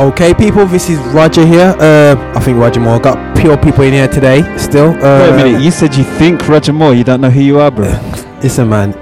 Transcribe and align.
Okay, 0.00 0.34
people, 0.34 0.66
this 0.66 0.88
is 0.90 0.98
Roger 1.14 1.46
here. 1.46 1.74
Uh, 1.78 2.16
I 2.34 2.40
think 2.40 2.58
Roger 2.58 2.80
Moore 2.80 2.98
got 2.98 3.36
pure 3.36 3.56
people 3.56 3.82
in 3.84 3.92
here 3.92 4.08
today. 4.08 4.40
Still, 4.56 4.88
uh, 4.90 5.20
Wait 5.20 5.28
a 5.30 5.36
minute, 5.36 5.62
you 5.62 5.70
said 5.70 5.94
you 5.94 6.02
think 6.02 6.48
Roger 6.48 6.72
Moore, 6.72 6.94
you 6.94 7.04
don't 7.04 7.20
know 7.20 7.30
who 7.30 7.40
you 7.40 7.60
are, 7.60 7.70
bro. 7.70 7.86
Listen, 8.42 8.68
man. 8.68 8.92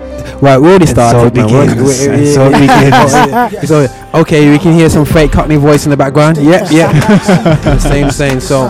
Right, 0.42 0.58
we 0.58 0.69
already 0.69 0.87
so 0.87 0.92
started. 0.92 1.37
it. 1.38 1.47
We're- 1.47 1.74
we're- 1.83 2.26
so 2.35 2.51
begins. 3.63 3.69
so, 3.69 3.87
okay, 4.21 4.51
we 4.51 4.58
can 4.58 4.72
hear 4.74 4.88
some 4.90 5.04
fake 5.04 5.33
Cockney 5.33 5.56
voice 5.56 5.85
in 5.85 5.90
the 5.90 5.97
background. 5.97 6.37
Yeah, 6.38 6.67
yeah. 6.71 7.77
Same, 7.79 8.11
same. 8.11 8.41
So, 8.41 8.69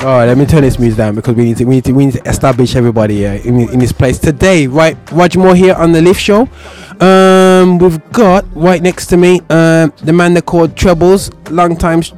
all 0.00 0.16
right, 0.18 0.26
let 0.26 0.36
me 0.38 0.46
turn 0.46 0.62
this 0.62 0.78
music 0.78 0.96
down 0.98 1.14
because 1.14 1.34
we 1.34 1.44
need 1.44 1.56
to, 1.58 1.64
we 1.64 1.76
need 1.76 1.84
to, 1.84 1.92
we 1.92 2.06
need 2.06 2.14
to 2.14 2.22
establish 2.28 2.74
everybody 2.76 3.16
here 3.16 3.34
in, 3.44 3.58
in 3.70 3.78
this 3.78 3.92
place 3.92 4.18
today. 4.18 4.66
Right, 4.66 4.96
Roger 5.12 5.38
Moore 5.38 5.54
here 5.54 5.74
on 5.74 5.92
the 5.92 6.00
Lift 6.02 6.20
Show. 6.20 6.48
Um, 7.00 7.78
we've 7.78 8.00
got 8.12 8.44
right 8.54 8.82
next 8.82 9.06
to 9.08 9.16
me, 9.16 9.40
um, 9.50 9.92
the 10.02 10.12
man 10.12 10.34
they 10.34 10.40
called 10.42 10.76
Trebles, 10.76 11.30
long 11.50 11.76
time. 11.76 12.02
sh- 12.02 12.12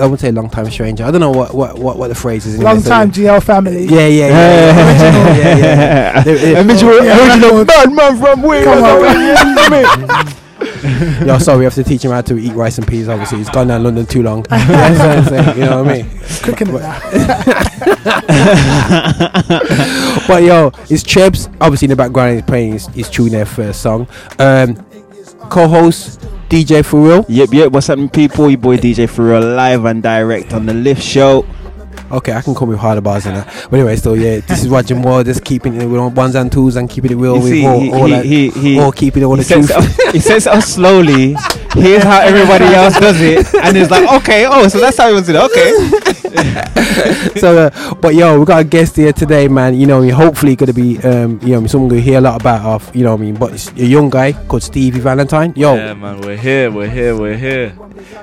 I 0.00 0.06
would 0.06 0.20
say 0.20 0.30
long 0.32 0.48
time 0.48 0.70
stranger. 0.70 1.04
I 1.04 1.10
don't 1.10 1.20
know 1.20 1.30
what 1.30 1.52
what 1.54 1.78
what, 1.78 1.98
what 1.98 2.08
the 2.08 2.14
phrase 2.14 2.46
is. 2.46 2.58
Long 2.58 2.80
time 2.82 3.10
GL 3.12 3.42
family. 3.42 3.84
Yeah, 3.84 4.06
yeah, 4.06 4.28
yeah. 4.28 4.88
Original, 4.88 5.36
yeah, 5.36 5.56
yeah. 5.58 6.22
They- 6.22 6.34
they- 6.54 6.56
Original, 6.60 6.94
original 6.98 7.64
bad 7.66 7.92
man 7.92 8.16
from 8.18 8.40
Wales. 8.42 8.64
Come 10.82 11.20
on. 11.20 11.26
Yo, 11.28 11.38
sorry, 11.38 11.58
we 11.58 11.64
have 11.64 11.74
to 11.74 11.84
teach 11.84 12.04
him 12.04 12.10
how 12.10 12.20
to 12.22 12.36
eat 12.38 12.52
rice 12.52 12.78
and 12.78 12.86
peas. 12.86 13.08
Obviously, 13.08 13.38
he's 13.38 13.48
gone 13.50 13.68
down 13.68 13.82
London 13.84 14.06
too 14.06 14.22
long. 14.22 14.42
That's 14.44 14.98
what 14.98 15.08
I'm 15.08 15.24
saying, 15.24 15.58
you 15.58 15.64
know 15.64 15.82
what 15.82 15.92
I 15.92 16.02
mean? 16.02 16.10
Cooking 16.42 16.68
it. 16.70 16.82
But 20.28 20.44
yo, 20.44 20.68
it's 20.88 21.02
Chebs. 21.02 21.52
Obviously, 21.60 21.86
in 21.86 21.90
the 21.90 21.96
background, 21.96 22.34
he's 22.34 22.42
playing 22.42 22.72
his, 22.72 22.86
his 22.88 23.10
tune 23.10 23.30
their 23.30 23.44
first 23.44 23.82
song. 23.82 24.06
Um, 24.38 24.76
co-host 25.50 26.20
DJ 26.48 26.82
4Real. 26.82 27.24
Yep, 27.28 27.48
yep. 27.52 27.72
What's 27.72 27.88
happening, 27.88 28.08
people? 28.08 28.48
Your 28.48 28.58
boy 28.58 28.76
DJ 28.76 29.08
4Real, 29.08 29.56
live 29.56 29.84
and 29.84 30.02
direct 30.02 30.52
on 30.52 30.66
the 30.66 30.74
Lift 30.74 31.02
Show. 31.02 31.44
Okay, 32.12 32.32
I 32.32 32.42
can 32.42 32.54
call 32.54 32.68
me 32.68 32.76
harder 32.76 33.00
bars 33.00 33.24
than 33.24 33.34
that. 33.34 33.46
But 33.70 33.78
anyway, 33.78 33.96
so 33.96 34.12
yeah, 34.12 34.40
this 34.40 34.62
is 34.62 34.68
what 34.68 34.82
Roger 34.84 34.96
Moore. 34.96 35.24
Just 35.24 35.44
keeping 35.44 35.80
it 35.80 35.86
with 35.86 36.14
ones 36.14 36.34
and 36.34 36.52
twos 36.52 36.76
and 36.76 36.88
keeping 36.88 37.10
it 37.10 37.14
real 37.16 37.36
You 37.36 37.42
with 37.42 37.52
see, 37.52 37.66
all, 37.66 37.80
he, 37.80 37.90
all 37.92 38.06
he, 38.06 38.12
that, 38.12 38.24
he, 38.26 38.50
he, 38.50 38.78
all 38.78 38.92
keeping 38.92 39.22
it 39.22 39.26
all 39.26 39.36
he 39.36 39.42
the 39.42 39.54
truth. 39.54 40.12
he 40.12 40.20
says 40.20 40.46
it 40.46 40.62
slowly. 40.62 41.34
Here's 41.74 42.02
how 42.02 42.20
everybody 42.20 42.64
else 42.74 42.98
does 42.98 43.20
it, 43.20 43.54
and 43.54 43.76
it's 43.76 43.90
like, 43.90 44.10
okay, 44.20 44.46
oh, 44.48 44.68
so 44.68 44.78
that's 44.78 44.96
how 44.98 45.08
he 45.08 45.14
wants 45.14 45.28
it. 45.28 45.36
Okay. 45.36 45.72
so, 47.40 47.66
uh, 47.66 47.94
but 47.94 48.14
yo, 48.14 48.38
we 48.38 48.44
got 48.44 48.60
a 48.60 48.64
guest 48.64 48.96
here 48.96 49.12
today, 49.12 49.48
man. 49.48 49.74
You 49.74 49.86
know, 49.86 49.96
what 49.98 50.02
I 50.04 50.06
mean, 50.06 50.14
hopefully 50.14 50.56
gonna 50.56 50.72
be, 50.72 50.98
um, 50.98 51.40
you 51.42 51.58
know, 51.60 51.66
someone 51.66 51.88
gonna 51.88 52.00
hear 52.02 52.18
a 52.18 52.20
lot 52.20 52.40
about 52.40 52.62
of, 52.62 52.94
you 52.94 53.04
know, 53.04 53.12
what 53.12 53.20
I 53.20 53.24
mean. 53.24 53.34
But 53.36 53.52
it's 53.54 53.70
a 53.72 53.86
young 53.86 54.10
guy 54.10 54.32
called 54.32 54.62
Stevie 54.62 55.00
Valentine. 55.00 55.54
Yo, 55.56 55.74
Yeah, 55.74 55.94
man, 55.94 56.20
we're 56.20 56.36
here, 56.36 56.70
we're 56.70 56.90
here, 56.90 57.16
we're 57.16 57.36
here. 57.36 57.74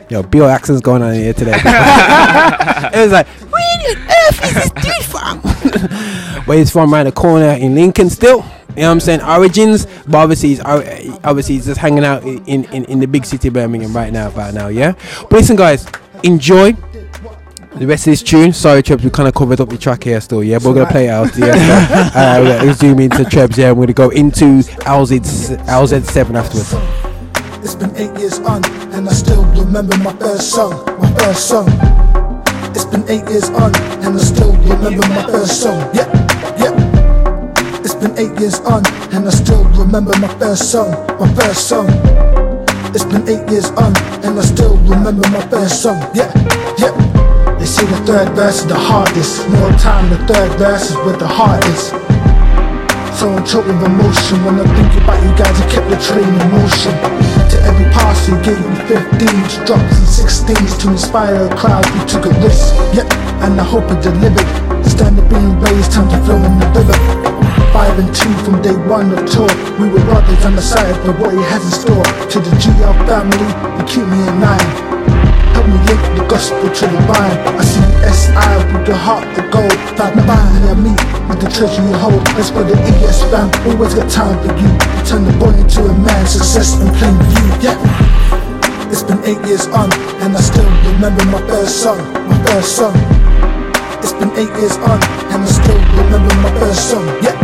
yo, 0.10 0.22
Bill 0.24 0.46
accent's 0.48 0.82
going 0.82 1.02
on 1.02 1.14
here 1.14 1.34
today. 1.34 1.54
it 1.56 3.00
was 3.00 3.12
like, 3.12 3.28
where 3.28 3.62
on 3.62 3.98
earth 3.98 4.46
is 4.46 4.54
this 4.54 4.72
dude 4.72 5.06
from? 5.06 5.42
but 6.46 6.58
he's 6.58 6.72
from 6.72 6.94
around 6.94 7.06
the 7.06 7.12
corner 7.12 7.52
in 7.52 7.74
Lincoln 7.76 8.10
still. 8.10 8.46
You 8.70 8.84
know 8.84 8.88
what 8.88 8.92
I'm 8.92 9.00
saying? 9.00 9.22
Origins, 9.22 9.88
but 10.08 10.16
obviously 10.16 10.50
he's 10.50 10.62
obviously 10.62 11.56
he's 11.56 11.66
just 11.66 11.80
hanging 11.80 12.06
out 12.06 12.24
in, 12.24 12.66
in, 12.66 12.86
in 12.86 13.00
the 13.00 13.08
big 13.08 13.26
city 13.26 13.50
Birmingham 13.50 13.96
right 13.96 14.14
now, 14.14 14.30
about 14.30 14.54
now, 14.54 14.68
yeah. 14.68 14.94
But 15.22 15.34
listen, 15.34 15.56
guys, 15.56 15.88
enjoy 16.24 16.74
the 17.76 17.88
rest 17.88 18.08
of 18.08 18.12
this 18.12 18.24
tune. 18.24 18.54
Sorry, 18.54 18.84
Trebs, 18.84 19.04
we 19.04 19.10
kind 19.10 19.28
of 19.28 19.34
covered 19.34 19.60
up 19.60 19.70
the 19.70 19.78
track 19.78 20.04
here 20.04 20.22
still, 20.22 20.44
yeah. 20.44 20.60
But 20.60 20.70
we're 20.70 20.74
gonna 20.76 20.92
play 20.92 21.08
it 21.08 21.12
out, 21.12 21.36
yeah. 21.36 21.54
So, 22.10 22.20
uh, 22.20 22.42
we're 22.42 22.60
gonna 22.60 22.74
zoom 22.74 23.00
into 23.00 23.24
Trebs, 23.24 23.58
yeah. 23.58 23.72
We're 23.72 23.88
gonna 23.88 23.94
go 23.94 24.10
into 24.10 24.46
LZ 24.86 25.20
LZ7 25.66 26.36
afterwards. 26.36 26.74
It's 27.64 27.76
been 27.76 27.96
eight 27.98 28.18
years 28.20 28.40
on, 28.40 28.64
and 28.94 29.10
I 29.10 29.12
still 29.12 29.44
remember 29.46 29.98
my 29.98 30.14
first 30.14 30.52
song, 30.52 30.86
my 31.00 31.12
first 31.16 31.48
song. 31.48 31.68
It's 32.76 32.86
been 32.86 33.04
eight 33.10 33.28
years 33.30 33.50
on, 33.50 33.76
and 34.06 34.16
I 34.16 34.20
still 34.20 34.54
remember 34.54 35.08
my 35.10 35.24
first 35.24 35.62
song. 35.62 35.80
Yeah, 35.94 36.08
yeah. 36.58 36.89
Been 38.00 38.18
eight 38.18 38.40
years 38.40 38.60
on, 38.62 38.80
and 39.12 39.28
I 39.28 39.30
still 39.30 39.66
remember 39.76 40.18
my 40.20 40.32
first 40.40 40.72
song, 40.72 40.92
my 41.20 41.28
first 41.36 41.68
song. 41.68 41.88
It's 42.96 43.04
been 43.04 43.28
eight 43.28 43.44
years 43.52 43.72
on, 43.76 43.92
and 44.24 44.40
I 44.40 44.42
still 44.42 44.78
remember 44.88 45.28
my 45.28 45.42
first 45.52 45.84
song. 45.84 46.00
Yeah, 46.16 46.32
yeah. 46.80 46.96
They 47.60 47.66
say 47.66 47.86
the 47.86 48.00
third 48.08 48.30
verse 48.40 48.62
is 48.62 48.68
the 48.68 48.80
hardest. 48.80 49.50
More 49.50 49.72
time, 49.84 50.10
the 50.10 50.16
third 50.32 50.52
verse 50.58 50.92
is 50.92 50.96
where 51.04 51.18
the 51.18 51.28
heart 51.28 51.60
is. 51.66 51.92
So 53.20 53.28
I'm 53.28 53.44
choked 53.44 53.68
with 53.68 53.84
emotion 53.84 54.46
when 54.48 54.64
I 54.64 54.66
think 54.80 55.04
about 55.04 55.20
you 55.20 55.36
guys 55.36 55.52
who 55.60 55.68
kept 55.68 55.92
the 55.92 56.00
train 56.00 56.24
in 56.24 56.46
motion. 56.56 56.96
To 57.52 57.58
every 57.68 57.84
pass 57.92 58.30
you 58.30 58.40
gave 58.48 58.64
me 58.64 58.80
15s, 58.88 59.68
drops 59.68 59.92
and 60.00 60.08
16s 60.08 60.80
to 60.84 60.92
inspire 60.92 61.36
a 61.36 61.56
crowd. 61.58 61.84
You 62.00 62.06
took 62.08 62.32
a 62.32 62.34
risk, 62.40 62.72
yep, 62.96 63.12
and 63.44 63.60
I 63.60 63.64
hope 63.68 63.92
it 63.92 64.02
delivered. 64.02 64.48
Standard 64.88 65.28
being 65.28 65.60
raised, 65.60 65.92
time 65.92 66.08
to 66.08 66.18
flow 66.24 66.40
in 66.40 66.60
the 66.60 66.80
river. 66.80 67.39
Five 67.74 68.00
and 68.00 68.10
two 68.16 68.34
from 68.44 68.62
day 68.62 68.76
one 68.90 69.14
of 69.14 69.22
tour. 69.30 69.50
We 69.80 69.90
were 69.90 70.04
brothers 70.10 70.44
on 70.46 70.56
the 70.56 70.62
side, 70.62 70.96
but 71.06 71.20
what 71.20 71.34
he 71.34 71.42
has 71.54 71.64
in 71.64 71.72
store. 71.72 72.04
To 72.04 72.38
the 72.40 72.54
GL 72.58 72.96
family, 73.06 73.50
you 73.78 73.84
keep 73.86 74.06
me 74.10 74.20
in 74.26 74.42
line. 74.42 74.70
Help 75.54 75.66
me 75.70 75.78
link 75.86 76.02
the 76.18 76.26
gospel 76.26 76.66
to 76.66 76.86
the 76.90 77.02
vine. 77.06 77.38
I 77.58 77.64
see 77.64 77.80
the 77.80 78.10
SI 78.10 78.52
with 78.74 78.86
the 78.90 78.96
heart 78.98 79.24
the 79.36 79.46
gold. 79.54 79.78
Find 79.98 80.18
the 80.18 80.24
vine 80.26 80.64
and 80.66 80.82
me 80.82 80.94
with 81.30 81.40
the 81.42 81.50
treasure 81.50 81.86
you 81.86 81.94
hold. 81.94 82.26
That's 82.34 82.50
for 82.50 82.64
the 82.66 82.74
ES 82.74 83.22
fam. 83.30 83.54
Always 83.70 83.94
got 83.94 84.10
time 84.10 84.38
for 84.42 84.52
you. 84.58 84.72
Turn 85.06 85.24
the 85.30 85.34
boy 85.38 85.54
into 85.54 85.86
a 85.86 85.94
man. 85.94 86.26
Success 86.26 86.74
in 86.82 86.90
plain 86.98 87.16
view. 87.30 87.70
Yeah. 87.70 87.78
It's 88.90 89.04
been 89.04 89.22
eight 89.24 89.38
years 89.46 89.68
on, 89.68 89.94
and 90.26 90.36
I 90.36 90.42
still 90.42 90.66
remember 90.90 91.24
my 91.30 91.42
first 91.46 91.84
song. 91.84 92.02
My 92.28 92.38
first 92.50 92.76
song. 92.76 92.98
It's 94.02 94.14
been 94.14 94.32
eight 94.34 94.50
years 94.58 94.78
on, 94.78 94.98
and 95.30 95.44
I 95.44 95.46
still 95.46 95.78
remember 96.02 96.34
my 96.42 96.52
first 96.58 96.90
song. 96.90 97.06
Yeah, 97.22 97.38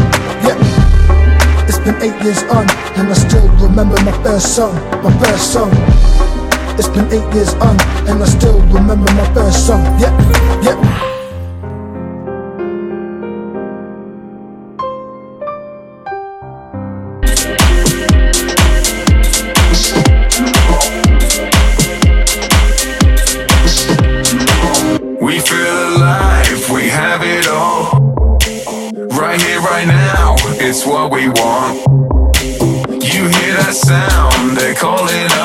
been 1.85 2.01
eight 2.01 2.23
years 2.23 2.41
on, 2.49 2.67
and 2.97 3.09
I 3.09 3.13
still 3.13 3.47
remember 3.61 3.95
my 4.03 4.11
first 4.23 4.55
song. 4.55 4.73
My 5.03 5.11
first 5.19 5.53
song. 5.53 5.69
It's 6.79 6.89
been 6.89 7.05
eight 7.13 7.33
years 7.33 7.53
on, 7.55 7.79
and 8.09 8.23
I 8.23 8.25
still 8.25 8.59
remember 8.73 9.11
my 9.13 9.33
first 9.33 9.67
song. 9.67 9.83
Yeah, 9.99 10.11
yeah. 10.63 11.14
It's 30.77 30.85
what 30.85 31.09
we 31.09 31.29
want. 31.29 31.87
You 33.01 33.23
hear 33.29 33.53
that 33.63 33.73
sound, 33.73 34.57
they're 34.57 34.75
calling 34.75 35.07
us. 35.07 35.44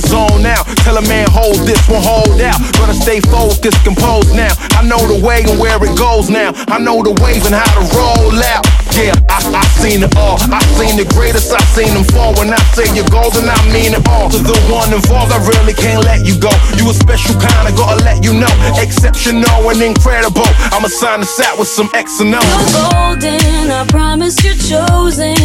zone 0.00 0.18
in 0.28 0.28
zone 0.28 0.46
out. 0.46 0.66
Tell 0.84 0.96
a 0.96 1.02
man, 1.02 1.26
hold 1.30 1.58
this 1.66 1.80
one, 1.88 2.02
hold 2.02 2.40
out. 2.40 2.58
Gotta 2.78 2.94
stay 2.94 3.20
focused, 3.20 3.82
composed 3.84 4.34
now. 4.34 4.52
I 4.78 4.82
know 4.86 4.98
the 4.98 5.18
way 5.24 5.42
and 5.42 5.58
where 5.58 5.78
it 5.82 5.96
goes 5.98 6.30
now. 6.30 6.52
I 6.68 6.78
know 6.78 7.02
the 7.02 7.14
wave 7.22 7.44
and 7.46 7.54
how 7.54 7.70
to 7.78 7.84
roll 7.96 8.34
out. 8.54 8.64
Yeah, 8.94 9.14
I, 9.30 9.38
I 9.54 9.64
seen 9.78 10.02
it 10.02 10.14
all. 10.16 10.38
I 10.50 10.60
seen 10.78 10.96
the 10.98 11.06
greatest, 11.14 11.52
I 11.52 11.62
seen 11.74 11.94
them 11.94 12.04
fall. 12.04 12.34
When 12.34 12.50
I 12.50 12.58
say 12.74 12.86
you're 12.94 13.08
golden, 13.10 13.48
I 13.48 13.58
mean 13.70 13.94
it 13.94 14.06
all. 14.08 14.30
To 14.30 14.38
the 14.38 14.58
one 14.70 14.92
involved, 14.92 15.32
I 15.32 15.38
really 15.46 15.74
can't 15.74 16.04
let 16.04 16.26
you 16.26 16.38
go. 16.38 16.50
You 16.76 16.90
a 16.90 16.94
special 16.94 17.34
kind, 17.38 17.66
I 17.68 17.72
gotta 17.74 18.02
let 18.04 18.24
you 18.24 18.34
know. 18.34 18.50
Exceptional 18.78 19.70
and 19.70 19.82
incredible. 19.82 20.48
I'ma 20.74 20.88
sign 20.88 21.20
this 21.20 21.38
out 21.40 21.58
with 21.58 21.68
some 21.68 21.90
X 21.94 22.20
and 22.20 22.34
O's. 22.34 22.42
You're 22.42 22.90
golden, 22.90 23.70
I 23.70 23.86
promise 23.88 24.42
you're 24.42 24.58
chosen. 24.58 25.36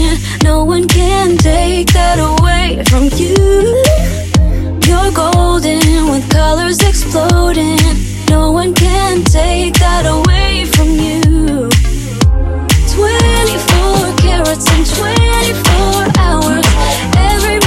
No 0.44 0.64
one 0.66 0.88
can 0.88 1.38
take 1.38 1.94
that 1.94 2.18
away 2.18 2.84
from 2.90 3.10
you. 3.14 4.03
You're 4.88 5.12
golden 5.12 6.10
with 6.12 6.30
colors 6.30 6.80
exploding. 6.82 7.80
No 8.30 8.52
one 8.52 8.74
can 8.74 9.24
take 9.24 9.74
that 9.80 10.06
away 10.06 10.66
from 10.66 10.90
you. 11.00 11.70
24 12.92 14.16
carats 14.18 14.68
and 14.72 14.86
24 14.86 16.04
hours. 16.20 16.68
Every 17.16 17.60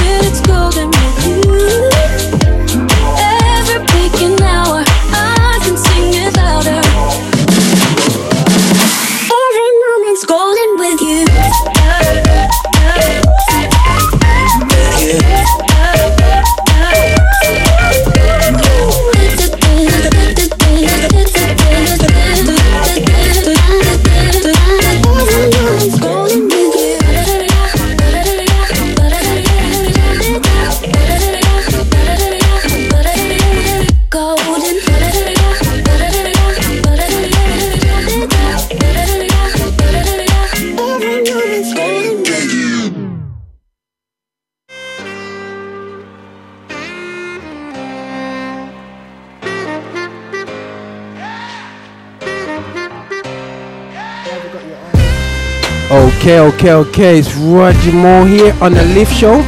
Okay, 56.27 56.41
okay, 56.41 56.73
okay. 56.73 57.19
It's 57.21 57.33
Roger 57.37 57.93
Moore 57.93 58.27
here 58.27 58.53
on 58.61 58.75
the 58.75 58.83
Lift 58.97 59.15
Show. 59.15 59.43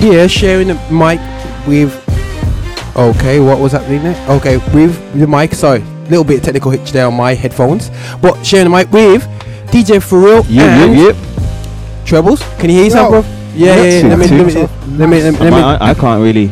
Here, 0.00 0.28
sharing 0.28 0.66
the 0.66 0.74
mic 0.90 1.20
with. 1.68 1.94
Okay, 2.96 3.38
what 3.38 3.60
was 3.60 3.70
happening 3.70 4.02
there? 4.02 4.28
Okay, 4.28 4.56
with 4.74 4.98
the 5.16 5.28
mic. 5.28 5.54
Sorry, 5.54 5.78
little 6.10 6.24
bit 6.24 6.38
of 6.38 6.42
technical 6.42 6.72
hitch 6.72 6.90
there 6.90 7.06
on 7.06 7.14
my 7.14 7.32
headphones. 7.34 7.92
But 8.20 8.42
sharing 8.42 8.64
the 8.68 8.76
mic 8.76 8.90
with 8.90 9.22
DJ 9.70 10.00
4Real 10.02 10.44
Yep, 10.48 10.66
and 10.66 10.96
yep, 10.98 11.14
yep. 11.14 12.04
Trebles. 12.04 12.42
Can 12.58 12.70
you 12.70 12.76
hear 12.78 12.84
yourself, 12.86 13.12
Yo. 13.12 13.22
bro? 13.22 13.30
Yeah, 13.54 13.76
yeah, 13.76 13.82
yeah. 13.84 14.00
Two, 14.02 14.08
Let 14.08 14.18
me, 14.18 14.26
two. 14.26 14.34
let 14.34 14.46
me, 14.48 14.52
let 14.52 15.08
me, 15.08 15.22
let 15.22 15.32
me, 15.32 15.38
let 15.38 15.52
me. 15.52 15.60
I, 15.60 15.90
I 15.90 15.94
can't 15.94 16.20
really. 16.24 16.50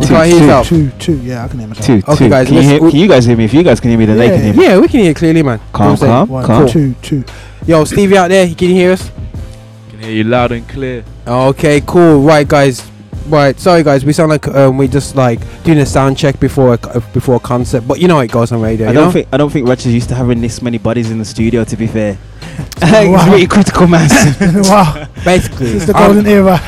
You 0.00 0.08
can't 0.08 0.26
hear 0.26 0.40
yourself. 0.40 0.68
Two, 0.68 0.90
two, 0.98 1.16
yeah, 1.18 1.44
I 1.44 1.48
can 1.48 1.58
hear 1.60 1.68
myself. 1.68 1.86
Two, 1.86 2.12
Okay, 2.12 2.24
two. 2.24 2.28
guys, 2.30 2.46
Can 2.48 2.56
you, 2.56 2.62
hear, 2.62 2.78
can 2.80 2.90
you 2.90 3.06
guys 3.08 3.24
hear 3.24 3.36
me? 3.36 3.44
If 3.44 3.54
you 3.54 3.62
guys 3.62 3.78
can 3.78 3.90
hear 3.90 3.98
me, 3.98 4.06
then 4.06 4.16
they 4.18 4.26
Yeah, 4.28 4.32
can 4.36 4.42
hear 4.42 4.54
me. 4.54 4.64
Yeah, 4.64 4.78
we 4.80 4.88
can 4.88 5.00
hear 5.00 5.14
clearly, 5.14 5.42
man. 5.42 5.60
Calm, 5.72 5.96
You 6.00 6.06
know 6.06 6.24
what 6.24 6.26
calm, 6.26 6.28
One, 6.28 6.44
calm. 6.46 6.68
two, 6.68 6.94
two. 7.02 7.24
Yo, 7.64 7.84
Stevie 7.84 8.16
out 8.16 8.26
there, 8.28 8.52
can 8.54 8.70
you 8.70 8.74
hear 8.74 8.90
us? 8.90 9.08
Can 9.90 10.00
hear 10.00 10.10
you 10.10 10.24
loud 10.24 10.50
and 10.50 10.68
clear. 10.68 11.04
Okay, 11.24 11.80
cool. 11.86 12.20
Right, 12.20 12.46
guys. 12.46 12.90
Right, 13.28 13.56
sorry, 13.58 13.84
guys. 13.84 14.04
We 14.04 14.12
sound 14.12 14.30
like 14.30 14.48
um, 14.48 14.78
we 14.78 14.88
just 14.88 15.14
like 15.14 15.38
doing 15.62 15.78
a 15.78 15.86
sound 15.86 16.18
check 16.18 16.40
before 16.40 16.74
a, 16.74 17.00
before 17.12 17.36
a 17.36 17.40
concert, 17.40 17.82
but 17.86 18.00
you 18.00 18.08
know 18.08 18.16
how 18.16 18.22
it 18.22 18.32
goes 18.32 18.50
on 18.50 18.60
radio. 18.60 18.88
I 18.88 18.90
you 18.90 18.94
don't 18.94 19.04
know? 19.04 19.12
think 19.12 19.28
I 19.32 19.36
don't 19.36 19.50
think 19.50 19.68
Rogers 19.68 19.94
used 19.94 20.08
to 20.08 20.16
having 20.16 20.40
this 20.40 20.60
many 20.60 20.78
bodies 20.78 21.12
in 21.12 21.18
the 21.18 21.24
studio. 21.24 21.62
To 21.62 21.76
be 21.76 21.86
fair, 21.86 22.18
it's 22.78 23.26
really 23.28 23.46
critical 23.46 23.86
mass. 23.86 24.10
wow, 24.68 25.06
basically, 25.24 25.68
it's 25.68 25.86
the 25.86 25.96
I'm, 25.96 26.14
golden 26.14 26.26
era. 26.26 26.58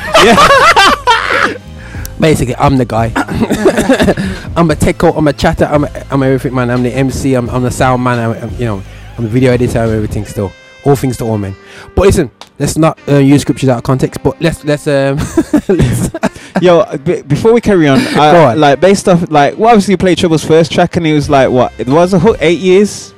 basically, 2.21 2.55
I'm 2.55 2.77
the 2.77 2.85
guy. 2.85 3.11
I'm 4.55 4.71
a 4.71 4.75
techo. 4.75 5.13
I'm 5.17 5.27
a 5.27 5.33
chatter. 5.33 5.65
I'm 5.65 5.83
a, 5.83 6.05
I'm 6.09 6.23
everything, 6.23 6.55
man. 6.55 6.69
I'm 6.69 6.83
the 6.83 6.93
MC. 6.93 7.33
I'm, 7.33 7.49
I'm 7.49 7.63
the 7.63 7.71
sound 7.71 8.01
man. 8.01 8.17
I'm, 8.17 8.43
I'm, 8.43 8.55
you 8.55 8.65
know, 8.65 8.81
I'm 9.17 9.25
the 9.25 9.29
video 9.29 9.51
editor. 9.51 9.79
I'm 9.79 9.89
everything 9.89 10.23
still. 10.23 10.53
All 10.85 10.95
things 10.95 11.17
to 11.17 11.23
all 11.25 11.37
men. 11.37 11.55
But 11.95 12.05
listen, 12.07 12.29
let's 12.59 12.77
not 12.77 12.99
uh, 13.09 13.17
use 13.17 13.41
scriptures 13.41 13.69
out 13.69 13.77
of 13.79 13.83
context. 13.83 14.21
But 14.23 14.39
let's 14.41 14.63
let's 14.63 14.87
um. 14.87 15.17
let's 15.67 16.11
Yo, 16.61 16.85
b- 16.97 17.21
before 17.23 17.51
we 17.53 17.59
carry 17.59 17.87
on, 17.87 17.99
Go 17.99 18.21
I, 18.21 18.51
on. 18.51 18.59
like 18.59 18.79
based 18.79 19.09
off 19.09 19.29
like 19.29 19.57
well, 19.57 19.69
obviously 19.69 19.93
you 19.93 19.97
played 19.97 20.17
Trouble's 20.17 20.45
first 20.45 20.71
track, 20.71 20.95
and 20.95 21.05
it 21.05 21.13
was 21.13 21.29
like 21.29 21.49
what 21.49 21.73
it 21.79 21.87
was 21.87 22.13
a 22.13 22.19
hook 22.19 22.37
eight 22.39 22.59
years. 22.59 23.13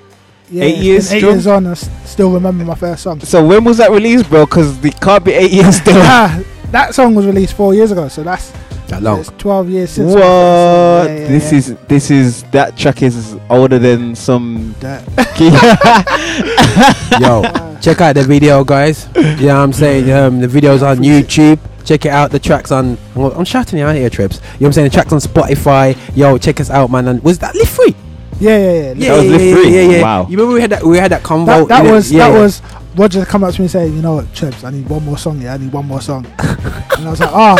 Yeah, 0.49 0.63
Eight 0.63 0.77
years 0.77 1.11
Eight 1.11 1.19
strong? 1.19 1.33
years 1.33 1.45
on, 1.47 1.67
I 1.67 1.71
s- 1.71 1.89
still 2.09 2.31
remember 2.31 2.63
my 2.63 2.73
first 2.73 3.03
song. 3.03 3.19
So 3.19 3.45
when 3.45 3.65
was 3.65 3.77
that 3.79 3.91
released, 3.91 4.29
bro? 4.29 4.45
Because 4.45 4.83
it 4.83 4.99
can't 5.01 5.23
be 5.25 5.33
eight 5.33 5.51
years 5.51 5.75
still. 5.81 5.97
Ah, 5.97 6.41
that 6.71 6.95
song 6.95 7.13
was 7.15 7.25
released 7.25 7.53
four 7.53 7.73
years 7.73 7.91
ago, 7.91 8.07
so 8.07 8.23
that's 8.23 8.51
that 8.87 9.03
long. 9.03 9.19
it's 9.19 9.31
12 9.37 9.69
years 9.69 9.89
since. 9.91 10.13
what? 10.13 10.19
my 10.19 10.21
first 10.21 11.07
song. 11.07 11.15
Yeah, 11.15 11.21
yeah, 11.21 11.27
this 11.27 11.51
yeah. 11.51 11.57
is 11.57 11.75
this 11.87 12.11
is 12.11 12.43
that 12.51 12.77
track 12.77 13.01
is 13.01 13.35
older 13.49 13.79
than 13.79 14.15
some. 14.15 14.75
That- 14.79 15.03
Yo, 17.21 17.41
Ah, 17.45 17.77
check 17.81 18.01
out 18.01 18.15
the 18.15 18.23
video, 18.23 18.63
guys. 18.63 19.07
You 19.15 19.21
know 19.23 19.47
what 19.47 19.55
I'm 19.63 19.73
saying? 19.73 20.11
Um, 20.11 20.39
the 20.39 20.47
video's 20.47 20.83
on 20.83 20.97
YouTube. 20.97 21.59
Check 21.85 22.05
it 22.05 22.09
out. 22.09 22.31
The 22.31 22.39
tracks 22.39 22.71
on. 22.71 22.97
well, 23.15 23.31
I'm 23.33 23.45
shouting 23.45 23.79
it 23.79 23.83
out 23.83 23.95
here, 23.95 24.09
Trips. 24.09 24.35
You 24.35 24.41
know 24.41 24.51
what 24.51 24.65
I'm 24.67 24.73
saying? 24.73 24.89
The 24.89 24.93
tracks 24.93 25.13
on 25.13 25.19
Spotify. 25.19 25.97
Yo, 26.15 26.37
check 26.37 26.59
us 26.59 26.69
out, 26.69 26.91
man. 26.91 27.07
And 27.07 27.23
was 27.23 27.39
that 27.39 27.55
live 27.55 27.69
free? 27.69 27.95
yeah, 28.39 28.57
yeah, 28.57 28.93
yeah. 28.93 28.93
That 28.93 29.17
was 29.23 29.31
Live 29.31 29.63
Free? 29.63 30.01
Wow. 30.01 30.21
You 30.29 30.37
remember 30.37 30.53
we 30.53 30.61
had 30.61 30.69
that? 30.71 30.83
We 30.83 30.97
had 30.97 31.11
that 31.11 31.23
convo. 31.23 31.67
That, 31.67 31.83
that 31.83 31.91
was 31.91 32.11
Yeah, 32.11 32.27
that 32.29 32.35
yeah. 32.35 32.41
was 32.41 32.61
Roger 32.95 33.25
come 33.25 33.43
up 33.43 33.53
to 33.53 33.61
me 33.61 33.65
and 33.65 33.71
say, 33.71 33.87
you 33.87 34.01
know 34.01 34.15
what, 34.15 34.25
Chibs, 34.33 34.63
I 34.63 34.71
need 34.71 34.89
one 34.89 35.03
more 35.05 35.17
song. 35.17 35.41
Yeah, 35.41 35.53
I 35.53 35.57
need 35.57 35.71
one 35.71 35.85
more 35.87 36.01
song. 36.01 36.25
and 36.39 37.07
I 37.07 37.09
was 37.09 37.19
like, 37.19 37.29
oh, 37.31 37.57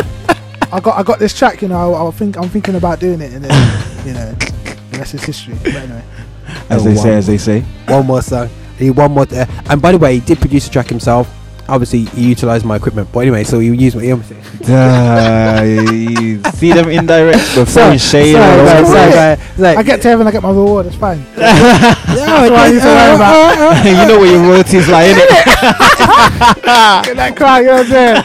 I 0.72 0.80
got 0.80 0.98
I 0.98 1.04
got 1.04 1.20
this 1.20 1.38
track. 1.38 1.62
You 1.62 1.68
know, 1.70 1.94
I, 1.94 2.08
I 2.08 2.12
think 2.12 2.38
I'm 2.38 2.50
thinking 2.50 2.76
about 2.76 3.00
doing 3.00 3.22
it, 3.22 3.34
and 3.34 3.46
then 3.46 4.06
you 4.08 4.14
know, 4.14 4.32
the 4.92 4.98
rest 4.98 5.14
is 5.14 5.24
history. 5.24 5.56
But 5.64 5.76
anyway, 5.76 6.04
as 6.70 6.84
they 6.84 6.96
say, 6.96 7.14
as 7.16 7.28
they 7.28 7.38
say. 7.38 7.62
one 7.88 8.06
more 8.06 8.22
song. 8.22 8.50
He 8.78 8.90
one 8.92 9.12
more. 9.12 9.26
Uh, 9.32 9.46
and 9.70 9.82
by 9.82 9.92
the 9.92 9.98
way, 9.98 10.16
he 10.16 10.20
did 10.20 10.40
produce 10.40 10.66
the 10.68 10.72
track 10.72 10.88
himself. 10.88 11.34
Obviously, 11.70 12.06
he 12.06 12.30
utilized 12.30 12.64
my 12.64 12.78
equipment. 12.78 13.10
But 13.12 13.20
anyway, 13.22 13.44
so 13.44 13.60
he 13.60 13.68
used 13.74 13.96
my. 13.98 14.04
You 14.04 14.10
know 14.10 14.16
what 14.18 14.32
I'm 14.32 14.42
saying? 14.44 14.44
Uh, 14.70 15.64
you 15.92 16.42
see 16.54 16.72
them 16.72 16.88
indirect 16.90 17.40
before 17.56 17.66
Sorry, 17.66 17.94
you 17.94 18.00
shade 18.00 18.34
sorry, 18.34 18.60
all 18.60 18.66
sorry, 18.68 18.86
sorry, 18.86 19.10
it. 19.10 19.14
guy. 19.14 19.32
It's 19.34 19.60
like- 19.60 19.78
I 19.78 19.84
get 19.84 20.02
to 20.02 20.08
heaven, 20.08 20.28
I 20.28 20.32
get 20.32 20.44
my 20.44 20.50
reward. 20.50 20.86
It's 20.86 20.96
fine. 20.96 21.26
Yeah, 21.38 22.14
That's 22.16 22.50
what 22.50 22.60
I 22.60 22.70
need 22.72 22.80
to 22.80 22.86
worry 22.88 23.16
about. 23.16 23.86
you 23.86 24.08
know 24.08 24.20
where 24.20 24.32
your 24.32 24.42
royalties 24.44 24.88
lie 24.90 25.04
in 25.04 25.18
it. 25.18 25.30
Get 27.06 27.16
that 27.18 27.34
cry, 27.36 27.60
you 27.60 27.66
know 27.68 27.74
what 27.74 27.86
I'm 27.86 27.92
saying? 27.92 28.24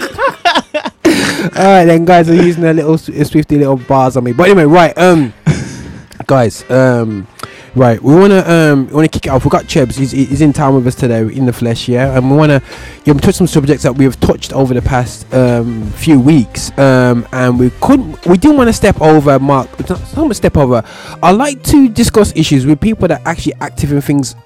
All 1.43 1.49
right, 1.49 1.85
then, 1.85 2.05
guys 2.05 2.31
are 2.31 2.35
using 2.35 2.63
their 2.63 2.75
little 2.75 2.97
sw- 2.97 3.27
swifty 3.29 3.59
little 3.59 3.77
bars 3.77 4.17
on 4.17 4.25
me. 4.25 4.33
But 4.33 4.45
anyway, 4.49 4.65
right, 4.65 4.97
um, 4.97 5.33
guys, 6.27 6.69
um, 6.71 7.27
right, 7.75 8.01
we 8.01 8.15
wanna 8.15 8.45
um, 8.47 8.87
we 8.87 8.95
wanna 8.95 9.09
kick 9.09 9.27
it 9.27 9.31
off. 9.31 9.45
We 9.45 9.51
got 9.51 9.65
Chebs. 9.65 9.97
He's, 9.97 10.13
he's 10.13 10.41
in 10.41 10.53
town 10.53 10.77
with 10.77 10.87
us 10.87 10.95
today 10.95 11.21
in 11.21 11.45
the 11.47 11.53
flesh, 11.53 11.89
yeah, 11.89 12.17
and 12.17 12.31
we 12.31 12.37
wanna 12.37 12.63
you 13.05 13.13
know, 13.13 13.19
touch 13.19 13.35
some 13.35 13.49
subjects 13.49 13.83
that 13.83 13.93
we 13.97 14.05
have 14.05 14.21
touched 14.21 14.53
over 14.53 14.73
the 14.73 14.83
past 14.83 15.33
um 15.35 15.91
few 15.93 16.21
weeks, 16.21 16.77
um, 16.79 17.27
and 17.33 17.59
we 17.59 17.71
couldn't, 17.81 18.25
we 18.27 18.39
didn't 18.39 18.57
want 18.57 18.69
to 18.69 18.73
step 18.73 19.01
over. 19.01 19.39
Mark, 19.41 19.69
not 20.17 20.29
much 20.29 20.37
step 20.37 20.57
over. 20.57 20.85
I 21.23 21.33
like 21.33 21.63
to 21.65 21.89
discuss 21.89 22.33
issues 22.37 22.67
with 22.67 22.81
people 22.81 23.09
that 23.09 23.21
are 23.21 23.29
actually 23.29 23.55
active 23.61 23.91
in 23.91 24.01
things, 24.01 24.37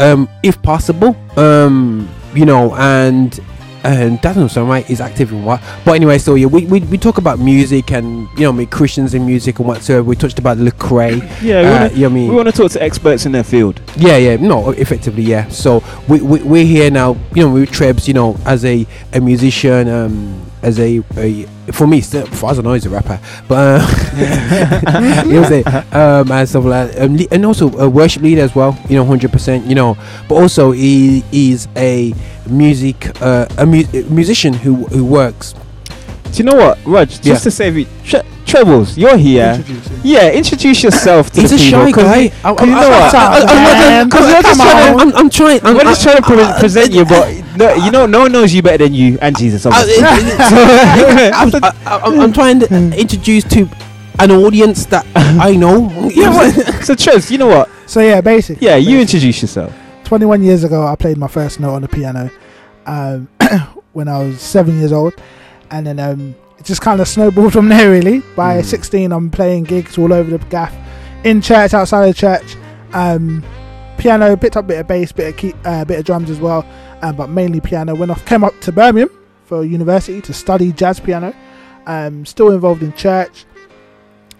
um, 0.00 0.28
if 0.42 0.60
possible, 0.60 1.16
um, 1.38 2.08
you 2.34 2.46
know, 2.46 2.74
and 2.74 3.38
and 3.84 4.20
sound 4.50 4.68
right. 4.68 4.88
Is 4.90 5.00
active 5.00 5.32
in 5.32 5.44
what? 5.44 5.60
But 5.84 5.92
anyway, 5.92 6.18
so 6.18 6.34
yeah, 6.34 6.46
we, 6.46 6.66
we, 6.66 6.80
we 6.80 6.98
talk 6.98 7.18
about 7.18 7.38
music 7.38 7.92
and 7.92 8.28
you 8.36 8.44
know, 8.44 8.52
me 8.52 8.66
Christians 8.66 9.14
in 9.14 9.26
music 9.26 9.58
and 9.58 9.68
whatsoever. 9.68 10.02
We 10.02 10.16
touched 10.16 10.38
about 10.38 10.58
the 10.58 10.70
Lecrae. 10.70 11.20
Yeah, 11.42 11.62
we 11.62 11.66
uh, 11.66 11.72
wanna- 11.72 11.94
you 11.94 12.00
know 12.02 12.06
I 12.06 12.12
mean? 12.12 12.28
we 12.30 12.36
want 12.36 12.48
to 12.48 12.52
talk 12.52 12.70
to 12.72 12.82
experts 12.82 13.26
in 13.26 13.32
their 13.32 13.44
field. 13.44 13.80
Yeah, 13.96 14.16
yeah, 14.16 14.36
no, 14.36 14.70
effectively, 14.70 15.22
yeah. 15.22 15.48
So 15.48 15.82
we, 16.08 16.20
we 16.20 16.42
we're 16.42 16.64
here 16.64 16.90
now, 16.90 17.16
you 17.34 17.42
know, 17.42 17.52
with 17.52 17.70
Trebs, 17.70 18.06
you 18.06 18.14
know, 18.14 18.36
as 18.46 18.64
a 18.64 18.86
a 19.12 19.20
musician, 19.20 19.88
um, 19.88 20.51
as 20.62 20.78
a, 20.78 21.02
a 21.16 21.44
for 21.72 21.86
me, 21.86 22.00
still, 22.00 22.26
for 22.26 22.50
us, 22.50 22.58
I 22.58 22.62
know 22.62 22.72
he's 22.74 22.86
a 22.86 22.90
rapper, 22.90 23.18
but 23.48 23.80
uh, 23.82 25.22
you 25.26 25.32
know 25.34 25.40
what 25.42 25.94
I'm 25.94 26.26
um, 26.26 26.32
and 26.32 26.48
stuff 26.48 26.64
like 26.64 26.92
that, 26.92 27.02
um, 27.02 27.16
le- 27.16 27.26
and 27.30 27.44
also 27.46 27.70
a 27.78 27.88
worship 27.88 28.22
leader 28.22 28.42
as 28.42 28.54
well. 28.54 28.78
You 28.88 28.96
know, 28.96 29.04
hundred 29.04 29.32
percent. 29.32 29.66
You 29.66 29.74
know, 29.74 29.96
but 30.28 30.36
also 30.36 30.70
he 30.72 31.24
is 31.32 31.68
a 31.76 32.14
music 32.48 33.20
uh, 33.22 33.46
a 33.58 33.66
mu- 33.66 33.84
musician 34.08 34.52
who 34.54 34.84
who 34.86 35.04
works. 35.04 35.54
Do 36.32 36.38
you 36.38 36.44
know 36.44 36.54
what, 36.56 36.78
Rog? 36.86 37.08
Just 37.08 37.24
Yeah. 37.24 37.36
to 37.38 37.50
save 37.50 37.76
you, 37.76 37.86
tre- 38.04 38.22
Trebles, 38.46 38.98
you're 38.98 39.16
here. 39.16 39.54
Introduce. 39.56 40.04
Yeah, 40.04 40.30
introduce 40.30 40.82
yourself 40.82 41.30
to 41.30 41.40
He's 41.40 41.50
the 41.50 41.56
a 41.56 41.58
people. 41.58 41.84
shy 41.86 41.92
'cause 41.92 42.04
guy. 42.04 42.16
you- 42.18 42.30
I, 42.44 42.54
'cause 42.54 42.66
you 42.68 42.74
know 42.74 42.88
what? 42.90 43.14
I- 43.14 43.26
uh, 43.26 43.30
uh, 43.30 43.46
I- 43.48 43.94
uh, 43.94 43.98
I'm- 43.98 44.10
Come 44.10 44.22
I'm 44.24 44.42
trying 44.42 45.00
I'm, 45.00 45.16
I'm 45.16 45.30
trying. 45.30 45.60
I'm, 45.64 45.74
We're 45.76 45.84
just 45.84 46.02
trying 46.02 46.16
to 46.16 46.22
pre- 46.22 46.42
I- 46.42 46.58
present 46.60 46.92
you, 46.92 47.04
but 47.04 47.32
no, 47.56 47.74
you 47.74 47.90
know, 47.90 48.06
no 48.06 48.20
one 48.20 48.32
knows 48.32 48.52
you 48.52 48.60
better 48.62 48.78
than 48.84 48.94
you 48.94 49.18
and 49.22 49.36
Jesus. 49.38 49.64
I- 49.64 49.70
Obviously. 49.80 50.04
I'm, 51.32 51.50
I- 51.62 51.72
I'm, 52.04 52.20
I'm 52.20 52.32
trying 52.32 52.60
to 52.60 52.98
introduce 52.98 53.44
to 53.44 53.68
an 54.18 54.30
audience 54.30 54.86
that 54.86 55.06
I 55.14 55.56
know. 55.56 55.88
yeah, 56.14 56.28
what? 56.34 56.84
so 56.84 56.94
Trev, 56.94 57.30
you 57.30 57.38
know 57.38 57.46
what? 57.48 57.68
So 57.86 58.00
yeah, 58.00 58.20
basically. 58.20 58.66
Yeah, 58.66 58.76
you 58.76 59.00
introduce 59.00 59.40
yourself. 59.40 59.72
21 60.04 60.42
years 60.42 60.64
ago, 60.64 60.86
I 60.86 60.94
played 60.96 61.16
my 61.16 61.28
first 61.28 61.58
note 61.60 61.74
on 61.74 61.82
the 61.82 61.88
piano 61.88 62.30
um, 62.86 63.28
when 63.92 64.08
I 64.08 64.18
was 64.18 64.40
seven 64.40 64.78
years 64.78 64.92
old, 64.92 65.14
and 65.70 65.86
then 65.86 65.98
um, 65.98 66.34
it 66.62 66.66
just 66.66 66.80
kind 66.80 67.00
of 67.00 67.08
snowballed 67.08 67.52
from 67.52 67.68
there. 67.68 67.90
Really, 67.90 68.20
by 68.36 68.60
Mm. 68.60 68.64
16, 68.64 69.12
I'm 69.12 69.30
playing 69.30 69.64
gigs 69.64 69.98
all 69.98 70.12
over 70.12 70.36
the 70.36 70.44
gaff, 70.46 70.72
in 71.24 71.40
church, 71.40 71.74
outside 71.74 72.08
of 72.08 72.16
church. 72.16 72.56
Um, 72.92 73.42
piano, 73.98 74.36
picked 74.36 74.56
up 74.56 74.64
a 74.64 74.68
bit 74.68 74.80
of 74.80 74.86
bass, 74.86 75.12
bit 75.12 75.28
of 75.28 75.36
key, 75.36 75.54
uh, 75.64 75.84
bit 75.84 75.98
of 75.98 76.04
drums 76.04 76.30
as 76.30 76.38
well, 76.40 76.64
um, 77.02 77.16
but 77.16 77.28
mainly 77.30 77.60
piano. 77.60 77.94
When 77.94 78.10
I 78.10 78.14
came 78.14 78.44
up 78.44 78.58
to 78.60 78.72
Birmingham 78.72 79.10
for 79.44 79.64
university 79.64 80.20
to 80.20 80.32
study 80.32 80.72
jazz 80.72 81.00
piano, 81.00 81.34
um, 81.86 82.24
still 82.24 82.50
involved 82.50 82.82
in 82.82 82.92
church. 82.92 83.44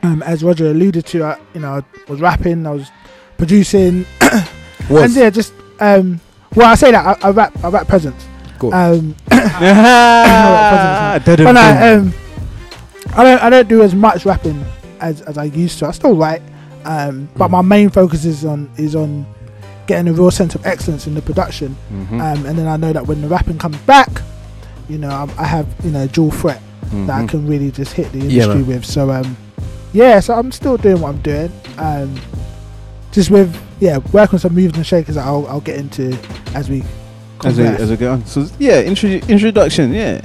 Um, 0.04 0.22
as 0.24 0.42
Roger 0.42 0.66
alluded 0.66 1.06
to, 1.06 1.24
I, 1.24 1.38
you 1.54 1.60
know, 1.60 1.74
I 1.74 2.10
was 2.10 2.20
rapping, 2.20 2.66
I 2.66 2.70
was 2.72 2.90
producing, 3.38 4.04
and 4.90 5.12
yeah, 5.14 5.30
just 5.30 5.52
um, 5.80 6.20
well, 6.54 6.68
I 6.68 6.74
say 6.74 6.90
that 6.90 7.24
I, 7.24 7.28
I 7.28 7.30
rap, 7.30 7.52
I 7.64 7.68
rap 7.68 7.86
presents. 7.88 8.26
Cool. 8.62 8.72
Um, 8.74 9.16
but. 9.28 9.40
I, 11.56 11.92
um, 11.94 12.14
I 13.14 13.24
don't, 13.24 13.42
I 13.42 13.50
don't 13.50 13.68
do 13.68 13.82
as 13.82 13.92
much 13.92 14.24
rapping 14.24 14.64
as, 15.00 15.20
as 15.22 15.36
I 15.36 15.44
used 15.44 15.80
to. 15.80 15.88
I 15.88 15.90
still 15.90 16.14
write, 16.14 16.42
um, 16.84 17.28
but 17.36 17.48
Mm. 17.48 17.50
my 17.50 17.62
main 17.62 17.90
focus 17.90 18.24
is 18.24 18.44
on 18.44 18.70
is 18.76 18.94
on 18.94 19.26
getting 19.88 20.06
a 20.06 20.12
real 20.12 20.30
sense 20.30 20.54
of 20.54 20.64
excellence 20.64 21.08
in 21.08 21.14
the 21.14 21.22
production. 21.22 21.76
Mhm, 21.92 22.12
Um, 22.20 22.46
and 22.46 22.56
then 22.56 22.68
I 22.68 22.76
know 22.76 22.92
that 22.92 23.04
when 23.08 23.20
the 23.20 23.26
rapping 23.26 23.58
comes 23.58 23.78
back, 23.78 24.08
you 24.88 24.96
know, 24.98 25.08
I, 25.10 25.28
I 25.42 25.44
have 25.44 25.66
you 25.84 25.90
know 25.90 26.06
dual 26.06 26.30
threat 26.30 26.62
that 27.06 27.10
I 27.10 27.22
mhm. 27.24 27.28
can 27.28 27.48
really 27.48 27.72
just 27.72 27.94
hit 27.94 28.12
the 28.12 28.18
Yeah, 28.18 28.44
industry 28.44 28.62
with. 28.62 28.84
So 28.84 29.10
um, 29.10 29.36
yeah, 29.92 30.20
so 30.20 30.34
I'm 30.34 30.52
still 30.52 30.76
doing 30.76 31.00
what 31.00 31.08
I'm 31.08 31.20
doing. 31.22 31.50
Um, 31.78 32.14
just 33.10 33.28
with 33.28 33.52
yeah, 33.80 33.98
working 34.12 34.38
some 34.38 34.54
moves 34.54 34.76
and 34.76 34.86
shakers 34.86 35.16
that 35.16 35.26
I'll, 35.26 35.48
I'll 35.48 35.60
get 35.60 35.78
into 35.78 36.16
as 36.54 36.70
we 36.70 36.84
As 37.44 37.56
converse. 37.56 37.80
as 37.80 37.98
go 37.98 38.12
on. 38.12 38.26
So 38.26 38.46
yeah, 38.58 38.82
introdu- 38.82 39.28
introduction. 39.28 39.92
Yeah. 39.92 40.20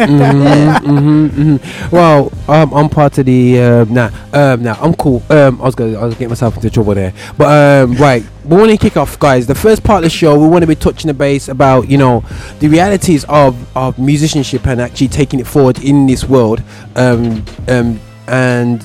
Mhm, 0.00 0.78
mhm, 0.80 1.28
mhm. 1.30 1.92
Well, 1.92 2.32
um, 2.48 2.72
I'm 2.72 2.88
part 2.88 3.18
of 3.18 3.26
the 3.26 3.60
um, 3.60 3.92
nah, 3.92 4.10
um, 4.32 4.62
nah, 4.62 4.76
I'm 4.80 4.94
cool. 4.94 5.22
Um, 5.28 5.60
I 5.60 5.64
was 5.64 5.74
gonna, 5.74 5.98
I 5.98 6.04
was 6.04 6.14
getting 6.14 6.28
myself 6.30 6.56
into 6.56 6.70
trouble 6.70 6.94
there, 6.94 7.12
but 7.36 7.84
um, 7.84 7.94
right, 7.96 8.24
we 8.44 8.56
want 8.56 8.70
to 8.70 8.76
kick 8.78 8.96
off, 8.96 9.18
guys. 9.18 9.46
The 9.46 9.54
first 9.54 9.82
part 9.82 9.98
of 9.98 10.04
the 10.04 10.10
show, 10.16 10.38
we 10.40 10.48
want 10.48 10.62
to 10.62 10.66
be 10.66 10.74
touching 10.74 11.08
the 11.08 11.14
base 11.14 11.48
about 11.48 11.88
you 11.90 11.98
know 11.98 12.24
the 12.60 12.68
realities 12.68 13.24
of 13.28 13.56
of 13.76 13.98
musicianship 13.98 14.66
and 14.66 14.80
actually 14.80 15.08
taking 15.08 15.38
it 15.40 15.46
forward 15.46 15.78
in 15.82 16.06
this 16.06 16.24
world, 16.24 16.62
um, 16.96 17.44
um, 17.68 18.00
and 18.28 18.82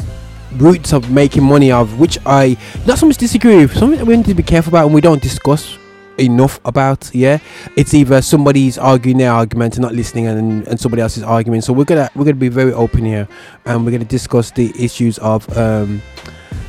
routes 0.58 0.92
of 0.94 1.12
making 1.12 1.44
money 1.44 1.72
of 1.72 1.98
which 2.00 2.18
I 2.26 2.58
not 2.86 2.98
so 2.98 3.06
much 3.06 3.18
disagree 3.18 3.58
with, 3.58 3.78
something 3.78 4.00
that 4.00 4.06
we 4.06 4.18
need 4.18 4.26
to 4.26 4.34
be 4.34 4.44
careful 4.44 4.72
about 4.72 4.86
and 4.88 4.96
we 4.96 5.02
don't 5.02 5.22
discuss 5.22 5.78
enough 6.18 6.60
about. 6.66 7.14
Yeah, 7.14 7.40
it's 7.76 7.94
either 7.94 8.22
somebody's 8.22 8.78
arguing 8.78 9.18
their 9.18 9.32
argument 9.32 9.76
and 9.76 9.84
not 9.84 9.94
listening, 9.94 10.28
and, 10.28 10.68
and 10.68 10.80
somebody 10.80 11.02
else 11.02 11.18
is 11.18 11.24
arguing. 11.24 11.62
So 11.62 11.74
we're 11.74 11.86
gonna 11.86 12.10
we're 12.16 12.26
gonna 12.26 12.36
be 12.36 12.50
very 12.50 12.74
open 12.74 13.06
here, 13.06 13.28
and 13.66 13.86
we're 13.86 13.92
gonna 13.92 14.06
discuss 14.06 14.52
the 14.52 14.72
issues 14.78 15.18
of 15.20 15.50
um, 15.58 16.02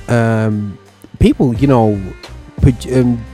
um, 0.08 0.78
people. 1.18 1.54
You 1.54 1.66
know, 1.66 2.14
um, 2.92 3.24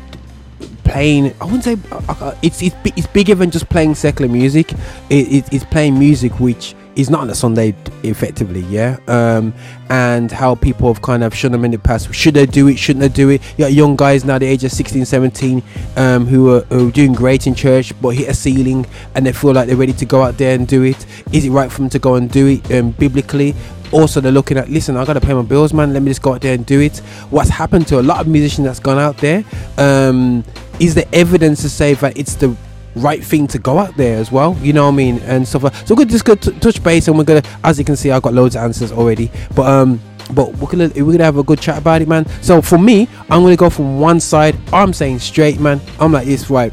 playing. 0.84 1.34
I 1.40 1.44
wouldn't 1.44 1.64
say 1.64 1.76
uh, 1.90 2.02
uh, 2.08 2.36
it's 2.42 2.62
it's 2.62 2.76
it's 2.84 3.06
bigger 3.06 3.34
than 3.34 3.50
just 3.50 3.68
playing 3.68 3.94
secular 3.94 4.30
music. 4.30 4.72
It, 5.10 5.32
it, 5.32 5.52
it's 5.52 5.64
playing 5.64 5.98
music 5.98 6.38
which 6.38 6.74
is 6.96 7.10
not 7.10 7.20
on 7.20 7.30
a 7.30 7.34
Sunday 7.34 7.74
effectively, 8.02 8.60
yeah. 8.62 8.98
Um, 9.08 9.54
and 9.88 10.30
how 10.30 10.54
people 10.54 10.92
have 10.92 11.02
kind 11.02 11.22
of 11.22 11.34
shown 11.34 11.52
them 11.52 11.64
in 11.64 11.70
the 11.70 11.78
past. 11.78 12.12
Should 12.14 12.34
they 12.34 12.46
do 12.46 12.68
it? 12.68 12.78
Shouldn't 12.78 13.00
they 13.00 13.08
do 13.08 13.30
it? 13.30 13.42
You 13.56 13.64
got 13.64 13.72
young 13.72 13.96
guys 13.96 14.24
now, 14.24 14.38
the 14.38 14.46
age 14.46 14.64
of 14.64 14.72
16, 14.72 15.04
17, 15.04 15.62
um, 15.96 16.26
who 16.26 16.50
are, 16.50 16.60
who 16.62 16.88
are 16.88 16.92
doing 16.92 17.12
great 17.12 17.46
in 17.46 17.54
church, 17.54 17.92
but 18.00 18.10
hit 18.10 18.28
a 18.28 18.34
ceiling 18.34 18.86
and 19.14 19.26
they 19.26 19.32
feel 19.32 19.52
like 19.52 19.68
they're 19.68 19.76
ready 19.76 19.92
to 19.92 20.04
go 20.04 20.22
out 20.22 20.38
there 20.38 20.54
and 20.54 20.66
do 20.66 20.82
it. 20.82 21.04
Is 21.32 21.44
it 21.44 21.50
right 21.50 21.70
for 21.70 21.78
them 21.80 21.90
to 21.90 21.98
go 21.98 22.14
and 22.14 22.30
do 22.30 22.46
it 22.46 22.72
um, 22.72 22.90
biblically? 22.92 23.54
Also, 23.92 24.20
they're 24.20 24.32
looking 24.32 24.56
at, 24.56 24.70
listen, 24.70 24.96
I 24.96 25.04
gotta 25.04 25.20
pay 25.20 25.34
my 25.34 25.42
bills, 25.42 25.74
man. 25.74 25.92
Let 25.92 26.02
me 26.02 26.10
just 26.10 26.22
go 26.22 26.34
out 26.34 26.40
there 26.40 26.54
and 26.54 26.64
do 26.64 26.80
it. 26.80 26.98
What's 27.28 27.50
happened 27.50 27.86
to 27.88 28.00
a 28.00 28.02
lot 28.02 28.20
of 28.20 28.26
musicians 28.26 28.66
that's 28.66 28.80
gone 28.80 28.98
out 28.98 29.18
there? 29.18 29.44
Um, 29.76 30.44
is 30.80 30.94
there 30.94 31.04
evidence 31.12 31.60
to 31.62 31.68
say 31.68 31.92
that 31.94 32.16
it's 32.16 32.34
the 32.36 32.56
right 32.96 33.22
thing 33.24 33.46
to 33.48 33.58
go 33.58 33.78
out 33.78 33.96
there 33.96 34.18
as 34.18 34.30
well. 34.30 34.56
You 34.60 34.72
know 34.72 34.84
what 34.84 34.92
I 34.92 34.96
mean, 34.96 35.18
and 35.20 35.46
stuff. 35.46 35.64
Like, 35.64 35.74
so 35.74 35.94
we're 35.94 36.04
gonna 36.04 36.18
just 36.18 36.26
t- 36.42 36.58
touch 36.60 36.82
base, 36.82 37.08
and 37.08 37.16
we're 37.16 37.24
gonna, 37.24 37.42
as 37.64 37.78
you 37.78 37.84
can 37.84 37.96
see, 37.96 38.10
I've 38.10 38.22
got 38.22 38.34
loads 38.34 38.56
of 38.56 38.62
answers 38.62 38.92
already. 38.92 39.30
But 39.54 39.66
um, 39.66 40.00
but 40.34 40.54
we're 40.56 40.70
gonna 40.70 40.90
we're 40.94 41.12
gonna 41.12 41.24
have 41.24 41.38
a 41.38 41.42
good 41.42 41.60
chat 41.60 41.78
about 41.78 42.02
it, 42.02 42.08
man. 42.08 42.26
So 42.42 42.62
for 42.62 42.78
me, 42.78 43.08
I'm 43.30 43.42
gonna 43.42 43.56
go 43.56 43.70
from 43.70 44.00
one 44.00 44.20
side. 44.20 44.56
I'm 44.72 44.92
saying 44.92 45.20
straight, 45.20 45.60
man. 45.60 45.80
I'm 45.98 46.12
like 46.12 46.26
this, 46.26 46.50
right? 46.50 46.72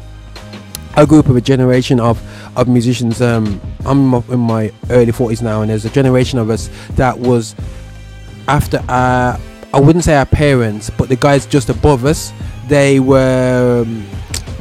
I 0.94 1.04
grew 1.04 1.20
up 1.20 1.28
with 1.28 1.36
a 1.36 1.42
generation 1.42 2.00
of 2.00 2.20
of 2.56 2.68
musicians. 2.68 3.22
Um, 3.22 3.60
I'm 3.84 4.12
in 4.14 4.40
my, 4.40 4.72
early 4.90 5.12
40s 5.12 5.42
now, 5.42 5.62
and 5.62 5.70
there's 5.70 5.84
a 5.84 5.90
generation 5.90 6.38
of 6.38 6.50
us 6.50 6.68
that 6.96 7.18
was 7.18 7.54
after 8.48 8.78
uh, 8.88 9.38
I 9.72 9.80
wouldn't 9.80 10.04
say 10.04 10.16
our 10.16 10.26
parents, 10.26 10.90
but 10.90 11.08
the 11.08 11.16
guys 11.16 11.46
just 11.46 11.68
above 11.68 12.04
us. 12.04 12.32
They 12.66 13.00
were 13.00 13.84
um, 13.86 14.06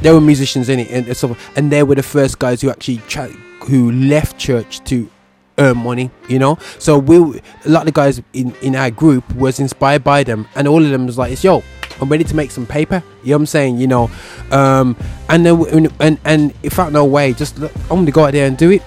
they 0.01 0.11
were 0.11 0.21
musicians 0.21 0.69
in 0.69 0.79
it, 0.79 0.89
and 0.89 1.15
stuff, 1.15 1.51
and 1.57 1.71
they 1.71 1.83
were 1.83 1.95
the 1.95 2.03
first 2.03 2.39
guys 2.39 2.61
who 2.61 2.69
actually 2.69 2.97
tra- 3.07 3.27
who 3.67 3.91
left 3.91 4.37
church 4.37 4.83
to 4.85 5.09
earn 5.57 5.77
money. 5.77 6.11
You 6.27 6.39
know, 6.39 6.57
so 6.77 6.97
we 6.97 7.17
a 7.17 7.69
lot 7.69 7.81
of 7.81 7.85
the 7.85 7.91
guys 7.91 8.21
in 8.33 8.53
in 8.61 8.75
our 8.75 8.91
group 8.91 9.29
was 9.35 9.59
inspired 9.59 10.03
by 10.03 10.23
them, 10.23 10.47
and 10.55 10.67
all 10.67 10.83
of 10.83 10.89
them 10.89 11.05
was 11.05 11.17
like, 11.17 11.31
"It's 11.31 11.43
yo." 11.43 11.63
I'm 12.01 12.07
ready 12.07 12.23
to 12.23 12.35
make 12.35 12.51
some 12.51 12.65
paper. 12.65 13.03
You 13.23 13.31
know 13.31 13.35
what 13.35 13.41
I'm 13.41 13.45
saying? 13.47 13.77
You 13.77 13.87
know, 13.87 14.11
um, 14.51 14.95
and 15.27 15.45
then 15.45 15.61
and 15.67 15.93
and, 15.99 16.19
and 16.23 16.53
if 16.63 16.79
I 16.79 16.89
no 16.89 17.05
way, 17.05 17.33
just 17.33 17.59
I'm 17.59 17.69
gonna 17.89 18.11
go 18.11 18.25
out 18.25 18.31
there 18.31 18.47
and 18.47 18.57
do 18.57 18.71
it. 18.71 18.81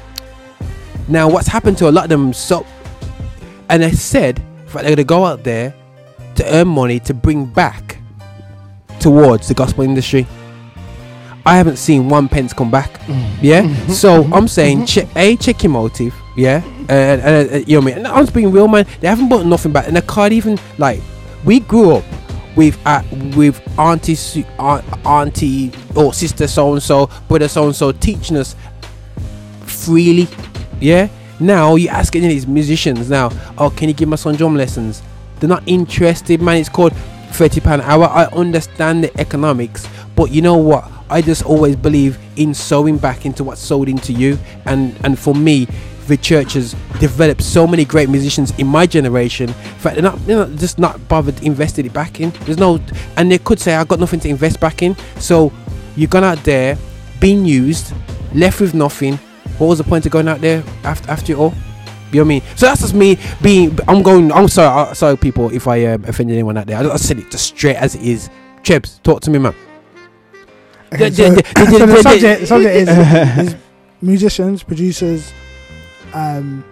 Now, 1.09 1.29
what's 1.29 1.49
happened 1.49 1.77
to 1.79 1.89
a 1.89 1.93
lot 1.93 2.05
of 2.05 2.11
them? 2.11 2.33
So, 2.33 2.67
and 3.69 3.83
they 3.83 3.93
said 3.93 4.43
they're 4.73 4.83
gonna 4.85 5.05
go 5.05 5.27
out 5.27 5.45
there 5.45 5.75
to 6.37 6.55
earn 6.55 6.69
money 6.69 7.01
to 7.01 7.13
bring 7.13 7.45
back 7.45 7.99
towards 8.99 9.49
the 9.49 9.55
gospel 9.55 9.85
industry. 9.85 10.27
I 11.45 11.57
haven't 11.57 11.77
seen 11.77 12.09
one 12.09 12.29
pence 12.29 12.53
come 12.53 12.71
back. 12.71 13.01
Mm. 13.03 13.39
Yeah, 13.43 13.63
mm-hmm. 13.63 13.93
so 13.93 14.23
mm-hmm. 14.23 14.35
I'm 14.35 14.49
saying 14.49 14.79
mm-hmm. 14.79 14.85
check 14.87 15.09
a 15.17 15.37
check 15.37 15.63
your 15.63 15.73
motive. 15.73 16.15
Yeah, 16.37 16.63
and, 16.89 17.21
and, 17.21 17.51
and 17.51 17.69
you 17.69 17.81
know 17.81 17.85
what 17.85 17.93
I 17.93 17.97
mean. 17.97 18.07
And 18.07 18.09
I'm 18.09 18.25
just 18.25 18.35
being 18.35 18.53
real, 18.53 18.69
man. 18.69 18.87
They 19.01 19.09
haven't 19.09 19.29
brought 19.29 19.47
nothing 19.47 19.73
back, 19.73 19.87
and 19.87 19.97
they 19.97 20.01
can't 20.03 20.33
even 20.33 20.59
like. 20.79 21.01
We 21.45 21.61
grew 21.61 21.97
up 21.97 22.05
with 22.57 22.79
uh, 22.87 23.03
with 23.37 23.61
auntie 23.79 24.15
Su- 24.15 24.45
aunt, 24.59 24.85
auntie 25.05 25.73
or 25.97 26.15
sister 26.15 26.47
so 26.47 26.73
and 26.73 26.83
so, 26.83 27.11
brother 27.29 27.49
so 27.49 27.65
and 27.67 27.75
so 27.75 27.93
teaching 27.93 28.37
us 28.37 28.55
freely. 29.63 30.29
Yeah. 30.81 31.09
Now 31.41 31.75
you 31.75 31.89
ask 31.89 32.15
any 32.15 32.27
of 32.27 32.31
these 32.31 32.47
musicians 32.47 33.11
now, 33.11 33.31
oh, 33.59 33.71
can 33.71 33.89
you 33.89 33.95
give 33.95 34.09
my 34.09 34.15
son 34.15 34.37
drum 34.37 34.55
lessons? 34.55 35.03
They're 35.41 35.49
not 35.49 35.65
interested, 35.67 36.41
man. 36.41 36.59
It's 36.59 36.69
called 36.69 36.95
thirty 37.33 37.61
pound 37.61 37.83
hour. 37.83 38.05
I 38.05 38.27
understand 38.27 39.03
the 39.03 39.21
economics, 39.21 39.89
but 40.15 40.31
you 40.31 40.41
know 40.41 40.57
what? 40.57 40.85
I 41.13 41.21
just 41.21 41.45
always 41.45 41.77
believe 41.77 42.19
in 42.37 42.55
sowing 42.55 42.97
back 42.99 43.27
into 43.27 43.45
what's 43.45 43.61
sowed 43.61 43.89
into 43.89 44.13
you, 44.13 44.39
and 44.65 44.99
and 45.05 45.19
for 45.19 45.35
me, 45.35 45.67
the 46.09 46.17
church 46.17 46.55
has 46.55 46.75
developed 46.99 47.43
so 47.43 47.67
many 47.67 47.85
great 47.85 48.09
musicians 48.09 48.51
in 48.59 48.67
my 48.67 48.87
generation. 48.87 49.49
In 49.49 49.55
fact, 49.55 49.95
they're 49.95 50.03
not, 50.03 50.19
they're 50.27 50.47
not 50.47 50.59
just 50.59 50.79
not 50.79 51.09
bothered 51.09 51.43
invested 51.43 51.87
it 51.87 51.93
back 51.93 52.21
in. 52.21 52.31
There's 52.45 52.59
no, 52.59 52.81
and 53.17 53.31
they 53.31 53.39
could 53.39 53.61
say 53.61 53.75
I've 53.75 53.89
got 53.89 54.01
nothing 54.01 54.21
to 54.21 54.29
invest 54.29 54.61
back 54.61 54.83
in. 54.83 54.97
So 55.19 55.53
you've 55.97 56.11
gone 56.11 56.25
out 56.25 56.43
there, 56.45 56.77
being 57.21 57.45
used, 57.45 57.95
left 58.35 58.61
with 58.61 58.75
nothing. 58.75 59.17
What 59.59 59.69
was 59.69 59.79
the 59.79 59.85
point 59.85 60.07
of 60.07 60.13
going 60.13 60.29
out 60.29 60.41
there 60.41 60.65
after 60.85 61.11
after 61.11 61.35
all? 61.35 61.55
You 62.11 62.19
know 62.19 62.25
what 62.25 62.25
I 62.25 62.29
mean? 62.29 62.43
So 62.57 62.67
that's 62.67 62.81
just 62.81 62.95
me 62.95 63.19
being. 63.43 63.79
I'm 63.89 64.03
going. 64.03 64.33
I'm 64.33 64.49
sorry. 64.49 64.91
uh, 64.91 64.95
sorry, 64.95 65.17
people, 65.17 65.51
if 65.55 65.69
I 65.69 65.87
um, 65.87 66.05
offended 66.05 66.35
anyone 66.35 66.57
out 66.57 66.67
there. 66.67 66.79
I, 66.79 66.91
I 66.91 66.97
said 66.97 67.19
it 67.19 67.31
just 67.31 67.47
straight 67.47 67.77
as 67.77 67.95
it 67.95 68.03
is. 68.03 68.29
Chebs, 68.63 69.03
talk 69.03 69.21
to 69.23 69.31
me, 69.31 69.39
man. 69.39 69.55
Okay, 70.95 71.09
The- 71.09 71.15
so, 71.17 71.31
the- 71.31 71.43
the- 71.43 71.43
so 71.55 71.65
the- 71.79 71.87
the 71.87 71.87
the- 71.87 72.03
subject, 72.03 72.47
subject 72.49 72.75
is, 72.77 72.89
is 73.49 73.57
musicians, 74.01 74.63
producers, 74.63 75.33
um, 76.15 76.65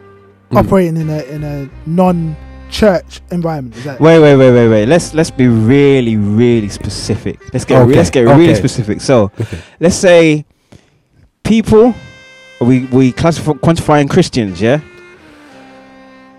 Mm. 0.51 0.59
operating 0.59 0.97
in 0.97 1.09
a 1.09 1.23
in 1.35 1.45
a 1.45 1.69
non-church 1.87 3.21
environment. 3.31 3.77
Is 3.77 3.85
that 3.85 4.01
Wait, 4.01 4.19
wait, 4.19 4.35
wait, 4.35 4.51
wait, 4.51 4.69
wait. 4.69 4.87
Let's 4.87 5.15
let's 5.15 5.31
be 5.31 5.47
really, 5.47 6.17
really 6.17 6.69
specific. 6.69 7.39
Let's 7.53 7.65
get 7.65 7.81
Okay, 7.83 7.95
let's 7.97 8.11
get 8.11 8.23
really 8.23 8.57
specific. 8.57 9.01
So, 9.01 9.31
Okay. 9.41 9.59
let's 9.79 9.95
say 9.95 10.45
people 11.45 11.95
we 12.61 12.87
we 12.91 13.13
classify 13.13 13.53
quantifying 13.53 14.11
Christians, 14.11 14.61
yeah, 14.61 14.81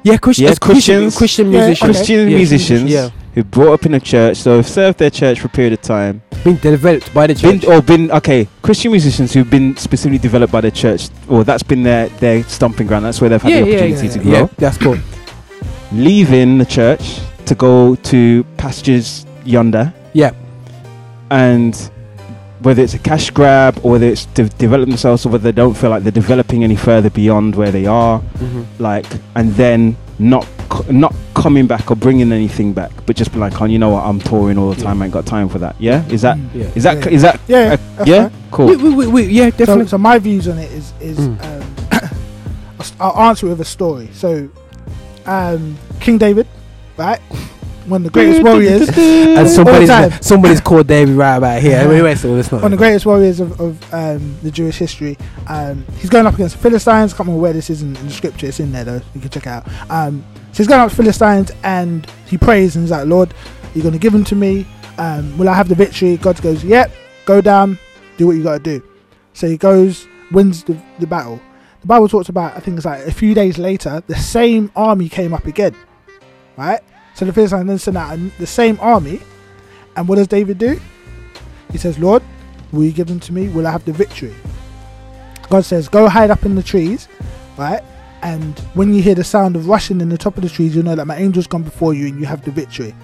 Yeah, 0.04 0.18
Christian, 0.18 0.46
Yeah, 0.46 0.52
as 0.52 0.60
Christian, 0.60 1.02
Christians- 1.04 1.18
Christian 1.18 1.52
Yeah, 1.52 1.60
musicians. 1.60 1.82
okay. 1.90 1.94
Christian 1.94 2.30
Yeah, 2.30 2.36
musicians 2.38 2.92
Yeah, 2.92 3.10
who 3.36 3.44
brought 3.44 3.74
up 3.74 3.86
in 3.86 3.94
a 3.94 4.00
church, 4.00 4.38
so 4.38 4.58
have 4.58 4.68
served 4.68 4.98
their 5.00 5.10
church 5.12 5.40
for 5.40 5.48
a 5.48 5.50
period 5.52 5.74
of 5.74 5.82
time, 5.82 6.22
been 6.43 6.57
developed 6.57 7.13
by 7.13 7.27
the 7.27 7.36
been 7.36 7.60
church. 7.60 7.69
or 7.69 7.81
been 7.81 8.12
okay. 8.12 8.48
Christian 8.62 8.91
musicians 8.91 9.33
who've 9.33 9.50
been 9.50 9.75
specifically 9.77 10.17
developed 10.17 10.51
by 10.51 10.62
the 10.62 10.71
church, 10.71 11.10
or 11.27 11.43
that's 11.43 11.63
been 11.63 11.83
their 11.83 12.07
their 12.19 12.43
stomping 12.43 12.88
ground. 12.88 13.05
That's 13.05 13.21
where 13.21 13.29
they've 13.29 13.41
had 13.41 13.51
yeah, 13.51 13.62
the 13.62 13.67
yeah, 13.71 13.77
opportunity 13.77 14.07
yeah, 14.07 14.13
to 14.13 14.29
yeah, 14.29 14.38
grow. 14.39 14.50
that's 14.57 14.77
cool. 14.77 14.98
Leaving 15.91 16.57
the 16.57 16.65
church 16.65 17.19
to 17.45 17.55
go 17.55 17.95
to 17.95 18.43
pastures 18.57 19.25
yonder. 19.45 19.93
Yeah. 20.13 20.31
and 21.29 21.89
whether 22.62 22.83
it's 22.83 22.93
a 22.93 23.00
cash 23.00 23.29
grab 23.31 23.79
or 23.83 23.91
whether 23.93 24.05
it's 24.05 24.25
to 24.27 24.43
develop 24.50 24.88
themselves 24.89 25.25
or 25.25 25.29
whether 25.29 25.43
they 25.43 25.51
don't 25.55 25.74
feel 25.75 25.89
like 25.89 26.03
they're 26.03 26.12
developing 26.12 26.63
any 26.63 26.75
further 26.75 27.10
beyond 27.10 27.55
where 27.55 27.71
they 27.71 27.86
are 27.88 28.19
Mhm. 28.39 28.65
like 28.79 29.05
and 29.36 29.55
then 29.55 29.95
not 30.22 30.46
not 30.92 31.13
coming 31.34 31.66
back 31.68 31.90
or 31.92 31.96
bringing 31.96 32.32
anything 32.32 32.72
back 32.74 32.92
but 33.06 33.16
just 33.16 33.32
be 33.34 33.40
like 33.40 33.60
oh 33.62 33.66
you 33.66 33.80
know 33.80 33.90
what 33.90 34.04
i'm 34.06 34.20
touring 34.20 34.58
all 34.58 34.70
the 34.72 34.78
Yeah. 34.78 34.84
time 34.88 35.01
i 35.01 35.06
ain't 35.06 35.13
got 35.13 35.25
time 35.25 35.50
for 35.50 35.58
that 35.60 35.75
yeah 35.80 36.06
is 36.08 36.22
that 36.22 36.38
Mm. 36.38 36.50
Yeah. 36.54 36.72
is 36.75 36.84
that 36.84 36.98
Yeah. 37.06 37.12
is 37.12 37.22
that 37.24 37.40
yeah, 37.48 37.75
that's 37.75 38.08
yeah 38.08 38.30
fine. 38.30 38.38
cool 38.51 38.68
We, 38.68 38.75
we, 38.78 38.90
we, 38.94 39.08
we, 39.08 39.24
yeah, 39.25 39.50
definitely. 39.50 39.88
so 39.88 39.98
my 39.98 40.20
views 40.20 40.48
on 40.48 40.58
it 40.60 40.72
is 40.72 40.94
is 41.01 41.18
Mm. 41.18 41.44
um, 41.44 41.75
I'll 41.92 42.82
s- 42.82 42.94
I'll 43.00 43.18
answer 43.30 43.48
it 43.48 43.50
with 43.50 43.62
a 43.62 43.66
story. 43.66 44.10
So, 44.13 44.50
um, 45.25 45.78
King 46.00 46.18
David, 46.18 46.48
right, 46.98 47.20
one 47.88 48.02
of 48.02 48.04
the 48.06 48.10
greatest 48.12 48.44
warriors, 48.44 48.90
and 48.98 49.50
somebody's 49.50 50.26
somebody's 50.26 50.62
called 50.62 50.88
David 50.88 51.16
right 51.16 51.38
about 51.38 51.62
here. 51.62 51.72
Yeah. 51.72 51.90
Anyway, 51.90 52.16
so 52.16 52.36
it's 52.36 52.52
not. 52.52 52.62
one 52.62 52.74
of 52.74 52.80
the 52.80 52.84
greatest 52.84 53.06
warriors 53.06 53.40
of, 53.40 53.60
of 53.60 53.94
um, 53.94 54.38
the 54.44 54.52
Jewish 54.52 54.78
history. 54.78 55.18
Um, 55.48 55.86
he's 55.98 56.10
going 56.10 56.26
up 56.26 56.36
against 56.36 56.56
the 56.56 56.62
Philistines. 56.62 57.14
I 57.14 57.18
can't 57.18 57.28
remember 57.28 57.42
where 57.42 57.54
this 57.54 57.70
is 57.70 57.82
in, 57.82 57.96
in 57.98 58.08
the 58.08 58.14
scripture. 58.14 58.48
It's 58.48 58.60
in 58.60 58.72
there 58.72 58.84
though. 58.84 59.02
You 59.16 59.22
can 59.22 59.30
check 59.30 59.44
it 59.44 59.50
out. 59.50 59.68
Um, 59.90 60.24
so 60.52 60.58
he's 60.58 60.68
going 60.68 60.82
up 60.82 60.90
to 60.90 60.96
Philistines 60.96 61.52
and 61.64 62.06
he 62.28 62.38
prays 62.38 62.76
and 62.76 62.84
he's 62.84 62.92
like, 62.92 63.08
Lord, 63.08 63.34
you're 63.74 63.84
going 63.84 63.94
to 63.94 64.00
give 64.00 64.14
him 64.14 64.24
to 64.26 64.36
me. 64.36 64.66
Um, 64.98 65.38
will 65.38 65.50
I 65.50 65.54
have 65.54 65.70
the 65.70 65.76
victory? 65.76 66.18
God 66.18 66.42
goes, 66.42 66.64
Yep. 66.64 66.92
Go 67.26 67.42
down. 67.42 67.80
Do 68.18 68.28
what 68.28 68.36
you 68.36 68.44
got 68.44 68.64
to 68.64 68.80
do. 68.80 68.86
So 69.34 69.48
he 69.48 69.58
goes, 69.58 70.08
wins 70.32 70.64
the, 70.64 70.78
the 71.00 71.08
battle. 71.08 71.42
The 71.82 71.88
Bible 71.88 72.08
talks 72.10 72.30
about, 72.30 72.56
I 72.56 72.60
think 72.60 72.78
it's 72.78 72.86
like 72.86 73.06
a 73.08 73.12
few 73.12 73.34
days 73.34 73.58
later, 73.58 74.04
the 74.08 74.16
same 74.16 74.72
army 74.76 75.10
came 75.10 75.34
up 75.34 75.46
again. 75.46 75.76
Right? 76.58 76.82
So 77.22 77.25
the 77.25 77.34
Philistines 77.34 77.68
then 77.68 77.78
send 77.78 77.98
out 77.98 78.18
the 78.40 78.48
same 78.48 78.80
army. 78.82 79.22
And 79.96 80.08
what 80.08 80.16
does 80.16 80.28
David 80.28 80.58
do? 80.58 80.82
He 81.72 81.78
says, 81.78 82.00
Lord, 82.00 82.24
will 82.72 82.84
you 82.84 82.92
give 82.92 83.06
them 83.06 83.20
to 83.20 83.32
me? 83.32 83.48
Will 83.48 83.68
I 83.68 83.72
have 83.72 83.86
the 83.86 83.92
victory? 83.94 84.34
God 85.48 85.63
says, 85.63 85.88
Go 85.88 86.10
hide 86.10 86.32
up 86.32 86.46
in 86.46 86.56
the 86.56 86.63
trees, 86.63 87.08
right? 87.60 87.84
And 88.24 88.58
when 88.74 88.92
you 88.92 89.04
hear 89.04 89.13
the 89.13 89.24
sound 89.24 89.56
of 89.56 89.68
rushing 89.68 90.01
in 90.01 90.10
the 90.10 90.18
top 90.18 90.36
of 90.36 90.42
the 90.42 90.50
trees, 90.50 90.75
you 90.75 90.82
know 90.82 90.96
that 90.96 91.06
my 91.06 91.16
angel's 91.16 91.46
gone 91.46 91.62
before 91.62 91.94
you 91.94 92.08
and 92.08 92.20
you 92.20 92.25
have 92.25 92.44
the 92.44 92.50
victory. 92.50 92.96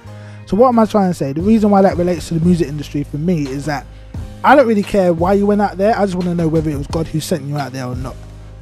So, 0.48 0.58
what 0.58 0.70
am 0.70 0.80
I 0.80 0.88
trying 0.88 1.12
to 1.12 1.14
say? 1.14 1.32
The 1.32 1.44
reason 1.44 1.70
why 1.70 1.84
that 1.84 1.96
relates 1.96 2.28
to 2.30 2.40
the 2.40 2.44
music 2.44 2.70
industry 2.70 3.04
for 3.04 3.20
me 3.20 3.48
is 3.48 3.68
that 3.68 3.86
I 4.44 4.56
don't 4.56 4.68
really 4.68 4.82
care 4.82 5.14
why 5.14 5.34
you 5.34 5.46
went 5.46 5.62
out 5.62 5.78
there. 5.78 5.96
I 5.96 6.04
just 6.06 6.16
want 6.16 6.26
to 6.26 6.34
know 6.34 6.48
whether 6.48 6.72
it 6.72 6.78
was 6.80 6.88
God 6.88 7.06
who 7.06 7.20
sent 7.20 7.44
you 7.44 7.60
out 7.60 7.72
there 7.72 7.86
or 7.86 7.96
not. 7.96 8.16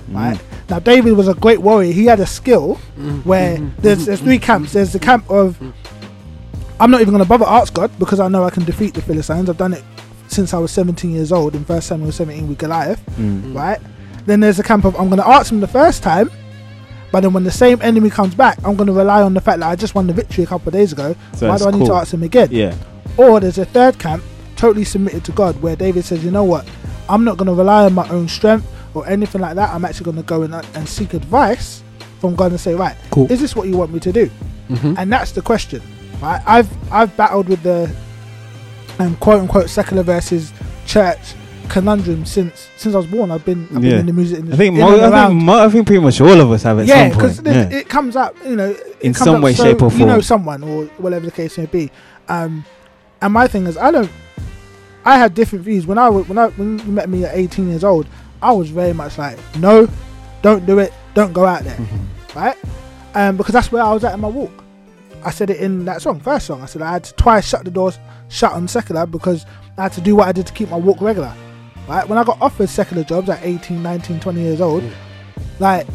Mm. 0.10 0.16
Right 0.16 0.42
now, 0.70 0.80
David 0.80 1.14
was 1.14 1.28
a 1.28 1.34
great 1.34 1.60
warrior. 1.60 1.92
He 1.92 2.06
had 2.06 2.20
a 2.20 2.26
skill 2.26 2.76
mm. 2.76 3.06
mm-hmm. 3.06 3.30
where 3.30 3.58
mm-hmm. 3.58 3.82
there's 3.82 4.06
there's 4.06 4.22
three 4.22 4.38
mm-hmm. 4.38 4.46
camps. 4.46 4.74
There's 4.74 4.94
the 4.94 5.00
camp 5.00 5.30
of 5.30 5.60
mm. 5.60 5.74
I'm 6.80 6.92
not 6.92 7.02
even 7.02 7.14
going 7.14 7.24
to 7.24 7.30
bother 7.30 7.46
ask 7.46 7.74
God 7.74 7.92
because 8.00 8.20
I 8.20 8.28
know 8.28 8.44
I 8.44 8.50
can 8.50 8.66
defeat 8.66 8.94
the 8.94 9.02
Philistines. 9.02 9.50
I've 9.50 9.58
done 9.58 9.74
it 9.74 9.84
since 10.28 10.54
I 10.54 10.58
was 10.58 10.72
17 10.72 11.12
years 11.12 11.32
old 11.32 11.56
in 11.56 11.64
1 11.64 11.82
Samuel 11.82 12.12
17 12.12 12.48
with 12.50 12.58
Goliath, 12.58 13.02
Mm. 13.18 13.56
right? 13.56 13.80
Then 14.26 14.40
there's 14.40 14.58
the 14.58 14.64
camp 14.64 14.86
of 14.86 14.96
I'm 14.96 15.08
going 15.08 15.22
to 15.22 15.28
ask 15.28 15.52
him 15.52 15.60
the 15.60 15.68
first 15.68 16.04
time, 16.04 16.30
but 17.12 17.22
then 17.22 17.32
when 17.32 17.44
the 17.44 17.52
same 17.52 17.82
enemy 17.82 18.10
comes 18.10 18.36
back, 18.36 18.58
I'm 18.66 18.76
going 18.76 18.88
to 18.88 18.94
rely 18.94 19.22
on 19.22 19.34
the 19.34 19.42
fact 19.42 19.60
that 19.60 19.70
I 19.70 19.76
just 19.76 19.96
won 19.96 20.08
the 20.08 20.14
victory 20.14 20.44
a 20.44 20.48
couple 20.48 20.70
of 20.70 20.74
days 20.74 20.92
ago. 20.92 21.16
So 21.34 21.48
Why 21.48 21.58
do 21.58 21.68
I 21.68 21.72
need 21.72 21.80
to 21.80 21.86
cool. 21.86 21.96
ask 21.96 22.14
him 22.14 22.24
again? 22.24 22.50
yeah 22.52 22.76
Or 23.18 23.40
there's 23.40 23.58
a 23.58 23.66
third 23.66 24.00
camp, 24.00 24.24
totally 24.56 24.84
submitted 24.84 25.24
to 25.26 25.32
God, 25.32 25.62
where 25.62 25.76
David 25.76 26.04
says, 26.04 26.26
you 26.26 26.32
know 26.32 26.44
what, 26.44 26.68
I'm 27.08 27.24
not 27.24 27.38
going 27.38 27.48
to 27.48 27.54
rely 27.54 27.86
on 27.86 27.94
my 27.94 28.10
own 28.10 28.28
strength 28.28 28.68
or 28.96 29.08
anything 29.08 29.42
like 29.42 29.56
that. 29.56 29.70
I'm 29.74 29.86
actually 29.86 30.06
going 30.06 30.18
to 30.18 30.24
go 30.24 30.44
and, 30.44 30.54
and 30.56 30.88
seek 30.88 31.14
advice 31.14 31.84
from 32.20 32.36
God 32.36 32.52
and 32.52 32.60
say, 32.60 32.74
right, 32.76 32.96
Cool. 33.12 33.32
is 33.32 33.40
this 33.42 33.56
what 33.56 33.68
you 33.68 33.78
want 33.78 33.92
me 33.94 34.00
to 34.00 34.12
do? 34.12 34.30
Mhm. 34.70 34.98
And 34.98 35.12
that's 35.14 35.32
the 35.32 35.42
question. 35.42 35.82
Right? 36.22 36.42
I've 36.46 36.70
I've 36.92 37.16
battled 37.18 37.50
with 37.50 37.62
the 37.62 37.94
um, 39.00 39.16
quote 39.18 39.42
unquote 39.42 39.70
secular 39.70 40.02
versus 40.04 40.54
church 40.86 41.20
conundrum 41.68 42.26
since 42.26 42.70
since 42.78 42.96
I 42.96 42.98
was 43.00 43.08
born. 43.08 43.32
I've 43.32 43.44
been 43.46 43.68
I've 43.76 43.84
Yeah. 43.84 43.92
been 43.92 44.00
in 44.02 44.06
the 44.08 44.14
music 44.14 44.38
i 44.38 44.40
industry. 44.40 44.66
think 44.68 44.76
in 44.76 44.82
mo- 44.82 44.98
I 45.12 45.28
think, 45.28 45.44
mo- 45.44 45.66
I 45.66 45.70
think 45.70 45.86
pretty 45.88 46.02
much 46.02 46.22
all 46.22 46.40
of 46.40 46.52
us 46.52 46.64
have 46.64 46.80
at 46.80 46.86
yeah, 46.88 47.10
some 47.10 47.18
because 47.18 47.36
point 47.42 47.72
yeah. 47.72 47.78
it 47.80 47.90
comes 47.90 48.16
up, 48.16 48.36
you 48.46 48.56
know, 48.56 48.76
In 49.02 49.14
some 49.14 49.42
way, 49.42 49.54
so 49.54 49.64
shape, 49.64 49.82
or 49.82 49.90
form. 49.90 50.00
You 50.00 50.06
know 50.08 50.22
someone 50.22 50.64
or 50.64 50.86
whatever 50.98 51.26
the 51.26 51.32
case 51.32 51.58
may 51.58 51.66
be. 51.66 51.92
Um, 52.30 52.64
and 53.22 53.34
my 53.34 53.48
thing 53.48 53.68
is, 53.68 53.78
I 53.78 53.92
don't. 53.92 54.10
I 55.04 55.18
had 55.18 55.36
different 55.36 55.64
views 55.66 55.86
when 55.86 55.98
I 55.98 56.10
when 56.10 56.38
I 56.38 56.48
when 56.50 56.80
you 56.80 56.86
met 56.92 57.10
me 57.10 57.26
at 57.26 57.36
18 57.36 57.70
years 57.70 57.84
old. 57.84 58.08
I 58.42 58.52
was 58.52 58.70
very 58.70 58.94
much 58.94 59.18
like, 59.18 59.38
no, 59.58 59.88
don't 60.42 60.66
do 60.66 60.80
it, 60.80 60.94
don't 61.14 61.34
go 61.34 61.46
out 61.46 61.64
there, 61.64 61.78
right? 62.36 62.58
Um, 63.14 63.38
because 63.38 63.54
that's 63.54 63.72
where 63.72 63.82
I 63.84 63.94
was 63.94 64.04
at 64.04 64.14
in 64.14 64.20
my 64.20 64.28
walk. 64.28 64.52
I 65.24 65.32
said 65.32 65.50
it 65.50 65.58
in 65.60 65.86
that 65.86 66.02
song, 66.02 66.20
first 66.20 66.46
song. 66.46 66.62
I 66.62 66.66
said 66.66 66.82
I 66.82 66.92
had 66.92 67.04
to 67.06 67.14
twice 67.16 67.48
shut 67.48 67.64
the 67.66 67.72
doors, 67.72 67.98
shut 68.30 68.52
on 68.52 68.68
secular 68.68 69.06
because 69.06 69.46
I 69.78 69.84
had 69.84 69.94
to 69.94 70.02
do 70.02 70.16
what 70.16 70.28
I 70.28 70.32
did 70.32 70.46
to 70.48 70.54
keep 70.54 70.70
my 70.70 70.78
walk 70.78 71.02
regular. 71.02 71.34
Right? 71.88 72.08
When 72.08 72.18
I 72.18 72.24
got 72.24 72.40
offered 72.42 72.70
secular 72.70 73.04
jobs 73.04 73.30
at 73.30 73.40
18, 73.44 73.82
19, 73.82 74.20
20 74.20 74.40
years 74.42 74.62
old, 74.62 74.84
like 75.60 75.88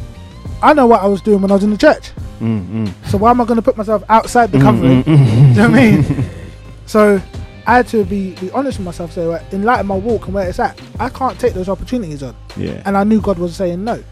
I 0.62 0.72
know 0.72 0.86
what 0.86 1.02
I 1.02 1.06
was 1.06 1.20
doing 1.20 1.40
when 1.42 1.50
I 1.50 1.54
was 1.54 1.62
in 1.64 1.70
the 1.70 1.76
church. 1.78 2.10
Mm, 2.40 2.66
mm. 2.86 3.08
So 3.10 3.18
why 3.18 3.30
am 3.30 3.40
I 3.40 3.44
going 3.44 3.56
to 3.56 3.62
put 3.62 3.76
myself 3.76 4.02
outside 4.08 4.50
the 4.50 4.58
Mm, 4.58 4.62
covering? 4.62 5.04
mm, 5.04 5.16
mm. 5.16 5.26
Do 5.26 5.48
you 5.48 5.54
know 5.54 5.70
what 5.70 5.78
I 5.78 5.90
mean? 5.90 6.30
so 6.86 7.22
I 7.70 7.74
had 7.74 7.86
to 7.88 8.04
be, 8.04 8.34
be 8.34 8.50
honest 8.50 8.78
with 8.78 8.84
myself. 8.84 9.12
Say, 9.12 9.24
right, 9.24 9.52
in 9.52 9.62
light 9.62 9.78
of 9.78 9.86
my 9.86 9.94
walk 9.96 10.24
and 10.24 10.34
where 10.34 10.48
it's 10.48 10.58
at, 10.58 10.80
I 10.98 11.08
can't 11.08 11.38
take 11.38 11.54
those 11.54 11.68
opportunities 11.68 12.20
on. 12.20 12.34
yeah 12.56 12.82
And 12.84 12.96
I 12.96 13.04
knew 13.04 13.20
God 13.20 13.38
was 13.38 13.54
saying 13.54 13.84
no. 13.84 14.02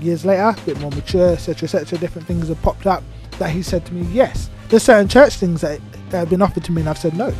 Years 0.00 0.24
later, 0.24 0.54
a 0.56 0.60
bit 0.64 0.78
more 0.78 0.90
mature, 0.92 1.30
etc., 1.30 1.66
etc., 1.66 1.98
different 1.98 2.28
things 2.28 2.46
have 2.46 2.62
popped 2.62 2.86
up 2.86 3.02
that 3.40 3.50
He 3.50 3.60
said 3.60 3.84
to 3.86 3.92
me, 3.94 4.06
yes. 4.12 4.50
There's 4.68 4.84
certain 4.84 5.08
church 5.08 5.34
things 5.34 5.62
that, 5.62 5.80
that 6.10 6.18
have 6.18 6.30
been 6.30 6.42
offered 6.42 6.62
to 6.62 6.70
me, 6.70 6.82
and 6.82 6.88
I've 6.88 6.96
said 6.96 7.16
no, 7.16 7.34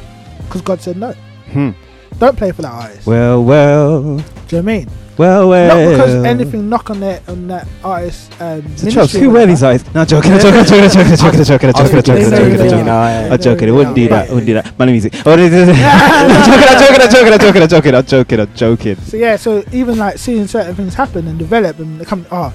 because 0.47 0.63
God 0.63 0.81
said 0.81 0.97
no. 0.97 1.13
Hmm. 1.53 1.71
Don't 2.19 2.37
play 2.37 2.51
for 2.51 2.63
that 2.63 2.73
artist. 2.73 3.07
well 3.07 3.45
well 3.45 4.03
Do 4.03 4.09
you 4.09 4.17
know 4.19 4.25
what 4.49 4.53
I 4.59 4.63
mean? 4.63 4.89
Well 5.19 5.49
well 5.49 5.69
Not 5.69 5.91
because 5.93 6.25
anything 6.25 6.69
knock 6.69 6.91
on 6.91 7.01
that 7.01 7.29
on 7.29 7.49
that 7.49 7.69
artist. 7.85 8.33
Um, 8.41 8.77
So, 8.77 8.91
Chubbs, 8.91 9.13
who 9.13 9.31
wear 9.31 9.47
these 9.47 9.63
eyes? 9.63 9.83
No, 9.95 10.05
joking, 10.05 10.33
I'm 10.33 10.41
joking, 10.41 10.61
I'm 10.61 10.65
joking, 10.67 10.85
I'm 10.85 10.91
joking, 10.91 11.11
I'm 11.11 11.17
joking, 11.17 11.41
I'm 11.41 11.45
joking, 11.45 11.69
I'm 11.69 11.75
joking, 11.75 11.93
I'm 11.93 12.03
joking, 12.03 12.25
I'm 12.25 12.31
joking, 12.31 12.61
I'm 12.61 12.71
joking. 12.71 13.33
I'm 13.33 13.41
joking. 13.41 13.69
It 13.69 13.73
wouldn't 13.73 13.97
do 13.97 14.09
that. 14.09 14.27
Yeah. 14.27 14.35
Wouldn't 14.35 14.47
do 14.47 14.55
that. 14.55 14.79
Money 14.79 14.93
music. 14.93 15.13
Oh, 15.27 15.33
I'm 15.33 15.39
joking. 15.39 15.75
I'm 15.75 17.11
joking. 17.11 17.33
I'm 17.33 17.39
joking. 17.41 17.63
I'm 17.63 17.69
joking. 17.69 17.95
I'm 17.95 18.07
joking. 18.07 18.41
I'm 18.41 18.55
joking. 18.55 18.97
So 18.97 19.17
yeah, 19.17 19.37
so 19.37 19.63
even 19.73 19.99
like 19.99 20.19
seeing 20.19 20.47
certain 20.47 20.75
things 20.75 20.95
happen 20.95 21.29
and 21.29 21.39
develop 21.39 21.79
and 21.79 22.01
they 22.01 22.05
come, 22.05 22.27
oh, 22.31 22.53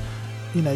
you 0.54 0.62
know, 0.62 0.74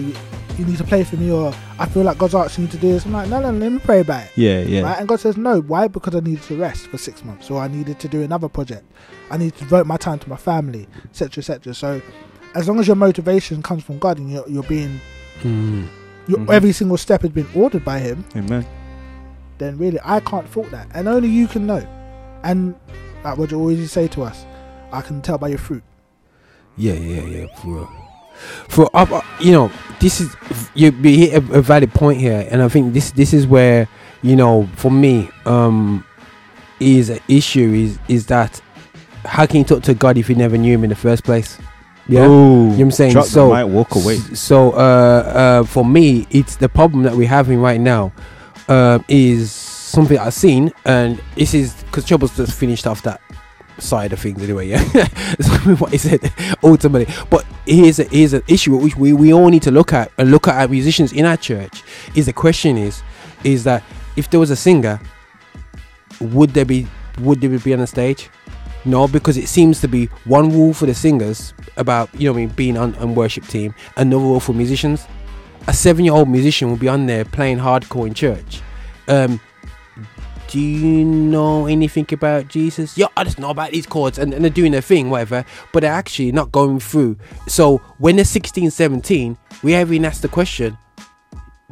you, 0.62 0.65
you 0.65 0.71
need 0.71 0.78
to 0.78 0.84
play 0.84 1.04
for 1.04 1.15
me, 1.17 1.32
or 1.32 1.54
I 1.80 1.86
feel 1.88 2.04
like 2.04 2.17
God's 2.17 2.36
asking 2.36 2.65
you 2.65 2.69
to 2.71 2.78
do 2.78 2.91
this. 2.93 3.06
I'm 3.06 3.13
like, 3.13 3.30
no, 3.30 3.39
no, 3.39 3.52
let 3.52 3.71
me 3.71 3.80
pray 3.80 4.02
about 4.02 4.24
it. 4.26 4.32
Yeah, 4.36 4.62
yeah. 4.62 4.82
Right? 4.82 5.00
And 5.00 5.08
God 5.08 5.19
says 5.19 5.38
no. 5.38 5.62
Why? 5.62 5.88
Because 5.88 6.15
I 6.15 6.19
needed 6.19 6.43
to 6.43 6.58
rest 6.58 6.88
for 6.88 6.97
six 6.97 7.24
months, 7.26 7.50
or 7.50 7.62
I 7.62 7.67
needed 7.67 8.00
to 8.00 8.08
do 8.08 8.21
another 8.21 8.47
project. 8.50 8.84
I 9.30 9.38
need 9.38 9.54
to 9.54 9.60
devote 9.60 9.88
my 9.88 9.97
time 9.97 10.19
to 10.19 10.30
my 10.30 10.36
family, 10.38 10.88
etc., 11.06 11.41
etc. 11.41 11.74
So, 11.74 12.02
as 12.56 12.67
long 12.67 12.80
as 12.80 12.88
your 12.88 12.95
motivation 12.97 13.62
comes 13.63 13.84
from 13.84 13.97
God 14.00 14.17
and 14.17 14.32
you're, 14.32 14.47
you're 14.50 14.63
being, 14.63 15.00
Mm. 15.43 15.88
your 16.28 16.39
Mhm. 16.39 16.52
every 16.54 16.71
single 16.71 16.97
step 16.97 17.21
has 17.24 17.32
been 17.32 17.47
ordered 17.56 17.84
by 17.84 17.97
Him, 18.00 18.24
Amen. 18.36 18.65
then 19.58 19.78
really 19.78 20.00
I 20.04 20.19
can't 20.19 20.47
fault 20.47 20.69
that, 20.71 20.88
and 20.93 21.08
only 21.08 21.30
you 21.30 21.47
can 21.47 21.65
know. 21.65 21.84
And 22.43 22.76
like 23.24 23.38
what 23.38 23.52
you 23.52 23.58
always 23.60 23.91
say 23.91 24.08
to 24.10 24.24
us, 24.24 24.45
I 24.91 25.02
can 25.02 25.21
tell 25.21 25.38
by 25.38 25.47
your 25.47 25.58
fruit. 25.58 25.84
Yeah, 26.78 26.93
yeah, 26.93 27.21
yeah. 27.24 27.45
For 27.58 27.67
real. 27.67 27.89
For 28.67 28.89
up, 28.93 29.12
uh, 29.12 29.21
you 29.39 29.51
know, 29.51 29.71
this 29.99 30.21
is 30.21 30.36
you 30.73 30.91
you 30.91 31.17
hit 31.30 31.43
a, 31.49 31.60
a 31.60 31.62
valid 31.62 31.93
point 31.93 32.19
here, 32.19 32.47
and 32.49 32.62
I 32.62 32.67
think 32.69 32.93
this 32.93 33.12
this 33.12 33.34
is 33.34 33.45
where 33.47 33.88
you 34.21 34.36
know, 34.36 34.67
for 34.75 34.91
me, 34.91 35.30
um, 35.45 36.06
is 36.80 37.10
an 37.10 37.19
issue 37.27 37.73
is 37.73 37.99
is 38.08 38.25
that 38.27 38.62
how 39.25 39.45
can 39.45 39.58
you 39.58 39.63
talk 39.63 39.84
to 39.84 39.93
God 39.93 40.17
if 40.17 40.30
you 40.30 40.36
never 40.36 40.58
knew 40.58 40.73
Him 40.73 40.84
in 40.84 40.89
the 40.89 40.95
first 40.95 41.23
place? 41.23 41.58
Yeah. 42.08 42.25
Ooh, 42.25 42.30
You 42.30 42.30
know 42.30 42.69
what 42.71 42.80
I'm 42.82 42.91
saying? 42.91 43.21
So- 43.23 43.54
mic, 43.54 43.67
walk 43.71 43.95
away. 43.95 44.17
So, 44.17 44.71
uh, 44.71 44.75
uh, 44.75 45.63
for 45.63 45.86
me, 45.86 46.27
it's 46.32 46.56
the 46.56 46.67
problem 46.67 47.04
that 47.04 47.15
we're 47.15 47.27
having 47.27 47.60
right 47.62 47.80
now 47.80 48.12
uh, 48.67 48.99
is 49.08 49.51
something 49.51 50.17
I've 50.17 50.34
seen, 50.34 50.71
and 50.86 51.21
this 51.36 51.54
is 51.54 51.73
because 51.84 52.06
Trouble's 52.06 52.36
just 52.36 52.58
finished 52.58 52.88
off 52.88 53.04
that 53.04 53.21
side 53.82 54.13
of 54.13 54.20
things 54.20 54.41
anyway. 54.41 54.67
Yeah, 54.67 54.84
what 55.78 55.94
is 55.94 56.06
it 56.06 56.24
ultimately, 56.63 57.13
but 57.30 57.46
here's 57.65 58.00
a 58.00 58.04
here's 58.06 58.34
an 58.34 58.44
issue 58.48 58.76
which 58.78 58.96
we, 58.96 59.13
we 59.13 59.34
all 59.34 59.50
need 59.50 59.63
to 59.63 59.72
look 59.72 59.94
at 59.94 60.12
and 60.17 60.32
look 60.32 60.48
at 60.48 60.56
our 60.56 60.67
musicians 60.67 61.13
in 61.13 61.26
our 61.26 61.38
church. 61.38 61.84
Is 62.15 62.26
the 62.26 62.34
question 62.34 62.78
is 62.78 63.04
is 63.44 63.63
that 63.63 63.84
if 64.15 64.30
there 64.30 64.39
was 64.39 64.52
a 64.52 64.56
singer, 64.56 65.00
would 66.20 66.52
there 66.52 66.65
be 66.65 66.88
would 67.20 67.41
there 67.41 67.58
be 67.58 67.74
on 67.74 67.80
the 67.80 67.88
stage? 67.88 68.30
No, 68.84 69.08
because 69.08 69.38
it 69.38 69.48
seems 69.48 69.80
to 69.82 69.88
be 69.88 70.08
one 70.26 70.52
rule 70.52 70.74
for 70.74 70.88
the 70.88 70.96
singers 70.96 71.54
about 71.78 72.10
you 72.20 72.28
know 72.28 72.34
I 72.34 72.38
mean 72.38 72.50
being 72.50 72.78
on, 72.78 72.96
on 72.96 73.15
worship 73.15 73.48
team, 73.48 73.74
another 73.98 74.24
rule 74.24 74.39
for 74.39 74.54
musicians. 74.54 75.08
A 75.67 75.74
seven 75.74 76.06
year 76.06 76.13
old 76.15 76.28
musician 76.28 76.70
will 76.70 76.78
be 76.78 76.88
on 76.88 77.06
there 77.06 77.24
playing 77.24 77.60
hardcore 77.60 78.08
in 78.08 78.13
church. 78.15 78.62
Um, 79.08 79.39
do 80.52 80.60
you 80.60 81.06
know 81.06 81.66
anything 81.66 82.06
about 82.12 82.50
Jesus? 82.50 82.98
Yeah, 82.98 83.08
I 83.16 83.24
just 83.24 83.40
know 83.40 83.52
about 83.52 83.72
these 83.72 83.86
chords 83.86 84.18
and, 84.18 84.34
and 84.34 84.44
they're 84.44 84.52
doing 84.52 84.74
their 84.74 84.82
thing, 84.82 85.10
whatever, 85.10 85.46
but 85.72 85.80
they're 85.80 85.94
actually 85.94 86.34
not 86.34 86.52
going 86.52 86.82
through. 86.82 87.18
So 87.48 87.78
when 88.00 88.18
they're 88.18 88.26
16, 88.26 88.70
17, 88.70 89.38
we 89.64 89.72
haven't 89.72 89.94
even 89.94 90.06
asked 90.06 90.24
the 90.24 90.28
question, 90.28 90.78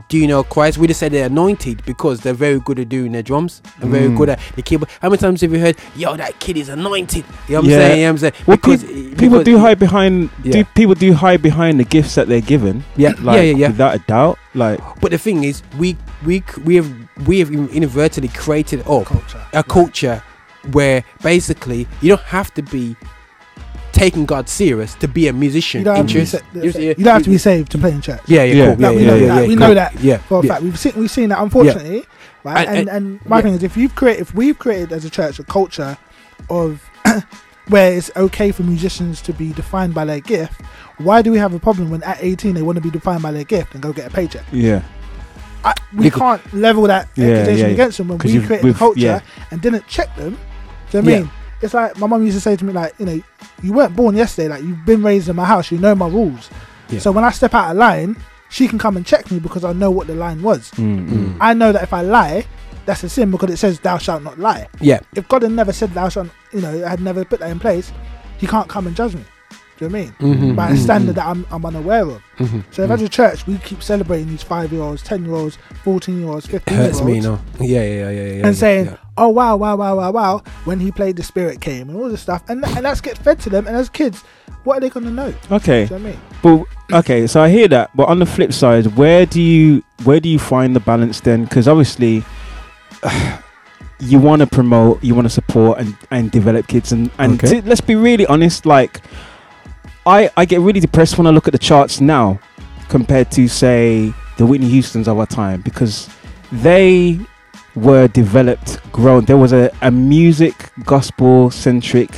do 0.07 0.17
you 0.17 0.27
know 0.27 0.43
Christ? 0.43 0.77
We 0.77 0.88
just 0.88 0.99
said 0.99 1.12
they're 1.12 1.25
anointed 1.27 1.83
because 1.85 2.21
they're 2.21 2.33
very 2.33 2.59
good 2.59 2.79
at 2.79 2.89
doing 2.89 3.12
their 3.12 3.23
drums 3.23 3.62
and 3.81 3.91
very 3.91 4.07
Mm. 4.07 4.17
good 4.17 4.29
at 4.29 4.39
the 4.55 4.62
keyboard. 4.62 4.89
How 5.01 5.09
many 5.09 5.17
times 5.19 5.41
have 5.41 5.51
you 5.51 5.59
heard, 5.59 5.75
yo, 5.95 6.15
that 6.15 6.39
kid 6.39 6.57
is 6.57 6.69
anointed? 6.69 7.25
You 7.47 7.55
know 7.55 7.59
what 7.62 7.65
I'm 7.65 7.69
Yeah. 7.71 7.77
saying? 7.77 7.97
You 7.99 8.03
know 8.05 8.07
what 8.07 8.12
I'm 8.12 8.17
saying? 8.19 8.33
Well, 8.47 8.57
because, 8.57 8.83
People 8.83 9.13
because- 9.15 9.43
do 9.45 9.57
hide 9.59 9.79
behind. 9.79 10.29
Yeah. 10.43 10.51
Do 10.53 10.63
people 10.75 10.95
do 10.95 11.13
hide 11.13 11.41
behind 11.41 11.79
the 11.79 11.83
gifts 11.83 12.15
that 12.15 12.27
they're 12.27 12.41
given? 12.41 12.83
Yeah, 12.95 13.13
Like, 13.21 13.35
yeah, 13.38 13.41
yeah, 13.41 13.55
yeah. 13.57 13.67
Without 13.67 13.95
a 13.95 13.99
doubt. 13.99 14.38
Like, 14.55 14.79
But 15.01 15.12
the 15.12 15.17
thing 15.17 15.43
is, 15.43 15.62
we 15.77 15.97
we 16.25 16.43
we 16.65 16.75
have 16.75 16.89
we 17.27 17.39
have 17.39 17.51
inadvertently 17.51 18.29
created 18.29 18.83
oh 18.88 19.01
Culture. 19.03 19.41
a 19.53 19.63
culture 19.63 20.21
where 20.71 21.03
basically 21.23 21.88
you 22.01 22.09
don't 22.09 22.21
have 22.27 22.53
to 22.55 22.62
be 22.62 22.95
taking 23.91 24.25
God 24.25 24.47
serious 24.49 24.95
to 24.95 25.08
be 25.08 25.28
a 25.28 25.34
musician. 25.34 25.82
You 25.82 25.86
don't, 25.86 25.95
have 25.97 26.08
to 26.08 26.13
be, 26.13 26.25
sa- 26.25 26.38
you 26.54 26.71
you 26.71 26.93
don't 26.95 27.06
have 27.13 27.23
to 27.23 27.30
be 27.30 27.38
saved 27.38 27.71
to 27.71 27.78
play 27.78 27.91
in 27.91 28.02
church. 28.02 28.21
Yeah, 28.28 28.43
yeah, 28.43 28.54
Yeah. 28.54 28.75
cool. 28.75 28.82
Yeah, 28.82 28.91
we 28.91 29.02
yeah, 29.02 29.08
know 29.08 29.15
yeah, 29.15 29.28
that. 29.28 29.41
yeah, 29.41 29.47
We 29.47 29.56
know 29.56 29.73
that 29.73 29.99
Yeah, 30.02 30.17
For 30.17 30.39
a 30.39 30.43
yeah. 30.45 30.52
fact, 30.54 30.63
we've 30.63 30.80
seen 30.80 30.93
we've 30.95 31.12
seen 31.12 31.30
that 31.30 31.39
unfortunately, 31.41 32.06
right? 32.43 32.67
And- 32.67 32.78
And, 32.78 32.89
and 32.89 33.25
my 33.25 33.38
yeah. 33.38 33.41
thing 33.43 33.54
is, 33.56 33.63
if 33.63 33.75
you've 33.78 33.95
created, 33.95 34.21
if 34.21 34.34
we've 34.34 34.58
created 34.58 34.91
as 34.93 35.06
a 35.06 35.10
church 35.10 35.39
a 35.39 35.43
culture 35.43 35.97
of 36.49 36.82
where 37.67 37.93
it's 37.97 38.10
okay 38.15 38.52
for 38.52 38.63
musicians 38.63 39.21
to 39.23 39.34
be 39.34 39.54
defined 39.54 39.93
by 39.93 40.06
their 40.06 40.19
gift, 40.19 40.62
why 40.97 41.21
do 41.21 41.32
we 41.32 41.38
have 41.38 41.54
a 41.54 41.60
problem 41.60 41.89
when 41.89 42.02
at 42.04 42.17
18 42.21 42.56
they 42.56 42.62
want 42.62 42.75
to 42.78 42.82
be 42.82 42.89
defined 42.89 43.21
by 43.23 43.32
their 43.32 43.43
gift 43.43 43.73
and 43.73 43.82
go 43.84 43.91
get 43.93 44.08
a 44.08 44.13
paycheck? 44.13 44.43
yeah. 44.52 44.82
I, 45.62 45.73
we 45.93 46.04
Because- 46.06 46.39
can't 46.39 46.54
level 46.54 46.84
that 46.84 47.10
Yeah, 47.15 47.28
accusation 47.28 47.67
yeah. 47.67 47.73
against 47.73 47.97
them 47.97 48.08
when 48.08 48.17
we 48.19 48.32
you've- 48.32 48.47
created 48.47 48.63
we've- 48.63 48.78
culture 48.80 48.99
yeah. 49.02 49.19
and 49.52 49.62
didn't 49.62 49.86
check 49.88 50.15
them. 50.15 50.38
Do 50.89 50.97
you 50.99 51.04
know 51.04 51.12
what 51.12 51.17
I 51.17 51.21
mean? 51.23 51.32
It's 51.62 51.74
like 51.74 51.98
my 51.98 52.08
mum 52.08 52.24
used 52.24 52.38
to 52.38 52.41
say 52.41 52.56
to 52.56 52.65
me, 52.65 52.74
like, 52.74 52.93
you 53.00 53.06
know, 53.06 53.22
you 53.62 53.74
weren't 53.74 53.95
born 53.95 54.15
yesterday. 54.15 54.48
Like, 54.48 54.63
you've 54.63 54.86
been 54.86 55.04
raised 55.04 55.28
in 55.30 55.36
my 55.36 55.45
house. 55.45 55.72
You 55.72 55.78
know 55.78 55.93
my 55.95 56.08
rules. 56.08 56.50
Yeah. 56.89 57.00
So 57.00 57.12
when 57.12 57.24
I 57.24 57.32
step 57.32 57.54
out 57.54 57.72
of 57.72 57.78
line, 57.78 58.15
she 58.50 58.67
can 58.67 58.80
come 58.80 58.98
and 58.98 59.06
check 59.06 59.30
me 59.32 59.39
because 59.39 59.63
I 59.63 59.74
know 59.74 59.91
what 59.91 60.08
the 60.08 60.15
line 60.15 60.41
was. 60.41 60.72
Mm, 60.72 61.10
mm. 61.10 61.38
I 61.39 61.54
know 61.54 61.72
that 61.72 61.84
if 61.84 61.93
I 61.93 62.02
lie, 62.02 62.45
that's 62.86 63.04
a 63.04 63.10
sin 63.10 63.30
because 63.30 63.52
it 63.52 63.58
says 63.58 63.80
thou 63.80 63.98
shalt 63.98 64.24
not 64.24 64.39
lie. 64.39 64.67
Yeah, 64.82 65.00
If 65.15 65.28
God 65.28 65.43
had 65.43 65.52
never 65.52 65.72
said 65.72 65.93
thou 65.93 66.10
shalt, 66.10 66.30
you 66.52 66.62
know, 66.62 66.80
had 66.86 67.02
never 67.02 67.24
put 67.24 67.39
that 67.41 67.52
in 67.52 67.60
place, 67.60 67.91
He 68.38 68.48
can't 68.48 68.67
come 68.67 68.88
and 68.88 68.95
judge 68.95 69.13
me. 69.15 69.24
Do 69.80 69.86
you 69.86 69.92
know 69.92 69.98
what 69.98 70.24
I 70.24 70.28
mean? 70.36 70.52
Mhm, 70.52 70.56
By 70.58 70.70
a 70.72 70.74
mhm, 70.74 70.78
standard 70.84 71.15
that 71.15 71.26
I'm, 71.26 71.46
I'm 71.52 71.65
unaware 71.65 72.02
of. 72.02 72.22
mhm, 72.38 72.63
So 72.72 72.84
if 72.84 72.92
as 72.92 73.02
a 73.02 73.08
church 73.08 73.48
we 73.48 73.58
keep 73.60 73.82
celebrating 73.82 74.28
these 74.28 74.44
five 74.44 74.74
year 74.74 74.82
olds, 74.82 75.02
ten 75.02 75.24
year 75.24 75.34
olds, 75.34 75.58
fourteen 75.86 76.20
year 76.20 76.30
olds, 76.30 76.46
it 76.48 76.52
fifteen 76.52 76.78
year 76.78 76.88
hurts 76.88 77.02
me, 77.02 77.13
olds, 77.13 77.26
no. 77.26 77.39
Yeah, 77.65 77.84
yeah, 77.84 77.94
yeah, 77.94 78.10
yeah, 78.10 78.22
yeah. 78.24 78.32
and 78.34 78.46
yeah, 78.48 78.52
saying, 78.52 78.86
yeah. 78.88 78.98
"Oh 79.18 79.30
wow, 79.30 79.56
wow, 79.56 79.78
wow, 79.78 79.96
wow, 79.96 80.12
wow," 80.12 80.44
when 80.65 80.82
he 80.82 80.92
played, 80.92 81.15
the 81.15 81.24
Spirit 81.24 81.62
came 81.62 81.88
and 81.89 81.98
all 81.98 82.10
this 82.10 82.22
stuff, 82.22 82.44
and 82.50 82.65
and 82.65 82.84
that's 82.86 83.00
get 83.00 83.18
fed 83.18 83.39
to 83.39 83.50
them. 83.50 83.68
And 83.68 83.78
as 83.78 83.88
kids, 83.89 84.22
what 84.65 84.78
are 84.78 84.82
they 84.82 84.89
gonna 84.89 85.12
know? 85.12 85.34
Okay. 85.50 85.86
Do 85.86 85.96
you 85.96 86.00
know 86.02 86.10
what 86.10 86.15
I 86.44 86.54
mean? 86.54 86.68
But 86.89 86.98
okay, 87.00 87.26
so 87.28 87.42
I 87.42 87.50
hear 87.50 87.70
that, 87.70 87.96
but 87.96 88.10
on 88.10 88.20
the 88.20 88.26
flip 88.26 88.52
side, 88.52 88.86
where 88.98 89.26
do 89.26 89.42
you 89.42 89.82
where 90.04 90.20
do 90.20 90.28
you 90.28 90.39
find 90.39 90.76
the 90.76 90.82
balance 90.82 91.22
then? 91.22 91.46
Because 91.46 91.70
obviously, 91.70 92.22
you 94.02 94.20
want 94.20 94.42
to 94.42 94.48
promote, 94.48 95.04
you 95.04 95.15
want 95.15 95.26
to 95.26 95.30
support 95.30 95.80
and 95.80 95.96
and 96.12 96.32
develop 96.32 96.68
kids, 96.68 96.92
and 96.92 97.10
and 97.18 97.34
Okay. 97.42 97.62
t- 97.62 97.68
let's 97.68 97.82
be 97.82 97.96
really 97.96 98.26
honest, 98.28 98.65
like 98.65 99.02
I 100.10 100.32
I 100.36 100.45
get 100.45 100.60
really 100.62 100.80
depressed 100.80 101.19
when 101.19 101.28
I 101.28 101.30
look 101.30 101.48
at 101.48 101.52
the 101.52 101.60
charts 101.60 102.02
now 102.02 102.39
compared 102.89 103.30
to 103.34 103.48
say 103.48 104.12
the 104.38 104.45
Whitney 104.45 104.67
Houston's 104.69 105.08
of 105.08 105.19
our 105.19 105.28
time 105.28 105.62
because 105.62 106.10
they 106.52 107.19
were 107.76 108.08
developed, 108.08 108.80
grown. 108.91 109.26
There 109.26 109.38
was 109.38 109.54
a, 109.54 109.72
a 109.84 109.91
music 109.91 110.72
gospel 110.84 111.52
centric 111.52 112.10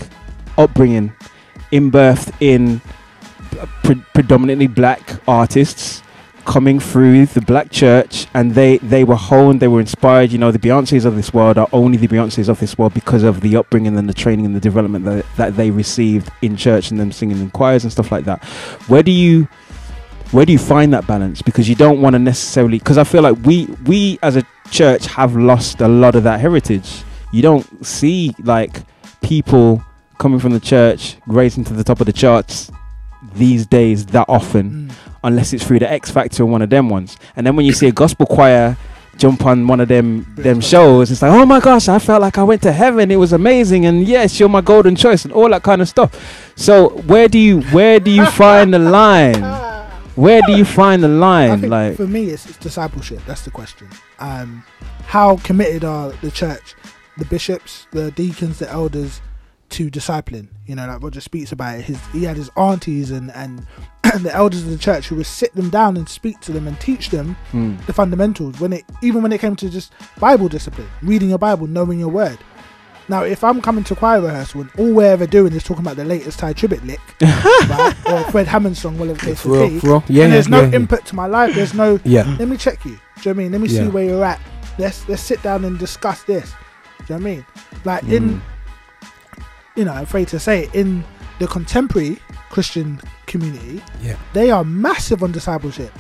upbringing, 0.58 1.12
in 1.72 1.92
birthed 1.92 2.34
in 2.40 2.80
pre- 3.84 4.02
predominantly 4.14 4.68
black 4.68 5.20
artists 5.28 6.02
coming 6.52 6.82
through 6.82 7.26
the 7.28 7.40
black 7.40 7.72
church 7.72 8.28
and 8.34 8.56
they 8.56 8.78
they 8.80 9.06
were 9.06 9.16
honed 9.16 9.62
they 9.62 9.70
were 9.70 9.80
inspired. 9.80 10.34
You 10.34 10.38
know 10.38 10.52
the 10.52 10.60
beyonces 10.60 11.06
of 11.06 11.16
this 11.16 11.34
world 11.34 11.58
are 11.58 11.70
only 11.72 11.98
the 11.98 12.10
beyonces 12.10 12.50
of 12.50 12.60
this 12.60 12.78
world 12.78 12.94
because 12.94 13.24
of 13.24 13.40
the 13.40 13.56
upbringing 13.56 13.98
and 13.98 14.10
the 14.10 14.14
training 14.14 14.46
and 14.46 14.54
the 14.54 14.60
development 14.60 15.06
that, 15.06 15.26
that 15.38 15.56
they 15.56 15.72
received 15.72 16.30
in 16.42 16.58
church 16.58 16.92
and 16.92 17.00
them 17.00 17.14
singing 17.14 17.40
in 17.40 17.52
choirs 17.52 17.86
and 17.86 17.92
stuff 17.94 18.12
like 18.12 18.26
that. 18.26 18.44
Where 18.90 19.02
do 19.02 19.12
you 19.12 19.48
where 20.32 20.46
do 20.46 20.52
you 20.52 20.60
find 20.60 20.94
that 20.94 21.08
balance? 21.08 21.42
Because 21.42 21.70
you 21.70 21.76
don't 21.76 22.02
want 22.02 22.16
to 22.16 22.20
necessarily 22.20 22.80
because 22.80 22.98
i 22.98 23.06
feel 23.06 23.22
like 23.22 23.38
we 23.46 23.68
we 23.86 24.20
as 24.22 24.36
a 24.36 24.44
church 24.72 25.06
have 25.06 25.38
lost 25.38 25.80
a 25.80 25.88
lot 25.88 26.16
of 26.16 26.24
that 26.24 26.42
heritage. 26.42 27.04
You 27.32 27.42
don't 27.42 27.86
see 27.86 28.36
like 28.44 28.82
people 29.22 29.82
coming 30.18 30.40
from 30.40 30.52
the 30.52 30.60
church 30.60 31.16
raising 31.28 31.64
to 31.64 31.74
the 31.74 31.86
top 31.86 32.02
of 32.02 32.08
the 32.08 32.14
charts 32.14 32.70
these 33.36 33.66
days 33.66 34.06
that 34.08 34.26
often 34.28 34.72
Mm. 34.90 34.92
unless 35.24 35.54
it's 35.54 35.64
through 35.64 35.80
the 35.80 35.92
X 35.92 36.10
Factor 36.10 36.44
or 36.44 36.48
one 36.48 36.62
of 36.62 36.70
them 36.70 36.90
ones. 36.90 37.18
And 37.36 37.46
then 37.46 37.56
when 37.56 37.66
you 37.66 37.74
see 37.74 37.88
a 37.88 37.92
gospel 37.92 38.26
choir 38.26 38.76
jump 39.18 39.46
on 39.46 39.68
one 39.68 39.80
of 39.80 39.88
them 39.88 40.26
them 40.36 40.60
shows, 40.62 41.12
it's 41.12 41.22
like, 41.22 41.32
oh 41.32 41.46
my 41.46 41.60
gosh, 41.60 41.88
I 41.88 42.00
felt 42.00 42.22
like 42.22 42.38
I 42.40 42.44
went 42.44 42.62
to 42.64 42.72
heaven. 42.72 43.12
It 43.12 43.18
was 43.18 43.32
amazing, 43.34 43.86
and 43.86 44.08
yes, 44.08 44.40
you're 44.40 44.50
my 44.50 44.62
golden 44.62 44.96
choice, 44.96 45.24
and 45.26 45.34
all 45.34 45.50
that 45.50 45.62
kind 45.64 45.82
of 45.82 45.88
stuff. 45.90 46.52
So 46.56 46.90
where 47.06 47.28
do 47.28 47.38
you 47.38 47.62
where 47.72 48.00
do 48.00 48.10
you 48.10 48.26
find 48.26 48.74
the 48.74 48.80
line? 48.80 49.44
Where 50.16 50.42
do 50.48 50.58
you 50.58 50.66
find 50.66 51.02
the 51.04 51.08
line? 51.08 51.62
Like, 51.70 51.96
for 51.96 52.06
me, 52.08 52.26
it's, 52.26 52.46
it's 52.46 52.58
discipleship. 52.58 53.22
That's 53.28 53.44
the 53.44 53.52
question. 53.52 53.88
Um, 54.20 54.64
how 55.06 55.38
committed 55.38 55.84
are 55.84 56.12
the 56.22 56.32
church, 56.32 56.76
the 57.18 57.26
bishops, 57.26 57.88
the 57.92 58.12
deacons, 58.12 58.60
the 58.60 58.70
elders 58.70 59.22
to 59.72 59.90
discipling? 59.92 60.48
You 60.66 60.76
know, 60.76 60.88
like 60.88 61.02
Roger 61.02 61.22
speaks 61.22 61.52
about 61.52 61.80
it. 61.80 61.86
His 61.86 62.00
he 62.08 62.24
had 62.24 62.38
his 62.38 62.50
aunties 62.58 63.12
and 63.12 63.32
and 63.32 63.66
the 64.24 64.32
elders 64.34 64.64
of 64.64 64.70
the 64.70 64.78
church 64.78 65.08
who 65.08 65.16
would 65.16 65.26
sit 65.26 65.54
them 65.56 65.70
down 65.70 65.98
and 65.98 66.08
speak 66.08 66.40
to 66.42 66.52
them 66.52 66.68
and 66.68 66.80
teach 66.80 67.10
them 67.10 67.36
hmm, 67.52 67.76
the 67.88 67.94
fundamentals. 67.94 68.60
When 68.60 68.74
it 68.74 68.86
even 69.02 69.22
when 69.22 69.32
it 69.32 69.42
came 69.42 69.56
to 69.58 69.70
just 69.70 69.94
Bible 70.20 70.48
discipline, 70.48 70.88
reading 71.02 71.30
your 71.30 71.40
Bible, 71.40 71.68
knowing 71.68 72.00
your 72.00 72.10
word. 72.10 72.38
Now, 73.10 73.24
if 73.24 73.44
I'm 73.44 73.62
coming 73.62 73.84
to 73.86 73.96
choir 73.96 74.22
rehearsal 74.22 74.62
and 74.62 74.70
all 74.78 74.94
we're 74.94 75.12
ever 75.12 75.28
doing 75.28 75.52
is 75.52 75.64
talking 75.64 75.84
about 75.84 75.98
the 75.98 76.06
latest 76.06 76.40
Tye 76.40 76.54
Tribbett 76.54 76.86
lick, 76.86 77.00
right, 77.22 77.94
or 78.10 78.24
Fred 78.32 78.48
Hammond 78.48 78.78
song, 78.78 78.98
whatever 78.98 79.20
the 79.20 79.26
case 79.26 79.42
For 79.42 79.50
may 79.50 79.80
be. 79.80 79.88
Yeah, 80.08 80.26
and 80.26 80.34
there's 80.34 80.48
no 80.48 80.62
yeah, 80.62 80.72
input 80.76 81.06
to 81.08 81.16
my 81.16 81.26
life. 81.26 81.54
There's 81.54 81.74
no. 81.74 82.00
Yeah. 82.06 82.24
Let 82.40 82.48
me 82.48 82.56
check 82.56 82.86
you. 82.86 82.92
Do 82.92 82.98
you 82.98 83.00
know 83.00 83.02
what 83.24 83.28
I 83.28 83.34
mean? 83.34 83.52
Let 83.52 83.62
me 83.62 83.68
see 83.68 83.88
where 83.88 84.06
you're 84.06 84.24
at. 84.24 84.40
Let's 84.78 85.10
let's 85.10 85.22
sit 85.22 85.42
down 85.44 85.66
and 85.66 85.78
discuss 85.78 86.24
this. 86.24 86.52
Do 86.52 87.16
you 87.16 87.20
know 87.20 87.26
what 87.26 87.32
I 87.32 87.36
mean? 87.36 87.46
Like 87.84 88.04
in, 88.04 88.30
Mm. 88.36 88.42
You 89.76 89.86
know, 89.86 89.92
I'm 89.94 90.04
afraid 90.04 90.28
to 90.30 90.40
say 90.40 90.64
it, 90.66 90.76
in 90.76 91.04
the 91.40 91.48
contemporary 91.48 92.20
Christian 92.50 93.00
community, 93.26 93.82
Yeah. 94.02 94.16
they 94.34 94.52
are 94.52 94.64
massive 94.64 95.24
on 95.24 95.32
discipleship. 95.32 95.92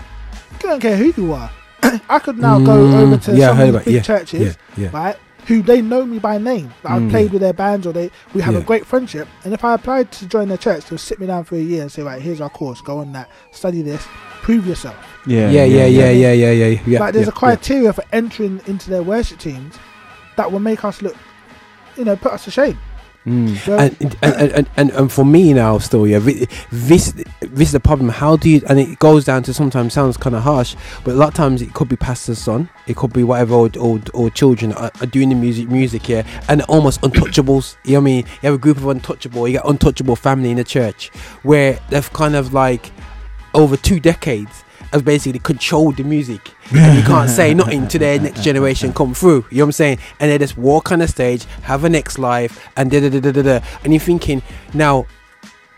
I 0.55 0.57
don't 0.61 0.79
care 0.81 0.97
who 0.97 1.13
you 1.21 1.33
are. 1.33 1.49
I 2.09 2.19
could 2.19 2.37
now 2.37 2.59
go 2.59 2.77
Mm, 2.77 2.93
over 2.93 3.17
to 3.17 3.35
yeah, 3.35 3.47
some 3.47 3.59
of 3.59 3.63
these 3.65 3.69
about- 3.75 3.85
big 3.85 3.93
yeah, 3.95 4.01
churches, 4.01 4.57
Yeah, 4.77 4.83
yeah. 4.83 4.89
right? 4.93 5.15
Who 5.47 5.63
they 5.63 5.81
know 5.81 6.05
me 6.05 6.19
by 6.19 6.37
name. 6.37 6.71
Like 6.83 6.93
I've 6.93 7.01
Mm. 7.01 7.09
played 7.09 7.31
with 7.31 7.41
their 7.41 7.53
bands, 7.53 7.87
or 7.87 7.93
they 7.93 8.11
we 8.35 8.41
have 8.43 8.55
a 8.55 8.61
great 8.61 8.85
friendship. 8.85 9.27
And 9.43 9.53
if 9.55 9.65
I 9.65 9.73
applied 9.73 10.11
to 10.13 10.27
join 10.27 10.49
their 10.49 10.57
church, 10.57 10.85
they'll 10.85 10.99
sit 10.99 11.19
me 11.19 11.25
down 11.25 11.45
for 11.45 11.55
a 11.55 11.59
year 11.59 11.81
and 11.81 11.91
say, 11.91 12.03
right, 12.03 12.21
here's 12.21 12.39
our 12.41 12.49
course. 12.49 12.79
Go 12.81 12.99
on 12.99 13.11
that, 13.13 13.27
study 13.51 13.81
this, 13.81 14.05
prove 14.43 14.67
yourself. 14.67 14.95
yeah, 15.25 15.49
Yeah, 15.49 15.63
yeah, 15.63 15.85
yeah, 15.87 16.09
yeah, 16.11 16.31
yeah, 16.33 16.51
yeah, 16.51 16.81
yeah. 16.85 16.99
like 16.99 17.13
there's 17.13 17.25
yeah, 17.25 17.29
a 17.29 17.35
criteria 17.35 17.91
for 17.93 18.03
entering 18.13 18.61
into 18.67 18.91
their 18.91 19.01
worship 19.01 19.39
teams 19.39 19.75
that 20.35 20.51
will 20.51 20.59
make 20.59 20.85
us 20.85 21.01
look, 21.01 21.15
you 21.97 22.05
know, 22.05 22.15
put 22.15 22.33
us 22.33 22.43
to 22.43 22.51
shame. 22.51 22.77
Mm. 23.25 23.77
And, 23.77 24.17
and, 24.23 24.67
and, 24.75 24.89
and, 24.91 25.11
for 25.11 25.23
me 25.23 25.53
now 25.53 25.77
still 25.77 26.07
yeah 26.07 26.17
this 26.71 27.11
this 27.39 27.67
is 27.67 27.71
the 27.71 27.79
problem. 27.79 28.09
How 28.09 28.35
do 28.35 28.49
you 28.49 28.63
and 28.67 28.79
it 28.79 28.97
goes 28.97 29.25
down 29.25 29.43
to 29.43 29.53
sometimes 29.53 29.93
sounds 29.93 30.17
kind 30.17 30.35
of 30.35 30.41
harsh 30.41 30.75
but 31.03 31.13
a 31.13 31.17
lot 31.17 31.27
of 31.27 31.35
times 31.35 31.61
it 31.61 31.71
could 31.75 31.87
be 31.87 31.95
pastor's 31.95 32.39
son 32.39 32.67
it 32.87 32.95
could 32.95 33.13
be 33.13 33.23
whatever 33.23 33.53
or, 33.53 33.69
or, 34.15 34.31
children 34.31 34.73
are, 34.73 34.89
are 35.01 35.05
doing 35.05 35.29
the 35.29 35.35
music 35.35 35.69
music 35.69 36.03
here 36.03 36.25
and 36.49 36.63
almost 36.63 37.01
untouchables. 37.01 37.75
You 37.83 37.93
know 37.93 37.99
what 37.99 38.01
I 38.01 38.05
mean? 38.05 38.25
You 38.25 38.49
have 38.49 38.55
a 38.55 38.57
group 38.57 38.77
of 38.77 38.87
untouchable 38.87 39.47
you 39.47 39.59
got 39.59 39.69
untouchable 39.69 40.15
family 40.15 40.49
in 40.49 40.57
the 40.57 40.63
church 40.63 41.09
where 41.43 41.77
they've 41.91 42.13
kind 42.13 42.35
of 42.35 42.53
like 42.53 42.91
over 43.53 43.77
two 43.77 43.99
decades 43.99 44.63
have 44.91 45.05
basically 45.05 45.39
controlled 45.39 45.97
the 45.97 46.03
music 46.03 46.51
and 46.73 46.97
you 46.97 47.03
can't 47.03 47.29
say 47.29 47.53
nothing 47.53 47.87
to 47.87 47.99
their 47.99 48.19
next 48.19 48.43
generation 48.43 48.93
come 48.93 49.13
through. 49.13 49.45
You 49.49 49.57
know 49.59 49.65
what 49.65 49.67
I'm 49.67 49.71
saying? 49.73 49.99
And 50.19 50.31
they 50.31 50.37
just 50.37 50.57
walk 50.57 50.91
on 50.91 50.99
the 50.99 51.07
stage, 51.07 51.45
have 51.63 51.83
a 51.83 51.89
next 51.89 52.19
life, 52.19 52.67
and 52.77 52.91
da 52.91 52.99
da 52.99 53.09
da 53.09 53.19
da 53.19 53.31
da 53.31 53.41
da. 53.41 53.65
And 53.83 53.93
you're 53.93 53.99
thinking, 53.99 54.41
now, 54.73 55.05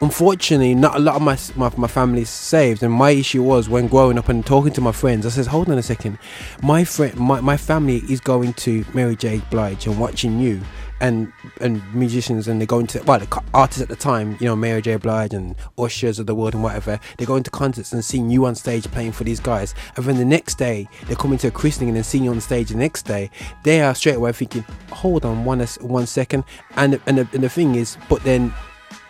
unfortunately, 0.02 0.76
not 0.76 0.96
a 0.96 1.00
lot 1.00 1.16
of 1.16 1.22
my 1.22 1.38
my, 1.56 1.76
my 1.78 1.88
family's 1.88 2.30
saved, 2.30 2.84
and 2.84 2.94
my 2.94 3.12
issue 3.12 3.42
was 3.42 3.70
when 3.70 3.88
growing 3.88 4.18
up 4.18 4.30
and 4.30 4.46
talking 4.46 4.74
to 4.74 4.82
my 4.82 4.92
friends. 4.92 5.26
I 5.26 5.30
says, 5.30 5.48
hold 5.48 5.70
on 5.70 5.78
a 5.78 5.84
second, 5.84 6.20
my 6.62 6.84
friend, 6.84 7.16
my, 7.16 7.40
my 7.42 7.58
family 7.58 8.04
is 8.10 8.20
going 8.20 8.54
to 8.54 8.86
Mary 8.94 9.16
J. 9.16 9.42
Blige 9.50 9.88
and 9.88 10.00
watching 10.00 10.40
you. 10.40 10.62
And, 11.04 11.34
and 11.60 11.82
musicians 11.94 12.48
and 12.48 12.62
they 12.62 12.66
go 12.66 12.80
into 12.80 13.00
to 13.00 13.04
well 13.04 13.20
the 13.20 13.44
artists 13.54 13.82
at 13.82 13.90
the 13.90 13.96
time 13.96 14.38
you 14.40 14.48
know 14.48 14.56
Mary 14.56 14.82
J. 14.82 14.96
Blige 14.96 15.34
and 15.34 15.54
Ushers 15.78 16.18
of 16.18 16.28
the 16.28 16.34
world 16.34 16.54
and 16.54 16.64
whatever 16.64 16.98
they 17.18 17.26
go 17.26 17.36
into 17.36 17.52
concerts 17.52 17.92
and 17.92 18.06
seeing 18.06 18.30
you 18.30 18.46
on 18.46 18.56
stage 18.56 18.90
playing 18.90 19.12
for 19.12 19.26
these 19.26 19.42
guys. 19.42 19.76
And 19.98 20.06
then 20.06 20.16
the 20.16 20.24
next 20.24 20.56
day 20.58 20.88
they're 21.08 21.18
coming 21.18 21.38
to 21.40 21.48
a 21.48 21.52
christening 21.52 21.90
and 21.90 21.98
then 21.98 22.06
seeing 22.06 22.24
you 22.24 22.32
on 22.32 22.40
stage 22.40 22.70
the 22.70 22.78
next 22.78 23.04
day. 23.04 23.30
They 23.64 23.82
are 23.82 23.94
straight 23.94 24.16
away 24.16 24.32
thinking 24.32 24.64
hold 24.92 25.26
on 25.26 25.44
one 25.44 25.60
one 25.82 26.08
second. 26.08 26.46
And 26.78 27.02
and 27.06 27.18
the, 27.18 27.28
and 27.34 27.44
the 27.44 27.50
thing 27.50 27.76
is 27.76 27.98
but 28.08 28.24
then 28.24 28.54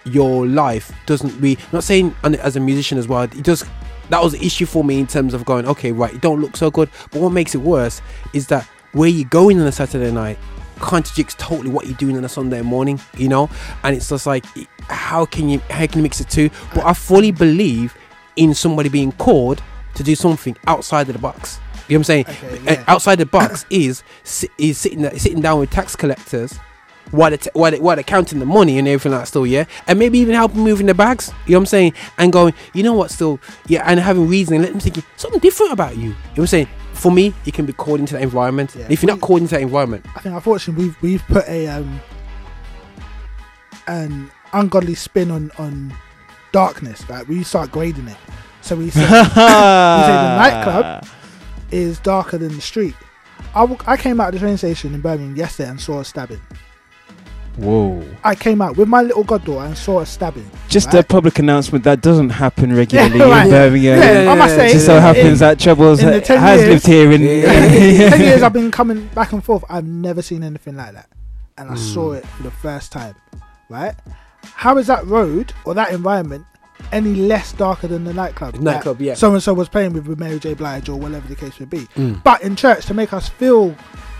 your 0.05 0.47
life 0.47 0.91
doesn't 1.05 1.39
be 1.39 1.57
not 1.71 1.83
saying 1.83 2.15
as 2.23 2.55
a 2.55 2.59
musician 2.59 2.97
as 2.97 3.07
well 3.07 3.21
it 3.23 3.43
does 3.43 3.63
that 4.09 4.21
was 4.21 4.33
the 4.33 4.45
issue 4.45 4.65
for 4.65 4.83
me 4.83 4.99
in 4.99 5.07
terms 5.07 5.33
of 5.33 5.45
going 5.45 5.65
okay 5.65 5.91
right 5.91 6.13
you 6.13 6.19
don't 6.19 6.41
look 6.41 6.57
so 6.57 6.71
good. 6.71 6.89
But 7.11 7.21
what 7.21 7.29
makes 7.29 7.53
it 7.53 7.61
worse 7.61 8.01
is 8.33 8.47
that 8.47 8.67
where 8.93 9.09
you 9.09 9.25
going 9.25 9.59
on 9.59 9.67
a 9.67 9.71
saturday 9.71 10.11
night 10.11 10.39
contradicts 10.83 11.35
totally 11.35 11.69
what 11.69 11.85
you're 11.87 11.97
doing 11.97 12.17
on 12.17 12.23
a 12.25 12.29
sunday 12.29 12.61
morning 12.61 12.99
you 13.17 13.27
know? 13.29 13.49
And 13.83 13.95
it's 13.95 14.09
just 14.09 14.25
like 14.27 14.45
how 14.89 15.25
can 15.25 15.47
you 15.49 15.59
how 15.69 15.85
can 15.87 15.97
you 15.99 16.03
mix 16.03 16.17
the 16.19 16.25
two? 16.25 16.49
But 16.75 16.83
i 16.85 16.93
fully 16.93 17.31
believe 17.31 17.95
in 18.35 18.53
somebody 18.53 18.89
being 18.89 19.11
called 19.13 19.63
to 19.95 20.03
do 20.03 20.15
something 20.15 20.57
outside 20.67 21.07
of 21.07 21.13
the 21.13 21.19
box. 21.19 21.59
You 21.87 21.95
know 21.95 21.99
what 21.99 21.99
i'm 21.99 22.03
saying? 22.03 22.25
Okay, 22.27 22.57
Uh, 22.57 22.61
yeah. 22.73 22.83
outside 22.87 23.15
the 23.19 23.25
box 23.25 23.65
is 23.69 24.03
is 24.57 24.77
sitting 24.77 25.03
sitting 25.17 25.41
down 25.41 25.59
with 25.59 25.69
tax 25.71 25.95
collectors 25.95 26.59
while 27.11 27.29
they're, 27.29 27.37
t- 27.37 27.49
while, 27.53 27.69
they, 27.71 27.79
while 27.79 27.95
they're 27.95 28.03
counting 28.03 28.39
the 28.39 28.45
money 28.45 28.77
and 28.79 28.87
everything 28.87 29.11
like 29.11 29.21
that 29.21 29.27
still 29.27 29.45
yeah? 29.45 29.65
And 29.87 29.99
maybe 29.99 30.17
even 30.19 30.33
helping 30.35 30.61
moving 30.61 30.87
the 30.87 30.93
bags 30.93 31.27
you 31.45 31.51
know 31.53 31.59
what 31.59 31.61
i'm 31.61 31.65
saying? 31.67 31.93
And 32.17 32.31
going 32.33 32.53
you 32.73 32.83
know 32.83 32.93
what 32.93 33.11
still 33.11 33.39
yeah 33.67 33.83
and 33.85 33.99
having 33.99 34.27
reason 34.27 34.55
and 34.55 34.63
let 34.63 34.71
them 34.71 34.79
thinking 34.81 35.03
something 35.17 35.39
different 35.39 35.71
about 35.71 35.95
you. 35.95 36.03
You 36.03 36.09
know 36.09 36.15
what 36.35 36.39
i'm 36.39 36.47
saying 36.47 36.67
for 36.93 37.11
me 37.11 37.33
you 37.45 37.51
can 37.51 37.65
be 37.65 37.73
called 37.73 37.99
into 37.99 38.13
that 38.13 38.21
environment 38.21 38.75
Yeah. 38.77 38.87
if 38.89 39.01
you're 39.03 39.07
not 39.09 39.17
We- 39.17 39.21
called 39.27 39.41
into 39.41 39.55
that 39.55 39.61
environment 39.61 40.05
I 40.15 40.19
think 40.21 40.33
unfortunately 40.35 40.85
we've 40.85 41.01
we've 41.01 41.23
put 41.27 41.47
a 41.47 41.67
um 41.67 41.99
an 43.87 44.31
ungodly 44.53 44.95
spin 44.95 45.31
on 45.31 45.51
on 45.57 45.93
darkness. 46.51 47.03
Right, 47.09 47.27
we 47.27 47.43
start 47.43 47.71
grading 47.71 48.07
it. 48.07 48.17
So 48.61 48.75
we 48.75 48.89
say 48.91 49.01
the 49.07 50.37
nightclub 50.37 51.05
is 51.71 51.99
darker 51.99 52.37
than 52.37 52.53
the 52.55 52.61
street. 52.61 52.95
I, 53.55 53.61
w- 53.61 53.79
I 53.85 53.97
came 53.97 54.21
out 54.21 54.27
of 54.29 54.33
the 54.35 54.39
train 54.39 54.57
station 54.57 54.93
in 54.93 55.01
Birmingham 55.01 55.35
yesterday 55.35 55.69
and 55.69 55.81
saw 55.81 55.99
a 55.99 56.05
stabbing. 56.05 56.39
Whoa. 57.57 58.03
I 58.23 58.33
came 58.35 58.61
out 58.61 58.77
with 58.77 58.87
my 58.87 59.01
little 59.03 59.23
goddaughter 59.23 59.65
and 59.67 59.77
saw 59.77 59.99
a 59.99 60.05
stabbing. 60.05 60.49
Just 60.69 60.87
right? 60.87 61.03
a 61.03 61.07
public 61.07 61.37
announcement 61.39 61.83
that 61.83 62.01
doesn't 62.01 62.31
happen 62.31 62.75
regularly 62.75 63.19
right. 63.19 63.45
in 63.45 63.51
Birmingham. 63.51 63.99
Yeah, 63.99 64.31
I 64.31 64.35
must 64.35 64.51
yeah, 64.51 64.57
say, 64.57 64.69
It 64.69 64.73
just 64.73 64.85
so 64.87 64.95
in- 64.95 65.01
happens 65.03 65.39
that 65.39 65.59
Troubles 65.59 65.99
in 66.01 66.07
the 66.07 66.13
ha- 66.19 66.25
10 66.25 66.37
has 66.39 66.59
years- 66.61 66.69
lived 66.71 66.87
here 66.87 67.11
in. 67.11 67.21
Yeah. 67.21 68.09
ten 68.09 68.21
years 68.27 68.41
I've 68.41 68.53
been 68.53 68.71
coming 68.71 69.07
back 69.09 69.33
and 69.33 69.43
forth. 69.43 69.63
I've 69.69 69.85
never 69.85 70.21
seen 70.23 70.43
anything 70.43 70.75
like 70.77 70.93
that, 70.93 71.09
and 71.57 71.69
I 71.69 71.73
Mm. 71.75 71.93
saw 71.93 72.11
it 72.13 72.25
for 72.25 72.43
the 72.43 72.51
first 72.51 72.91
time. 72.91 73.15
Right? 73.69 73.93
How 74.43 74.77
is 74.77 74.87
that 74.87 75.05
road 75.05 75.53
or 75.65 75.73
that 75.75 75.91
environment 75.91 76.45
any 76.91 77.13
less 77.15 77.53
darker 77.53 77.87
than 77.87 78.03
the 78.03 78.13
nightclub? 78.13 78.55
Nightclub, 78.55 78.99
yeah. 78.99 79.13
So 79.13 79.31
and 79.31 79.41
so 79.41 79.53
was 79.53 79.69
playing 79.69 79.93
with, 79.93 80.05
with 80.07 80.19
Mary 80.19 80.37
J. 80.39 80.53
Blige 80.53 80.89
or 80.89 80.99
whatever 80.99 81.27
the 81.27 81.35
case 81.35 81.59
may 81.59 81.65
be. 81.67 81.79
Mm. 81.95 82.21
But 82.23 82.41
in 82.43 82.55
church, 82.55 82.85
to 82.87 82.93
make 82.93 83.13
us 83.13 83.29
feel 83.29 83.75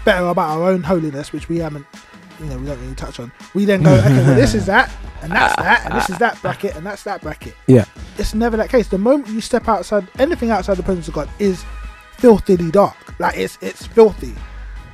better 0.06 0.26
about 0.28 0.50
our 0.58 0.70
own 0.70 0.84
holiness, 0.84 1.34
which 1.34 1.50
we 1.50 1.58
haven't, 1.58 1.86
you 2.40 2.46
know, 2.46 2.58
we 2.58 2.66
don't 2.66 2.80
really 2.82 2.96
touch 2.96 3.20
on. 3.20 3.32
We 3.54 3.66
then 3.66 3.84
go, 3.84 3.94
okay, 3.94 4.10
well, 4.10 4.36
this 4.36 4.54
is 4.54 4.66
that, 4.74 4.92
and 5.22 5.32
that's 5.32 5.56
that, 5.56 5.86
and 5.86 5.96
this 5.96 6.10
is 6.10 6.18
that 6.18 6.40
bracket, 6.42 6.76
and 6.76 6.86
that's 6.86 7.04
that 7.04 7.22
bracket. 7.22 7.56
Yeah. 7.68 7.86
It's 8.18 8.34
never 8.34 8.58
that 8.58 8.70
case. 8.70 8.88
The 8.88 8.98
moment 8.98 9.30
you 9.30 9.42
step 9.42 9.68
outside, 9.68 10.08
anything 10.20 10.52
outside 10.52 10.78
the 10.78 10.84
presence 10.84 11.08
of 11.08 11.14
God 11.14 11.30
is 11.40 11.64
filthily 12.18 12.72
dark. 12.72 13.20
Like 13.20 13.38
it's 13.38 13.58
it's 13.62 13.86
filthy. 13.86 14.36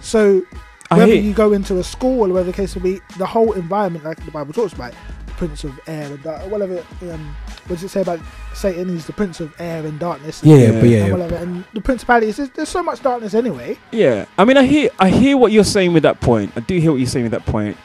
So 0.02 0.42
whether 0.90 1.14
you 1.14 1.34
go 1.34 1.54
into 1.54 1.78
a 1.78 1.84
school 1.84 2.22
or 2.22 2.28
whatever 2.30 2.52
the 2.52 2.54
case 2.54 2.74
will 2.76 2.82
be, 2.82 3.00
the 3.18 3.26
whole 3.26 3.54
environment, 3.54 4.04
like 4.06 4.24
the 4.26 4.32
Bible 4.32 4.54
talks 4.54 4.74
about, 4.74 4.94
prince 5.40 5.64
of 5.64 5.80
air 5.88 6.04
and 6.06 6.22
dark, 6.22 6.46
whatever. 6.52 6.84
Um, 7.02 7.36
what 7.68 7.78
does 7.78 7.84
it 7.86 7.90
say 7.90 8.02
about 8.02 8.20
Satan? 8.54 8.90
He's 8.90 9.06
the 9.08 9.14
prince 9.14 9.40
of 9.40 9.54
air 9.60 9.86
and 9.86 9.98
darkness. 9.98 10.44
yeah, 10.44 10.56
Yeah. 10.58 10.72
but 10.82 10.90
yeah, 10.90 11.04
And 11.06 11.12
whatever. 11.14 11.36
And 11.38 11.64
the 11.74 11.80
principalities, 11.80 12.36
there's, 12.38 12.50
there's 12.50 12.68
so 12.70 12.84
much 12.84 13.02
darkness 13.02 13.34
anyway. 13.34 13.78
Yeah, 13.92 14.26
I 14.38 14.44
mean, 14.44 14.58
I 14.58 14.66
hear, 14.66 14.90
I 15.00 15.10
hear 15.10 15.38
what 15.38 15.54
you're 15.54 15.64
saying 15.64 15.94
with 15.94 16.04
that 16.04 16.20
point. 16.20 16.52
I 16.58 16.60
do 16.60 16.78
hear 16.78 16.92
what 16.92 16.98
you're 16.98 17.08
saying 17.08 17.24
with 17.24 17.32
that 17.32 17.46
point. 17.46 17.78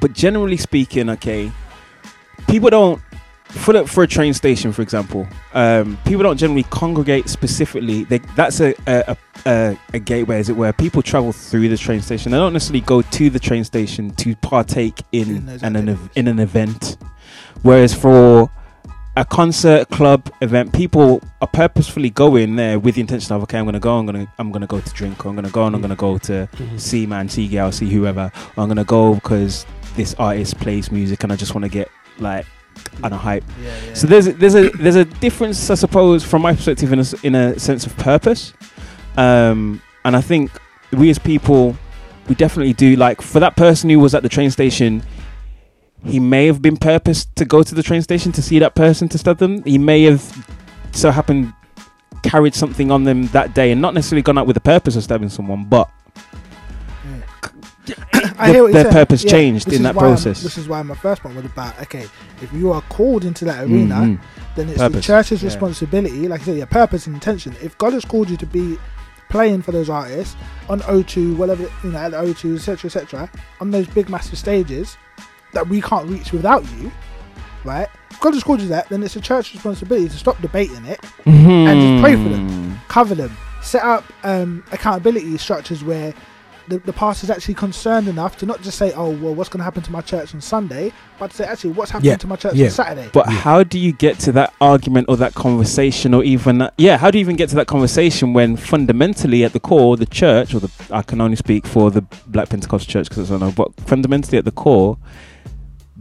But 0.00 0.14
generally 0.14 0.56
speaking, 0.56 1.08
okay, 1.10 1.52
people 2.48 2.70
don't 2.70 3.00
for 3.54 3.72
the, 3.72 3.86
for 3.86 4.02
a 4.02 4.06
train 4.08 4.34
station, 4.34 4.72
for 4.72 4.82
example, 4.82 5.26
um, 5.52 5.96
people 6.04 6.22
don't 6.22 6.36
generally 6.36 6.64
congregate 6.64 7.28
specifically. 7.28 8.04
They, 8.04 8.18
that's 8.36 8.60
a 8.60 8.74
a, 8.86 9.04
a 9.08 9.16
a 9.46 9.78
a 9.94 9.98
gateway, 9.98 10.38
as 10.40 10.48
it 10.48 10.56
were. 10.56 10.72
People 10.72 11.02
travel 11.02 11.32
through 11.32 11.68
the 11.68 11.76
train 11.76 12.00
station. 12.02 12.32
They 12.32 12.38
don't 12.38 12.52
necessarily 12.52 12.80
go 12.80 13.02
to 13.02 13.30
the 13.30 13.38
train 13.38 13.64
station 13.64 14.10
to 14.16 14.34
partake 14.36 15.02
in 15.12 15.48
an, 15.62 15.76
an 15.76 15.98
in 16.16 16.28
an 16.28 16.38
event. 16.38 16.96
Whereas 17.62 17.94
for 17.94 18.50
a 19.16 19.24
concert, 19.24 19.88
club 19.90 20.28
event, 20.40 20.72
people 20.72 21.22
are 21.40 21.46
purposefully 21.46 22.10
going 22.10 22.56
there 22.56 22.78
with 22.80 22.96
the 22.96 23.00
intention 23.00 23.32
of 23.34 23.42
okay, 23.44 23.58
I'm 23.58 23.64
gonna 23.64 23.78
go, 23.80 23.96
I'm 23.96 24.06
gonna 24.06 24.26
I'm 24.38 24.50
gonna 24.50 24.66
go 24.66 24.80
to 24.80 24.90
drink, 24.90 25.24
or 25.24 25.28
I'm 25.28 25.36
gonna 25.36 25.50
go 25.50 25.66
and 25.66 25.74
I'm 25.76 25.80
gonna 25.82 25.94
go 25.96 26.18
to 26.18 26.48
Mhm. 26.56 26.80
see 26.80 27.06
man, 27.06 27.28
see 27.28 27.46
gal, 27.48 27.70
see 27.72 27.88
whoever. 27.88 28.32
Or 28.56 28.62
I'm 28.62 28.68
gonna 28.68 28.84
go 28.84 29.14
because 29.14 29.64
this 29.94 30.14
artist 30.18 30.58
plays 30.58 30.90
music 30.90 31.22
and 31.22 31.32
I 31.32 31.36
just 31.36 31.54
want 31.54 31.62
to 31.64 31.68
get 31.68 31.88
like 32.18 32.46
on 33.02 33.12
a 33.12 33.16
hype. 33.16 33.44
Yeah, 33.62 33.84
yeah. 33.86 33.94
So 33.94 34.06
there's 34.06 34.26
there's 34.26 34.54
a 34.54 34.70
there's 34.70 34.96
a 34.96 35.04
difference, 35.04 35.70
I 35.70 35.74
suppose, 35.74 36.24
from 36.24 36.42
my 36.42 36.54
perspective, 36.54 36.92
in 36.92 37.00
a, 37.00 37.04
in 37.22 37.34
a 37.34 37.58
sense 37.58 37.86
of 37.86 37.96
purpose. 37.96 38.52
Um, 39.16 39.82
and 40.04 40.16
I 40.16 40.20
think 40.20 40.50
we 40.92 41.10
as 41.10 41.18
people, 41.18 41.76
we 42.28 42.34
definitely 42.34 42.72
do. 42.72 42.96
Like 42.96 43.20
for 43.20 43.40
that 43.40 43.56
person 43.56 43.90
who 43.90 43.98
was 43.98 44.14
at 44.14 44.22
the 44.22 44.28
train 44.28 44.50
station, 44.50 45.02
he 46.04 46.20
may 46.20 46.46
have 46.46 46.60
been 46.60 46.76
purposed 46.76 47.34
to 47.36 47.44
go 47.44 47.62
to 47.62 47.74
the 47.74 47.82
train 47.82 48.02
station 48.02 48.32
to 48.32 48.42
see 48.42 48.58
that 48.58 48.74
person 48.74 49.08
to 49.10 49.18
stab 49.18 49.38
them. 49.38 49.62
He 49.64 49.78
may 49.78 50.02
have 50.02 50.48
so 50.92 51.10
happened 51.10 51.52
carried 52.22 52.54
something 52.54 52.90
on 52.90 53.04
them 53.04 53.26
that 53.28 53.54
day 53.54 53.70
and 53.70 53.80
not 53.82 53.92
necessarily 53.92 54.22
gone 54.22 54.38
out 54.38 54.46
with 54.46 54.54
the 54.54 54.60
purpose 54.60 54.96
of 54.96 55.04
stabbing 55.04 55.28
someone, 55.28 55.64
but 55.64 55.90
I 58.38 58.50
hear 58.52 58.62
what 58.64 58.72
their 58.72 58.90
purpose 58.90 59.22
Yeah, 59.24 59.30
changed 59.30 59.72
in 59.72 59.82
that 59.84 59.94
why 59.94 60.04
I'm- 60.04 60.12
process. 60.14 60.42
This 60.42 60.58
is 60.58 60.68
why 60.68 60.82
my 60.82 60.94
first 60.94 61.22
point 61.22 61.36
was 61.36 61.44
about 61.44 61.80
okay, 61.82 62.06
if 62.42 62.52
you 62.52 62.72
are 62.72 62.82
called 62.82 63.24
into 63.24 63.44
that 63.44 63.64
arena, 63.64 63.94
Mhm. 63.94 64.18
then 64.56 64.68
it's 64.68 64.78
the 64.80 65.00
church's 65.00 65.42
Yeah. 65.42 65.48
responsibility, 65.48 66.26
like 66.28 66.42
I 66.42 66.44
said, 66.44 66.56
your 66.56 66.66
purpose 66.66 67.06
and 67.06 67.14
intention. 67.14 67.54
If 67.62 67.76
God 67.78 67.92
has 67.92 68.04
called 68.04 68.28
you 68.30 68.36
to 68.38 68.46
be 68.46 68.78
playing 69.30 69.62
for 69.62 69.72
those 69.72 69.88
artists 69.88 70.36
on 70.68 70.80
O2, 70.88 71.34
whatever 71.36 71.64
you 71.82 71.90
know, 71.90 71.98
at 71.98 72.10
the 72.12 72.18
O2, 72.20 72.56
etc., 72.56 72.86
etc., 72.88 73.30
on 73.60 73.70
those 73.70 73.86
big 73.86 74.08
massive 74.08 74.38
stages 74.38 74.96
that 75.52 75.68
we 75.68 75.80
can't 75.80 76.08
reach 76.08 76.32
without 76.32 76.64
you, 76.78 76.90
right? 77.64 77.88
If 78.10 78.20
God 78.20 78.34
has 78.34 78.42
called 78.44 78.60
you 78.60 78.68
that, 78.68 78.88
then 78.88 79.02
it's 79.02 79.14
the 79.14 79.20
church's 79.20 79.54
responsibility 79.54 80.08
to 80.08 80.16
stop 80.16 80.40
debating 80.40 80.84
it, 80.86 81.00
and 81.24 81.80
just 81.80 82.02
pray 82.02 82.14
for 82.16 82.28
them. 82.28 82.48
Mhm. 82.48 82.88
cover 82.88 83.14
them, 83.16 83.36
set 83.60 83.82
up 83.82 84.04
um, 84.22 84.62
accountability 84.72 85.36
structures 85.38 85.82
where 85.82 86.14
the, 86.68 86.78
the 86.78 86.92
pastor's 86.92 87.30
actually 87.30 87.54
concerned 87.54 88.08
enough 88.08 88.36
to 88.38 88.46
not 88.46 88.62
just 88.62 88.78
say, 88.78 88.92
oh, 88.92 89.10
well, 89.10 89.34
what's 89.34 89.48
going 89.48 89.58
to 89.58 89.64
happen 89.64 89.82
to 89.82 89.92
my 89.92 90.00
church 90.00 90.34
on 90.34 90.40
Sunday, 90.40 90.92
but 91.18 91.30
to 91.30 91.36
say, 91.36 91.44
actually, 91.44 91.72
what's 91.72 91.90
happening 91.90 92.12
Yeah, 92.12 92.16
to 92.16 92.26
my 92.26 92.36
church 92.36 92.54
yeah. 92.54 92.66
on 92.66 92.70
Saturday? 92.70 93.10
But 93.12 93.28
how 93.28 93.62
do 93.62 93.78
you 93.78 93.92
get 93.92 94.18
to 94.20 94.32
that 94.32 94.54
argument 94.60 95.06
or 95.08 95.16
that 95.18 95.34
conversation 95.34 96.14
or 96.14 96.24
even 96.24 96.58
that, 96.58 96.74
yeah, 96.78 96.96
how 96.96 97.10
do 97.10 97.18
you 97.18 97.20
even 97.20 97.36
get 97.36 97.48
to 97.50 97.54
that 97.56 97.66
conversation 97.66 98.32
when 98.32 98.56
fundamentally 98.56 99.44
at 99.44 99.52
the 99.52 99.60
core 99.60 99.96
the 99.96 100.06
church 100.06 100.54
or 100.54 100.60
the 100.60 100.70
I 100.90 101.02
can 101.02 101.20
only 101.20 101.36
speak 101.36 101.66
for 101.66 101.90
the 101.90 102.02
Black 102.26 102.48
Pentecostal 102.48 102.90
church 102.90 103.08
because 103.08 103.30
I 103.30 103.38
don't 103.38 103.40
know, 103.40 103.64
but 103.64 103.74
fundamentally 103.86 104.38
at 104.38 104.44
the 104.44 104.52
core 104.52 104.98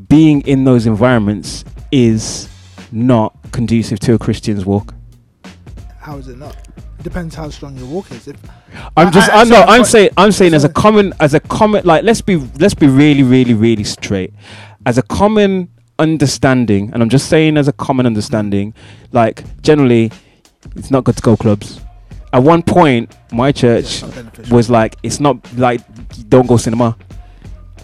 being 0.08 0.42
in 0.42 0.64
those 0.64 0.86
environments 0.86 1.66
is 1.92 2.50
not 2.92 3.36
conducive 3.52 4.00
to 4.00 4.14
a 4.14 4.20
Christian's 4.20 4.66
walk. 4.66 4.94
How 6.04 6.18
is 6.18 6.28
it 6.28 6.38
not? 6.38 6.56
It 7.00 7.04
depends 7.04 7.34
how 7.34 7.50
strong 7.50 7.78
your 7.78 7.88
walk 7.88 8.12
is. 8.12 8.28
If 8.28 8.36
I'm 8.98 9.10
just 9.12 9.30
I- 9.32 9.40
I, 9.42 9.44
know 9.46 9.56
sorry, 9.56 9.70
I'm 9.70 9.84
saying 9.86 10.10
I'm 10.18 10.32
saying 10.34 10.54
as 10.54 10.64
a 10.66 10.68
sorry. 10.68 10.74
common 10.74 11.14
as 11.22 11.34
a 11.34 11.40
common 11.40 11.86
like 11.86 12.04
let's 12.04 12.20
be 12.22 12.36
let's 12.60 12.74
be 12.74 12.88
really 12.88 13.24
really 13.24 13.54
really 13.54 13.86
straight 13.86 14.34
as 14.86 14.98
a 14.98 15.02
common 15.04 15.70
understanding 16.00 16.92
and 16.94 17.02
I'm 17.02 17.08
just 17.10 17.30
saying 17.30 17.56
as 17.56 17.70
a 17.70 17.72
common 17.74 18.06
understanding 18.06 18.74
like 19.14 19.44
generally 19.62 20.12
it's 20.76 20.92
not 20.92 21.06
good 21.06 21.16
to 21.16 21.22
go 21.22 21.38
clubs 21.38 21.80
at 22.34 22.44
one 22.44 22.64
point 22.64 23.16
my 23.32 23.54
church 23.54 24.02
beneficial. 24.14 24.56
was 24.58 24.70
like 24.70 24.98
it's 25.04 25.22
not 25.22 25.38
like 25.56 25.80
don't 26.30 26.48
go 26.48 26.58
cinema 26.58 26.98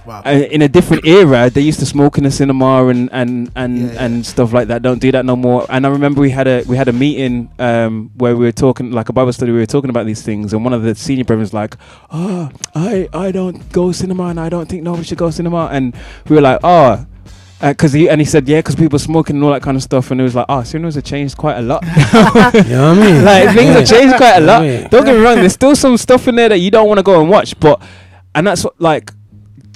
wow. 0.10 0.22
uh, 0.26 0.30
in 0.56 0.62
a 0.62 0.68
different 0.68 1.06
era 1.06 1.50
they 1.50 1.62
used 1.62 1.80
to 1.80 1.86
smoke 1.86 2.18
in 2.18 2.24
the 2.24 2.32
cinema 2.32 2.88
and 2.88 3.10
and 3.12 3.52
and 3.56 3.74
Yeah, 3.78 3.94
yeah. 3.94 4.04
and 4.06 4.26
stuff 4.26 4.52
like 4.54 4.68
that 4.68 4.82
don't 4.82 5.00
do 5.00 5.12
that 5.12 5.26
no 5.26 5.36
more 5.36 5.66
and 5.70 5.86
i 5.86 5.90
remember 5.90 6.20
we 6.22 6.32
had 6.32 6.48
a 6.48 6.64
we 6.68 6.76
had 6.76 6.88
a 6.88 6.94
meeting 6.94 7.50
um 7.60 8.12
where 8.16 8.36
we 8.36 8.46
were 8.46 8.52
talking 8.66 8.92
like 8.92 9.10
a 9.10 9.14
bible 9.14 9.34
study 9.34 9.52
we 9.52 9.60
were 9.60 9.74
talking 9.76 9.90
about 9.90 10.06
these 10.06 10.22
things 10.22 10.54
and 10.54 10.64
one 10.64 10.74
of 10.74 10.82
the 10.84 10.94
senior 10.96 11.24
brothers 11.24 11.50
was 11.50 11.54
like 11.54 11.76
oh 12.12 12.50
i 12.76 13.08
i 13.14 13.32
don't 13.32 13.72
go 13.72 13.92
cinema 13.92 14.26
and 14.34 14.40
i 14.40 14.50
don't 14.50 14.68
think 14.70 14.84
nobody 14.84 15.04
should 15.04 15.18
go 15.18 15.30
cinema 15.30 15.70
and 15.72 15.96
we 16.28 16.36
were 16.36 16.42
like 16.42 16.60
oh 16.64 17.06
Because 17.62 17.92
he 17.92 18.08
and 18.10 18.22
he 18.22 18.26
said 18.26 18.48
yeah, 18.48 18.60
because 18.60 18.76
people 18.76 18.96
were 18.96 19.00
smoking 19.04 19.36
and 19.36 19.44
all 19.44 19.52
that 19.52 19.62
kind 19.62 19.76
of 19.76 19.84
stuff, 19.84 20.12
and 20.12 20.22
it 20.22 20.24
was 20.24 20.34
like, 20.34 20.46
oh, 20.48 20.64
cinemas 20.64 20.96
have 20.96 21.04
changed 21.04 21.36
quite 21.36 21.58
a 21.58 21.62
lot. 21.62 21.84
You 21.86 22.78
know 22.80 22.96
what 22.96 23.00
I 23.00 23.04
mean? 23.04 23.26
like 23.32 23.46
things 23.54 23.76
have 23.76 23.86
changed 23.86 24.16
quite 24.16 24.38
a 24.38 24.46
lot. 24.52 24.62
Yeah. 24.64 24.88
Don't 24.88 25.04
get 25.04 25.14
me 25.18 25.22
wrong, 25.22 25.36
there's 25.44 25.54
still 25.60 25.76
some 25.76 25.98
stuff 25.98 26.28
in 26.30 26.36
there 26.40 26.48
that 26.48 26.60
you 26.60 26.72
don't 26.72 26.88
want 26.88 27.00
to 27.00 27.04
go 27.04 27.20
and 27.20 27.30
watch, 27.30 27.60
but 27.60 27.82
and 28.34 28.48
that's 28.48 28.64
what 28.64 28.80
like 28.80 29.12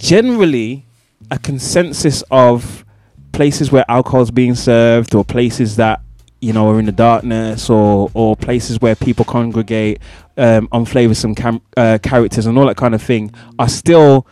generally 0.03 0.85
a 1.31 1.39
consensus 1.39 2.23
of 2.29 2.83
places 3.31 3.71
where 3.71 3.85
alcohol's 3.87 4.31
being 4.31 4.53
served 4.53 5.15
or 5.15 5.23
places 5.23 5.77
that 5.77 6.01
you 6.41 6.51
know 6.51 6.69
are 6.69 6.77
in 6.77 6.85
the 6.85 6.91
darkness 6.91 7.69
or 7.69 8.11
or 8.13 8.35
places 8.35 8.81
where 8.81 8.95
people 8.95 9.23
congregate 9.23 9.99
um 10.37 10.67
flavoursome 10.67 11.35
cam- 11.35 11.61
uh, 11.77 11.97
characters 12.03 12.45
and 12.45 12.57
all 12.57 12.65
that 12.67 12.75
kind 12.75 12.93
of 12.93 13.01
thing 13.01 13.33
are 13.57 13.69
still 13.69 14.27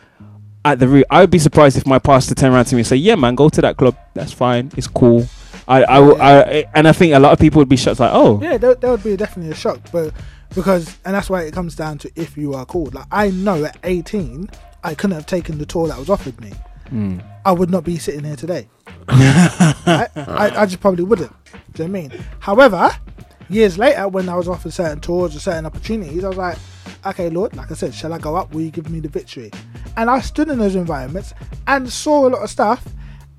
at 0.65 0.77
the 0.77 0.87
root. 0.87 1.05
I 1.09 1.21
would 1.21 1.31
be 1.31 1.39
surprised 1.39 1.77
if 1.77 1.87
my 1.87 1.97
pastor 1.99 2.35
turned 2.35 2.53
around 2.53 2.65
to 2.65 2.75
me 2.75 2.81
and 2.81 2.87
say, 2.87 2.97
"Yeah, 2.97 3.15
man, 3.15 3.33
go 3.33 3.49
to 3.49 3.61
that 3.61 3.77
club. 3.77 3.95
That's 4.13 4.31
fine. 4.33 4.71
It's 4.77 4.87
cool." 4.87 5.25
I, 5.67 5.83
I, 5.83 5.95
w- 5.95 6.17
I- 6.19 6.65
and 6.75 6.87
I 6.87 6.91
think 6.91 7.13
a 7.13 7.19
lot 7.19 7.31
of 7.33 7.39
people 7.39 7.59
would 7.59 7.69
be 7.69 7.77
shocked, 7.77 7.99
like, 7.99 8.11
"Oh, 8.13 8.39
Yeah, 8.43 8.57
that, 8.57 8.81
that 8.81 8.89
would 8.91 9.03
be 9.03 9.15
definitely 9.15 9.51
a 9.53 9.55
shock, 9.55 9.79
but 9.91 10.13
because 10.53 10.97
and 11.05 11.15
that's 11.15 11.29
why 11.31 11.43
it 11.43 11.53
comes 11.53 11.75
down 11.75 11.97
to 11.99 12.11
if 12.15 12.37
you 12.37 12.53
are 12.53 12.65
called. 12.65 12.93
Like 12.93 13.05
I 13.11 13.29
know 13.31 13.63
at 13.63 13.77
18, 13.83 14.49
I 14.83 14.95
couldn't 14.95 15.15
have 15.15 15.25
taken 15.25 15.57
the 15.57 15.65
tour 15.65 15.87
that 15.87 15.97
was 15.97 16.09
offered 16.09 16.39
me. 16.41 16.51
hmm. 16.89 17.19
I 17.45 17.51
would 17.51 17.69
not 17.69 17.83
be 17.83 17.97
sitting 17.97 18.23
here 18.23 18.35
today. 18.35 18.67
I, 19.07 20.07
I, 20.15 20.51
I 20.61 20.65
just 20.65 20.79
probably 20.79 21.03
wouldn't. 21.03 21.31
Do 21.73 21.83
you 21.83 21.89
know 21.89 21.91
what 21.99 22.05
I 22.05 22.07
mean? 22.09 22.25
However, 22.39 22.91
years 23.49 23.77
later, 23.77 24.07
when 24.07 24.29
I 24.29 24.35
was 24.35 24.47
offered 24.47 24.73
certain 24.73 24.99
tours 24.99 25.35
or 25.35 25.39
certain 25.39 25.65
opportunities, 25.65 26.23
I 26.23 26.27
was 26.27 26.37
like, 26.37 26.57
okay, 27.05 27.29
Lord, 27.29 27.55
like 27.55 27.71
I 27.71 27.73
said, 27.73 27.93
shall 27.95 28.13
I 28.13 28.19
go 28.19 28.35
up? 28.35 28.53
Will 28.53 28.61
you 28.61 28.71
give 28.71 28.89
me 28.89 28.99
the 28.99 29.09
victory? 29.09 29.51
And 29.97 30.09
I 30.09 30.19
stood 30.21 30.49
in 30.49 30.59
those 30.59 30.75
environments 30.75 31.33
and 31.67 31.91
saw 31.91 32.27
a 32.27 32.29
lot 32.29 32.43
of 32.43 32.49
stuff, 32.49 32.85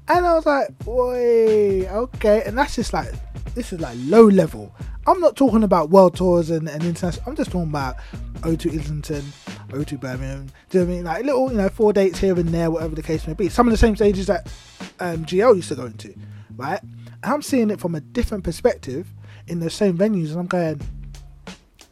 and 0.08 0.26
I 0.26 0.34
was 0.34 0.46
like, 0.46 0.76
boy, 0.80 1.86
okay. 1.88 2.42
And 2.44 2.58
that's 2.58 2.74
just 2.74 2.92
like, 2.92 3.12
this 3.54 3.72
is 3.72 3.80
like 3.80 3.96
low 4.00 4.26
level. 4.26 4.74
I'm 5.06 5.20
not 5.20 5.36
talking 5.36 5.64
about 5.64 5.90
world 5.90 6.16
tours 6.16 6.50
and, 6.50 6.68
and 6.68 6.82
international. 6.84 7.24
I'm 7.28 7.36
just 7.36 7.50
talking 7.50 7.68
about 7.70 7.96
O2 8.42 8.78
Islington, 8.78 9.22
O2 9.68 9.98
Birmingham. 10.00 10.46
Do 10.70 10.78
you 10.78 10.84
know 10.84 10.86
what 10.86 10.92
I 10.92 10.96
mean? 10.96 11.04
Like 11.04 11.24
little, 11.24 11.50
you 11.50 11.58
know, 11.58 11.68
four 11.68 11.92
dates 11.92 12.18
here 12.18 12.38
and 12.38 12.48
there, 12.50 12.70
whatever 12.70 12.94
the 12.94 13.02
case 13.02 13.26
may 13.26 13.34
be. 13.34 13.48
Some 13.48 13.66
of 13.66 13.72
the 13.72 13.76
same 13.78 13.96
stages 13.96 14.26
that 14.28 14.46
um, 15.00 15.24
GL 15.24 15.56
used 15.56 15.68
to 15.70 15.74
go 15.74 15.86
into, 15.86 16.14
right? 16.56 16.80
And 16.82 17.32
I'm 17.32 17.42
seeing 17.42 17.70
it 17.70 17.80
from 17.80 17.94
a 17.96 18.00
different 18.00 18.44
perspective 18.44 19.08
in 19.48 19.58
the 19.58 19.70
same 19.70 19.98
venues, 19.98 20.30
and 20.30 20.38
I'm 20.40 20.46
going, 20.46 20.80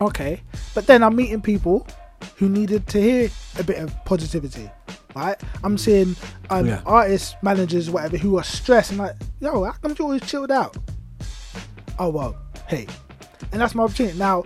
okay. 0.01 0.42
But 0.75 0.87
then 0.87 1.03
I'm 1.03 1.16
meeting 1.16 1.40
people 1.42 1.87
who 2.37 2.49
needed 2.49 2.87
to 2.88 3.01
hear 3.01 3.29
a 3.59 3.64
bit 3.64 3.79
of 3.79 3.92
positivity, 4.05 4.70
right? 5.16 5.37
I'm 5.64 5.77
seeing 5.79 6.14
um, 6.49 6.66
Yeah. 6.66 6.83
artists, 6.87 7.35
managers, 7.42 7.90
whatever, 7.90 8.16
who 8.18 8.38
are 8.38 8.44
stressed 8.44 8.90
and 8.90 9.01
like, 9.01 9.16
yo, 9.40 9.64
how 9.64 9.73
come 9.73 9.94
you 9.99 10.05
always 10.05 10.23
chilled 10.23 10.51
out? 10.53 10.77
Oh 11.99 12.09
well, 12.09 12.37
hey, 12.71 12.87
and 13.53 13.61
that's 13.61 13.75
my 13.75 13.83
opportunity. 13.83 14.17
Now, 14.19 14.45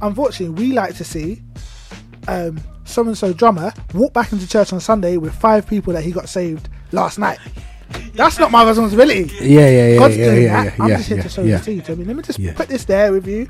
unfortunately, 0.00 0.62
we 0.62 0.72
like 0.72 0.94
to 0.96 1.04
see 1.04 1.42
um, 2.28 2.60
so 2.84 3.02
and 3.02 3.16
so 3.16 3.32
drummer 3.32 3.72
walk 3.94 4.12
back 4.12 4.32
into 4.32 4.46
church 4.46 4.72
on 4.72 4.80
Sunday 4.80 5.16
with 5.16 5.34
five 5.34 5.66
people 5.66 5.92
that 5.94 6.04
he 6.04 6.12
got 6.12 6.28
saved 6.28 6.68
last 6.92 7.18
night. 7.18 7.38
That's 8.14 8.38
not 8.38 8.50
my 8.50 8.66
responsibility. 8.66 9.30
Yeah, 9.40 9.68
yeah, 9.68 9.88
yeah, 9.88 9.98
God's 9.98 10.16
yeah, 10.16 10.24
doing 10.26 10.42
yeah, 10.42 10.64
that. 10.64 10.78
yeah, 10.78 10.84
I'm 10.84 10.90
yeah, 10.90 10.96
just 10.96 11.08
here 11.08 11.16
yeah, 11.16 11.22
to 11.22 11.28
sow 11.28 11.42
yeah. 11.42 11.56
the 11.56 11.62
seed. 11.64 11.90
I 11.90 11.94
mean, 11.94 12.06
let 12.06 12.16
me 12.16 12.22
just 12.22 12.38
Yeah. 12.38 12.54
put 12.54 12.68
this 12.68 12.84
there 12.84 13.12
with 13.12 13.26
you, 13.26 13.48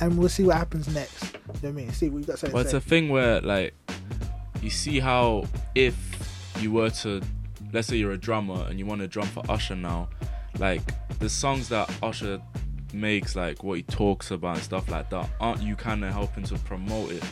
and 0.00 0.18
we'll 0.18 0.28
see 0.28 0.44
what 0.44 0.56
happens 0.56 0.92
next. 0.92 1.22
You 1.22 1.28
know 1.38 1.40
what 1.52 1.64
I 1.64 1.70
mean? 1.72 1.92
See 1.92 2.08
what 2.08 2.18
you 2.18 2.24
got 2.24 2.38
to 2.38 2.46
say. 2.46 2.52
Well, 2.52 2.62
it's 2.62 2.72
a 2.72 2.80
thing 2.80 3.08
where 3.08 3.40
like 3.40 3.74
you 4.62 4.70
see 4.70 5.00
how 5.00 5.44
if 5.74 5.96
you 6.60 6.72
were 6.72 6.90
to, 6.90 7.20
let's 7.72 7.88
say 7.88 7.96
you're 7.96 8.12
a 8.12 8.18
drummer 8.18 8.66
and 8.68 8.78
you 8.78 8.86
want 8.86 9.00
to 9.00 9.08
drum 9.08 9.26
for 9.26 9.42
Usher 9.48 9.76
now, 9.76 10.08
like 10.58 10.82
the 11.18 11.28
songs 11.28 11.68
that 11.70 11.90
Usher 12.02 12.40
makes, 12.94 13.36
like 13.36 13.62
what 13.62 13.74
he 13.78 13.82
talks 13.82 14.30
about 14.30 14.56
and 14.56 14.64
stuff 14.64 14.88
like 14.90 15.10
that, 15.10 15.28
aren't 15.40 15.62
you 15.62 15.76
kind 15.76 16.04
of 16.04 16.12
helping 16.12 16.44
to 16.44 16.54
promote 16.58 17.12
it? 17.12 17.24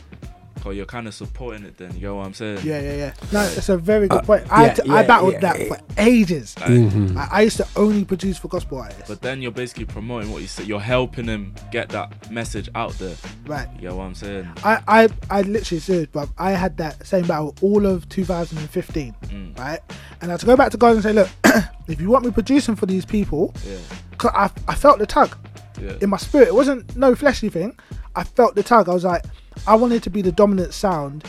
Or 0.64 0.74
you're 0.74 0.86
kind 0.86 1.06
of 1.06 1.14
supporting 1.14 1.64
it. 1.64 1.78
Then 1.78 1.94
you 1.94 2.00
get 2.00 2.12
what 2.14 2.26
I'm 2.26 2.34
saying? 2.34 2.58
yeah, 2.64 2.80
yeah, 2.80 2.92
yeah. 2.96 3.12
No, 3.32 3.40
it's 3.42 3.68
a 3.68 3.78
very 3.78 4.08
good 4.08 4.18
Uh, 4.18 4.22
point. 4.22 4.52
I, 4.52 4.62
yeah, 4.62 4.66
had 4.66 4.76
to- 4.76 4.90
I 4.92 5.06
battled 5.06 5.32
yeah, 5.34 5.38
that 5.40 5.60
yeah. 5.60 5.68
for 5.68 5.78
ages. 5.98 6.56
Like, 6.60 6.70
Mhm. 6.70 7.16
I, 7.16 7.28
I 7.30 7.40
used 7.42 7.58
to 7.58 7.66
only 7.76 8.04
produce 8.04 8.38
for 8.38 8.48
gospel 8.48 8.78
artists. 8.78 9.04
But 9.08 9.22
then 9.22 9.40
you're 9.40 9.52
basically 9.52 9.84
promoting 9.84 10.32
what 10.32 10.42
you 10.42 10.48
said. 10.48 10.66
You're 10.66 10.80
helping 10.80 11.26
him 11.26 11.54
get 11.70 11.88
that 11.90 12.30
message 12.32 12.68
out 12.74 12.92
there. 12.98 13.14
right. 13.46 13.68
You 13.76 13.82
get 13.82 13.94
what 13.94 14.02
I'm 14.04 14.14
saying? 14.16 14.48
I, 14.64 14.80
I, 14.88 15.08
I 15.30 15.42
literally 15.42 15.80
serious, 15.80 16.08
but 16.12 16.28
I 16.36 16.50
had 16.50 16.76
that 16.78 17.06
same 17.06 17.26
battle 17.28 17.54
all 17.62 17.86
of 17.86 18.08
2015, 18.08 19.14
Mm. 19.28 19.58
right? 19.58 19.78
And 20.20 20.30
I 20.30 20.34
had 20.34 20.40
to 20.40 20.46
go 20.46 20.56
back 20.56 20.72
to 20.72 20.76
God 20.76 20.94
and 20.94 21.02
say, 21.04 21.12
look, 21.12 21.28
if 21.86 22.00
you 22.00 22.10
want 22.10 22.24
me 22.24 22.32
producing 22.32 22.74
for 22.74 22.86
these 22.86 23.04
people, 23.06 23.54
Yeah. 23.64 23.76
'cause 24.18 24.32
I, 24.34 24.50
I 24.66 24.74
felt 24.74 24.98
the 24.98 25.06
tug 25.06 25.36
Yeah. 25.80 25.94
in 26.00 26.10
my 26.10 26.16
spirit. 26.16 26.48
It 26.48 26.54
wasn't 26.54 26.96
no 26.96 27.14
fleshly 27.14 27.48
thing. 27.48 27.76
I 28.16 28.24
felt 28.24 28.54
the 28.54 28.62
tug. 28.62 28.88
I 28.88 28.94
was 28.94 29.04
like, 29.04 29.24
I 29.66 29.74
wanted 29.74 30.02
to 30.04 30.10
be 30.10 30.22
the 30.22 30.32
dominant 30.32 30.74
sound 30.74 31.24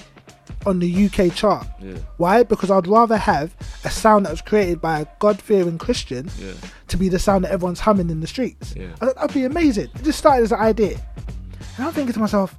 on 0.66 0.80
the 0.80 1.06
UK 1.06 1.34
chart. 1.34 1.66
Yeah. 1.80 1.98
Why? 2.18 2.44
Because 2.44 2.70
I'd 2.70 2.88
rather 2.88 3.16
have 3.18 3.56
a 3.86 3.90
sound 3.90 4.26
that 4.26 4.32
was 4.32 4.42
created 4.42 4.82
by 4.82 5.02
a 5.02 5.06
God-fearing 5.20 5.78
Christian 5.78 6.30
Yeah. 6.38 6.52
to 6.88 6.98
be 6.98 7.08
the 7.10 7.20
sound 7.20 7.46
that 7.46 7.52
everyone's 7.52 7.80
humming 7.80 8.10
in 8.10 8.20
the 8.20 8.28
streets. 8.28 8.74
Yeah. 8.76 8.88
I 9.02 9.06
thought 9.06 9.16
that'd 9.16 9.34
be 9.34 9.46
amazing. 9.46 9.90
It 9.96 10.04
just 10.04 10.20
started 10.20 10.44
as 10.44 10.52
an 10.52 10.60
idea. 10.60 11.00
And 11.78 11.86
I'm 11.88 11.94
thinking 11.94 12.14
to 12.14 12.20
myself, 12.20 12.56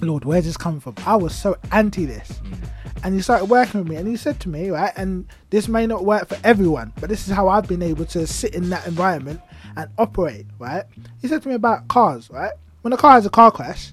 Lord, 0.00 0.24
where's 0.24 0.44
this 0.44 0.56
coming 0.56 0.80
from? 0.80 0.94
I 1.06 1.16
was 1.16 1.34
so 1.34 1.56
anti 1.72 2.04
this. 2.04 2.28
Mm. 2.44 2.68
And 3.02 3.14
he 3.14 3.20
started 3.22 3.46
working 3.46 3.80
with 3.80 3.88
me 3.88 3.96
and 3.96 4.06
he 4.08 4.16
said 4.16 4.38
to 4.40 4.48
me, 4.48 4.70
right, 4.70 4.92
and 4.96 5.26
this 5.50 5.68
may 5.68 5.86
not 5.86 6.04
work 6.04 6.28
for 6.28 6.38
everyone, 6.44 6.92
but 7.00 7.08
this 7.10 7.28
is 7.28 7.34
how 7.34 7.48
I've 7.48 7.68
been 7.68 7.82
able 7.82 8.04
to 8.06 8.26
sit 8.26 8.54
in 8.54 8.70
that 8.70 8.86
environment 8.86 9.40
and 9.76 9.90
operate, 9.98 10.46
right? 10.58 10.84
He 11.20 11.28
said 11.28 11.42
to 11.42 11.48
me 11.48 11.54
about 11.54 11.88
cars, 11.88 12.30
right? 12.30 12.52
When 12.82 12.92
a 12.92 12.96
car 12.96 13.12
has 13.12 13.26
a 13.26 13.30
car 13.30 13.50
crash, 13.50 13.92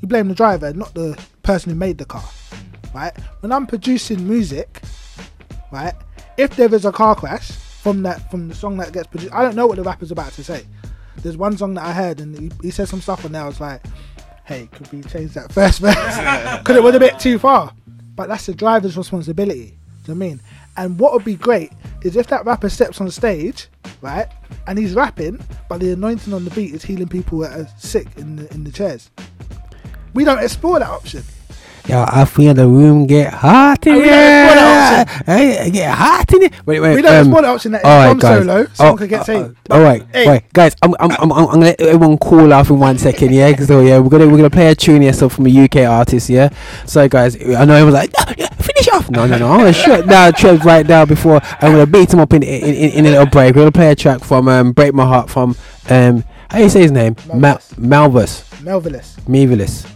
you 0.00 0.08
blame 0.08 0.28
the 0.28 0.34
driver, 0.34 0.72
not 0.72 0.94
the 0.94 1.18
person 1.42 1.70
who 1.70 1.76
made 1.76 1.98
the 1.98 2.04
car, 2.04 2.24
right? 2.94 3.12
When 3.40 3.52
I'm 3.52 3.66
producing 3.66 4.26
music, 4.28 4.82
right, 5.72 5.94
if 6.36 6.54
there 6.56 6.72
is 6.72 6.84
a 6.84 6.92
car 6.92 7.14
crash 7.14 7.50
from 7.50 8.02
that 8.02 8.30
from 8.30 8.48
the 8.48 8.54
song 8.54 8.76
that 8.78 8.92
gets 8.92 9.06
produced, 9.08 9.34
I 9.34 9.42
don't 9.42 9.56
know 9.56 9.66
what 9.66 9.76
the 9.76 9.82
rapper's 9.82 10.12
about 10.12 10.32
to 10.32 10.44
say. 10.44 10.64
There's 11.16 11.36
one 11.36 11.56
song 11.56 11.74
that 11.74 11.84
I 11.84 11.92
heard 11.92 12.20
and 12.20 12.38
he, 12.38 12.50
he 12.62 12.70
said 12.70 12.88
some 12.88 13.00
stuff 13.00 13.24
and. 13.24 13.36
I 13.36 13.46
was 13.46 13.60
like, 13.60 13.82
hey, 14.44 14.68
could 14.72 14.90
we 14.92 15.02
change 15.02 15.32
that 15.34 15.52
first 15.52 15.80
verse? 15.80 15.94
Because 16.58 16.76
it 16.76 16.82
was 16.82 16.94
a 16.94 17.00
bit 17.00 17.18
too 17.18 17.38
far. 17.38 17.72
But 18.14 18.28
that's 18.28 18.46
the 18.46 18.54
driver's 18.54 18.96
responsibility. 18.96 19.78
Do 20.04 20.12
you 20.12 20.18
know 20.18 20.24
I 20.24 20.28
mean? 20.28 20.40
And 20.78 20.96
what 20.96 21.12
would 21.12 21.24
be 21.24 21.34
great 21.34 21.72
is 22.02 22.16
if 22.16 22.28
that 22.28 22.46
rapper 22.46 22.68
steps 22.68 23.00
on 23.00 23.10
stage, 23.10 23.66
right, 24.00 24.28
and 24.68 24.78
he's 24.78 24.94
rapping, 24.94 25.40
but 25.68 25.80
the 25.80 25.92
anointing 25.92 26.32
on 26.32 26.44
the 26.44 26.50
beat 26.52 26.72
is 26.72 26.84
healing 26.84 27.08
people 27.08 27.40
that 27.40 27.58
are 27.58 27.68
sick 27.76 28.06
in 28.16 28.36
the 28.36 28.54
in 28.54 28.62
the 28.62 28.70
chairs. 28.70 29.10
We 30.14 30.24
don't 30.24 30.42
explore 30.42 30.78
that 30.78 30.88
option. 30.88 31.24
Yo, 31.88 32.04
I 32.06 32.26
feel 32.26 32.52
the 32.52 32.66
room 32.68 33.06
get 33.06 33.32
hot 33.32 33.86
in 33.86 33.94
Oh, 33.94 34.00
here. 34.00 35.04
Hey, 35.24 35.70
get 35.70 35.94
hot 35.94 36.30
in 36.34 36.42
it. 36.42 36.52
Wait, 36.66 36.80
wait. 36.80 36.96
We 36.96 37.00
don't 37.02 37.14
um, 37.14 37.20
explore 37.20 37.40
that 37.42 37.48
option 37.48 37.72
that 37.72 37.84
all 37.84 38.12
right, 38.12 38.20
guys. 38.20 38.44
solo, 38.44 38.60
Oh, 38.60 38.66
someone 38.74 38.98
could 38.98 39.08
get 39.08 39.20
uh, 39.20 39.24
saved. 39.24 39.56
uh, 39.70 39.74
all 39.74 39.80
right, 39.80 40.04
Hey. 40.12 40.28
wait, 40.28 40.52
guys. 40.52 40.76
I'm, 40.82 40.94
I'm, 41.00 41.12
I'm, 41.12 41.32
I'm 41.32 41.46
gonna 41.46 41.58
let 41.60 41.80
everyone 41.80 42.18
call 42.18 42.52
off 42.52 42.68
in 42.68 42.78
one 42.78 42.98
second, 42.98 43.32
yeah. 43.32 43.56
So 43.56 43.80
yeah, 43.80 43.98
we're 44.00 44.10
gonna, 44.10 44.26
we're 44.28 44.36
gonna 44.36 44.50
play 44.50 44.66
a 44.66 44.74
tune 44.74 45.00
here, 45.00 45.14
so 45.14 45.30
from 45.30 45.46
a 45.46 45.64
UK 45.64 45.76
artist, 45.88 46.28
yeah. 46.28 46.50
So 46.84 47.08
guys, 47.08 47.36
I 47.36 47.64
know 47.64 47.72
everyone's 47.74 47.94
like, 47.94 48.12
"Ah, 48.18 48.34
yeah, 48.36 48.48
finish 48.50 48.88
off. 48.88 49.08
No, 49.10 49.26
no, 49.26 49.38
no. 49.38 49.48
I'm 49.50 49.60
gonna 49.60 49.72
shut 49.72 50.06
down 50.06 50.34
Trev 50.34 50.66
right 50.66 50.86
now 50.86 51.06
before 51.06 51.40
I'm 51.62 51.72
gonna 51.72 51.86
beat 51.86 52.12
him 52.12 52.20
up 52.20 52.34
in, 52.34 52.42
in, 52.42 52.62
in, 52.64 52.90
in 52.90 53.06
a 53.06 53.10
little 53.10 53.26
break. 53.26 53.54
We're 53.54 53.62
gonna 53.62 53.72
play 53.72 53.90
a 53.92 53.96
track 53.96 54.22
from 54.22 54.46
um, 54.48 54.72
Break 54.72 54.92
My 54.92 55.06
Heart 55.06 55.30
from 55.30 55.56
um, 55.88 56.22
how 56.50 56.58
do 56.58 56.64
you 56.64 56.70
say 56.70 56.82
his 56.82 56.92
name? 56.92 57.16
Ma- 57.32 57.56
Malvis. 57.78 58.44
Malvis, 58.62 59.16
Melvillous. 59.26 59.86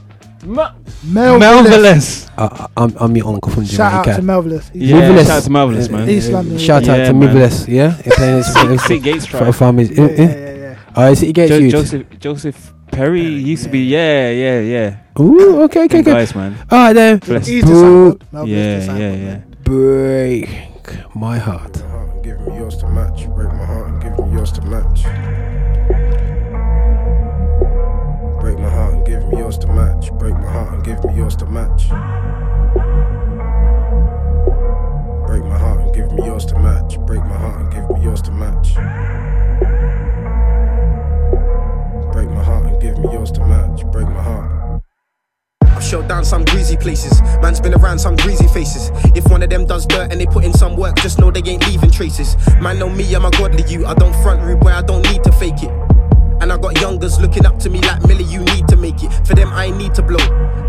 Mevilus. 0.42 1.04
Melvillous. 1.04 1.40
Melvillous. 1.40 2.30
Uh, 2.36 2.66
I'm, 2.76 2.94
I'm 2.98 3.16
your 3.16 3.26
uncle 3.28 3.52
from 3.52 3.64
Shout 3.64 3.92
out 3.92 4.04
Jamaica. 4.04 4.20
to 4.20 4.26
Melvillous. 4.26 4.68
He's 4.70 4.82
Yeah, 4.90 4.98
Marvelous. 5.00 5.26
shout 5.28 5.36
out 5.38 5.42
to 5.44 5.50
Marvelous, 5.50 5.88
man. 5.88 6.10
East 6.10 6.30
London. 6.32 6.58
Shout 6.58 6.88
out 6.88 6.98
Yeah, 6.98 7.04
to 7.06 7.12
man. 7.12 7.20
Marvelous, 7.24 7.68
yeah. 7.68 7.96
You're 8.04 8.14
playing 8.16 8.36
this 8.36 8.52
for, 8.56 8.78
St. 8.78 9.02
Gates 9.02 9.26
for, 9.26 9.38
tribe. 9.38 9.54
for. 9.54 9.64
Yeah, 9.72 9.80
yeah, 9.82 10.06
yeah, 10.16 10.54
yeah. 10.54 10.78
Oh, 10.96 11.06
is 11.10 11.18
it 11.18 11.20
City 11.20 11.32
Gates 11.32 11.48
Jo- 11.50 11.56
Youth? 11.58 11.72
Joseph 11.72 12.06
Joseph 12.18 12.74
Perry 12.90 13.22
used 13.22 13.64
to 13.64 13.70
be 13.70 13.80
yeah 13.84 14.30
yeah 14.30 14.60
yeah. 14.60 14.96
Ooh, 15.20 15.62
okay, 15.62 15.84
okay, 15.84 16.02
Them 16.02 16.12
okay. 16.12 16.20
guys, 16.20 16.34
man. 16.34 16.54
All 16.70 16.78
right 16.78 16.92
then. 16.92 17.18
Bless. 17.18 17.46
He's 17.46 17.64
Boo. 17.64 17.70
discipled. 18.18 18.32
Melvillous 18.32 18.48
Yeah 18.58 18.78
discipled, 18.78 18.98
yeah 18.98 19.10
man. 19.10 19.44
yeah. 19.48 19.54
Break 19.64 21.14
my 21.14 21.38
heart. 21.38 21.82
my 21.82 21.88
heart 21.88 22.10
and 22.12 22.24
give 22.24 22.40
me 22.46 22.56
yours 22.56 22.76
to 22.78 22.88
match. 22.88 23.26
Break 23.34 23.48
my 23.48 23.64
heart 23.64 23.88
and 23.88 24.02
give 24.02 24.26
me 24.26 24.32
yours 24.32 24.52
to 24.52 24.60
match. 24.62 25.04
Match. 30.02 30.18
Break 30.18 30.34
my 30.34 30.50
heart 30.50 30.74
and 30.74 30.84
give 30.84 31.04
me 31.04 31.16
yours 31.16 31.36
to 31.36 31.46
match. 31.46 31.88
Break 35.26 35.44
my 35.44 35.58
heart 35.58 35.80
and 35.80 35.94
give 35.94 36.12
me 36.12 36.26
yours 36.26 36.46
to 36.46 36.58
match. 36.58 36.98
Break 37.06 37.20
my 37.24 37.36
heart 37.36 37.60
and 37.60 37.72
give 37.72 37.90
me 37.90 38.04
yours 38.04 38.22
to 38.22 38.30
match. 38.32 38.74
Break 42.12 42.28
my 42.30 42.42
heart 42.42 42.66
and 42.66 42.80
give 42.80 42.98
me 42.98 43.12
yours 43.12 43.30
to 43.32 43.40
match. 43.46 43.84
Break 43.92 44.08
my 44.08 44.22
heart. 44.22 44.82
I 45.62 46.08
down 46.08 46.24
some 46.24 46.44
greasy 46.44 46.76
places. 46.76 47.20
Man's 47.42 47.60
been 47.60 47.74
around 47.74 47.98
some 47.98 48.16
greasy 48.16 48.46
faces. 48.48 48.90
If 49.14 49.30
one 49.30 49.42
of 49.42 49.50
them 49.50 49.66
does 49.66 49.84
dirt 49.86 50.10
and 50.10 50.20
they 50.20 50.26
put 50.26 50.44
in 50.44 50.52
some 50.52 50.76
work, 50.76 50.96
just 50.96 51.18
know 51.18 51.30
they 51.30 51.42
ain't 51.50 51.66
leaving 51.68 51.90
traces. 51.90 52.36
Man, 52.60 52.78
know 52.78 52.88
me, 52.88 53.12
I'm 53.14 53.24
a 53.24 53.30
godly 53.30 53.64
you. 53.68 53.84
I 53.84 53.94
don't 53.94 54.14
front 54.22 54.42
rude 54.42 54.60
boy, 54.60 54.70
I 54.70 54.82
don't 54.82 55.02
need 55.10 55.22
to 55.24 55.32
fake 55.32 55.62
it. 55.62 55.81
And 56.42 56.52
I 56.52 56.58
got 56.58 56.80
youngers 56.80 57.20
looking 57.20 57.46
up 57.46 57.60
to 57.60 57.70
me 57.70 57.80
like 57.82 58.04
Millie, 58.08 58.24
you 58.24 58.40
need 58.40 58.66
to 58.66 58.76
make 58.76 59.00
it. 59.04 59.12
For 59.24 59.36
them, 59.36 59.52
I 59.52 59.70
need 59.70 59.94
to 59.94 60.02
blow. 60.02 60.18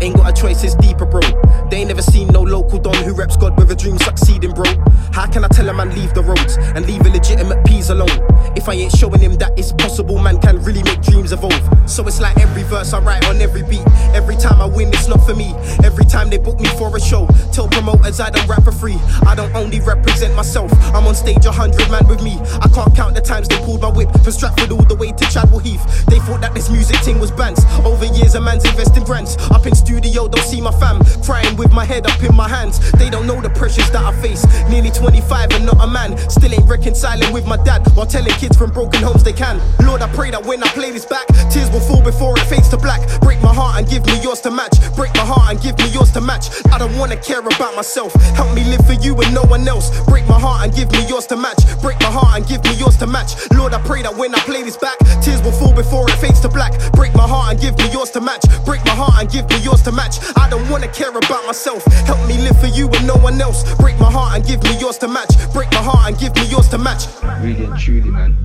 Ain't 0.00 0.16
got 0.16 0.30
a 0.30 0.32
choice, 0.32 0.62
it's 0.62 0.76
deeper, 0.76 1.04
bro. 1.04 1.20
They 1.68 1.78
ain't 1.78 1.88
never 1.88 2.00
seen 2.00 2.28
no 2.28 2.42
local 2.42 2.78
don 2.78 2.94
who 3.02 3.12
reps 3.12 3.36
God 3.36 3.58
with 3.58 3.72
a 3.72 3.74
dream 3.74 3.98
succeeding, 3.98 4.52
bro. 4.52 4.70
How 5.12 5.26
can 5.26 5.44
I 5.44 5.48
tell 5.48 5.68
a 5.68 5.74
man 5.74 5.92
leave 5.92 6.14
the 6.14 6.22
roads 6.22 6.58
and 6.76 6.86
leave 6.86 7.04
a 7.04 7.08
legitimate 7.08 7.64
peas 7.66 7.90
alone? 7.90 8.22
If 8.54 8.68
I 8.68 8.74
ain't 8.74 8.92
showing 8.92 9.20
him 9.20 9.34
that 9.38 9.58
it's 9.58 9.72
possible, 9.72 10.16
man 10.20 10.40
can 10.40 10.62
really 10.62 10.84
make 10.84 11.02
dreams 11.02 11.32
evolve. 11.32 11.68
So 11.90 12.06
it's 12.06 12.20
like 12.20 12.38
every 12.38 12.62
verse 12.62 12.92
I 12.92 13.00
write 13.00 13.26
on 13.26 13.40
every 13.40 13.64
beat. 13.64 13.86
Every 14.14 14.36
time 14.36 14.60
I 14.60 14.66
win, 14.66 14.88
it's 14.88 15.08
not 15.08 15.26
for 15.26 15.34
me. 15.34 15.54
Every 15.82 16.04
time 16.04 16.30
they 16.30 16.38
book 16.38 16.60
me 16.60 16.68
for 16.78 16.96
a 16.96 17.00
show, 17.00 17.26
tell 17.50 17.66
promoters 17.66 18.20
I 18.20 18.30
don't 18.30 18.46
rap 18.46 18.62
for 18.62 18.72
free. 18.72 18.98
I 19.26 19.34
don't 19.34 19.52
only 19.56 19.80
represent 19.80 20.36
myself, 20.36 20.70
I'm 20.94 21.06
on 21.08 21.16
stage, 21.16 21.44
a 21.46 21.50
hundred 21.50 21.90
man 21.90 22.06
with 22.06 22.22
me. 22.22 22.38
I 22.62 22.68
can't 22.68 22.94
count 22.94 23.16
the 23.16 23.20
times 23.20 23.48
they 23.48 23.58
pulled 23.58 23.82
my 23.82 23.90
whip 23.90 24.10
from 24.22 24.32
Stratford 24.32 24.70
all 24.70 24.84
the 24.84 24.94
way 24.94 25.10
to 25.10 25.24
Chadwell 25.30 25.63
Heath. 25.64 26.04
They 26.06 26.18
thought 26.20 26.42
that 26.42 26.52
this 26.54 26.68
music 26.68 26.96
thing 26.96 27.18
was 27.18 27.30
bands. 27.30 27.64
Over 27.84 28.04
years, 28.04 28.34
a 28.34 28.40
man's 28.40 28.64
investing 28.66 29.02
brands. 29.02 29.36
Up 29.50 29.66
in 29.66 29.74
studio, 29.74 30.28
don't 30.28 30.44
see 30.44 30.60
my 30.60 30.70
fam. 30.72 31.00
Crying 31.24 31.56
with 31.56 31.72
my 31.72 31.86
head 31.86 32.06
up 32.06 32.22
in 32.22 32.36
my 32.36 32.48
hands. 32.48 32.78
They 32.92 33.08
don't 33.08 33.26
know 33.26 33.40
the 33.40 33.48
pressures 33.48 33.90
that 33.92 34.04
I 34.04 34.12
face. 34.20 34.44
Nearly 34.68 34.90
25 34.90 35.52
and 35.52 35.64
not 35.64 35.80
a 35.80 35.86
man. 35.86 36.18
Still 36.28 36.52
ain't 36.52 36.68
reconciling 36.68 37.32
with 37.32 37.46
my 37.46 37.56
dad 37.56 37.80
while 37.94 38.06
telling 38.06 38.34
kids 38.34 38.58
from 38.58 38.70
broken 38.70 39.02
homes 39.02 39.24
they 39.24 39.32
can. 39.32 39.56
Lord, 39.86 40.02
I 40.02 40.08
pray 40.12 40.30
that 40.30 40.44
when 40.44 40.62
I 40.62 40.68
play 40.68 40.90
this 40.92 41.06
back, 41.06 41.26
tears 41.50 41.70
will 41.70 41.80
fall 41.80 42.02
before 42.02 42.36
it 42.38 42.44
fades 42.44 42.68
to 42.68 42.76
black. 42.76 43.00
Break 43.22 43.40
my 43.40 43.54
heart 43.54 43.78
and 43.78 43.88
give 43.88 44.04
me 44.04 44.20
yours 44.20 44.40
to 44.42 44.50
match. 44.50 44.76
Break 44.94 45.14
my 45.14 45.24
heart 45.24 45.50
and 45.50 45.60
give 45.62 45.78
me 45.78 45.88
yours 45.88 46.10
to 46.12 46.20
match. 46.20 46.46
I 46.72 46.78
don't 46.78 46.96
wanna 46.98 47.16
care 47.16 47.40
about 47.40 47.74
myself. 47.74 48.12
Help 48.36 48.54
me 48.54 48.64
live 48.64 48.84
for 48.86 48.92
you 49.00 49.16
and 49.16 49.32
no 49.32 49.44
one 49.44 49.66
else. 49.66 49.88
Break 50.04 50.28
my 50.28 50.38
heart 50.38 50.66
and 50.66 50.76
give 50.76 50.92
me 50.92 51.06
yours 51.08 51.26
to 51.28 51.36
match. 51.36 51.64
Break 51.80 51.98
my 52.00 52.12
heart 52.12 52.36
and 52.36 52.46
give 52.46 52.62
me 52.64 52.74
yours 52.74 52.96
to 52.98 53.06
match. 53.06 53.32
Lord, 53.56 53.72
I 53.72 53.80
pray 53.82 54.02
that 54.02 54.14
when 54.14 54.34
I 54.34 54.40
play 54.40 54.62
this 54.62 54.76
back, 54.76 54.98
tears 55.22 55.40
will 55.42 55.53
fall 55.58 55.74
before 55.74 56.08
it 56.08 56.16
fades 56.16 56.40
to 56.40 56.48
black. 56.48 56.72
Break 56.92 57.14
my 57.14 57.26
heart 57.26 57.52
and 57.52 57.60
give 57.60 57.76
me 57.78 57.90
yours 57.92 58.10
to 58.10 58.20
match. 58.20 58.42
Break 58.64 58.84
my 58.84 58.94
heart 58.94 59.22
and 59.22 59.30
give 59.30 59.48
me 59.48 59.58
yours 59.62 59.82
to 59.82 59.92
match. 59.92 60.16
I 60.36 60.48
don't 60.48 60.68
wanna 60.70 60.88
care 60.88 61.10
about 61.10 61.46
myself. 61.46 61.84
Help 62.06 62.20
me 62.28 62.38
live 62.38 62.58
for 62.60 62.66
you 62.66 62.88
and 62.88 63.06
no 63.06 63.16
one 63.16 63.40
else. 63.40 63.62
Break 63.76 63.98
my 63.98 64.10
heart 64.10 64.36
and 64.36 64.46
give 64.46 64.62
me 64.64 64.78
yours 64.78 64.98
to 64.98 65.08
match. 65.08 65.32
Break 65.52 65.70
my 65.72 65.82
heart 65.82 66.10
and 66.10 66.18
give 66.18 66.34
me 66.36 66.44
yours 66.46 66.68
to 66.70 66.78
match. 66.78 67.06
really 67.42 67.64
and 67.64 67.78
truly, 67.78 68.10
man. 68.10 68.36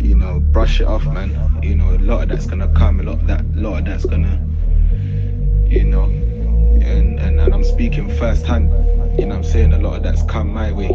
You 0.00 0.14
know, 0.14 0.40
brush 0.40 0.80
it 0.80 0.86
off, 0.86 1.04
man. 1.06 1.30
You 1.62 1.74
know, 1.74 1.90
a 1.90 1.98
lot 1.98 2.22
of 2.24 2.28
that's 2.28 2.46
gonna 2.46 2.68
come, 2.74 3.00
a 3.00 3.02
lot 3.02 3.20
of 3.20 3.26
that, 3.26 3.44
lot 3.54 3.78
of 3.78 3.84
that's 3.86 4.04
gonna, 4.04 4.40
you 5.66 5.84
know, 5.84 6.04
and, 6.04 7.18
and 7.18 7.40
and 7.40 7.54
I'm 7.54 7.64
speaking 7.64 8.08
firsthand. 8.18 8.70
You 9.18 9.26
know, 9.26 9.36
I'm 9.36 9.44
saying 9.44 9.72
a 9.72 9.78
lot 9.78 9.96
of 9.96 10.02
that's 10.02 10.22
come 10.22 10.52
my 10.52 10.70
way. 10.70 10.90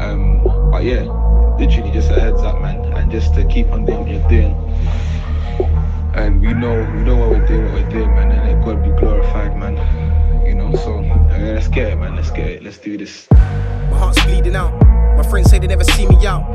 Um, 0.00 0.42
but 0.70 0.84
yeah, 0.84 1.04
literally 1.60 1.90
just 1.92 2.10
a 2.10 2.18
heads 2.18 2.40
up, 2.40 2.58
man, 2.62 2.82
and 2.94 3.10
just 3.10 3.34
to 3.34 3.44
keep 3.44 3.70
on 3.70 3.84
doing 3.84 4.00
what 4.00 4.08
you're 4.08 4.28
doing. 4.30 4.54
And 6.14 6.40
we 6.40 6.54
know, 6.54 6.90
we 6.94 7.00
know 7.02 7.16
what 7.16 7.28
we're 7.28 7.46
doing, 7.46 7.64
what 7.66 7.82
we're 7.82 7.90
doing, 7.90 8.14
man, 8.14 8.32
and 8.32 8.48
let 8.48 8.64
God 8.64 8.82
be 8.82 8.88
glorified, 8.98 9.56
man. 9.58 9.76
You 10.46 10.54
know, 10.54 10.74
so 10.74 11.02
yeah, 11.02 11.52
let's 11.54 11.68
get 11.68 11.92
it, 11.92 11.96
man. 11.96 12.16
Let's 12.16 12.30
get 12.30 12.46
it. 12.46 12.62
Let's 12.64 12.78
do 12.78 12.96
this. 12.96 13.28
My 13.30 13.98
heart's 13.98 14.24
bleeding 14.24 14.56
out. 14.56 14.72
My 15.16 15.22
friends 15.22 15.50
say 15.50 15.58
they 15.58 15.66
never 15.66 15.84
see 15.84 16.06
me 16.06 16.26
out. 16.26 16.48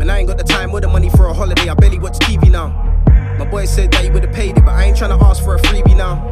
And 0.00 0.10
I 0.10 0.18
ain't 0.18 0.26
got 0.26 0.36
the 0.36 0.44
time 0.44 0.72
or 0.72 0.80
the 0.80 0.88
money 0.88 1.10
for 1.10 1.26
a 1.26 1.32
holiday. 1.32 1.68
I 1.68 1.74
barely 1.74 2.00
watch 2.00 2.18
TV 2.18 2.50
now. 2.50 2.68
My 3.38 3.48
boy 3.48 3.66
said 3.66 3.92
that 3.92 4.02
he 4.02 4.10
would've 4.10 4.32
paid 4.32 4.58
it, 4.58 4.64
but 4.64 4.72
I 4.72 4.84
ain't 4.84 4.96
trying 4.96 5.16
to 5.16 5.24
ask 5.24 5.44
for 5.44 5.54
a 5.54 5.60
freebie 5.60 5.96
now. 5.96 6.26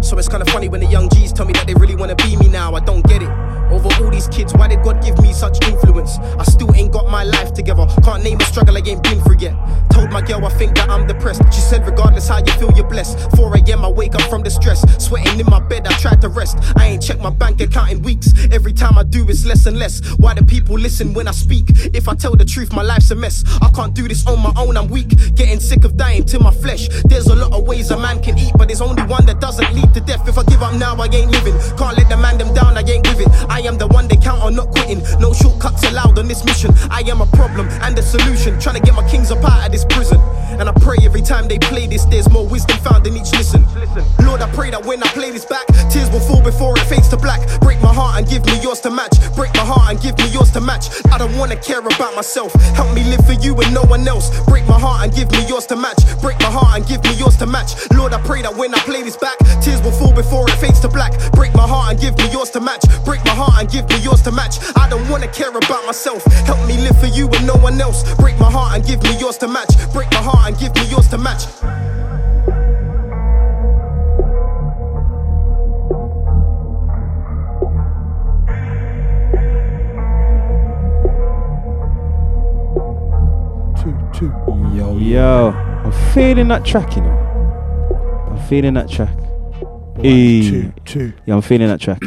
So 0.00 0.18
it's 0.18 0.28
kinda 0.28 0.46
funny 0.46 0.68
when 0.68 0.80
the 0.80 0.86
young 0.86 1.08
G's 1.10 1.32
tell 1.32 1.46
me 1.46 1.52
that 1.52 1.66
they 1.68 1.74
really 1.74 1.94
wanna 1.94 2.16
be 2.16 2.36
me 2.36 2.48
now. 2.48 2.74
I 2.74 2.80
don't 2.80 3.06
get 3.06 3.22
it. 3.22 3.30
Over 3.72 3.88
all 4.04 4.10
these 4.10 4.28
kids, 4.28 4.52
why 4.54 4.68
did 4.68 4.82
God 4.82 5.02
give 5.02 5.18
me 5.22 5.32
such 5.32 5.64
influence? 5.66 6.18
I 6.38 6.44
still 6.44 6.74
ain't 6.74 6.92
got 6.92 7.10
my 7.10 7.24
life 7.24 7.54
together. 7.54 7.86
Can't 8.04 8.22
name 8.22 8.38
a 8.40 8.44
struggle 8.44 8.76
I 8.76 8.80
ain't 8.80 9.02
been 9.02 9.20
through 9.22 9.38
yet. 9.38 9.56
Told 9.90 10.10
my 10.10 10.20
girl 10.20 10.44
I 10.44 10.50
think 10.50 10.76
that 10.76 10.90
I'm 10.90 11.06
depressed. 11.06 11.42
She 11.52 11.60
said, 11.60 11.86
regardless 11.86 12.28
how 12.28 12.38
you 12.38 12.52
feel, 12.52 12.70
you're 12.72 12.88
blessed. 12.88 13.34
4 13.36 13.56
a.m. 13.56 13.84
I 13.84 13.88
wake 13.88 14.14
up 14.14 14.22
from 14.22 14.42
the 14.42 14.50
stress. 14.50 14.80
Sweating 15.02 15.40
in 15.40 15.46
my 15.46 15.60
bed, 15.60 15.86
I 15.86 15.92
tried 15.98 16.20
to 16.20 16.28
rest. 16.28 16.58
I 16.76 16.88
ain't 16.88 17.02
checked 17.02 17.20
my 17.20 17.30
bank 17.30 17.60
account 17.60 17.90
in 17.92 18.02
weeks. 18.02 18.32
Every 18.52 18.72
time 18.72 18.98
I 18.98 19.04
do, 19.04 19.26
it's 19.28 19.46
less 19.46 19.66
and 19.66 19.78
less. 19.78 20.00
Why 20.18 20.34
do 20.34 20.44
people 20.44 20.78
listen 20.78 21.14
when 21.14 21.26
I 21.26 21.32
speak? 21.32 21.66
If 21.94 22.08
I 22.08 22.14
tell 22.14 22.36
the 22.36 22.44
truth, 22.44 22.72
my 22.72 22.82
life's 22.82 23.10
a 23.10 23.14
mess. 23.14 23.44
I 23.62 23.70
can't 23.70 23.94
do 23.94 24.06
this 24.06 24.26
on 24.26 24.40
my 24.40 24.52
own, 24.56 24.76
I'm 24.76 24.88
weak. 24.88 25.10
Getting 25.34 25.60
sick 25.60 25.84
of 25.84 25.96
dying 25.96 26.24
to 26.26 26.38
my 26.38 26.50
flesh. 26.50 26.88
There's 27.04 27.26
a 27.26 27.34
lot 27.34 27.52
of 27.52 27.66
ways 27.66 27.90
a 27.90 27.98
man 27.98 28.22
can 28.22 28.38
eat, 28.38 28.52
but 28.56 28.68
there's 28.68 28.82
only 28.82 29.02
one 29.04 29.24
that 29.26 29.40
doesn't 29.40 29.72
lead 29.74 29.94
to 29.94 30.00
death. 30.00 30.28
If 30.28 30.36
I 30.36 30.44
give 30.44 30.62
up 30.62 30.74
now, 30.74 30.94
I 30.96 31.06
ain't 31.06 31.30
living. 31.30 31.54
Can't 31.78 31.96
let 31.96 32.08
the 32.08 32.16
man 32.16 32.38
them 32.38 32.52
down, 32.54 32.76
I 32.76 32.82
ain't 32.82 33.06
with 33.08 33.20
it. 33.20 33.28
I 33.48 33.61
am 33.66 33.78
the 33.78 33.86
one 33.88 34.08
they 34.08 34.16
count 34.16 34.42
on 34.42 34.54
not 34.54 34.70
quitting. 34.70 35.02
No 35.20 35.32
shortcuts 35.32 35.84
allowed 35.88 36.18
on 36.18 36.28
this 36.28 36.44
mission. 36.44 36.70
I 36.90 37.00
am 37.06 37.20
a 37.20 37.26
problem 37.26 37.68
and 37.82 37.98
a 37.98 38.02
solution. 38.02 38.58
Trying 38.60 38.76
to 38.76 38.82
get 38.82 38.94
my 38.94 39.08
kings 39.08 39.30
up 39.30 39.44
out 39.44 39.66
of 39.66 39.72
this 39.72 39.84
prison. 39.84 40.20
And 40.58 40.68
I 40.68 40.72
pray 40.72 40.98
every 41.02 41.22
time 41.22 41.48
they 41.48 41.58
play 41.58 41.86
this, 41.86 42.04
there's 42.04 42.28
more 42.28 42.46
wisdom 42.46 42.76
found 42.78 43.06
in 43.06 43.16
each 43.16 43.32
listen. 43.32 43.64
Lord, 44.22 44.42
I 44.42 44.50
pray 44.52 44.70
that 44.70 44.84
when 44.84 45.02
I 45.02 45.08
play 45.08 45.30
this 45.30 45.44
back, 45.44 45.66
tears 45.90 46.10
will 46.10 46.20
fall 46.20 46.42
before 46.42 46.76
it 46.76 46.84
fades 46.84 47.08
to 47.08 47.16
black. 47.16 47.40
Break 47.60 47.80
my 47.80 47.92
heart 47.92 48.18
and 48.18 48.28
give 48.28 48.44
me 48.46 48.60
yours 48.60 48.80
to 48.80 48.90
match. 48.90 49.16
Break 49.34 49.52
my 49.54 49.64
heart 49.64 49.90
and 49.90 50.00
give 50.00 50.16
me 50.18 50.28
yours 50.28 50.50
to 50.52 50.60
match. 50.60 50.86
I 51.10 51.18
don't 51.18 51.34
wanna 51.36 51.56
care 51.56 51.80
about 51.80 52.14
myself. 52.14 52.52
Help 52.76 52.94
me 52.94 53.02
live 53.04 53.24
for 53.26 53.32
you 53.32 53.56
and 53.60 53.72
no 53.74 53.82
one 53.84 54.06
else. 54.06 54.28
Break 54.46 54.66
my 54.68 54.78
heart 54.78 55.04
and 55.04 55.14
give 55.14 55.30
me 55.32 55.44
yours 55.48 55.66
to 55.66 55.76
match. 55.76 55.98
Break 56.20 56.38
my 56.40 56.52
heart 56.52 56.76
and 56.76 56.86
give 56.86 57.02
me 57.04 57.14
yours 57.14 57.36
to 57.38 57.46
match. 57.46 57.74
Lord, 57.92 58.12
I 58.12 58.20
pray 58.22 58.42
that 58.42 58.54
when 58.54 58.74
I 58.74 58.78
play 58.80 59.02
this 59.02 59.16
back, 59.16 59.38
tears 59.62 59.80
will 59.82 59.92
fall 59.92 60.12
before 60.12 60.48
it 60.48 60.56
fades 60.56 60.80
to 60.80 60.88
black. 60.88 61.12
Break 61.32 61.54
my 61.54 61.66
heart 61.66 61.92
and 61.92 62.00
give 62.00 62.16
me 62.18 62.30
yours 62.30 62.50
to 62.50 62.60
match. 62.60 62.84
Break 63.04 63.24
my 63.24 63.34
heart 63.34 63.41
and 63.58 63.70
give 63.70 63.88
me 63.88 63.98
yours 64.00 64.22
to 64.22 64.32
match. 64.32 64.56
I 64.76 64.88
don't 64.88 65.08
wanna 65.08 65.28
care 65.28 65.50
about 65.50 65.84
myself. 65.86 66.24
Help 66.46 66.66
me 66.66 66.76
live 66.78 66.98
for 66.98 67.06
you 67.06 67.28
and 67.28 67.46
no 67.46 67.54
one 67.54 67.80
else. 67.80 68.02
Break 68.14 68.38
my 68.38 68.50
heart 68.50 68.76
and 68.76 68.86
give 68.86 69.02
me 69.02 69.18
yours 69.18 69.38
to 69.38 69.48
match. 69.48 69.70
Break 69.92 70.10
my 70.12 70.22
heart 70.22 70.48
and 70.48 70.58
give 70.58 70.74
me 70.74 70.84
yours 70.90 71.08
to 71.08 71.18
match. 71.18 71.46
Two, 83.82 83.94
two. 84.12 84.32
Yo, 84.76 84.96
yo, 84.98 85.50
I'm 85.84 85.92
feeling 86.14 86.48
that 86.48 86.64
track, 86.64 86.96
you 86.96 87.02
know. 87.02 88.28
I'm 88.30 88.38
feeling 88.48 88.74
that 88.74 88.88
track. 88.88 89.16
Hey. 90.00 90.42
two, 90.48 90.72
two. 90.84 91.12
Yeah, 91.26 91.34
I'm 91.34 91.42
feeling 91.42 91.68
that 91.68 91.80
track. 91.80 92.00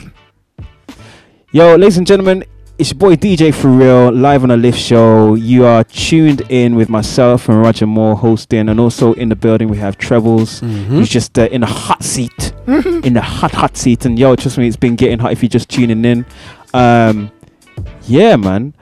Yo, 1.56 1.74
ladies 1.78 1.98
and 1.98 2.06
gentlemen, 2.06 2.44
it's 2.78 2.92
your 2.92 2.98
boy 2.98 3.16
DJ 3.16 3.50
4Real, 3.50 4.22
live 4.22 4.44
on 4.44 4.52
a 4.52 4.58
lift 4.58 4.78
show. 4.78 5.36
You 5.36 5.64
are 5.64 5.86
tuned 5.86 6.42
in 6.50 6.76
with 6.76 6.90
myself 6.90 7.48
and 7.48 7.62
Roger 7.62 7.88
Moore 7.88 8.18
hosting, 8.18 8.68
and 8.68 8.78
also 8.78 9.14
in 9.14 9.30
the 9.30 9.38
building 9.38 9.70
we 9.70 9.78
have 9.78 9.98
Trebles, 9.98 10.60
who's 10.60 11.08
just 11.08 11.40
uh, 11.40 11.44
in 11.44 11.64
a 11.64 11.66
hot 11.66 12.04
seat, 12.04 12.52
in 12.68 13.14
the 13.14 13.22
hot 13.22 13.54
hot 13.54 13.78
seat. 13.78 14.04
And 14.04 14.20
yo, 14.20 14.36
trust 14.36 14.58
me, 14.58 14.68
it's 14.68 14.76
been 14.76 14.98
getting 14.98 15.18
hot 15.18 15.32
if 15.32 15.42
you're 15.42 15.48
just 15.48 15.70
tuning 15.70 16.04
in. 16.04 16.26
Um, 16.74 17.32
yeah, 18.02 18.36
man. 18.36 18.76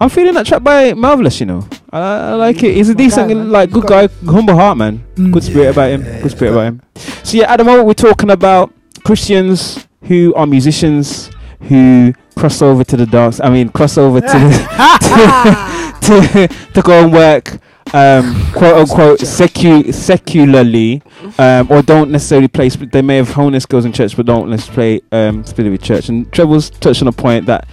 I'm 0.00 0.08
feeling 0.08 0.34
that 0.34 0.46
track 0.46 0.64
by 0.64 0.94
Marvelous, 0.94 1.38
you 1.38 1.46
know. 1.46 1.64
I, 1.92 2.00
I 2.00 2.34
like 2.34 2.60
it. 2.64 2.74
He's 2.74 2.88
a 2.88 2.94
My 2.94 2.96
decent, 2.96 3.28
guy, 3.28 3.34
like, 3.34 3.70
good 3.70 3.86
guy, 3.86 4.08
humble 4.26 4.56
heart, 4.56 4.78
man. 4.78 5.06
Mm. 5.14 5.32
Good 5.32 5.44
spirit 5.44 5.70
about 5.70 5.90
him. 5.90 6.04
Yeah, 6.04 6.22
Good 6.22 6.30
spirit 6.32 6.50
yeah. 6.50 6.56
about 6.56 6.66
him. 6.66 6.82
So 7.22 7.36
yeah, 7.36 7.52
at 7.52 7.58
the 7.58 7.64
moment 7.64 7.86
we're 7.86 7.94
talking 7.94 8.30
about 8.30 8.74
Christians 9.04 9.86
who 10.02 10.34
are 10.34 10.44
musicians 10.44 11.30
who 11.62 12.12
cross 12.36 12.62
over 12.62 12.84
to 12.84 12.96
the 12.96 13.06
dance. 13.06 13.40
I 13.40 13.50
mean, 13.50 13.68
cross 13.70 13.98
over 13.98 14.20
to 14.20 14.26
the, 14.26 16.00
to, 16.00 16.48
to 16.48 16.72
to 16.74 16.82
go 16.82 17.04
and 17.04 17.12
work, 17.12 17.58
um, 17.94 18.34
quote 18.52 18.76
unquote, 18.76 19.20
secu- 19.20 19.92
secularly, 19.92 21.02
um, 21.38 21.66
or 21.70 21.82
don't 21.82 22.10
necessarily 22.10 22.48
play. 22.48 22.68
Sp- 22.72 22.90
they 22.90 23.02
may 23.02 23.16
have 23.16 23.30
holiness 23.30 23.64
skills 23.64 23.84
in 23.84 23.92
church, 23.92 24.16
but 24.16 24.26
don't 24.26 24.48
necessarily 24.50 25.00
play 25.00 25.18
um, 25.28 25.44
spiritual 25.44 25.78
church. 25.78 26.08
And 26.08 26.30
Trevor's 26.32 26.70
touched 26.70 27.02
on 27.02 27.08
a 27.08 27.12
point 27.12 27.46
that 27.46 27.68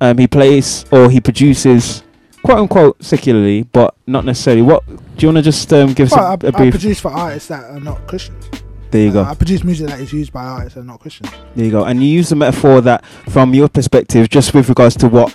um, 0.00 0.18
he 0.18 0.26
plays 0.26 0.84
or 0.92 1.10
he 1.10 1.20
produces. 1.20 2.02
Quote 2.42 2.58
unquote 2.58 3.04
secularly, 3.04 3.64
but 3.64 3.94
not 4.06 4.24
necessarily. 4.24 4.62
What 4.62 4.86
do 4.86 4.94
you 5.18 5.28
want 5.28 5.36
to 5.36 5.42
just 5.42 5.70
um, 5.74 5.92
give 5.92 6.06
us 6.06 6.12
Well, 6.16 6.24
I, 6.26 6.30
a, 6.30 6.38
a 6.44 6.48
I 6.48 6.50
brief? 6.52 6.70
produce 6.72 6.98
for 6.98 7.10
artists 7.10 7.50
that 7.50 7.64
are 7.64 7.80
not 7.80 8.06
Christians. 8.08 8.48
There 8.90 9.02
you 9.02 9.12
go. 9.12 9.22
Uh, 9.22 9.30
I 9.30 9.34
produce 9.34 9.64
music 9.64 9.88
that 9.88 10.00
is 10.00 10.12
used 10.12 10.32
by 10.32 10.44
artists 10.44 10.76
and 10.76 10.86
not 10.86 11.00
Christians. 11.00 11.30
There 11.54 11.64
you 11.64 11.70
go. 11.70 11.84
And 11.84 12.02
you 12.02 12.08
use 12.08 12.28
the 12.28 12.36
metaphor 12.36 12.80
that, 12.82 13.04
from 13.28 13.54
your 13.54 13.68
perspective, 13.68 14.28
just 14.28 14.54
with 14.54 14.68
regards 14.68 14.96
to 14.96 15.08
what 15.08 15.34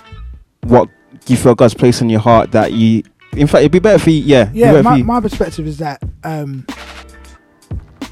what 0.62 0.88
you 1.26 1.36
feel 1.36 1.54
God's 1.54 1.74
placed 1.74 2.02
in 2.02 2.10
your 2.10 2.20
heart, 2.20 2.52
that 2.52 2.72
you, 2.72 3.02
in 3.32 3.46
fact, 3.46 3.60
it'd 3.60 3.72
be 3.72 3.78
better 3.78 3.98
for 3.98 4.10
you. 4.10 4.22
Yeah, 4.22 4.50
Yeah, 4.52 4.82
my, 4.82 5.02
my 5.02 5.20
perspective 5.20 5.66
is 5.66 5.78
that 5.78 6.02
um, 6.24 6.66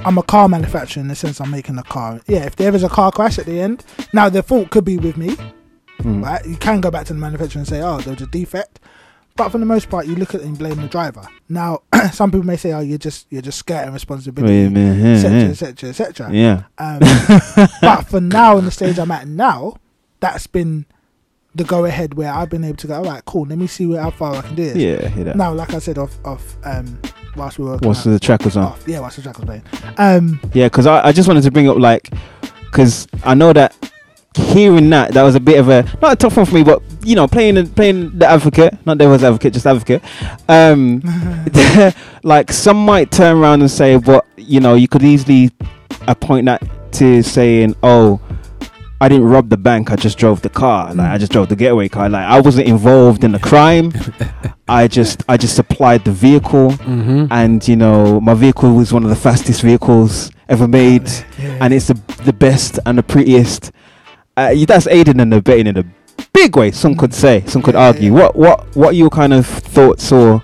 I'm 0.05 0.19
a 0.19 0.23
car 0.23 0.49
manufacturer 0.49 1.01
in 1.01 1.09
the 1.09 1.15
sense 1.15 1.41
I'm 1.41 1.51
making 1.51 1.79
a 1.79 1.83
car. 1.83 2.21
Yeah, 2.27 2.45
if 2.45 2.57
there 2.57 2.75
is 2.75 2.83
a 2.83 2.89
car 2.89 3.11
crash 3.11 3.39
at 3.39 3.47
the 3.47 3.61
end, 3.61 3.85
now 4.13 4.29
the 4.29 4.43
fault 4.43 4.71
could 4.71 4.85
be 4.85 4.99
with 4.99 5.17
me. 5.17 5.37
Mm. 5.99 6.25
Right? 6.25 6.45
You 6.45 6.57
can 6.57 6.81
go 6.81 6.91
back 6.91 7.07
to 7.07 7.15
the 7.15 7.21
manufacturer 7.21 7.61
and 7.61 7.69
say, 7.69 7.81
"Oh, 7.81 7.99
there 7.99 8.15
was 8.15 8.23
a 8.23 8.27
defect," 8.27 8.81
but 9.37 9.49
for 9.51 9.59
the 9.59 9.67
most 9.67 9.91
part, 9.91 10.07
you 10.07 10.15
look 10.17 10.35
at 10.35 10.41
it 10.41 10.47
and 10.47 10.57
blame 10.57 10.77
the 10.81 10.89
driver. 10.89 11.27
Now, 11.49 11.83
some 12.13 12.31
people 12.31 12.47
may 12.47 12.57
say, 12.57 12.73
"Oh, 12.73 12.81
you're 12.81 12.99
just 12.99 13.27
you're 13.31 13.43
just 13.43 13.59
skirting 13.59 13.89
Wait 13.91 13.95
responsibility, 13.95 14.65
etc., 15.13 15.51
etc., 15.51 15.89
etc." 15.91 16.33
Yeah. 16.33 16.63
Um, 16.79 17.01
but 17.81 18.03
for 18.03 18.21
now, 18.21 18.59
in 18.59 18.65
the 18.65 18.71
stage 18.71 18.99
I'm 18.99 19.11
at 19.11 19.27
now, 19.27 19.77
that's 20.21 20.47
been 20.47 20.87
the 21.55 21.65
go 21.65 21.85
ahead 21.85 22.15
where 22.15 22.33
I've 22.33 22.51
been 22.51 22.65
able 22.65 22.77
to 22.79 22.87
go. 22.87 22.95
All 22.95 23.05
right, 23.05 23.25
cool. 23.25 23.47
Let 23.47 23.59
me 23.59 23.67
see 23.67 23.87
where 23.87 24.01
how 24.03 24.11
far 24.11 24.35
I 24.37 24.43
can 24.43 24.55
do 24.55 24.65
this. 24.73 24.77
Yeah, 24.77 25.09
hear 25.09 25.25
that. 25.25 25.37
Now, 25.37 25.53
like 25.53 25.75
I 25.75 25.79
said, 25.79 25.99
off 25.99 26.17
off 26.25 26.57
um, 26.65 27.01
whilst 27.37 27.59
we 27.59 27.65
were 27.65 27.79
Whilst 27.83 28.05
the 28.05 28.19
track 28.21 28.45
was 28.45 28.57
on. 28.57 28.65
off, 28.65 28.85
yeah, 28.87 29.01
whilst 29.01 29.17
the 29.17 29.23
track 29.23 29.39
was 29.39 29.47
playing. 29.47 29.63
Um, 29.99 30.41
Yeah, 30.53 30.67
because 30.67 30.87
I, 30.87 31.07
I 31.09 31.13
just 31.13 31.29
wanted 31.29 31.43
to 31.43 31.51
bring 31.51 31.69
up 31.69 31.79
like, 31.79 32.11
because 32.67 33.07
I 33.25 33.35
know 33.35 33.53
that 33.53 33.75
hearing 34.37 34.91
that 34.91 35.13
that 35.13 35.23
was 35.23 35.35
a 35.35 35.41
bit 35.41 35.59
of 35.59 35.69
a 35.69 35.83
not 36.03 36.13
a 36.13 36.17
tough 36.17 36.37
one 36.37 36.47
for 36.47 36.55
me, 36.55 36.65
but 36.65 36.83
you 37.05 37.15
know, 37.15 37.27
playing 37.29 37.69
playing 37.75 38.19
the 38.19 38.27
advocate, 38.27 38.75
not 38.87 38.99
devil's 38.99 39.23
advocate, 39.25 39.53
just 39.53 39.67
advocate. 39.67 40.03
Um, 40.49 41.03
like 42.23 42.53
some 42.53 42.85
might 42.85 43.11
turn 43.11 43.37
around 43.39 43.61
and 43.61 43.71
say, 43.71 43.97
"But 43.97 44.27
you 44.37 44.61
know, 44.61 44.75
you 44.75 44.89
could 44.89 45.03
easily 45.03 45.51
appoint 46.09 46.47
that 46.47 46.63
to 46.95 47.23
saying, 47.23 47.75
oh." 47.83 48.21
I 49.01 49.09
didn't 49.09 49.27
rob 49.27 49.51
the 49.51 49.59
bank. 49.59 49.91
I 49.91 49.97
just 49.97 50.17
drove 50.17 50.41
the 50.41 50.49
car. 50.49 50.95
Like 50.95 51.11
I 51.11 51.19
just 51.19 51.31
drove 51.31 51.51
the 51.51 51.57
getaway 51.57 51.89
car. 51.91 52.09
Like 52.09 52.25
I 52.27 52.41
wasn't 52.41 52.69
involved 52.69 53.23
in 53.23 53.33
the 53.33 53.39
crime. 53.39 53.93
I 54.69 54.89
just 54.89 55.23
I 55.29 55.37
just 55.37 55.57
supplied 55.57 56.05
the 56.07 56.13
vehicle, 56.13 56.71
Mm-hmm. 56.71 57.27
and 57.31 57.67
you 57.69 57.77
know 57.77 58.19
my 58.21 58.33
vehicle 58.33 58.73
was 58.73 58.95
one 58.95 59.03
of 59.03 59.11
the 59.11 59.17
fastest 59.17 59.61
vehicles 59.61 60.31
ever 60.49 60.67
made, 60.67 61.07
yeah. 61.39 61.59
and 61.61 61.75
it's 61.75 61.89
the 61.89 62.01
the 62.25 62.33
best 62.33 62.79
and 62.87 62.97
the 62.97 63.03
prettiest. 63.03 63.73
Uh, 64.37 64.55
that's 64.67 64.87
aiding 64.89 65.21
and 65.21 65.33
abetting 65.33 65.67
in 65.69 65.77
a 65.79 65.85
big 66.33 66.57
way. 66.57 66.71
Some 66.73 66.97
could 66.97 67.15
say, 67.15 67.45
some 67.47 67.63
could 67.63 67.75
Yeah, 67.75 67.87
argue. 67.87 68.13
yeah. 68.15 68.21
What 68.21 68.37
what 68.37 68.77
what 68.77 68.89
are 68.91 68.97
your 68.97 69.11
kind 69.11 69.33
of 69.33 69.47
thoughts 69.47 70.11
or 70.13 70.43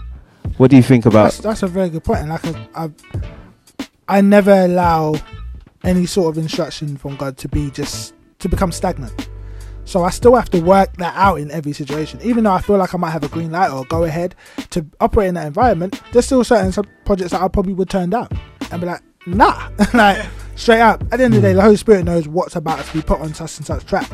what 0.57 0.71
do 0.71 0.77
you 0.77 0.83
think 0.83 1.07
about? 1.07 1.25
that's 1.25 1.39
that's 1.39 1.63
a 1.63 1.67
very 1.67 1.89
good 1.89 2.05
point. 2.05 2.21
And 2.21 2.29
like 2.31 2.45
I, 2.47 2.67
I, 2.85 2.91
I 4.09 4.21
never 4.21 4.53
allow 4.53 5.15
any 5.85 6.07
sort 6.07 6.37
of 6.37 6.43
instruction 6.43 6.97
from 6.97 7.17
God 7.17 7.37
to 7.39 7.49
be 7.49 7.71
just 7.71 8.15
to 8.41 8.49
become 8.49 8.71
stagnant. 8.73 9.29
So 9.87 10.05
I 10.05 10.11
still 10.11 10.37
have 10.37 10.51
to 10.51 10.61
work 10.61 10.97
that 10.99 11.15
out 11.17 11.41
in 11.41 11.51
every 11.51 11.73
situation. 11.73 12.21
Even 12.23 12.45
though 12.45 12.53
I 12.53 12.61
feel 12.61 12.77
like 12.77 12.95
I 12.95 12.99
might 12.99 13.11
have 13.11 13.25
a 13.25 13.29
green 13.29 13.51
light 13.51 13.73
or 13.73 13.85
go 13.87 14.05
ahead 14.05 14.37
to 14.71 14.87
operate 15.01 15.29
in 15.29 15.35
that 15.35 15.47
environment, 15.49 16.01
there's 16.13 16.27
still 16.27 16.45
certain 16.45 16.71
sub- 16.71 16.87
projects 17.05 17.33
that 17.33 17.43
I 17.43 17.49
probably 17.49 17.73
would 17.73 17.91
turn 17.91 18.11
down 18.11 18.29
and 18.71 18.81
be 18.81 18.87
like, 18.87 19.01
nah, 19.27 19.69
like 19.95 20.25
straight 20.61 20.81
up. 20.81 21.03
At 21.11 21.19
the 21.19 21.25
end 21.25 21.35
of 21.35 21.43
the 21.43 21.49
day, 21.49 21.55
the 21.55 21.63
Holy 21.63 21.77
Spirit 21.77 22.05
knows 22.05 22.29
what's 22.29 22.55
about 22.55 22.85
to 22.85 22.93
be 22.93 23.03
put 23.03 23.21
on 23.21 23.35
such 23.35 23.57
and 23.57 23.67
such 23.67 23.85
track. 23.87 24.11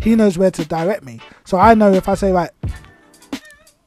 He 0.00 0.14
knows 0.14 0.38
where 0.38 0.50
to 0.50 0.64
direct 0.64 1.04
me. 1.04 1.20
So 1.44 1.58
I 1.58 1.74
know 1.74 1.92
if 1.92 2.08
I 2.08 2.14
say 2.14 2.32
right, 2.32 2.50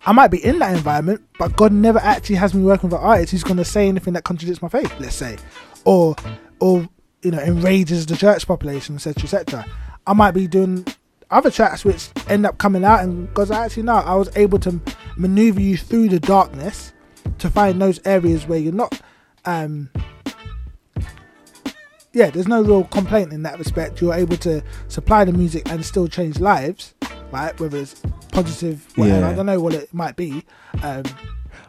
I 0.06 0.12
might 0.12 0.28
be 0.28 0.44
in 0.44 0.60
that 0.60 0.76
environment, 0.76 1.22
but 1.40 1.56
God 1.56 1.72
never 1.72 2.00
actually 2.00 2.36
has 2.36 2.54
me 2.54 2.64
working 2.64 2.90
with 2.90 3.00
artists 3.00 3.10
artist 3.10 3.32
who's 3.32 3.44
going 3.44 3.58
to 3.58 3.66
say 3.66 3.88
anything 3.88 4.14
that 4.14 4.24
contradicts 4.24 4.62
my 4.62 4.70
faith. 4.70 4.94
Let's 5.00 5.16
say, 5.16 5.38
or 5.84 6.16
or 6.60 6.88
you 7.24 7.32
know 7.32 7.40
enrages 7.40 8.06
the 8.06 8.16
church 8.16 8.46
population, 8.46 8.96
etc., 8.96 9.24
etc. 9.24 9.66
I 10.06 10.14
might 10.14 10.32
be 10.32 10.48
doing 10.48 10.86
other 11.32 11.50
tracks 11.50 11.84
which 11.84 12.10
end 12.28 12.46
up 12.46 12.60
coming 12.60 12.84
out, 12.84 13.00
and 13.04 13.28
because 13.28 13.50
I 13.50 13.66
actually 13.66 13.84
know 13.84 13.96
I 13.96 14.14
was 14.16 14.30
able 14.36 14.60
to 14.60 14.80
maneuver 15.18 15.62
you 15.62 15.76
through 15.76 16.10
the 16.10 16.20
darkness 16.20 16.94
to 17.40 17.50
find 17.50 17.82
those 17.82 18.00
areas 18.06 18.46
where 18.46 18.60
you're 18.60 18.74
not. 18.74 19.02
Um, 19.46 19.90
yeah, 22.16 22.30
there's 22.30 22.48
no 22.48 22.62
real 22.62 22.86
complaint 22.86 23.34
in 23.34 23.44
that 23.44 23.60
respect. 23.60 24.00
You're 24.00 24.14
able 24.14 24.38
to 24.38 24.64
supply 24.88 25.26
the 25.26 25.34
music 25.34 25.70
and 25.70 25.86
still 25.86 26.08
change 26.08 26.40
lives, 26.40 26.94
right? 27.32 27.58
Whether 27.60 27.78
it's 27.80 28.02
positive, 28.32 28.88
whatever. 28.96 29.20
Yeah. 29.20 29.30
I 29.30 29.34
don't 29.34 29.46
know 29.46 29.60
what 29.60 29.74
it 29.74 29.94
might 29.94 30.16
be. 30.16 30.46
Um, 30.82 31.04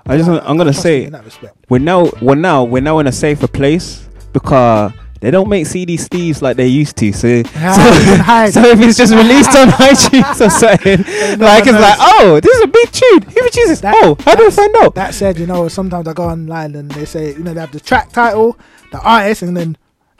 I 0.06 0.16
just 0.16 0.30
I'm 0.30 0.56
gonna 0.56 0.72
say 0.72 1.00
me 1.00 1.06
in 1.06 1.12
that 1.12 1.24
respect. 1.24 1.56
we're 1.68 1.80
now 1.80 2.08
we're 2.22 2.36
now 2.36 2.62
we're 2.62 2.80
now 2.80 3.00
in 3.00 3.08
a 3.08 3.12
safer 3.12 3.48
place 3.48 4.08
because 4.32 4.92
they 5.20 5.32
don't 5.32 5.48
make 5.48 5.66
CD 5.66 5.96
sleeves 5.96 6.42
like 6.42 6.56
they 6.56 6.68
used 6.68 6.96
to. 6.98 7.12
So, 7.12 7.42
hide. 7.42 8.52
so, 8.52 8.62
so 8.62 8.68
if 8.68 8.80
it's 8.80 8.96
just 8.96 9.12
released 9.12 9.50
on 9.56 9.68
iTunes 9.82 10.46
or 10.46 10.50
something, 10.50 10.98
like 11.40 11.62
it's 11.64 11.72
knows. 11.72 11.80
like, 11.80 11.96
oh, 11.98 12.38
this 12.40 12.54
is 12.56 12.62
a 12.62 12.68
big 12.68 12.92
tune. 12.92 13.22
Who 13.22 13.32
produced 13.40 13.66
this? 13.68 13.80
That- 13.80 13.94
oh, 14.04 14.16
how 14.20 14.36
do 14.36 14.46
I 14.46 14.50
find 14.50 14.76
out? 14.76 14.94
That 14.94 15.12
said, 15.14 15.38
you 15.40 15.46
know, 15.46 15.66
sometimes 15.66 16.06
I 16.06 16.12
go 16.12 16.24
online 16.28 16.76
and 16.76 16.88
they 16.92 17.04
say, 17.04 17.32
you 17.32 17.40
know, 17.40 17.52
they 17.52 17.60
have 17.60 17.72
the 17.72 17.80
track 17.80 18.12
title, 18.12 18.56
the 18.92 19.00
artist, 19.00 19.42
and 19.42 19.56
then 19.56 19.76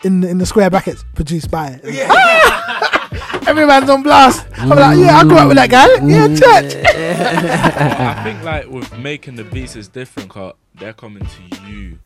in 0.06 0.24
in 0.24 0.38
the 0.38 0.46
square 0.46 0.70
brackets, 0.70 1.04
produced 1.14 1.50
by. 1.50 1.78
it. 1.82 1.94
Yeah, 1.94 3.40
Everyone's 3.48 3.88
on 3.90 4.02
blast. 4.02 4.46
I'm 4.56 4.68
like, 4.70 4.98
yeah, 4.98 5.18
I 5.18 5.22
grew 5.24 5.36
up 5.38 5.48
with 5.48 5.56
that 5.56 5.70
guy. 5.70 5.86
Yeah, 6.04 6.28
church. 6.28 6.74
I 6.86 8.24
think 8.24 8.42
like 8.42 8.66
with 8.68 8.96
making 8.98 9.36
the 9.36 9.44
beats 9.44 9.76
is 9.76 9.88
different. 9.88 10.30
Cause 10.30 10.54
they're 10.74 10.92
coming 10.92 11.24
to 11.26 11.66
you, 11.68 11.98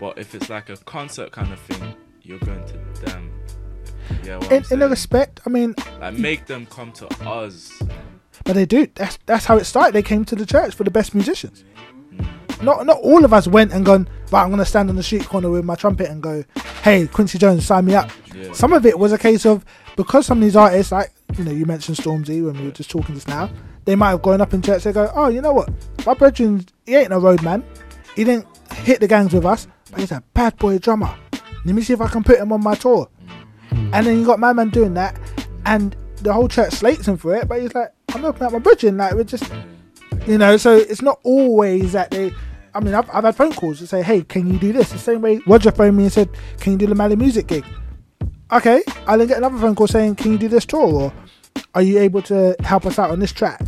but 0.00 0.18
if 0.18 0.34
it's 0.34 0.48
like 0.48 0.68
a 0.70 0.76
concert 0.78 1.32
kind 1.32 1.52
of 1.52 1.58
thing, 1.60 1.94
you're 2.22 2.38
going 2.40 2.64
to 2.66 3.00
them. 3.04 3.32
Yeah, 4.24 4.36
what 4.38 4.52
I'm 4.52 4.58
In, 4.58 4.64
in 4.70 4.82
a 4.82 4.88
respect, 4.88 5.40
I 5.46 5.50
mean, 5.50 5.74
like 6.00 6.14
make 6.14 6.46
them 6.46 6.66
come 6.66 6.92
to 6.92 7.06
us. 7.28 7.72
but 8.44 8.54
they 8.54 8.64
do. 8.66 8.86
That's 8.94 9.18
that's 9.26 9.44
how 9.44 9.56
it 9.58 9.64
started. 9.64 9.92
They 9.94 10.02
came 10.02 10.24
to 10.26 10.34
the 10.36 10.46
church 10.46 10.74
for 10.74 10.84
the 10.84 10.90
best 10.90 11.14
musicians. 11.14 11.64
Mm. 12.14 12.62
Not 12.62 12.86
not 12.86 12.98
all 13.02 13.24
of 13.24 13.32
us 13.32 13.46
went 13.46 13.72
and 13.72 13.84
gone. 13.84 14.08
Right, 14.32 14.42
I'm 14.42 14.50
gonna 14.50 14.64
stand 14.64 14.90
on 14.90 14.96
the 14.96 15.02
street 15.02 15.24
corner 15.26 15.50
with 15.50 15.64
my 15.64 15.76
trumpet 15.76 16.10
and 16.10 16.20
go, 16.22 16.44
"Hey, 16.82 17.06
Quincy 17.06 17.38
Jones, 17.38 17.64
sign 17.64 17.84
me 17.84 17.94
up." 17.94 18.10
Yeah. 18.34 18.52
Some 18.52 18.72
of 18.72 18.84
it 18.84 18.98
was 18.98 19.12
a 19.12 19.18
case 19.18 19.46
of 19.46 19.64
because 19.96 20.26
some 20.26 20.38
of 20.38 20.44
these 20.44 20.56
artists, 20.56 20.90
like 20.90 21.12
you 21.38 21.44
know, 21.44 21.52
you 21.52 21.64
mentioned 21.64 21.96
Stormzy 21.96 22.44
when 22.44 22.58
we 22.58 22.64
were 22.64 22.72
just 22.72 22.90
talking 22.90 23.14
just 23.14 23.28
now, 23.28 23.48
they 23.84 23.94
might 23.94 24.10
have 24.10 24.22
grown 24.22 24.40
up 24.40 24.52
in 24.52 24.62
church. 24.62 24.82
They 24.82 24.92
go, 24.92 25.10
"Oh, 25.14 25.28
you 25.28 25.40
know 25.40 25.52
what? 25.52 25.70
My 26.04 26.14
brethren, 26.14 26.66
he 26.84 26.96
ain't 26.96 27.10
no 27.10 27.18
roadman. 27.18 27.62
He 28.16 28.24
didn't 28.24 28.46
hit 28.72 29.00
the 29.00 29.06
gangs 29.06 29.32
with 29.32 29.44
us, 29.44 29.68
but 29.90 30.00
he's 30.00 30.12
a 30.12 30.22
bad 30.34 30.56
boy 30.56 30.78
drummer. 30.78 31.14
Let 31.64 31.74
me 31.74 31.82
see 31.82 31.92
if 31.92 32.00
I 32.00 32.08
can 32.08 32.24
put 32.24 32.38
him 32.38 32.52
on 32.52 32.62
my 32.62 32.74
tour." 32.74 33.08
And 33.70 34.06
then 34.06 34.18
you 34.18 34.26
got 34.26 34.40
my 34.40 34.52
man 34.52 34.70
doing 34.70 34.94
that, 34.94 35.16
and 35.66 35.94
the 36.22 36.32
whole 36.32 36.48
church 36.48 36.72
slates 36.72 37.06
him 37.06 37.16
for 37.16 37.34
it. 37.36 37.46
But 37.46 37.62
he's 37.62 37.74
like, 37.74 37.92
"I'm 38.12 38.22
looking 38.22 38.44
at 38.44 38.52
my 38.52 38.58
brethren. 38.58 38.96
Like 38.96 39.14
we're 39.14 39.24
just, 39.24 39.44
you 40.26 40.38
know." 40.38 40.56
So 40.56 40.76
it's 40.76 41.02
not 41.02 41.20
always 41.22 41.92
that 41.92 42.10
they. 42.10 42.32
I 42.76 42.80
mean, 42.80 42.94
I've, 42.94 43.08
I've 43.10 43.24
had 43.24 43.34
phone 43.34 43.54
calls 43.54 43.78
to 43.78 43.86
say, 43.86 44.02
"Hey, 44.02 44.22
can 44.22 44.52
you 44.52 44.58
do 44.58 44.70
this?" 44.72 44.90
The 44.92 44.98
same 44.98 45.22
way 45.22 45.40
Roger 45.46 45.70
phoned 45.70 45.96
me 45.96 46.04
and 46.04 46.12
said, 46.12 46.28
"Can 46.60 46.72
you 46.72 46.78
do 46.78 46.86
the 46.86 46.94
Mali 46.94 47.16
music 47.16 47.46
gig?" 47.46 47.64
okay, 48.52 48.82
I 49.06 49.16
then 49.16 49.26
get 49.26 49.38
another 49.38 49.58
phone 49.58 49.74
call 49.74 49.86
saying, 49.86 50.16
"Can 50.16 50.32
you 50.32 50.38
do 50.38 50.48
this 50.48 50.66
tour?" 50.66 50.92
or 50.92 51.12
"Are 51.74 51.80
you 51.82 51.98
able 51.98 52.20
to 52.22 52.54
help 52.60 52.84
us 52.84 52.98
out 52.98 53.10
on 53.10 53.18
this 53.18 53.32
track?" 53.32 53.62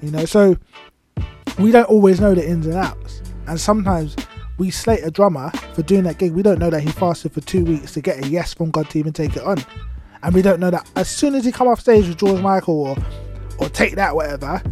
You 0.00 0.10
know, 0.10 0.24
so 0.24 0.56
we 1.58 1.72
don't 1.72 1.88
always 1.90 2.20
know 2.20 2.34
the 2.34 2.46
ins 2.48 2.66
and 2.66 2.76
outs, 2.76 3.20
and 3.46 3.60
sometimes 3.60 4.16
we 4.56 4.70
slate 4.70 5.04
a 5.04 5.10
drummer 5.10 5.50
for 5.74 5.82
doing 5.82 6.04
that 6.04 6.16
gig. 6.16 6.32
We 6.32 6.42
don't 6.42 6.58
know 6.58 6.70
that 6.70 6.80
he 6.80 6.88
fasted 6.88 7.32
for 7.32 7.42
two 7.42 7.64
weeks 7.64 7.92
to 7.92 8.00
get 8.00 8.24
a 8.24 8.28
yes 8.28 8.54
from 8.54 8.70
God 8.70 8.88
to 8.90 8.98
even 8.98 9.12
take 9.12 9.36
it 9.36 9.42
on, 9.42 9.58
and 10.22 10.34
we 10.34 10.40
don't 10.40 10.58
know 10.58 10.70
that 10.70 10.90
as 10.96 11.10
soon 11.10 11.34
as 11.34 11.44
he 11.44 11.52
come 11.52 11.68
off 11.68 11.80
stage 11.80 12.08
with 12.08 12.16
George 12.16 12.40
Michael 12.40 12.80
or 12.80 12.96
or 13.58 13.68
take 13.68 13.94
that 13.96 14.16
whatever. 14.16 14.62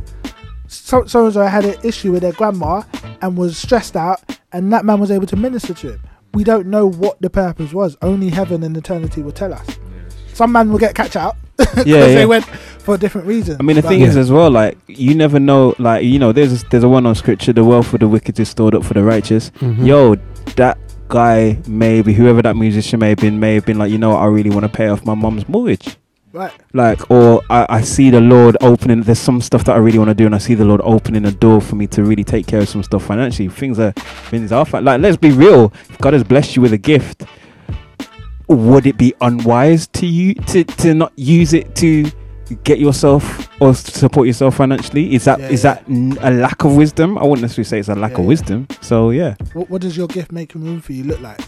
So 0.72 1.04
so 1.06 1.24
and 1.26 1.34
so 1.34 1.42
had 1.42 1.64
an 1.64 1.76
issue 1.82 2.12
with 2.12 2.22
their 2.22 2.32
grandma 2.32 2.82
and 3.20 3.36
was 3.36 3.56
stressed 3.58 3.96
out, 3.96 4.20
and 4.52 4.72
that 4.72 4.84
man 4.84 4.98
was 5.00 5.10
able 5.10 5.26
to 5.26 5.36
minister 5.36 5.74
to 5.74 5.92
him. 5.92 6.00
We 6.34 6.44
don't 6.44 6.66
know 6.68 6.86
what 6.88 7.20
the 7.20 7.28
purpose 7.30 7.72
was. 7.74 7.96
Only 8.00 8.30
heaven 8.30 8.62
and 8.62 8.74
eternity 8.76 9.22
will 9.22 9.32
tell 9.32 9.52
us. 9.52 9.66
Some 10.32 10.50
man 10.52 10.70
will 10.70 10.78
get 10.78 10.94
catch 10.94 11.14
out 11.14 11.36
because 11.58 11.84
Yeah, 11.86 11.98
yeah. 12.06 12.14
they 12.14 12.26
went 12.26 12.46
for 12.46 12.94
a 12.94 12.98
different 12.98 13.26
reasons. 13.26 13.58
I 13.60 13.62
mean, 13.64 13.76
the 13.76 13.82
But- 13.82 13.88
thing 13.90 14.00
is 14.00 14.16
as 14.16 14.30
well, 14.30 14.50
like 14.50 14.78
you 14.86 15.14
never 15.14 15.38
know, 15.38 15.74
like 15.78 16.04
you 16.04 16.18
know, 16.18 16.32
there's 16.32 16.64
there's 16.64 16.84
a 16.84 16.88
one 16.88 17.04
on 17.04 17.14
scripture, 17.14 17.52
the 17.52 17.64
wealth 17.64 17.92
of 17.92 18.00
the 18.00 18.08
wicked 18.08 18.40
is 18.40 18.48
stored 18.48 18.74
up 18.74 18.82
for 18.82 18.94
the 18.94 19.02
righteous. 19.04 19.50
Mhm. 19.60 19.86
Yo, 19.86 20.14
that 20.56 20.78
guy, 21.08 21.58
maybe 21.68 22.14
whoever 22.14 22.40
that 22.40 22.56
musician 22.56 22.98
may 22.98 23.10
have 23.10 23.18
been, 23.18 23.38
may 23.38 23.54
have 23.54 23.66
been 23.66 23.78
like, 23.78 23.90
you 23.92 23.98
know, 23.98 24.10
what, 24.10 24.20
I 24.22 24.26
really 24.26 24.48
want 24.48 24.62
to 24.62 24.70
pay 24.70 24.88
off 24.88 25.04
my 25.04 25.14
mum's 25.14 25.46
mortgage. 25.46 25.98
Right, 26.32 26.52
Like, 26.72 27.10
or 27.10 27.42
I, 27.50 27.66
I 27.68 27.80
see 27.82 28.10
the 28.10 28.20
Lord 28.20 28.56
opening. 28.60 29.02
There's 29.02 29.18
some 29.18 29.40
stuff 29.40 29.64
that 29.64 29.74
I 29.74 29.78
really 29.78 29.98
want 29.98 30.08
to 30.10 30.14
do, 30.14 30.26
and 30.26 30.34
I 30.34 30.38
see 30.38 30.54
the 30.54 30.64
Lord 30.64 30.80
opening 30.84 31.24
a 31.24 31.32
door 31.32 31.60
for 31.60 31.76
me 31.76 31.86
to 31.88 32.02
really 32.04 32.24
take 32.24 32.46
care 32.46 32.60
of 32.60 32.68
some 32.68 32.82
stuff 32.82 33.04
financially. 33.04 33.48
Things 33.48 33.78
are 33.78 33.92
things 34.30 34.52
are 34.52 34.64
like. 34.80 35.00
Let's 35.00 35.16
be 35.16 35.30
real. 35.30 35.72
If 35.88 35.98
God 35.98 36.12
has 36.14 36.24
blessed 36.24 36.56
you 36.56 36.62
with 36.62 36.72
a 36.72 36.78
gift, 36.78 37.24
would 38.48 38.86
it 38.86 38.96
be 38.98 39.14
unwise 39.20 39.86
to 39.88 40.06
you 40.06 40.34
to 40.34 40.64
to 40.64 40.94
not 40.94 41.12
use 41.16 41.52
it 41.52 41.74
to 41.76 42.10
get 42.64 42.78
yourself 42.78 43.48
or 43.60 43.74
support 43.74 44.26
yourself 44.26 44.56
financially? 44.56 45.14
Is 45.14 45.24
that 45.24 45.40
is 45.40 45.64
Yeah, 45.64 45.78
yeah. 45.88 46.14
that 46.18 46.28
a 46.28 46.30
lack 46.30 46.64
of 46.64 46.76
wisdom? 46.76 47.16
I 47.18 47.22
wouldn't 47.22 47.42
necessarily 47.42 47.64
say 47.68 47.78
it's 47.78 47.88
a 47.88 47.94
lack 47.94 48.10
Yeah, 48.12 48.16
of 48.18 48.22
yeah. 48.22 48.28
wisdom. 48.28 48.66
So 48.80 49.10
yeah. 49.10 49.36
what, 49.52 49.70
what 49.70 49.80
does 49.80 49.96
your 49.96 50.06
gift 50.08 50.32
making 50.32 50.62
room 50.64 50.80
for 50.80 50.92
you 50.92 51.04
look 51.04 51.20
like? 51.20 51.40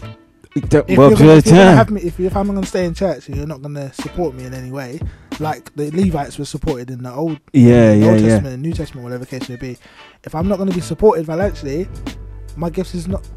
It 0.55 0.69
don't- 0.69 0.89
If, 0.89 0.97
well, 0.97 1.09
you're, 1.09 1.17
gonna, 1.19 1.31
if, 1.35 1.45
you're 1.47 1.55
gonna 1.55 1.75
have 1.75 1.89
me, 1.91 2.01
if, 2.01 2.19
if 2.19 2.35
I'm 2.37 2.47
going 2.47 2.61
to 2.61 2.67
stay 2.67 2.85
in 2.85 2.93
church 2.93 3.27
and 3.27 3.35
you're 3.35 3.47
not 3.47 3.61
going 3.61 3.75
to 3.75 3.91
support 3.93 4.35
me 4.35 4.45
in 4.45 4.53
any 4.53 4.71
way, 4.71 4.99
like 5.39 5.75
the 5.75 5.91
Levites 5.91 6.39
were 6.39 6.45
supported 6.45 6.89
in 6.89 7.03
the 7.03 7.11
old, 7.11 7.39
Yeah, 7.51 7.91
the 7.91 7.97
yeah, 7.97 8.07
old 8.11 8.21
yeah. 8.21 8.27
Testament 8.29 8.61
New 8.61 8.73
Testament, 8.73 9.03
whatever 9.03 9.25
the 9.25 9.29
case 9.39 9.49
may 9.49 9.57
be. 9.57 9.77
If 10.23 10.33
I'm 10.33 10.47
not 10.47 10.57
going 10.57 10.69
to 10.69 10.75
be 10.75 10.81
supported 10.81 11.25
financially, 11.25 11.87
my 12.55 12.69
gift 12.69 12.95
is 12.95 13.07
not. 13.07 13.27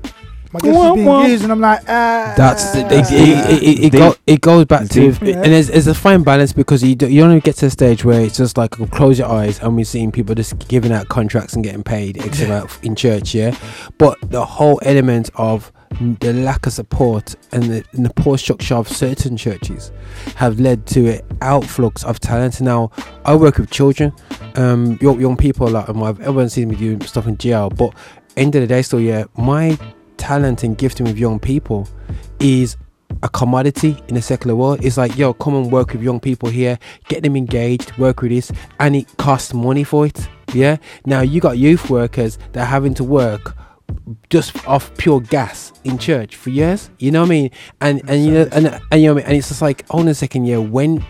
My 0.51 0.61
gift 0.61 0.77
is 0.79 0.95
being 0.95 1.25
used, 1.31 1.43
and 1.43 1.53
I'm 1.53 1.61
like, 1.61 1.81
ah. 1.89 2.33
That's 2.35 2.71
the, 2.71 2.81
it, 2.81 2.89
That's 2.89 3.11
it, 3.13 3.19
it, 3.21 3.63
it, 3.63 3.85
it, 3.87 3.93
go, 3.93 4.15
it 4.27 4.41
goes 4.41 4.65
back 4.65 4.89
to. 4.91 5.11
Yeah. 5.21 5.35
and 5.43 5.53
there's, 5.53 5.67
there's 5.69 5.89
a 5.89 5.95
fine 5.95 6.23
balance 6.23 6.55
because 6.55 6.83
you 6.83 6.95
do, 6.95 7.07
you 7.07 7.23
only 7.23 7.41
get 7.41 7.57
to 7.57 7.67
a 7.67 7.71
stage 7.71 8.03
where 8.03 8.21
it's 8.23 8.39
just 8.39 8.57
like 8.57 8.71
close 8.93 9.19
your 9.19 9.29
eyes 9.29 9.61
and 9.61 9.77
we're 9.77 9.85
seeing 9.85 10.11
people 10.11 10.35
just 10.35 10.67
giving 10.69 10.91
out 10.93 11.09
contracts 11.09 11.53
and 11.53 11.63
getting 11.65 11.83
paid 11.83 12.17
X 12.25 12.41
amount 12.41 12.79
in 12.83 12.95
church 12.97 13.35
yeah 13.35 13.55
but 13.99 14.17
the 14.31 14.43
whole 14.47 14.81
element 14.85 15.29
of 15.35 15.71
n- 15.77 15.78
the 16.21 16.33
lack 16.33 16.67
of 16.67 16.73
support 16.73 17.35
and 17.53 17.65
the, 17.65 17.85
and 17.93 18.05
the 18.05 18.13
poor 18.15 18.39
structure 18.39 18.75
of 18.75 18.89
certain 18.89 19.37
churches 19.37 19.91
have 20.37 20.61
led 20.61 20.87
to 20.87 21.15
an 21.15 21.21
outflux 21.39 22.05
of 22.05 22.21
talent 22.21 22.61
now 22.61 22.91
I 23.25 23.35
work 23.35 23.59
with 23.59 23.71
children 23.71 24.13
um 24.55 24.99
young, 25.01 25.21
young 25.21 25.37
people 25.37 25.69
like 25.69 25.89
um, 25.89 26.03
I've 26.03 26.21
everyone 26.21 26.49
sees 26.49 26.67
me 26.67 26.77
doing 26.77 27.01
stuff 27.03 27.27
in 27.27 27.37
jail 27.37 27.71
but 27.71 27.95
end 28.37 28.55
of 28.55 28.61
the 28.61 28.67
day 28.67 28.83
still 28.83 29.01
yeah 29.01 29.25
my 29.37 29.79
talent 30.17 30.63
and 30.63 30.77
gifting 30.77 31.07
with 31.07 31.19
young 31.19 31.39
people 31.39 31.89
is 32.41 32.77
a 33.23 33.29
commodity 33.29 33.97
in 34.09 34.15
the 34.15 34.23
secular 34.23 34.55
world. 34.55 34.85
It's 34.85 34.97
like, 34.97 35.17
yo, 35.17 35.33
come 35.33 35.55
and 35.55 35.73
work 35.73 35.93
with 35.93 36.03
young 36.03 36.21
people 36.21 36.49
here, 36.49 36.79
get 37.09 37.23
them 37.23 37.37
engaged, 37.37 37.97
work 37.99 38.23
with 38.23 38.31
this, 38.31 38.53
and 38.79 38.95
it 38.95 39.17
costs 39.17 39.55
money 39.55 39.85
for 39.85 40.07
it. 40.07 40.29
Yeah. 40.53 40.77
Now 41.05 41.21
you 41.21 41.41
got 41.41 41.59
youth 41.59 41.91
workers 41.91 42.39
that 42.53 42.63
are 42.63 42.67
having 42.67 42.95
to 42.95 43.05
work 43.05 43.57
just 44.31 44.67
off 44.67 44.95
pure 44.97 45.21
gas 45.21 45.73
in 45.85 45.99
church 45.99 46.37
for 46.37 46.51
years. 46.51 46.91
You 46.99 47.11
know 47.11 47.21
what 47.21 47.27
I 47.27 47.31
mean? 47.31 47.51
And 47.81 48.03
and 48.09 48.25
you 48.25 48.33
know 48.33 48.49
and, 48.53 48.81
and 48.91 49.03
you 49.03 49.09
know 49.09 49.13
I 49.13 49.17
mean? 49.17 49.25
And 49.27 49.37
it's 49.37 49.49
just 49.49 49.63
like, 49.63 49.87
hold 49.89 50.03
on 50.03 50.09
a 50.09 50.15
second, 50.15 50.47
yeah, 50.47 50.59
when 50.59 51.05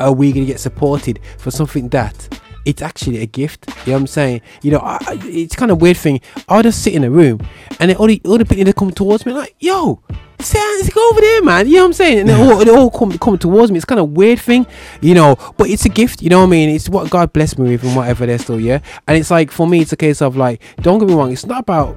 are 0.00 0.12
we 0.12 0.32
gonna 0.32 0.46
get 0.46 0.60
supported 0.60 1.20
for 1.38 1.50
something 1.50 1.88
that 1.90 2.38
it's 2.64 2.82
actually 2.82 3.18
a 3.18 3.26
gift. 3.26 3.68
You 3.68 3.92
know 3.92 3.92
what 3.94 4.00
I'm 4.02 4.06
saying? 4.06 4.40
You 4.62 4.72
know, 4.72 4.78
I, 4.78 4.98
it's 5.24 5.56
kind 5.56 5.70
of 5.70 5.80
weird 5.80 5.96
thing. 5.96 6.20
I'll 6.48 6.62
just 6.62 6.82
sit 6.82 6.94
in 6.94 7.04
a 7.04 7.10
room 7.10 7.40
and 7.80 7.90
then 7.90 7.96
all 7.96 8.06
the 8.06 8.20
all 8.24 8.38
the 8.38 8.44
people 8.44 8.64
that 8.64 8.76
come 8.76 8.92
towards 8.92 9.26
me 9.26 9.32
like, 9.32 9.54
yo, 9.58 10.00
Sam, 10.38 10.80
go 10.92 11.10
over 11.10 11.20
there, 11.20 11.42
man. 11.42 11.66
You 11.66 11.74
know 11.74 11.80
what 11.80 11.86
I'm 11.86 11.92
saying? 11.92 12.18
And 12.20 12.28
they 12.28 12.34
all, 12.34 12.56
they 12.64 12.70
all 12.70 12.90
come 12.90 13.16
come 13.18 13.38
towards 13.38 13.70
me. 13.70 13.78
It's 13.78 13.84
kind 13.84 14.00
of 14.00 14.10
weird 14.10 14.40
thing, 14.40 14.66
you 15.00 15.14
know. 15.14 15.36
But 15.56 15.70
it's 15.70 15.84
a 15.84 15.88
gift. 15.88 16.22
You 16.22 16.30
know 16.30 16.40
what 16.40 16.46
I 16.46 16.50
mean? 16.50 16.68
It's 16.68 16.88
what 16.88 17.10
God 17.10 17.32
blessed 17.32 17.58
me 17.58 17.70
with 17.70 17.84
and 17.84 17.96
whatever 17.96 18.26
they're 18.26 18.38
still, 18.38 18.60
yeah. 18.60 18.80
And 19.06 19.16
it's 19.16 19.30
like 19.30 19.50
for 19.50 19.66
me, 19.66 19.80
it's 19.80 19.92
a 19.92 19.96
case 19.96 20.22
of 20.22 20.36
like, 20.36 20.62
don't 20.80 20.98
get 20.98 21.08
me 21.08 21.14
wrong. 21.14 21.32
It's 21.32 21.46
not 21.46 21.60
about 21.60 21.96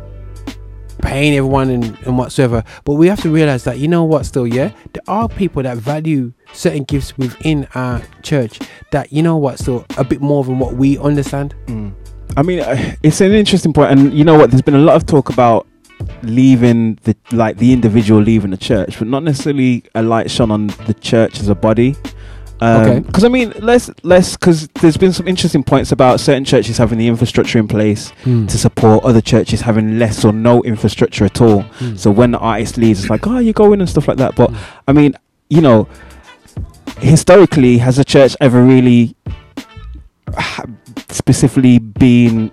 paying 1.02 1.36
everyone 1.36 1.70
and, 1.70 1.98
and 2.06 2.18
whatsoever. 2.18 2.64
But 2.84 2.93
we 2.93 3.08
have 3.08 3.22
to 3.22 3.30
realize 3.30 3.64
that 3.66 3.80
you 3.80 3.88
know 3.88 4.04
what, 4.04 4.26
still, 4.26 4.48
yeah, 4.48 4.72
there 4.93 5.04
are 5.08 5.28
people 5.30 5.64
that 5.64 5.78
value 5.78 6.34
certain 6.54 6.84
gifts 6.84 7.18
within 7.18 7.68
our 7.76 8.02
church 8.24 8.60
that 8.91 9.12
you 9.12 9.22
know 9.22 9.38
what, 9.38 9.60
still 9.60 9.86
a 9.98 10.04
bit 10.04 10.22
more 10.22 10.43
than 10.43 10.60
what 10.60 10.76
we 10.76 10.98
understand. 10.98 11.56
I 12.38 12.41
mean, 12.41 12.60
uh, 12.60 12.96
it's 13.04 13.22
an 13.22 13.32
interesting 13.34 13.74
point, 13.74 13.91
and 13.91 14.14
you 14.14 14.24
know 14.24 14.38
what? 14.38 14.52
There's 14.52 14.62
been 14.62 14.76
a 14.76 14.80
lot 14.80 14.96
of 14.96 15.06
talk 15.06 15.30
about 15.30 15.68
leaving 16.24 16.96
the 17.04 17.16
like 17.32 17.58
the 17.58 17.72
individual 17.72 18.22
leaving 18.22 18.52
the 18.52 18.58
church, 18.58 19.00
but 19.00 19.08
not 19.08 19.24
necessarily 19.24 19.84
a 19.96 20.02
light 20.02 20.30
shone 20.30 20.52
on 20.52 20.68
the 20.86 20.93
church 21.00 21.39
as 21.39 21.48
a 21.48 21.56
body. 21.56 21.96
Okay. 22.62 22.99
Because 23.01 23.24
I 23.24 23.28
mean, 23.28 23.53
let's 23.60 23.89
let's 24.03 24.38
because 24.38 24.68
there's 24.82 24.95
been 24.97 25.12
some 25.12 25.28
interesting 25.28 25.62
points 25.64 25.91
about 25.91 26.20
certain 26.22 26.45
churches 26.45 26.78
having 26.78 26.97
the 26.97 27.08
infrastructure 27.08 27.60
in 27.60 27.68
place 27.68 28.12
Hmm. 28.24 28.45
to 28.47 28.58
support 28.58 29.03
other 29.03 29.22
churches 29.22 29.62
having 29.62 29.99
less 29.99 30.24
or 30.24 30.32
no 30.32 30.64
infrastructure 30.64 31.26
at 31.26 31.41
all. 31.41 31.64
Hmm. 31.64 31.95
So 31.97 32.12
when 32.12 32.32
the 32.32 32.39
artist 32.39 32.78
leaves, 32.78 33.01
it's 33.01 33.10
like, 33.10 33.28
oh, 33.28 33.39
you 33.39 33.51
go 33.53 33.74
in 33.74 33.82
and 33.82 33.89
stuff 33.89 34.08
like 34.08 34.18
that. 34.18 34.36
But 34.36 34.51
I 34.88 34.93
mean, 34.93 35.16
you 35.49 35.60
know, 35.62 35.88
historically, 36.99 37.78
has 37.80 37.99
a 37.99 38.06
church 38.06 38.36
ever 38.39 38.64
really 38.64 39.16
specifically 41.10 41.80
been 41.80 42.51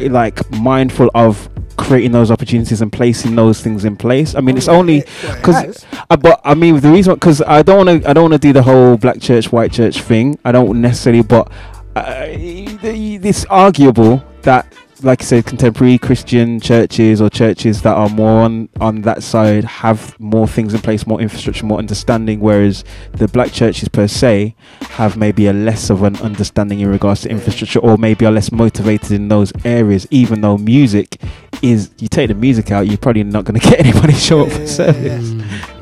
like 0.00 0.48
mindful 0.58 1.10
of 1.14 1.48
creating 1.76 2.12
those 2.12 2.30
opportunities 2.30 2.80
and 2.82 2.92
placing 2.92 3.36
those 3.36 3.60
things 3.60 3.84
in 3.84 3.96
place? 3.96 4.34
I 4.34 4.40
mean, 4.40 4.56
it's 4.56 4.68
only 4.68 5.04
because, 5.22 5.84
uh, 6.10 6.16
but 6.16 6.40
I 6.44 6.54
mean, 6.54 6.80
the 6.80 6.90
reason 6.90 7.14
because 7.14 7.42
I 7.42 7.62
don't 7.62 7.86
want 7.86 8.02
to, 8.02 8.10
I 8.10 8.12
don't 8.12 8.30
want 8.30 8.34
to 8.34 8.38
do 8.38 8.52
the 8.52 8.62
whole 8.62 8.96
black 8.96 9.20
church, 9.20 9.52
white 9.52 9.72
church 9.72 10.00
thing. 10.00 10.38
I 10.44 10.52
don't 10.52 10.80
necessarily, 10.80 11.22
but 11.22 11.50
uh, 11.94 12.26
it's 12.28 13.44
arguable 13.46 14.22
that, 14.42 14.66
like 15.02 15.22
I 15.22 15.24
said, 15.24 15.46
contemporary 15.46 15.98
Christian 15.98 16.60
churches 16.60 17.20
or 17.20 17.28
churches 17.28 17.82
that 17.82 17.96
are 17.96 18.08
more 18.08 18.42
on 18.42 18.68
on 18.80 19.02
that 19.02 19.22
side 19.22 19.64
have 19.64 20.18
more 20.18 20.46
things 20.46 20.74
in 20.74 20.80
place, 20.80 21.06
more 21.06 21.20
infrastructure, 21.20 21.66
more 21.66 21.78
understanding, 21.78 22.40
whereas 22.40 22.84
the 23.12 23.28
black 23.28 23.52
churches 23.52 23.88
per 23.88 24.06
se 24.06 24.54
have 24.82 25.16
maybe 25.16 25.46
a 25.46 25.52
less 25.52 25.90
of 25.90 26.02
an 26.02 26.16
understanding 26.16 26.80
in 26.80 26.88
regards 26.88 27.22
to 27.22 27.30
infrastructure, 27.30 27.78
or 27.80 27.96
maybe 27.98 28.24
are 28.26 28.32
less 28.32 28.50
motivated 28.50 29.12
in 29.12 29.28
those 29.28 29.52
areas. 29.64 30.06
Even 30.10 30.40
though 30.40 30.56
music 30.58 31.20
is, 31.62 31.90
you 31.98 32.08
take 32.08 32.28
the 32.28 32.34
music 32.34 32.70
out, 32.70 32.86
you're 32.86 32.98
probably 32.98 33.24
not 33.24 33.44
going 33.44 33.58
to 33.60 33.68
get 33.68 33.80
anybody 33.80 34.12
to 34.12 34.18
show 34.18 34.40
up 34.40 34.52
for 34.52 34.66
service. 34.66 35.32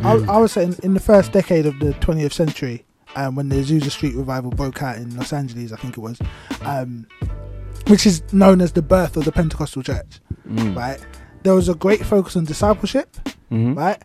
I, 0.02 0.12
I 0.12 0.38
was 0.38 0.52
saying 0.52 0.76
in 0.82 0.94
the 0.94 1.00
first 1.00 1.32
decade 1.32 1.66
of 1.66 1.78
the 1.78 1.92
20th 1.94 2.32
century, 2.32 2.84
um, 3.16 3.36
when 3.36 3.48
the 3.48 3.56
Azusa 3.56 3.90
Street 3.90 4.14
revival 4.16 4.50
broke 4.50 4.82
out 4.82 4.96
in 4.96 5.16
Los 5.16 5.32
Angeles, 5.32 5.72
I 5.72 5.76
think 5.76 5.96
it 5.96 6.00
was, 6.00 6.20
um, 6.62 7.06
which 7.88 8.06
is 8.06 8.22
known 8.32 8.60
as 8.60 8.72
the 8.72 8.82
birth 8.82 9.16
of 9.16 9.24
the 9.24 9.32
Pentecostal 9.32 9.82
church, 9.82 10.20
Mm. 10.48 10.76
right? 10.76 10.98
There 11.42 11.54
was 11.54 11.68
a 11.68 11.74
great 11.74 12.04
focus 12.04 12.36
on 12.36 12.44
discipleship, 12.44 13.16
Mhm. 13.50 13.76
right? 13.76 13.98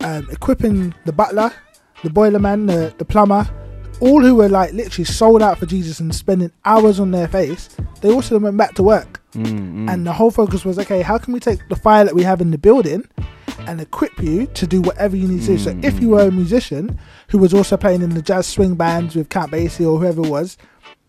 Um, 0.00 0.28
equipping 0.30 0.94
the 1.06 1.12
butler, 1.12 1.52
the 2.02 2.10
boiler 2.10 2.38
man, 2.38 2.66
the, 2.66 2.94
the 2.98 3.04
plumber, 3.04 3.48
all 4.00 4.20
who 4.22 4.34
were 4.34 4.48
like 4.48 4.72
literally 4.74 5.04
sold 5.04 5.40
out 5.42 5.58
for 5.58 5.66
Jesus 5.66 6.00
and 6.00 6.14
spending 6.14 6.50
hours 6.64 7.00
on 7.00 7.10
their 7.12 7.28
face. 7.28 7.70
They 8.02 8.10
also 8.10 8.38
went 8.38 8.56
back 8.56 8.74
to 8.74 8.82
work. 8.82 9.20
Mm, 9.34 9.88
And 9.90 10.06
the 10.06 10.12
whole 10.12 10.30
focus 10.30 10.64
was 10.64 10.78
okay, 10.78 11.00
how 11.02 11.16
can 11.18 11.32
we 11.32 11.40
take 11.40 11.60
the 11.68 11.76
fire 11.76 12.04
that 12.04 12.14
we 12.14 12.22
have 12.22 12.40
in 12.40 12.50
the 12.50 12.58
building 12.58 13.04
and 13.66 13.80
equip 13.80 14.20
you 14.22 14.46
to 14.48 14.66
do 14.66 14.82
whatever 14.82 15.16
you 15.16 15.26
need 15.26 15.40
to 15.42 15.46
do? 15.46 15.58
So 15.58 15.76
if 15.82 16.00
you 16.00 16.10
were 16.10 16.22
a 16.28 16.30
musician 16.30 16.98
who 17.28 17.38
was 17.38 17.54
also 17.54 17.76
playing 17.76 18.02
in 18.02 18.10
the 18.10 18.22
jazz 18.22 18.46
swing 18.46 18.74
bands 18.74 19.14
with 19.16 19.28
Count 19.30 19.50
Basie 19.52 19.90
or 19.90 19.98
whoever 19.98 20.22
it 20.22 20.28
was, 20.28 20.56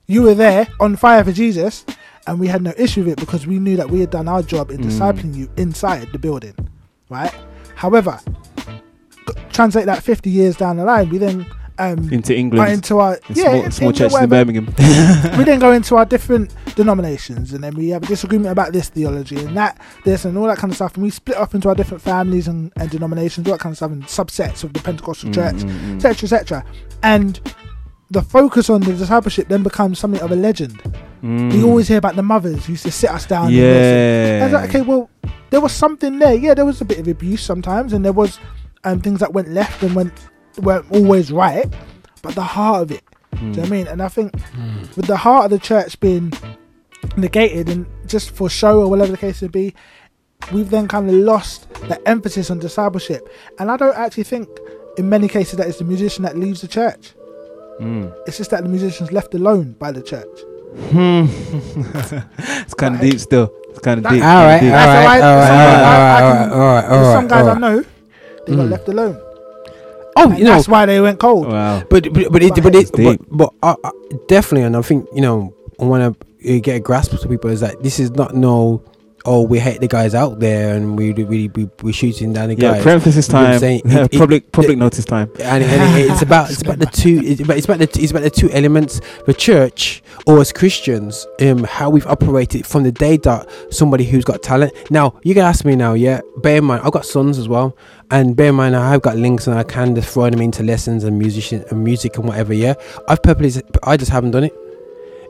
you 0.07 0.21
were 0.21 0.33
there 0.35 0.67
on 0.79 0.95
fire 0.95 1.23
for 1.23 1.31
Jesus 1.31 1.85
and 2.27 2.39
we 2.39 2.47
had 2.47 2.61
no 2.61 2.73
issue 2.77 3.03
with 3.03 3.13
it 3.13 3.19
because 3.19 3.45
we 3.47 3.59
knew 3.59 3.75
that 3.77 3.89
we 3.89 3.99
had 3.99 4.09
done 4.09 4.27
our 4.27 4.41
job 4.41 4.71
in 4.71 4.77
Mm. 4.79 4.85
discipling 4.85 5.35
you 5.35 5.49
inside 5.57 6.07
the 6.11 6.19
building. 6.19 6.55
Right? 7.09 7.33
However, 7.75 8.19
translate 9.51 9.85
that 9.85 10.03
50 10.03 10.29
years 10.29 10.55
down 10.55 10.77
the 10.77 10.85
line, 10.85 11.09
we 11.09 11.17
then 11.17 11.45
um, 11.77 12.09
Into 12.11 12.33
England, 12.33 12.71
into 12.71 12.99
our 12.99 13.15
in 13.15 13.35
yeah, 13.35 13.43
small, 13.49 13.63
in- 13.65 13.71
small 13.71 13.91
churches 13.91 14.17
in 14.21 14.29
Birmingham. 14.29 14.65
we 15.37 15.43
then 15.43 15.59
go 15.59 15.73
into 15.73 15.97
our 15.97 16.05
different 16.05 16.55
denominations 16.75 17.51
and 17.51 17.61
then 17.61 17.75
we 17.75 17.89
have 17.89 18.01
a 18.03 18.05
disagreement 18.07 18.49
about 18.49 18.71
this 18.71 18.87
theology 18.87 19.35
and 19.37 19.57
that 19.57 19.77
this 20.05 20.23
and 20.23 20.37
all 20.37 20.45
that 20.47 20.57
kind 20.57 20.71
of 20.71 20.75
stuff 20.77 20.93
and 20.93 21.03
we 21.03 21.09
split 21.09 21.35
off 21.37 21.53
into 21.53 21.67
our 21.67 21.75
different 21.75 22.01
families 22.01 22.47
and, 22.47 22.71
and 22.77 22.89
denominations 22.91 23.45
all 23.45 23.53
that 23.55 23.59
kind 23.59 23.73
of 23.73 23.77
stuff 23.77 23.91
and 23.91 24.03
subsets 24.03 24.63
of 24.63 24.71
the 24.71 24.79
pentecostal 24.79 25.29
Mm, 25.29 25.33
church 25.33 25.55
mm, 25.55 25.69
mm. 25.69 25.95
etc 25.95 26.23
etc 26.25 26.65
and 27.03 27.41
the 28.11 28.21
focus 28.21 28.69
on 28.69 28.81
the 28.81 28.93
discipleship 28.93 29.47
then 29.47 29.63
becomes 29.63 29.97
something 29.99 30.21
of 30.21 30.31
a 30.31 30.35
legend 30.35 30.79
we 31.23 31.29
Mm. 31.29 31.65
always 31.65 31.87
hear 31.87 31.97
about 31.97 32.15
the 32.15 32.21
mothers 32.21 32.65
who 32.67 32.73
used 32.73 32.83
to 32.85 32.91
sit 32.91 33.09
us 33.09 33.25
down. 33.25 33.51
Yeah. 33.51 33.63
And 33.63 34.43
it's 34.43 34.53
like, 34.53 34.69
okay 34.69 34.81
well 34.81 35.09
there 35.49 35.59
was 35.61 35.71
something 35.71 36.19
there 36.19 36.35
yeah 36.35 36.53
there 36.53 36.65
was 36.65 36.81
a 36.81 36.85
bit 36.85 36.99
of 36.99 37.07
abuse 37.07 37.41
sometimes 37.41 37.93
and 37.93 38.05
there 38.05 38.13
was 38.13 38.39
um, 38.83 38.99
things 39.01 39.19
that 39.21 39.33
went 39.33 39.49
left 39.49 39.81
and 39.81 39.95
went 39.95 40.13
weren't 40.61 40.85
always 40.91 41.31
right 41.31 41.65
but 42.21 42.35
the 42.35 42.43
heart 42.43 42.83
of 42.83 42.91
it 42.91 43.03
do 43.31 43.39
you 43.41 43.51
know 43.51 43.61
what 43.63 43.67
I 43.67 43.69
mean? 43.71 43.87
And 43.87 44.01
I 44.01 44.07
think 44.07 44.33
with 44.95 45.07
the 45.07 45.17
heart 45.17 45.45
of 45.45 45.51
the 45.51 45.59
church 45.59 45.99
being 45.99 46.31
negated 47.17 47.69
and 47.69 47.85
just 48.07 48.31
for 48.31 48.49
show 48.49 48.79
or 48.81 48.89
whatever 48.89 49.11
the 49.11 49.17
case 49.17 49.41
may 49.41 49.49
be, 49.49 49.75
we've 50.53 50.69
then 50.69 50.87
kind 50.87 51.09
of 51.09 51.15
lost 51.15 51.69
the 51.89 51.99
emphasis 52.07 52.49
on 52.49 52.59
discipleship. 52.59 53.27
And 53.59 53.69
I 53.71 53.75
don't 53.77 53.95
actually 53.97 54.23
think, 54.23 54.47
in 54.97 55.09
many 55.09 55.27
cases, 55.27 55.57
that 55.57 55.67
it's 55.67 55.79
the 55.79 55.83
musician 55.83 56.23
that 56.23 56.37
leaves 56.37 56.61
the 56.61 56.67
church. 56.69 57.13
Mm. 57.81 58.13
It's 58.27 58.37
just 58.37 58.51
that 58.51 58.63
the 58.63 58.69
musician's 58.69 59.11
left 59.11 59.33
alone 59.35 59.75
by 59.79 59.91
the 59.91 60.01
church. 60.01 60.27
Hmm. 60.91 61.25
it's 62.61 62.73
kind 62.73 62.95
of 62.95 63.01
deep 63.01 63.19
still. 63.19 63.51
It's 63.69 63.79
kind 63.79 64.05
of 64.05 64.11
deep. 64.11 64.23
All 64.23 64.45
right, 64.45 64.59
deep. 64.59 64.71
all 64.71 64.77
right, 64.77 64.85
That's 64.85 64.93
all 64.95 65.05
right, 65.05 65.05
why- 65.05 65.21
all 65.21 65.39
that's 65.39 65.49
right, 65.49 65.81
why 65.81 65.85
I- 65.85 66.19
I 66.19 66.21
all 66.21 66.33
can- 66.33 66.49
right, 66.49 66.51
all 66.51 66.59
right, 66.59 66.83
all 66.85 66.89
There's 66.89 67.07
right. 67.07 67.13
some 67.19 67.27
guys 67.27 67.47
all 67.47 67.55
I 67.55 67.59
know, 67.59 67.83
they 68.47 68.55
got 68.55 68.65
Mm. 68.65 68.69
left 68.71 68.87
alone. 68.89 69.17
Oh, 70.17 70.29
And 70.29 70.37
you 70.39 70.45
know, 70.45 70.51
that's 70.51 70.67
why 70.69 70.85
they 70.85 71.01
went 71.01 71.19
cold. 71.19 71.47
Wow. 71.47 71.83
but 71.89 72.03
but 72.13 72.31
but 72.31 72.41
it, 72.43 72.63
but 72.63 72.73
it, 72.75 72.89
but, 72.93 73.19
but 73.29 73.49
uh, 73.61 73.75
uh, 73.83 73.91
definitely, 74.29 74.63
and 74.65 74.77
I 74.77 74.81
think 74.81 75.07
you 75.13 75.21
know, 75.21 75.53
I 75.79 75.83
want 75.85 76.17
to 76.41 76.59
get 76.61 76.75
a 76.77 76.79
grasp 76.79 77.11
to 77.19 77.27
people 77.27 77.49
is 77.49 77.59
that 77.59 77.83
this 77.83 77.99
is 77.99 78.11
not 78.11 78.33
no. 78.33 78.81
Oh, 79.27 79.41
we 79.41 79.57
hate 79.59 79.79
the 79.81 79.87
guys 79.87 80.13
out 80.13 80.39
there, 80.39 80.75
and 80.75 80.97
we 80.97 81.11
we 81.13 81.47
we 81.49 81.69
we 81.81 81.91
shooting 81.91 82.31
down 82.33 82.49
the 82.49 82.55
Yeah, 82.55 82.73
guys. 82.73 82.83
parenthesis 82.83 83.27
You 83.27 83.33
know 83.33 83.59
time. 83.59 83.63
It- 84.11 84.11
public 84.11 84.51
public 84.51 84.77
notice 84.77 85.05
time. 85.05 85.31
and, 85.39 85.63
and 85.63 85.99
it- 85.99 86.11
it's 86.11 86.21
about 86.21 86.51
it's 86.51 86.61
about 86.61 86.79
the 86.79 86.85
two 86.85 87.21
it's 87.23 87.41
about, 87.41 87.57
it's 87.57 87.65
about 87.65 87.79
the 87.79 87.89
it's 88.01 88.11
about 88.11 88.23
the 88.23 88.29
two 88.29 88.49
elements. 88.51 89.01
The 89.25 89.33
church 89.33 90.03
or 90.27 90.39
as 90.41 90.51
christians 90.53 91.25
um 91.41 91.63
how 91.63 91.89
we've 91.89 92.07
operated 92.07 92.65
from 92.65 92.83
the 92.83 92.91
day 92.91 93.17
that 93.17 93.49
somebody 93.71 94.03
who's 94.05 94.23
got 94.25 94.41
talent. 94.43 94.71
Now 94.91 95.19
you 95.23 95.33
can 95.33 95.43
ask 95.43 95.65
me 95.65 95.75
now 95.75 95.93
yeah? 95.93 96.21
Bear 96.37 96.57
in 96.57 96.65
mind 96.65 96.81
i've 96.85 96.91
got 96.93 97.05
sons 97.05 97.37
as 97.37 97.47
well. 97.47 97.75
And 98.11 98.35
bear 98.35 98.49
in 98.49 98.55
mind 98.55 98.75
i 98.75 98.89
have 98.91 99.01
got 99.01 99.17
links 99.17 99.47
and 99.47 99.57
i 99.57 99.63
can 99.63 99.95
just 99.95 100.09
throw 100.13 100.29
them 100.29 100.41
into 100.41 100.61
lessons 100.63 101.03
and 101.03 101.17
musician 101.17 101.65
and 101.71 101.83
music 101.83 102.17
and 102.17 102.27
whatever 102.27 102.53
yeah? 102.53 102.75
I've 103.09 103.21
purposely 103.23 103.63
i 103.83 103.97
just 103.97 104.11
haven't 104.11 104.31
done 104.31 104.43
it 104.45 104.53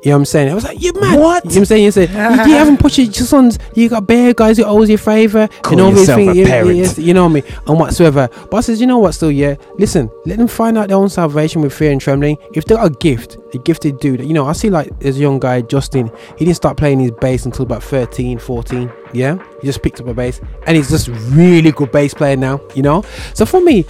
You 0.06 0.12
know 0.12 0.18
what 0.18 0.22
I'm 0.22 0.26
saying? 0.26 0.52
I 0.52 0.54
was 0.54 0.64
like, 0.64 0.80
you 0.80 0.94
mad? 0.94 1.20
What? 1.20 1.46
You 1.46 1.50
know 1.50 1.54
what 1.56 1.58
I'm 1.58 1.66
saying? 1.66 1.84
You 1.84 1.92
say, 1.92 2.02
you, 2.04 2.08
you 2.14 2.56
haven't 2.56 2.78
pushed 2.80 3.00
your 3.00 3.12
sons. 3.12 3.58
You 3.74 3.90
got 3.90 4.06
bare 4.06 4.36
guys 4.36 4.58
who 4.58 4.64
owes 4.64 4.88
you 4.88 5.00
favour 5.00 5.48
Call 5.64 5.72
and 5.74 5.82
all 5.82 5.90
these 5.90 6.02
yourself 6.02 6.20
things. 6.20 6.32
a 6.32 6.36
You, 6.36 6.46
parent. 6.46 6.98
you- 7.00 7.04
you 7.06 7.14
know 7.16 7.28
me 7.28 7.42
and 7.66 7.80
whatsoever. 7.80 8.30
But 8.52 8.58
I 8.58 8.62
says, 8.62 8.80
you 8.80 8.86
know 8.86 9.00
what? 9.00 9.14
Still, 9.14 9.32
yeah. 9.32 9.56
Listen, 9.80 10.12
let 10.28 10.38
them 10.38 10.48
find 10.48 10.78
out 10.78 10.90
their 10.90 10.98
own 10.98 11.10
salvation 11.10 11.62
with 11.62 11.74
fear 11.74 11.92
and 11.92 12.00
trembling. 12.00 12.38
If 12.54 12.66
they 12.66 12.76
got 12.76 12.86
a 12.86 12.92
gift, 12.92 13.38
a 13.56 13.58
gifted 13.58 14.00
dude. 14.00 14.22
You 14.22 14.34
know, 14.34 14.46
I 14.46 14.54
see 14.54 14.70
like 14.70 15.00
this 15.00 15.18
young 15.18 15.40
guy, 15.40 15.62
Justin. 15.62 16.12
He 16.38 16.46
didn't 16.46 16.58
start 16.58 16.78
playing 16.78 17.00
his 17.00 17.10
bass 17.20 17.46
until 17.46 17.64
about 17.64 17.82
13, 17.82 18.38
14. 18.38 18.92
Yeah, 19.12 19.38
he 19.60 19.66
just 19.68 19.82
picked 19.82 20.00
up 20.02 20.08
a 20.08 20.14
bass, 20.14 20.40
and 20.68 20.78
he's 20.78 20.90
just 20.92 21.08
really 21.32 21.72
good 21.72 21.92
bass 21.92 22.14
player 22.14 22.36
now. 22.38 22.62
You 22.76 22.84
know, 22.84 23.04
so 23.34 23.44
for 23.46 23.60
me, 23.60 23.86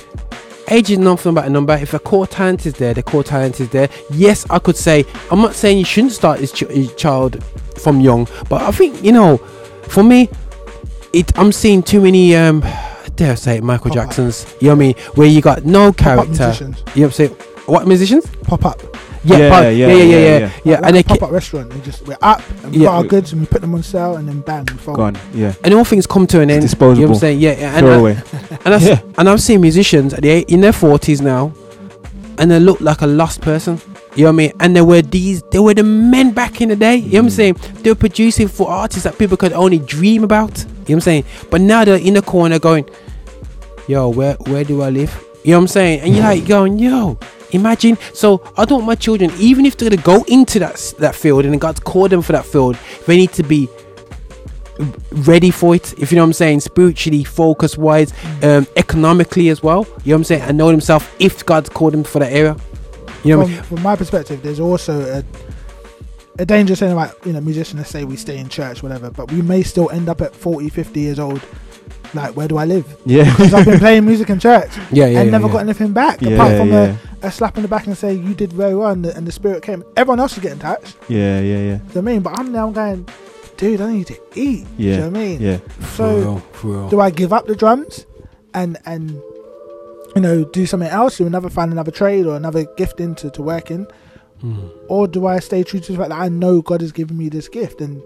age 0.70 0.91
is 0.91 0.97
nothing 0.97 1.34
but 1.34 1.45
a 1.45 1.49
number. 1.49 1.74
If 1.74 1.93
a 1.93 1.99
core 1.99 2.28
talent 2.28 2.66
is 2.66 2.74
there, 2.74 2.93
the 2.93 3.03
core 3.03 3.24
talent 3.24 3.59
is 3.59 3.70
there. 3.70 3.89
Yes, 4.11 4.45
I 4.49 4.59
could 4.59 4.78
say. 4.78 5.05
I'm 5.32 5.39
not 5.41 5.53
saying 5.55 5.78
you 5.78 5.86
shouldn't 5.86 6.13
start 6.13 6.39
this 6.39 6.51
ch- 6.51 6.95
child 6.97 7.43
from 7.78 7.99
young, 8.01 8.28
but 8.49 8.61
I 8.61 8.72
think 8.72 9.03
you 9.03 9.11
know, 9.11 9.38
for 9.88 10.03
me, 10.03 10.30
it. 11.13 11.38
I'm 11.38 11.51
seeing 11.51 11.84
too 11.84 12.01
many. 12.01 12.36
um 12.36 12.63
Dare 13.16 13.32
I 13.32 13.36
say 13.36 13.57
it, 13.57 13.63
Michael 13.63 13.91
Pop-up. 13.91 14.07
Jacksons. 14.07 14.45
You 14.59 14.68
know 14.68 14.76
what 14.76 14.76
I 14.76 14.80
mean? 14.88 14.95
Where 15.16 15.28
you 15.28 15.41
got 15.41 15.63
no 15.63 15.93
character. 15.93 16.53
You 16.59 16.68
know 16.68 16.76
what 16.84 16.97
I'm 16.97 17.11
saying? 17.11 17.32
What 17.66 17.88
musicians? 17.88 18.26
Pop 18.43 18.66
up. 18.66 18.82
Yeah, 19.26 19.38
Yeah, 19.38 19.49
pop- 19.49 19.63
yeah, 19.63 19.69
yeah, 19.69 19.88
yeah, 19.88 19.93
yeah, 19.93 20.03
yeah, 20.03 20.17
yeah, 20.17 20.39
yeah. 20.39 20.51
yeah. 20.63 20.80
And 20.84 20.95
they 20.95 21.03
pop 21.03 21.19
ca- 21.19 21.26
up 21.26 21.32
restaurant. 21.32 21.71
They 21.71 21.80
just 21.82 22.05
we're 22.07 22.17
up 22.21 22.41
and 22.63 22.71
we 22.71 22.78
Yeah. 22.80 22.86
got 22.86 22.95
our 22.95 23.03
goods 23.03 23.32
and 23.32 23.41
we 23.41 23.47
put 23.47 23.61
them 23.61 23.73
on 23.73 23.82
sale 23.84 24.17
and 24.17 24.28
then 24.28 24.41
bang 24.41 24.65
we 24.71 24.78
fold. 24.78 24.97
Gone. 24.97 25.17
Yeah. 25.34 25.53
and 25.63 25.73
all 25.73 25.84
things 25.84 26.05
come 26.05 26.28
to 26.28 26.41
an 26.41 26.51
end. 26.51 26.61
Disposable. 26.61 26.99
You 26.99 27.05
know 27.07 27.07
what 27.09 27.15
I'm 27.15 27.19
saying? 27.21 27.39
Yeah, 27.39 27.57
yeah. 27.59 27.76
And, 27.76 27.80
Throw 27.80 27.91
I, 27.91 27.95
away. 27.95 28.17
and, 28.65 28.73
I, 28.73 28.78
Yeah. 28.89 28.99
and 29.17 29.28
I've 29.30 29.41
seen 29.41 29.61
musicians 29.61 30.13
at 30.13 30.21
the, 30.21 30.41
in 30.53 30.61
their 30.61 30.71
40s 30.71 31.21
now, 31.21 31.51
and 32.38 32.51
they 32.51 32.59
look 32.59 32.80
like 32.82 33.01
a 33.01 33.07
lost 33.07 33.41
person. 33.41 33.82
You 34.15 34.23
know 34.23 34.30
what 34.30 34.34
I 34.34 34.38
mean? 34.38 34.51
And 34.61 34.76
they 34.76 34.82
were 34.82 35.01
these, 35.01 35.41
they 35.51 35.59
were 35.59 35.73
the 35.73 35.84
men 35.84 36.32
back 36.32 36.61
in 36.61 36.69
the 36.69 36.76
day. 36.76 36.95
You 36.95 37.01
know 37.01 37.07
what 37.07 37.19
I'm 37.19 37.28
mm. 37.28 37.32
saying? 37.32 37.57
They 37.82 37.89
were 37.91 37.95
producing 37.95 38.47
for 38.47 38.69
artists 38.69 39.03
that 39.03 39.17
people 39.17 39.36
could 39.38 39.51
only 39.53 39.80
dream 39.80 40.23
about. 40.23 40.57
You 40.59 40.65
know 40.65 40.71
what 40.76 40.89
I'm 40.91 41.01
saying? 41.01 41.26
But 41.49 41.61
now 41.61 41.84
they're 41.84 41.97
in 41.97 42.13
the 42.13 42.21
corner 42.21 42.57
going, 42.59 42.88
yo, 43.88 44.07
where 44.09 44.36
where 44.47 44.63
do 44.63 44.82
I 44.84 44.89
live? 44.89 45.11
You 45.43 45.51
know 45.51 45.57
what 45.57 45.61
I'm 45.63 45.67
saying? 45.67 45.99
And 46.01 46.13
you're 46.15 46.23
like 46.23 46.47
going, 46.47 46.80
yo, 46.80 47.19
imagine. 47.55 47.97
So 48.13 48.41
I 48.57 48.65
don't 48.65 48.79
want 48.79 48.87
my 48.87 48.95
children, 48.95 49.31
even 49.37 49.65
if 49.65 49.77
they're 49.77 49.89
gonna 49.89 50.01
go 50.01 50.23
into 50.27 50.59
that 50.59 50.93
that 50.99 51.15
field 51.15 51.45
and 51.45 51.59
God's 51.59 51.79
called 51.79 52.11
them 52.11 52.21
for 52.21 52.33
that 52.33 52.45
field, 52.45 52.77
they 53.07 53.17
need 53.17 53.31
to 53.33 53.43
be 53.43 53.69
ready 55.11 55.51
for 55.51 55.75
it. 55.75 55.93
If 55.99 56.11
you 56.11 56.17
know 56.17 56.23
what 56.23 56.27
I'm 56.27 56.33
saying, 56.33 56.59
spiritually, 56.61 57.23
focus 57.23 57.77
wise, 57.77 58.13
um, 58.43 58.67
economically 58.75 59.49
as 59.49 59.63
well. 59.63 59.85
You 60.03 60.11
know 60.11 60.15
what 60.15 60.15
I'm 60.15 60.23
saying, 60.25 60.41
and 60.43 60.57
know 60.57 60.71
themselves 60.71 61.07
if 61.19 61.45
God's 61.45 61.69
called 61.69 61.93
them 61.93 62.03
for 62.03 62.19
that 62.19 62.31
area. 62.31 62.55
You 63.23 63.31
know 63.31 63.37
what 63.39 63.43
I 63.43 63.47
from, 63.47 63.53
mean? 63.53 63.63
from 63.63 63.81
my 63.81 63.95
perspective, 63.95 64.43
there's 64.43 64.59
also 64.59 65.01
a 65.19 65.23
a 66.37 66.45
dangerous 66.45 66.79
thing 66.79 66.91
about 66.91 67.15
you 67.25 67.33
know 67.33 67.41
musicians. 67.41 67.79
Let's 67.79 67.89
say 67.89 68.03
we 68.03 68.15
stay 68.15 68.37
in 68.37 68.49
church, 68.49 68.83
whatever, 68.83 69.09
but 69.09 69.31
we 69.31 69.41
may 69.41 69.63
still 69.63 69.89
end 69.89 70.09
up 70.09 70.21
at 70.21 70.35
40, 70.35 70.69
50 70.69 70.99
years 70.99 71.19
old. 71.19 71.41
Like, 72.13 72.36
where 72.36 72.47
do 72.47 72.57
I 72.57 72.65
live? 72.65 72.86
Yeah. 73.05 73.23
because 73.31 73.53
I've 73.53 73.65
been 73.65 73.79
playing 73.79 74.05
music 74.05 74.29
in 74.29 74.39
church. 74.39 74.71
Yeah, 74.91 75.07
yeah, 75.07 75.19
and 75.19 75.25
yeah, 75.27 75.31
never 75.31 75.47
yeah. 75.47 75.53
got 75.53 75.59
anything 75.59 75.91
back 75.93 76.21
Yeah, 76.21 76.31
apart 76.36 76.57
from 76.57 76.69
yeah. 76.69 76.95
a, 77.21 77.27
a 77.27 77.31
slap 77.31 77.57
in 77.57 77.63
the 77.63 77.67
back 77.67 77.88
and 77.88 77.97
say 77.97 78.13
you 78.13 78.33
did 78.33 78.53
very 78.53 78.75
well, 78.75 78.91
and 78.91 79.03
the, 79.03 79.15
and 79.17 79.27
the 79.27 79.31
spirit 79.31 79.63
came. 79.63 79.83
Everyone 79.97 80.19
else 80.19 80.33
is 80.38 80.43
getting 80.43 80.59
touched. 80.59 80.95
Yeah, 81.09 81.39
yeah, 81.41 81.55
yeah. 81.57 81.61
You 81.61 81.71
know 81.71 81.81
what 81.86 81.97
I 81.97 82.01
mean? 82.01 82.21
But 82.21 82.39
I'm 82.39 82.51
now 82.51 82.69
going, 82.71 83.07
dude, 83.57 83.81
I 83.81 83.91
need 83.91 84.07
to 84.07 84.19
eat. 84.36 84.65
Yeah. 84.77 84.77
Do 84.77 84.83
you 84.83 84.91
know 84.97 85.09
what 85.09 85.17
I 85.17 85.19
mean? 85.19 85.41
Yeah. 85.41 85.57
For 85.79 86.15
real, 86.15 86.39
for 86.53 86.67
real. 86.67 86.89
do 86.89 86.99
I 87.01 87.09
give 87.09 87.33
up 87.33 87.47
the 87.47 87.55
drums 87.55 88.05
and 88.53 88.77
and 88.86 89.11
you 90.15 90.21
know 90.21 90.45
do 90.45 90.65
something 90.65 90.89
else, 90.89 91.17
do 91.17 91.27
another 91.27 91.49
find 91.49 91.71
another 91.73 91.91
trade 91.91 92.25
or 92.25 92.36
another 92.38 92.63
gift 92.77 92.99
into 93.01 93.29
to 93.31 93.41
work 93.41 93.69
in, 93.71 93.88
Hmm. 94.41 94.67
or 94.88 95.07
do 95.07 95.25
I 95.27 95.39
stay 95.39 95.63
true 95.63 95.79
to 95.81 95.91
the 95.91 95.97
fact 95.97 96.09
that 96.09 96.19
I 96.19 96.29
know 96.29 96.61
God 96.61 96.81
has 96.81 96.91
given 96.93 97.17
me 97.17 97.27
this 97.29 97.47
gift 97.49 97.81
and 97.81 98.01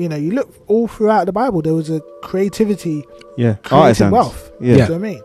you 0.00 0.08
know 0.08 0.16
you 0.16 0.32
look 0.32 0.48
all 0.66 0.88
throughout 0.88 1.26
the 1.26 1.32
Bible 1.32 1.62
there 1.62 1.74
was 1.74 1.90
a 1.90 2.00
creativity 2.22 3.04
Yeah. 3.36 3.54
creating 3.62 3.78
Artisans. 3.84 4.12
wealth. 4.12 4.50
Yeah. 4.60 4.66
Do 4.66 4.70
you 4.72 4.76
know 4.78 4.84
what 4.84 4.94
I 4.94 4.98
mean? 4.98 5.22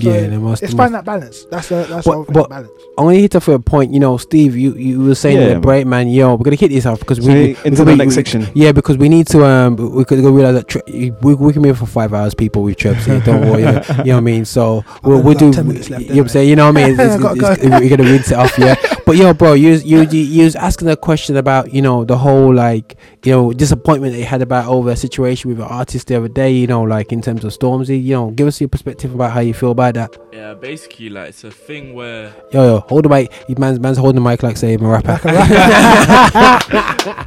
So 0.00 0.08
Yeah, 0.10 0.26
there 0.28 0.38
must- 0.38 0.62
it's 0.62 0.72
there 0.72 0.78
find 0.84 0.94
that 0.94 1.04
balance. 1.04 1.44
That's 1.50 1.68
the 1.70 1.84
that's 1.90 2.06
But- 2.06 2.26
the 2.28 2.32
but- 2.32 2.48
balance. 2.50 2.70
I'm 2.96 3.04
gonna 3.06 3.16
hit 3.18 3.34
off 3.34 3.48
a 3.48 3.58
point. 3.58 3.92
You 3.92 3.98
know, 4.00 4.16
Steve, 4.16 4.56
you 4.56 4.72
you 4.74 5.00
were 5.00 5.14
saying 5.16 5.36
Yeah, 5.38 5.46
yeah, 5.46 5.52
man. 5.54 5.60
break 5.60 5.86
man. 5.88 6.08
Yo, 6.08 6.34
we're 6.36 6.44
gonna 6.44 6.54
hit 6.56 6.70
this 6.70 6.86
off 6.86 7.00
because 7.00 7.18
So 7.18 7.26
we 7.32 7.56
into 7.64 7.84
the 7.84 7.96
next 7.96 8.10
we- 8.10 8.14
section. 8.14 8.46
Yeah, 8.54 8.70
because 8.72 8.96
we 8.96 9.08
need 9.08 9.26
to. 9.28 9.44
Um, 9.44 9.74
we 9.76 10.04
could 10.04 10.22
go 10.22 10.30
realize 10.30 10.54
that 10.54 10.68
tri- 10.68 10.82
we, 11.22 11.34
we 11.34 11.52
can 11.52 11.62
be 11.62 11.68
here 11.68 11.74
for 11.74 11.86
five 11.86 12.12
hours. 12.14 12.32
People 12.34 12.62
with 12.62 12.76
trips 12.76 13.06
here. 13.06 13.20
Don't 13.20 13.40
worry. 13.50 13.62
you 13.62 13.66
know 13.66 13.80
what 14.04 14.08
I 14.14 14.20
mean? 14.20 14.44
So 14.44 14.84
we'll, 15.02 15.20
we'll 15.22 15.34
do. 15.34 15.50
left 15.50 15.56
you 15.90 15.96
know 15.98 15.98
what 16.14 16.18
I'm 16.18 16.28
saying? 16.28 16.48
You 16.48 16.56
know 16.56 16.70
what 16.72 16.76
I 16.80 16.86
mean? 16.86 16.90
It's, 17.00 17.14
it's, 17.14 17.22
Gotta 17.22 17.36
it's- 17.54 17.68
go. 17.68 17.78
we're 17.80 17.96
gonna 17.96 18.10
rinse 18.10 18.30
it 18.30 18.38
off. 18.38 18.56
Yeah. 18.58 18.74
But 19.08 19.16
yo, 19.16 19.32
bro, 19.32 19.54
you 19.54 19.70
was- 19.70 19.86
you 19.86 20.02
you, 20.02 20.20
you 20.20 20.44
was 20.44 20.54
asking 20.54 20.88
a 20.88 20.94
question 20.96 21.38
about 21.38 21.72
you 21.72 21.80
know 21.80 22.04
the 22.04 22.18
whole 22.18 22.52
like 22.54 22.98
you 23.24 23.32
know 23.32 23.54
disappointment 23.54 24.12
that 24.12 24.18
you 24.18 24.26
had 24.26 24.42
about 24.42 24.66
over 24.68 24.90
a 24.90 24.96
situation 24.96 25.48
with 25.48 25.60
an 25.60 25.64
artist 25.64 26.08
the 26.08 26.16
other 26.18 26.28
day. 26.28 26.50
You 26.52 26.66
know, 26.66 26.82
like 26.82 27.10
in 27.10 27.22
terms 27.22 27.42
of 27.42 27.52
Stormzy. 27.52 28.04
You 28.04 28.16
know, 28.16 28.30
give 28.32 28.46
us 28.46 28.60
your 28.60 28.68
perspective 28.68 29.14
about 29.14 29.32
how 29.32 29.40
you 29.40 29.54
feel 29.54 29.70
about 29.70 29.94
that. 29.94 30.14
Yeah, 30.30 30.52
basically, 30.52 31.08
like 31.08 31.30
it's 31.30 31.42
a 31.42 31.50
thing 31.50 31.94
where 31.94 32.34
Yo, 32.52 32.62
yo, 32.62 32.80
hold 32.80 33.06
the 33.06 33.08
mic. 33.08 33.32
You 33.48 33.54
man's 33.58 33.80
man's 33.80 33.96
holding 33.96 34.22
the 34.22 34.28
mic 34.28 34.42
like 34.42 34.58
say 34.58 34.74
I'm 34.74 34.84
a 34.84 34.88
rapper. 34.90 35.18
like, 35.24 35.24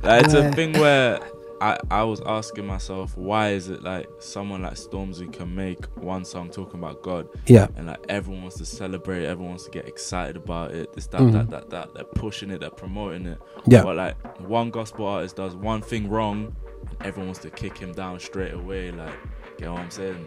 it's 0.23 0.36
a 0.36 0.51
thing 0.51 0.73
where 0.73 1.19
I, 1.62 1.78
I 1.91 2.03
was 2.03 2.20
asking 2.26 2.66
myself 2.66 3.16
why 3.16 3.49
is 3.51 3.70
it 3.70 3.84
like 3.84 4.07
someone 4.20 4.64
like 4.64 4.74
Stormzy 4.74 5.32
can 5.32 5.53
make 5.53 5.86
one 5.97 6.26
song 6.26 6.49
talking 6.49 6.80
about 6.80 7.01
God 7.03 7.28
Yeah. 7.45 7.68
and 7.76 7.86
like 7.88 8.03
everyone 8.09 8.41
wants 8.41 8.57
to 8.57 8.66
celebrate 8.66 9.26
everyone 9.26 9.51
wants 9.51 9.66
to 9.66 9.72
get 9.72 9.88
excited 9.88 10.36
about 10.38 10.72
it 10.72 10.91
this 10.93 11.05
that 11.07 11.22
Mhm. 11.22 11.32
that 11.34 11.49
that 11.51 11.70
that 11.70 11.93
they're 11.93 12.03
pushing 12.03 12.49
it 12.49 12.59
they're 12.62 12.70
promoting 12.72 13.28
it 13.28 13.39
Yeah. 13.68 13.84
but 13.84 13.95
like 13.95 14.39
one 14.41 14.72
gospel 14.72 15.05
artist 15.05 15.36
does 15.36 15.55
one 15.55 15.82
thing 15.82 16.09
wrong 16.09 16.55
and 16.89 16.97
everyone 17.01 17.28
wants 17.28 17.41
to 17.41 17.51
kick 17.51 17.78
him 17.78 17.91
down 17.91 18.20
straight 18.20 18.53
away 18.53 18.91
like 18.91 19.14
you 19.59 19.66
know 19.66 19.74
what 19.74 19.82
I'm 19.84 19.91
saying 19.91 20.26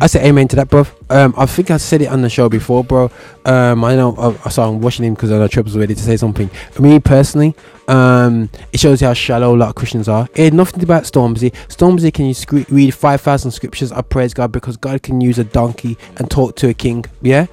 I 0.00 0.06
say 0.06 0.26
amen 0.26 0.48
to 0.48 0.56
that, 0.56 0.68
bro. 0.68 0.86
Um, 1.10 1.34
I 1.36 1.46
think 1.46 1.70
I 1.70 1.76
said 1.76 2.02
it 2.02 2.06
on 2.06 2.22
the 2.22 2.30
show 2.30 2.48
before, 2.48 2.84
bro. 2.84 3.10
Um, 3.44 3.84
I 3.84 3.96
know 3.96 4.14
I, 4.16 4.46
I 4.46 4.48
saw 4.48 4.68
I'm 4.68 4.80
watching 4.80 5.04
him 5.04 5.14
because 5.14 5.32
I 5.32 5.38
know 5.38 5.62
was 5.62 5.76
ready 5.76 5.94
to 5.94 6.00
say 6.00 6.16
something. 6.16 6.48
For 6.70 6.82
me 6.82 7.00
personally, 7.00 7.54
um, 7.88 8.48
it 8.72 8.80
shows 8.80 9.00
how 9.00 9.12
shallow 9.12 9.54
a 9.54 9.58
lot 9.58 9.70
of 9.70 9.74
Christians 9.74 10.08
are. 10.08 10.28
It 10.34 10.52
nothing 10.52 10.82
about 10.82 11.04
Stormzy. 11.04 11.52
Stormzy 11.68 12.12
can 12.12 12.26
you 12.26 12.34
scre- 12.34 12.68
read 12.70 12.94
five 12.94 13.20
thousand 13.20 13.50
scriptures. 13.50 13.92
I 13.92 14.02
praise 14.02 14.34
God 14.34 14.52
because 14.52 14.76
God 14.76 15.02
can 15.02 15.20
use 15.20 15.38
a 15.38 15.44
donkey 15.44 15.98
and 16.16 16.30
talk 16.30 16.56
to 16.56 16.68
a 16.68 16.74
king. 16.74 17.04
Yeah, 17.20 17.46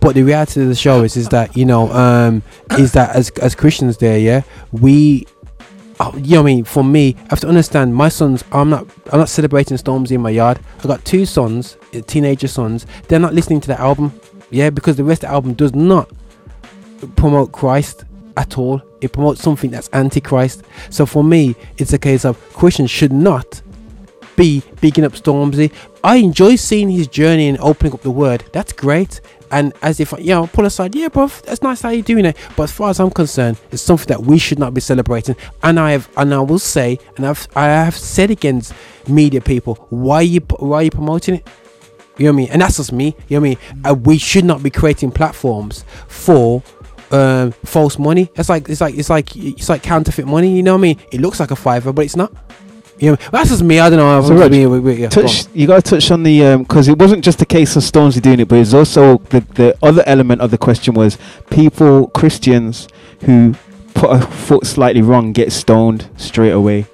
but 0.00 0.14
the 0.14 0.22
reality 0.22 0.62
of 0.62 0.68
the 0.68 0.74
show 0.74 1.02
is 1.02 1.16
is 1.16 1.28
that 1.30 1.56
you 1.56 1.64
know 1.64 1.90
um, 1.92 2.42
is 2.78 2.92
that 2.92 3.14
as 3.16 3.30
as 3.30 3.54
Christians 3.54 3.98
there, 3.98 4.18
yeah, 4.18 4.42
we 4.70 5.26
oh, 6.02 6.16
you 6.16 6.34
know 6.34 6.40
I 6.40 6.44
mean? 6.44 6.64
For 6.64 6.82
me, 6.84 7.16
I 7.18 7.28
have 7.30 7.40
to 7.40 7.48
understand 7.48 7.94
my 7.94 8.08
sons. 8.08 8.44
I'm 8.52 8.70
not. 8.70 8.86
I'm 9.12 9.18
not 9.18 9.28
celebrating 9.28 9.76
Stormzy 9.76 10.12
in 10.12 10.20
my 10.20 10.30
yard. 10.30 10.58
I 10.80 10.86
got 10.86 11.04
two 11.04 11.24
sons, 11.26 11.76
uh, 11.94 12.00
teenager 12.00 12.48
sons. 12.48 12.86
They're 13.08 13.18
not 13.18 13.34
listening 13.34 13.60
to 13.62 13.68
the 13.68 13.80
album. 13.80 14.12
Yeah, 14.50 14.70
because 14.70 14.96
the 14.96 15.04
rest 15.04 15.24
of 15.24 15.30
the 15.30 15.34
album 15.34 15.54
does 15.54 15.74
not 15.74 16.10
promote 17.16 17.52
Christ 17.52 18.04
at 18.36 18.58
all. 18.58 18.82
It 19.00 19.12
promotes 19.12 19.42
something 19.42 19.70
that's 19.70 19.88
anti-Christ. 19.88 20.62
So 20.90 21.06
for 21.06 21.24
me, 21.24 21.54
it's 21.78 21.92
a 21.92 21.98
case 21.98 22.24
of 22.24 22.38
Christians 22.52 22.90
should 22.90 23.12
not 23.12 23.62
be 24.36 24.62
bigging 24.80 25.04
up 25.04 25.12
Stormzy. 25.12 25.72
I 26.04 26.16
enjoy 26.16 26.56
seeing 26.56 26.90
his 26.90 27.06
journey 27.06 27.48
and 27.48 27.58
opening 27.58 27.92
up 27.92 28.02
the 28.02 28.10
word. 28.10 28.44
That's 28.52 28.72
great. 28.72 29.20
And 29.52 29.72
as 29.82 30.00
if 30.00 30.12
you 30.18 30.34
know, 30.34 30.46
pull 30.46 30.64
aside, 30.64 30.94
yeah, 30.94 31.08
bro, 31.08 31.28
that's 31.28 31.62
nice 31.62 31.82
how 31.82 31.90
you're 31.90 32.02
doing 32.02 32.24
it. 32.24 32.36
But 32.56 32.64
as 32.64 32.72
far 32.72 32.90
as 32.90 32.98
I'm 32.98 33.10
concerned, 33.10 33.60
it's 33.70 33.82
something 33.82 34.08
that 34.08 34.22
we 34.22 34.38
should 34.38 34.58
not 34.58 34.74
be 34.74 34.80
celebrating. 34.80 35.36
And 35.62 35.78
I 35.78 35.92
have, 35.92 36.08
and 36.16 36.32
I 36.34 36.40
will 36.40 36.58
say, 36.58 36.98
and 37.16 37.26
I've, 37.26 37.46
I 37.54 37.66
have 37.66 37.96
said 37.96 38.30
against 38.30 38.72
media 39.06 39.40
people, 39.40 39.74
why 39.90 40.22
you, 40.22 40.40
why 40.58 40.78
are 40.78 40.82
you 40.84 40.90
promoting 40.90 41.36
it? 41.36 41.48
You 42.18 42.24
know 42.24 42.32
what 42.32 42.34
I 42.34 42.36
mean? 42.36 42.48
And 42.50 42.62
that's 42.62 42.78
just 42.78 42.92
me. 42.92 43.14
You 43.28 43.40
know 43.40 43.48
what 43.48 43.58
I 43.60 43.74
mean? 43.74 43.84
Uh, 43.84 43.94
we 43.94 44.18
should 44.18 44.44
not 44.44 44.62
be 44.62 44.70
creating 44.70 45.12
platforms 45.12 45.84
for 46.08 46.62
um, 47.10 47.52
false 47.64 47.98
money. 47.98 48.30
It's 48.36 48.48
like 48.48 48.68
it's 48.68 48.80
like 48.80 48.96
it's 48.96 49.10
like 49.10 49.36
it's 49.36 49.68
like 49.68 49.82
counterfeit 49.82 50.26
money. 50.26 50.54
You 50.56 50.62
know 50.62 50.72
what 50.72 50.78
I 50.78 50.82
mean? 50.82 51.00
It 51.10 51.20
looks 51.20 51.40
like 51.40 51.50
a 51.50 51.56
fiver, 51.56 51.92
but 51.92 52.04
it's 52.04 52.16
not. 52.16 52.32
Know, 53.10 53.16
that's 53.32 53.50
just 53.50 53.62
me. 53.64 53.80
I 53.80 53.90
don't 53.90 53.98
know. 53.98 54.22
So, 54.22 54.32
I'm 54.34 54.38
Reg, 54.40 54.50
being- 54.52 54.70
we- 54.70 54.78
we- 54.78 54.94
yeah, 54.94 55.08
go 55.08 55.22
touch, 55.22 55.46
you 55.52 55.66
got 55.66 55.84
to 55.84 55.90
touch 55.90 56.10
on 56.12 56.22
the 56.22 56.56
because 56.58 56.86
it 56.88 56.96
wasn't 56.98 57.24
just 57.24 57.42
a 57.42 57.44
case 57.44 57.74
of 57.74 57.82
Stormzy 57.82 58.22
doing 58.22 58.38
it, 58.40 58.46
but 58.48 58.58
it's 58.58 58.72
also 58.74 59.18
the 59.30 59.40
the 59.54 59.76
other 59.82 60.04
element 60.06 60.40
of 60.40 60.50
the 60.52 60.58
question 60.58 60.94
was 60.94 61.18
people 61.50 62.06
Christians 62.08 62.86
who 63.22 63.54
put 63.94 64.10
a 64.10 64.20
foot 64.24 64.66
slightly 64.66 65.02
wrong 65.02 65.32
get 65.32 65.50
stoned 65.52 66.08
straight 66.16 66.52
away. 66.52 66.86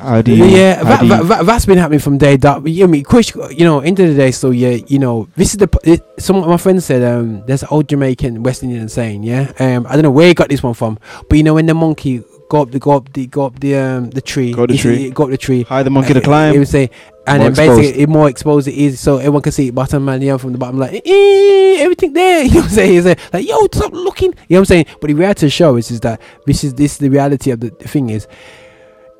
How 0.00 0.22
do 0.22 0.32
you? 0.32 0.44
yeah, 0.44 0.82
that, 0.84 1.00
do 1.00 1.06
you- 1.06 1.10
that, 1.16 1.28
that, 1.28 1.46
that's 1.46 1.66
been 1.66 1.76
happening 1.78 1.98
from 1.98 2.18
day 2.18 2.36
dot. 2.36 2.64
You 2.66 2.84
know, 2.84 2.88
me, 2.92 3.02
Chris, 3.02 3.34
you 3.50 3.64
know, 3.64 3.80
end 3.80 3.98
of 3.98 4.08
the 4.08 4.14
day, 4.14 4.30
so 4.30 4.50
yeah, 4.50 4.78
you 4.86 4.98
know, 4.98 5.28
this 5.36 5.50
is 5.52 5.58
the. 5.58 5.68
It, 5.82 6.02
some 6.18 6.36
of 6.36 6.46
my 6.46 6.56
friends 6.56 6.84
said, 6.84 7.02
um, 7.02 7.44
there's 7.46 7.62
an 7.62 7.68
old 7.72 7.88
Jamaican 7.88 8.42
West 8.44 8.62
Indian 8.62 8.88
saying, 8.88 9.24
yeah, 9.24 9.52
um, 9.58 9.86
I 9.88 9.94
don't 9.94 10.02
know 10.02 10.10
where 10.12 10.28
he 10.28 10.34
got 10.34 10.48
this 10.50 10.62
one 10.62 10.74
from, 10.74 10.98
but 11.28 11.36
you 11.36 11.42
know, 11.42 11.54
when 11.54 11.66
the 11.66 11.74
monkey 11.74 12.22
go 12.48 12.62
up 12.62 12.70
the 12.70 12.78
go 12.78 12.92
up 12.92 13.12
the 13.12 13.26
go 13.26 13.46
up 13.46 13.60
the 13.60 13.76
um 13.76 14.10
the 14.10 14.20
tree, 14.20 14.52
Go 14.52 14.64
up 14.64 14.70
the 14.70 14.76
tree. 14.78 15.10
go 15.10 15.24
up 15.24 15.30
the 15.30 15.36
tree, 15.38 15.62
Hide 15.64 15.84
the 15.84 15.90
monkey 15.90 16.14
to 16.14 16.20
climb. 16.20 16.52
He 16.52 16.58
would 16.58 16.68
say, 16.68 16.90
and 17.26 17.40
More 17.42 17.50
then 17.50 17.54
basically 17.66 17.88
exposed. 17.88 18.00
it 18.00 18.08
more 18.08 18.28
exposed 18.28 18.68
it 18.68 18.74
is 18.74 19.00
so 19.00 19.18
everyone 19.18 19.42
can 19.42 19.52
see 19.52 19.68
it. 19.68 19.74
Bottom 19.74 20.04
man 20.04 20.22
yeah 20.22 20.36
from 20.38 20.52
the 20.52 20.58
bottom 20.58 20.78
like 20.78 21.02
everything 21.06 22.12
there. 22.14 22.42
You 22.44 22.50
know 22.50 22.56
what 22.60 22.64
I'm 22.64 22.70
saying? 22.70 22.92
He's 22.92 23.04
like, 23.06 23.32
like 23.32 23.46
yo 23.48 23.66
stop 23.72 23.92
looking. 23.92 24.32
You 24.48 24.56
know 24.56 24.56
what 24.56 24.58
I'm 24.60 24.64
saying? 24.66 24.86
But 25.00 25.08
the 25.08 25.14
reality 25.14 25.46
of 25.46 25.48
the 25.48 25.50
show 25.50 25.76
is 25.76 25.90
is 25.90 26.00
that 26.00 26.20
this 26.46 26.64
is 26.64 26.74
this 26.74 26.96
the 26.98 27.08
reality 27.10 27.50
of 27.50 27.60
the, 27.60 27.70
the 27.78 27.88
thing 27.88 28.10
is 28.10 28.26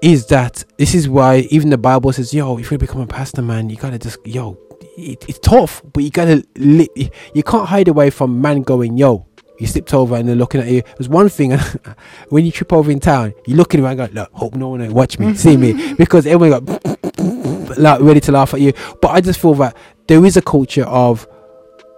is 0.01 0.27
that 0.27 0.65
this 0.79 0.95
is 0.95 1.09
why 1.09 1.39
even 1.51 1.71
the 1.71 1.79
Bible 1.79 2.13
says 2.13 2.33
yo 2.33 2.57
if 2.59 2.71
you 2.71 2.79
become 2.79 3.01
a 3.01 3.07
pastor 3.07 3.43
man 3.43 3.69
you 3.69 3.77
gotta 3.77 3.99
just 3.99 4.19
yo 4.25 4.57
it, 4.97 5.25
it's 5.29 5.39
tough 5.41 5.83
but 5.93 6.03
you 6.05 6.11
gotta 6.11 6.45
li- 6.57 7.11
you 7.35 7.43
can't 7.43 7.69
hide 7.69 7.89
away 7.89 8.09
from 8.09 8.41
man 8.41 8.63
going 8.63 8.97
yo 8.97 9.27
you 9.59 9.67
slipped 9.67 9.93
over 9.95 10.17
and 10.17 10.29
they're 10.29 10.37
looking 10.37 10.61
at 10.61 10.69
you. 10.69 10.83
There's 10.97 11.09
one 11.09 11.29
thing 11.29 11.53
when 12.29 12.45
you 12.47 12.53
trip 12.53 12.73
over 12.73 12.91
in 12.91 13.01
town, 13.01 13.35
you 13.47 13.57
look 13.57 13.75
at 13.75 13.81
him 13.81 13.87
and 13.87 13.97
go, 13.97 14.09
look, 14.13 14.31
hope 14.33 14.55
no 14.55 14.69
one 14.71 14.93
watch 14.93 15.19
me, 15.19 15.35
see 15.35 15.57
me, 15.57 15.95
because 15.99 16.27
everyone 16.27 16.65
got 16.65 16.99
like 17.79 18.01
ready 18.01 18.21
to 18.21 18.33
laugh 18.33 18.55
at 18.55 18.61
you. 18.61 18.73
But 19.03 19.09
I 19.09 19.21
just 19.21 19.41
feel 19.41 19.55
that 19.55 19.77
there 20.07 20.25
is 20.25 20.37
a 20.37 20.43
culture 20.43 20.85
of 20.85 21.27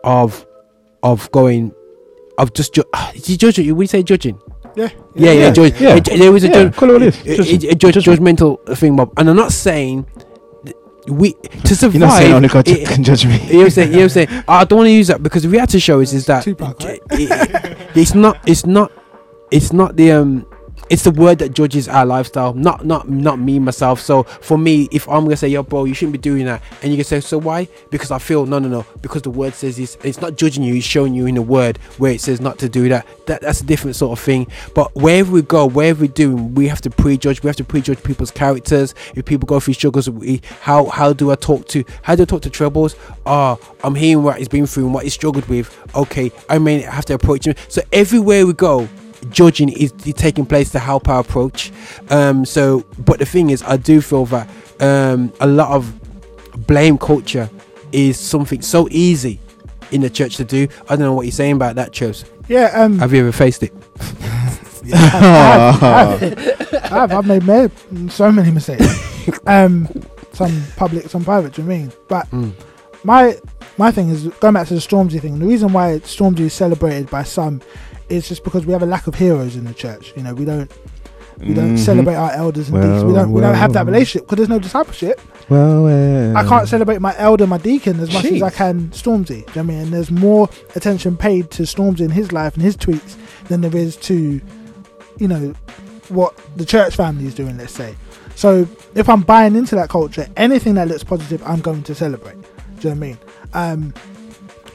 of 0.04 0.46
of 1.02 1.30
going 1.32 1.72
of 2.38 2.52
just 2.54 2.74
ju- 2.74 2.84
he 3.14 3.36
judging. 3.36 3.74
We 3.76 3.86
say 3.86 4.02
judging. 4.02 4.40
Yeah. 4.76 4.88
Yeah, 5.14 5.32
yeah, 5.32 5.46
Yeah, 5.46 5.50
judge. 5.52 5.80
yeah. 5.80 5.88
uh, 5.90 6.00
There 6.00 6.36
is 6.36 6.44
a 6.44 6.46
Yeah, 6.46 6.52
judge, 6.54 6.76
call 6.76 6.90
it 6.90 6.92
what 6.92 7.02
it 7.02 7.26
is. 7.26 7.36
Judging. 7.60 7.78
judge- 7.78 7.94
judgmental 8.04 8.76
thing, 8.78 8.94
Bob. 8.96 9.12
And 9.16 9.28
I'm 9.28 9.34
not 9.36 9.52
saying 9.52 10.06
we 11.06 11.32
to 11.32 11.74
survive. 11.76 11.94
You're 11.94 12.08
not 12.08 12.18
saying 12.18 12.32
only 12.34 12.48
God 12.48 12.68
it- 12.68 12.86
can 12.92 13.02
judge 13.04 13.26
me. 13.26 13.38
you 13.46 13.52
know 13.52 13.58
what 13.58 13.64
I'm 13.64 13.70
saying? 13.70 13.88
You 13.88 13.92
know 13.94 13.98
what 14.02 14.02
I'm 14.04 14.08
saying? 14.28 14.44
I 14.48 14.64
don't 14.64 14.76
want 14.78 14.86
to 14.88 14.92
use 14.92 15.06
that 15.08 15.22
because 15.22 15.42
the 15.42 15.48
reality 15.48 15.78
show 15.78 16.00
is, 16.00 16.12
is 16.12 16.26
that 16.26 16.44
Tupac, 16.44 16.78
right? 16.80 17.00
it- 17.12 17.96
it's 17.96 18.14
not 18.14 18.38
it's 18.46 18.66
not 18.66 18.92
it's 19.50 19.72
not 19.72 19.96
the 19.96 20.12
um 20.12 20.46
it's 20.90 21.04
the 21.04 21.10
word 21.12 21.38
that 21.38 21.54
judges 21.54 21.88
our 21.88 22.04
lifestyle 22.04 22.52
not 22.52 22.84
not 22.84 23.08
not 23.08 23.38
me 23.38 23.58
myself. 23.58 24.00
So 24.00 24.24
for 24.24 24.58
me 24.58 24.88
if 24.92 25.08
i'm 25.08 25.24
gonna 25.24 25.36
say 25.36 25.48
yo 25.48 25.62
bro 25.62 25.84
you 25.84 25.94
shouldn't 25.94 26.12
be 26.12 26.18
doing 26.18 26.44
that 26.46 26.62
and 26.82 26.90
you 26.90 26.96
can 26.96 27.04
say 27.04 27.20
so 27.20 27.38
why? 27.38 27.68
Because 27.90 28.10
i 28.10 28.18
feel 28.18 28.44
no 28.44 28.58
no 28.58 28.68
no 28.68 28.84
because 29.00 29.22
the 29.22 29.30
word 29.30 29.54
says 29.54 29.76
this 29.76 29.96
it's 30.02 30.20
not 30.20 30.36
judging 30.36 30.64
you 30.64 30.74
it's 30.74 30.84
showing 30.84 31.14
you 31.14 31.26
in 31.26 31.36
the 31.36 31.42
word 31.42 31.78
where 31.98 32.12
it 32.12 32.20
says 32.20 32.40
not 32.40 32.58
to 32.58 32.68
do 32.68 32.88
that. 32.88 33.06
That 33.26 33.40
that's 33.40 33.60
a 33.60 33.64
different 33.64 33.96
sort 33.96 34.18
of 34.18 34.24
thing. 34.24 34.48
But 34.74 34.94
wherever 34.96 35.30
we 35.30 35.42
go 35.42 35.66
wherever 35.66 36.00
we're 36.00 36.08
doing 36.08 36.54
we 36.54 36.66
have 36.68 36.80
to 36.82 36.90
prejudge 36.90 37.42
we 37.42 37.48
have 37.48 37.56
to 37.56 37.64
prejudge 37.64 38.02
people's 38.02 38.32
characters. 38.32 38.94
If 39.14 39.24
people 39.24 39.46
go 39.46 39.60
through 39.60 39.74
struggles 39.74 40.10
we, 40.10 40.42
how 40.60 40.86
how 40.86 41.12
do 41.12 41.30
i 41.30 41.36
talk 41.36 41.68
to 41.68 41.84
how 42.02 42.16
do 42.16 42.22
i 42.22 42.26
talk 42.26 42.42
to 42.42 42.50
troubles? 42.50 42.96
Ah 43.26 43.56
i'm 43.84 43.94
hearing 43.94 44.24
what 44.24 44.38
he's 44.38 44.48
been 44.48 44.66
through 44.66 44.86
and 44.86 44.94
what 44.94 45.04
he 45.04 45.10
struggled 45.10 45.46
with. 45.48 45.68
Okay 45.94 46.32
i 46.48 46.58
may 46.58 46.80
have 46.80 47.04
to 47.06 47.14
approach 47.14 47.46
him. 47.46 47.54
So 47.68 47.82
everywhere 47.92 48.44
we 48.46 48.54
go 48.54 48.88
judging 49.28 49.68
is 49.68 49.92
taking 49.92 50.46
place 50.46 50.70
to 50.70 50.78
help 50.78 51.08
our 51.08 51.20
approach 51.20 51.70
um 52.10 52.44
so 52.44 52.80
but 52.98 53.18
the 53.18 53.26
thing 53.26 53.50
is 53.50 53.62
i 53.64 53.76
do 53.76 54.00
feel 54.00 54.24
that 54.26 54.48
um 54.80 55.30
a 55.40 55.46
lot 55.46 55.70
of 55.72 55.92
blame 56.66 56.96
culture 56.96 57.48
is 57.92 58.18
something 58.18 58.62
so 58.62 58.88
easy 58.90 59.38
in 59.90 60.00
the 60.00 60.08
church 60.10 60.36
to 60.36 60.44
do 60.44 60.66
i 60.88 60.96
don't 60.96 61.00
know 61.00 61.12
what 61.12 61.26
you're 61.26 61.32
saying 61.32 61.52
about 61.52 61.74
that 61.76 61.92
Chos. 61.92 62.24
Yeah, 62.48 62.70
um, 62.74 62.98
have 62.98 63.12
you 63.12 63.20
ever 63.20 63.32
faced 63.32 63.62
it 63.62 63.72
I 64.92 64.96
have, 64.96 65.82
I 65.82 66.16
have. 66.16 66.22
I 66.72 66.86
have. 66.88 67.12
I've 67.12 67.26
made 67.26 67.44
ma- 67.44 68.08
so 68.10 68.32
many 68.32 68.50
mistakes. 68.50 68.84
um, 69.46 69.86
some 70.32 70.62
public, 70.76 71.08
some 71.10 71.22
private. 71.24 71.52
Do 71.52 71.62
you 71.62 71.68
mean? 71.68 71.92
But 72.08 72.28
Mm. 72.30 72.52
my 73.04 73.36
my 73.76 73.90
thing 73.90 74.08
is 74.08 74.26
going 74.40 74.54
back 74.54 74.66
to 74.68 74.74
the 74.74 74.80
Stormzy 74.80 75.20
thing. 75.20 75.38
The 75.38 75.46
reason 75.46 75.72
why 75.72 75.98
Stormzy 76.00 76.40
is 76.40 76.54
celebrated 76.54 77.10
by 77.10 77.22
some 77.24 77.60
is 78.10 78.28
just 78.28 78.44
because 78.44 78.66
we 78.66 78.72
have 78.72 78.82
a 78.82 78.86
lack 78.86 79.06
of 79.06 79.14
heroes 79.14 79.56
in 79.56 79.64
the 79.64 79.74
church. 79.74 80.12
You 80.16 80.22
know, 80.22 80.34
we 80.34 80.44
don't 80.44 80.70
we 81.38 81.54
don't 81.54 81.76
Mhm. 81.76 81.78
celebrate 81.78 82.16
our 82.16 82.32
elders 82.32 82.68
and 82.68 82.74
Well, 82.78 82.82
deacons. 82.82 83.04
We 83.04 83.14
don't 83.14 83.32
we 83.32 83.40
don't 83.40 83.54
have 83.54 83.72
that 83.72 83.86
relationship 83.86 84.26
because 84.26 84.36
there's 84.36 84.48
no 84.50 84.58
discipleship. 84.58 85.20
Well, 85.48 85.84
well. 85.84 86.36
I 86.36 86.44
can't 86.44 86.68
celebrate 86.68 87.00
my 87.00 87.14
elder, 87.16 87.46
my 87.46 87.58
deacon, 87.58 87.98
as 88.00 88.12
much 88.12 88.26
as 88.26 88.42
I 88.42 88.50
can 88.50 88.90
Stormzy. 88.90 89.26
Do 89.26 89.34
you 89.34 89.38
know 89.38 89.44
what 89.54 89.56
I 89.58 89.62
mean? 89.62 89.78
And 89.78 89.92
there's 89.92 90.10
more 90.10 90.48
attention 90.76 91.16
paid 91.16 91.50
to 91.52 91.62
Stormzy 91.62 92.00
in 92.00 92.10
his 92.10 92.30
life 92.32 92.54
and 92.54 92.62
his 92.62 92.76
tweets 92.76 93.16
than 93.48 93.62
there 93.62 93.74
is 93.74 93.96
to, 93.96 94.40
you 95.18 95.28
know, 95.28 95.54
what 96.08 96.34
the 96.56 96.64
church 96.64 96.94
family 96.96 97.26
is 97.26 97.34
doing, 97.34 97.56
let's 97.56 97.72
say. 97.72 97.94
So 98.36 98.66
if 98.94 99.08
I'm 99.08 99.22
buying 99.22 99.54
into 99.56 99.74
that 99.76 99.88
culture, 99.88 100.26
anything 100.36 100.74
that 100.74 100.88
looks 100.88 101.04
positive, 101.04 101.42
I'm 101.46 101.60
going 101.60 101.82
to 101.84 101.94
celebrate. 101.94 102.36
Do 102.80 102.88
you 102.88 102.94
know 102.94 103.00
what 103.00 103.06
I 103.06 103.08
mean? 103.08 103.18
Um, 103.54 103.94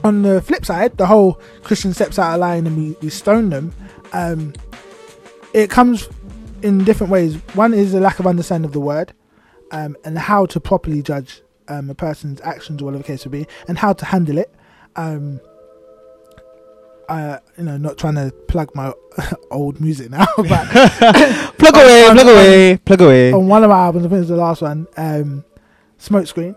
on 0.05 0.21
the 0.21 0.41
flip 0.41 0.63
side, 0.65 0.97
the 0.97 1.07
whole 1.07 1.41
Christian 1.63 1.93
steps 1.93 2.19
out 2.19 2.35
of 2.35 2.39
line 2.39 2.67
and 2.67 2.77
we, 2.77 2.95
we 3.01 3.09
stone 3.09 3.49
them, 3.49 3.73
um, 4.13 4.53
it 5.53 5.69
comes 5.69 6.07
in 6.61 6.83
different 6.83 7.11
ways. 7.11 7.35
One 7.55 7.73
is 7.73 7.93
a 7.93 7.99
lack 7.99 8.19
of 8.19 8.27
understanding 8.27 8.65
of 8.65 8.73
the 8.73 8.79
word 8.79 9.13
um, 9.71 9.97
and 10.05 10.17
how 10.17 10.45
to 10.47 10.59
properly 10.59 11.01
judge 11.01 11.41
um, 11.67 11.89
a 11.89 11.95
person's 11.95 12.39
actions 12.41 12.81
or 12.81 12.85
whatever 12.85 13.01
the 13.03 13.07
case 13.07 13.25
would 13.25 13.31
be, 13.31 13.47
and 13.67 13.77
how 13.79 13.93
to 13.93 14.05
handle 14.05 14.37
it. 14.37 14.53
Um, 14.95 15.41
uh, 17.09 17.39
you 17.57 17.63
know, 17.63 17.77
not 17.77 17.97
trying 17.97 18.15
to 18.15 18.31
plug 18.47 18.73
my 18.75 18.93
old 19.51 19.81
music 19.81 20.09
now, 20.11 20.25
but 20.37 20.67
plug 21.57 21.75
away, 21.75 22.05
on- 22.05 22.15
plug 22.15 22.27
away, 22.27 22.77
plug 22.77 23.01
away. 23.01 23.31
On 23.33 23.47
one 23.47 23.63
of 23.63 23.69
my 23.69 23.79
albums, 23.79 24.05
I 24.05 24.09
think 24.09 24.17
it 24.17 24.19
was 24.21 24.29
the 24.29 24.35
last 24.35 24.61
one, 24.61 24.87
um, 24.97 25.43
Smoke 25.97 26.27
Screen. 26.27 26.55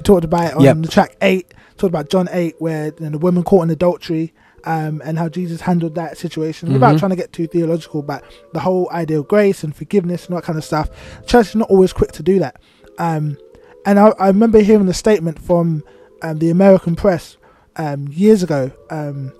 We 0.00 0.04
talked 0.04 0.24
about 0.24 0.46
it 0.46 0.54
on 0.54 0.62
Yep. 0.62 0.76
the 0.82 0.88
track 0.88 1.16
eight. 1.20 1.52
Talked 1.76 1.90
about 1.90 2.08
John 2.08 2.26
eight, 2.32 2.56
where 2.58 2.86
you 2.86 2.92
know, 3.00 3.10
the 3.10 3.18
woman 3.18 3.42
caught 3.42 3.64
in 3.64 3.70
adultery, 3.70 4.32
um, 4.64 5.02
and 5.04 5.18
how 5.18 5.28
Jesus 5.28 5.60
handled 5.60 5.94
that 5.96 6.16
situation. 6.16 6.72
Without 6.72 6.94
Mhm. 6.94 6.98
trying 7.00 7.10
to 7.10 7.16
get 7.16 7.32
too 7.34 7.46
theological, 7.46 8.00
but 8.02 8.24
the 8.54 8.60
whole 8.60 8.88
idea 8.92 9.18
of 9.20 9.28
grace 9.28 9.62
and 9.62 9.74
forgiveness 9.76 10.26
and 10.26 10.36
that 10.36 10.42
kind 10.44 10.56
of 10.58 10.64
stuff. 10.64 10.88
Church 11.26 11.50
is 11.50 11.54
not 11.56 11.68
always 11.68 11.92
quick 11.92 12.12
to 12.12 12.22
do 12.22 12.38
that. 12.38 12.56
Um, 12.98 13.36
and 13.84 13.98
I, 13.98 14.08
I 14.18 14.28
remember 14.28 14.60
hearing 14.60 14.88
a 14.88 14.94
statement 14.94 15.38
from 15.38 15.82
um, 16.22 16.38
the 16.38 16.48
American 16.50 16.96
press 16.96 17.36
um, 17.76 18.08
years 18.10 18.42
ago, 18.42 18.70
um, 18.90 19.32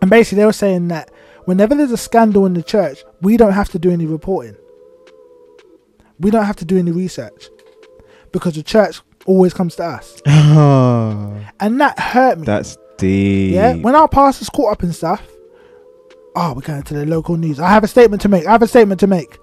and 0.00 0.10
basically 0.10 0.36
they 0.36 0.46
were 0.46 0.52
saying 0.54 0.88
that 0.88 1.10
whenever 1.44 1.74
there's 1.74 1.92
a 1.92 1.96
scandal 1.98 2.44
in 2.46 2.54
the 2.54 2.62
church, 2.62 3.04
we 3.20 3.36
don't 3.36 3.52
have 3.52 3.68
to 3.70 3.78
do 3.78 3.90
any 3.90 4.06
reporting. 4.06 4.56
We 6.18 6.30
don't 6.30 6.44
have 6.44 6.56
to 6.56 6.64
do 6.66 6.78
any 6.78 6.90
research 6.92 7.48
because 8.30 8.54
the 8.54 8.62
church 8.62 9.00
always 9.26 9.54
comes 9.54 9.76
to 9.76 9.84
us, 9.84 10.20
and 10.26 11.80
that 11.80 11.98
hurt 11.98 12.38
me. 12.38 12.44
That's 12.46 12.76
deep. 12.98 13.54
Yeah, 13.54 13.74
when 13.76 13.94
our 13.94 14.08
pastors 14.08 14.48
caught 14.50 14.72
up 14.72 14.82
in 14.82 14.92
stuff, 14.92 15.26
oh, 16.36 16.54
we're 16.54 16.62
going 16.62 16.82
to 16.82 16.94
the 16.94 17.06
local 17.06 17.36
news. 17.36 17.60
I 17.60 17.68
have 17.68 17.84
a 17.84 17.88
statement 17.88 18.22
to 18.22 18.28
make. 18.28 18.46
I 18.46 18.52
have 18.52 18.62
a 18.62 18.66
statement 18.68 19.00
to 19.00 19.06
make. 19.06 19.38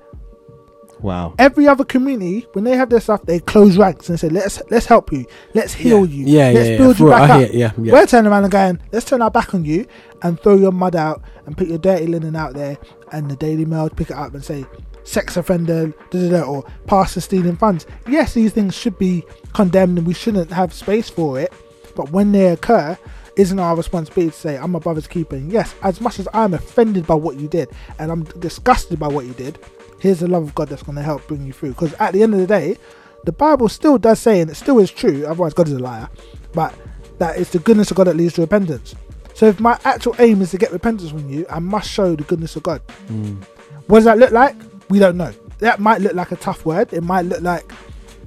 wow. 1.01 1.33
Every 1.39 1.67
other 1.67 1.85
community, 1.85 2.45
when 2.53 2.63
they 2.65 2.75
have 2.75 2.89
their 2.89 2.99
stuff, 2.99 3.23
they 3.23 3.39
close 3.39 3.77
ranks 3.77 4.09
and 4.09 4.19
say, 4.19 4.29
"Let's 4.29 4.61
let's 4.69 4.85
help 4.85 5.11
you. 5.11 5.25
Let's 5.53 5.73
heal 5.73 6.05
you. 6.05 6.25
yeah 6.25 6.51
let's 6.51 6.67
yeah, 6.67 6.71
yeah. 6.73 6.77
build 6.77 6.89
you 6.99 7.05
Through- 7.05 7.09
back 7.11 7.29
I 7.29 7.43
up." 7.45 7.49
yeah 7.53 7.71
yeah 7.81 7.93
We're 7.93 8.05
turning 8.05 8.31
around 8.31 8.43
and 8.43 8.51
going, 8.51 8.79
"Let's 8.91 9.05
turn 9.05 9.21
our 9.21 9.31
back 9.31 9.53
on 9.53 9.65
you 9.65 9.85
and 10.23 10.39
throw 10.39 10.55
your 10.55 10.71
mud 10.71 10.95
out 10.95 11.21
and 11.45 11.57
put 11.57 11.67
your 11.67 11.77
dirty 11.77 12.07
linen 12.07 12.35
out 12.35 12.53
there." 12.53 12.77
And 13.11 13.29
the 13.31 13.35
Daily 13.37 13.65
Mail 13.65 13.89
pick 13.89 14.11
it 14.11 14.15
up 14.15 14.33
and 14.35 14.43
say, 14.45 14.65
"Sex 15.09 15.37
offender, 15.37 15.93
da, 16.11 16.19
da, 16.19 16.29
da, 16.29 16.41
or 16.43 16.63
pastor 16.85 17.21
stealing 17.21 17.57
funds." 17.57 17.85
Yes, 18.07 18.33
these 18.33 18.53
things 18.53 18.75
should 18.75 18.97
be 18.97 19.23
condemned 19.53 19.97
and 19.97 20.07
we 20.07 20.13
shouldn't 20.13 20.51
have 20.51 20.73
space 20.73 21.09
for 21.09 21.39
it. 21.39 21.51
But 21.95 22.11
when 22.11 22.31
they 22.31 22.47
occur, 22.47 22.97
isn't 23.35 23.59
our 23.59 23.75
responsibility 23.75 24.31
to 24.31 24.37
say, 24.37 24.57
I'm 24.57 24.71
my 24.71 24.79
brother's 24.79 25.07
keeper? 25.07 25.35
And 25.35 25.51
yes, 25.51 25.73
as 25.81 26.01
much 26.01 26.19
as 26.19 26.27
I'm 26.33 26.53
offended 26.53 27.07
by 27.07 27.15
what 27.15 27.39
you 27.39 27.47
did 27.47 27.69
and 27.97 28.11
I'm 28.11 28.23
disgusted 28.23 28.99
by 28.99 29.07
what 29.07 29.25
you 29.25 29.33
did, 29.33 29.57
here's 29.99 30.19
the 30.19 30.27
love 30.27 30.43
of 30.43 30.55
God 30.55 30.67
that's 30.67 30.83
going 30.83 30.97
to 30.97 31.01
help 31.01 31.27
bring 31.27 31.45
you 31.45 31.53
through. 31.53 31.69
Because 31.69 31.93
at 31.95 32.13
the 32.13 32.21
end 32.21 32.33
of 32.33 32.39
the 32.39 32.47
day, 32.47 32.77
the 33.23 33.31
Bible 33.31 33.69
still 33.69 33.97
does 33.97 34.19
say, 34.19 34.41
and 34.41 34.51
it 34.51 34.55
still 34.55 34.79
is 34.79 34.91
true, 34.91 35.25
otherwise 35.25 35.53
God 35.53 35.67
is 35.67 35.73
a 35.73 35.79
liar, 35.79 36.09
but 36.53 36.73
that 37.19 37.37
it's 37.37 37.51
the 37.51 37.59
goodness 37.59 37.91
of 37.91 37.97
God 37.97 38.07
that 38.07 38.15
leads 38.15 38.33
to 38.33 38.41
repentance. 38.41 38.95
So 39.33 39.45
if 39.47 39.59
my 39.59 39.79
actual 39.85 40.15
aim 40.19 40.41
is 40.41 40.51
to 40.51 40.57
get 40.57 40.71
repentance 40.71 41.11
from 41.11 41.29
you, 41.29 41.45
I 41.49 41.59
must 41.59 41.89
show 41.89 42.15
the 42.15 42.23
goodness 42.23 42.55
of 42.55 42.63
God. 42.63 42.81
Mm. 43.07 43.41
What 43.87 43.99
does 43.99 44.05
that 44.05 44.17
look 44.17 44.31
like? 44.31 44.55
We 44.89 44.99
don't 44.99 45.17
know. 45.17 45.31
That 45.59 45.79
might 45.79 46.01
look 46.01 46.13
like 46.13 46.31
a 46.31 46.35
tough 46.35 46.65
word. 46.65 46.93
It 46.93 47.01
might 47.03 47.25
look 47.25 47.41
like, 47.41 47.71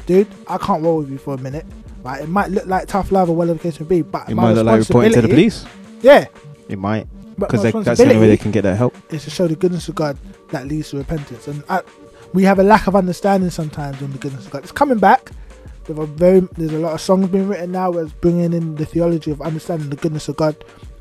dude, 0.07 0.29
I 0.47 0.59
can't 0.59 0.83
roll 0.83 0.99
with 0.99 1.11
you 1.11 1.19
for 1.19 1.35
a 1.35 1.39
minute. 1.39 1.67
Right? 2.03 2.23
It 2.23 2.29
might 2.29 2.51
look 2.51 2.67
like 2.67 2.89
tough 2.89 3.13
love 3.13 3.31
or 3.31 3.37
whatever 3.37 3.59
the 3.59 3.63
case 3.63 3.81
may 3.81 3.87
be. 3.87 4.03
But 4.03 4.29
It 4.29 4.35
my 4.35 4.43
might 4.45 4.53
look 4.53 4.67
like 4.67 4.81
reporting 4.81 5.13
to 5.13 5.23
the 5.23 5.29
police. 5.29 5.65
Yeah, 6.01 6.27
It 6.69 6.79
might. 6.79 7.07
Because 7.39 7.63
that's 7.63 7.99
the 7.99 8.05
only 8.05 8.19
way 8.19 8.29
they 8.29 8.37
can 8.37 8.51
get 8.51 8.63
that 8.63 8.77
help. 8.77 8.95
is 9.13 9.25
to 9.25 9.31
show 9.31 9.49
the 9.49 9.57
goodness 9.57 9.89
of 9.89 9.95
God 9.95 10.19
that 10.51 10.67
leads 10.67 10.91
to 10.91 10.99
repentance. 10.99 11.49
And 11.49 11.65
I, 11.69 11.83
we 12.33 12.45
have 12.45 12.59
a 12.59 12.63
lack 12.63 12.87
of 12.87 12.95
understanding 12.97 13.51
sometimes 13.51 14.03
on 14.03 14.13
the 14.13 14.19
goodness 14.19 14.47
of 14.47 14.53
God. 14.53 14.63
It's 14.63 14.73
coming 14.73 14.99
back. 14.99 15.31
There's 15.85 15.99
a 15.99 16.07
very 16.07 16.41
there's 16.41 16.73
a 16.73 16.79
lot 16.79 16.93
of 16.93 17.01
songs 17.01 17.29
being 17.29 17.49
written 17.49 17.73
now 17.73 17.91
that's 17.91 18.13
bringing 18.13 18.53
in 18.53 18.77
the 18.77 18.87
theology 18.87 19.33
of 19.33 19.43
understanding 19.43 19.91
the 19.91 19.97
goodness 19.97 20.29
of 20.29 20.37
God, 20.37 20.55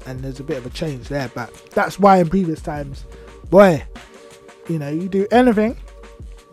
and 0.08 0.20
there's 0.22 0.40
a 0.40 0.44
bit 0.44 0.58
of 0.58 0.66
a 0.66 0.72
change 0.72 1.08
there. 1.08 1.30
But 1.36 1.54
that's 1.72 2.00
why 2.00 2.18
in 2.18 2.30
previous 2.30 2.62
times, 2.62 3.06
boy, 3.52 3.84
you 4.70 4.80
know, 4.80 4.90
you 4.90 5.08
do 5.10 5.28
anything, 5.32 5.78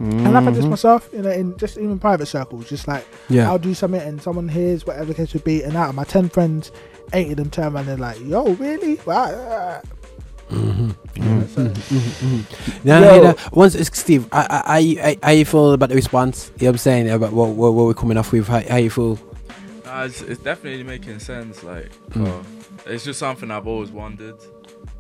and 0.01 0.37
I've 0.37 0.45
had 0.45 0.55
this 0.55 0.65
myself, 0.65 1.09
you 1.13 1.23
know, 1.23 1.31
in 1.31 1.57
just 1.57 1.77
even 1.79 1.99
private 1.99 2.27
circles, 2.27 2.69
just 2.69 2.87
like 2.89 3.07
yeah 3.29 3.51
I'll 3.51 3.59
do 3.59 3.75
something 3.75 4.01
and 4.01 4.21
someone 4.23 4.49
hears 4.49 4.87
whatever 4.87 5.07
the 5.07 5.15
case 5.15 5.33
would 5.35 5.45
be, 5.45 5.63
and 5.63 5.77
out 5.77 5.89
of 5.91 5.95
my 5.95 6.05
ten 6.05 6.29
friends, 6.29 6.71
eight 7.13 7.31
of 7.31 7.37
them 7.37 7.51
turn 7.51 7.67
around 7.75 7.77
and 7.77 7.89
they're 7.89 7.97
like, 7.97 8.21
"Yo, 8.25 8.53
really? 8.55 8.95
Wow." 9.07 9.83
Mhm. 10.51 10.95
Now, 12.85 13.01
Yo. 13.01 13.17
you 13.17 13.23
know, 13.23 13.35
once 13.53 13.75
it's 13.75 13.97
Steve, 13.99 14.27
I, 14.33 14.41
I, 14.41 14.61
I, 14.67 15.09
I, 15.11 15.19
how 15.27 15.31
you 15.33 15.45
feel 15.45 15.73
about 15.73 15.89
the 15.91 15.95
response? 15.95 16.51
You 16.59 16.65
know 16.65 16.69
what 16.71 16.75
I'm 16.75 16.79
saying 16.79 17.11
about 17.11 17.33
what, 17.33 17.51
what, 17.51 17.75
what 17.75 17.87
we're 17.87 17.95
coming 17.95 18.17
off 18.17 18.33
with? 18.33 18.47
How, 18.49 18.61
how 18.63 18.77
you 18.77 18.89
feel? 18.91 19.19
Nah, 19.85 20.05
it's, 20.05 20.23
it's 20.23 20.41
definitely 20.43 20.85
making 20.85 21.19
sense. 21.19 21.63
Like, 21.63 21.91
Mm. 22.11 22.27
uh, 22.29 22.43
it's 22.87 23.05
just 23.05 23.19
something 23.19 23.51
I've 23.51 23.67
always 23.67 23.91
wondered, 23.91 24.37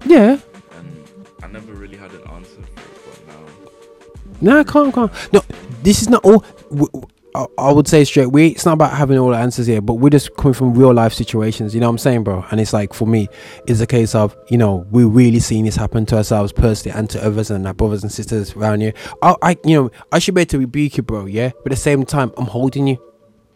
Yeah. 0.04 0.38
and 0.76 1.07
I 1.42 1.46
never 1.48 1.72
really 1.72 1.96
had 1.96 2.12
an 2.12 2.22
answer 2.28 2.60
for 2.74 2.80
it. 2.80 3.26
But 3.26 3.34
now, 3.34 4.56
No, 4.56 4.64
calm, 4.64 4.92
calm. 4.92 5.10
No, 5.32 5.42
this 5.82 6.02
is 6.02 6.08
not 6.08 6.24
all. 6.24 6.44
w- 6.70 6.86
w- 6.92 7.06
I 7.34 7.46
I 7.58 7.72
would 7.72 7.86
say 7.86 8.04
straight. 8.04 8.32
We 8.32 8.48
it's 8.48 8.64
not 8.64 8.72
about 8.72 8.92
having 8.94 9.18
all 9.18 9.30
the 9.30 9.36
answers 9.36 9.66
here, 9.66 9.80
but 9.82 9.94
we're 9.94 10.08
just 10.10 10.34
coming 10.36 10.54
from 10.54 10.74
real 10.74 10.94
life 10.94 11.12
situations. 11.12 11.74
You 11.74 11.80
know 11.80 11.86
what 11.88 11.92
I'm 11.92 11.98
saying, 11.98 12.24
bro? 12.24 12.44
And 12.50 12.58
it's 12.60 12.72
like 12.72 12.94
for 12.94 13.06
me, 13.06 13.28
it's 13.66 13.80
a 13.80 13.86
case 13.86 14.14
of 14.14 14.34
you 14.48 14.56
know 14.58 14.86
we're 14.90 15.06
really 15.06 15.38
seeing 15.38 15.64
this 15.66 15.76
happen 15.76 16.06
to 16.06 16.16
ourselves 16.16 16.52
personally 16.52 16.96
and 16.98 17.08
to 17.10 17.24
others 17.24 17.50
and 17.50 17.66
our 17.66 17.74
brothers 17.74 18.02
and 18.02 18.10
sisters 18.10 18.56
around 18.56 18.80
here. 18.80 18.94
I, 19.22 19.34
I 19.42 19.56
you 19.64 19.74
know, 19.82 19.90
I 20.10 20.18
should 20.20 20.34
be 20.34 20.40
able 20.40 20.48
to 20.50 20.58
rebuke 20.58 20.96
you, 20.96 21.02
bro. 21.02 21.26
Yeah, 21.26 21.50
but 21.62 21.70
at 21.72 21.76
the 21.76 21.82
same 21.82 22.04
time, 22.04 22.32
I'm 22.38 22.46
holding 22.46 22.86
you. 22.88 22.98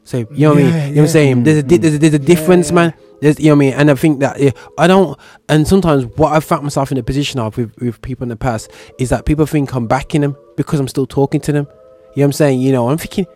So 0.05 0.19
you 0.19 0.27
know 0.49 0.51
what 0.51 0.59
I 0.59 0.63
mean? 0.63 0.71
Yeah, 0.75 0.87
You 0.87 0.95
know 0.97 1.01
what 1.03 1.07
I'm 1.07 1.13
saying? 1.13 1.43
There's 1.45 1.59
a 1.59 1.63
di- 1.63 1.77
there's 1.79 1.95
a, 1.95 1.99
there's 1.99 2.15
a 2.15 2.19
mm. 2.19 2.25
difference, 2.27 2.69
Yeah. 2.69 2.75
man. 2.75 2.95
There's, 3.23 3.39
you 3.39 3.47
know 3.47 3.53
what 3.53 3.57
I 3.57 3.59
mean? 3.61 3.73
And 3.75 3.91
I 3.91 3.95
think 3.95 4.19
that 4.19 4.41
yeah, 4.41 4.51
I 4.77 4.89
don't. 4.89 5.17
And 5.49 5.67
sometimes 5.67 6.05
what 6.17 6.33
I've 6.33 6.45
found 6.45 6.65
myself 6.65 6.91
in 6.91 6.99
a 6.99 7.05
position 7.05 7.39
of 7.39 7.57
with, 7.57 7.73
with 7.81 8.03
people 8.03 8.25
in 8.25 8.29
the 8.31 8.37
past 8.37 8.71
is 8.99 9.11
that 9.11 9.27
people 9.27 9.47
think 9.47 9.73
I'm 9.75 9.87
backing 9.87 10.23
them 10.23 10.37
because 10.57 10.81
I'm 10.81 10.89
still 10.89 11.07
talking 11.07 11.41
to 11.43 11.53
them. 11.53 11.67
You 11.67 11.73
know 11.73 12.09
what 12.15 12.25
I'm 12.25 12.33
saying? 12.33 12.61
You 12.61 12.73
know, 12.73 12.91
I'm 12.91 12.99
thinking, 12.99 13.27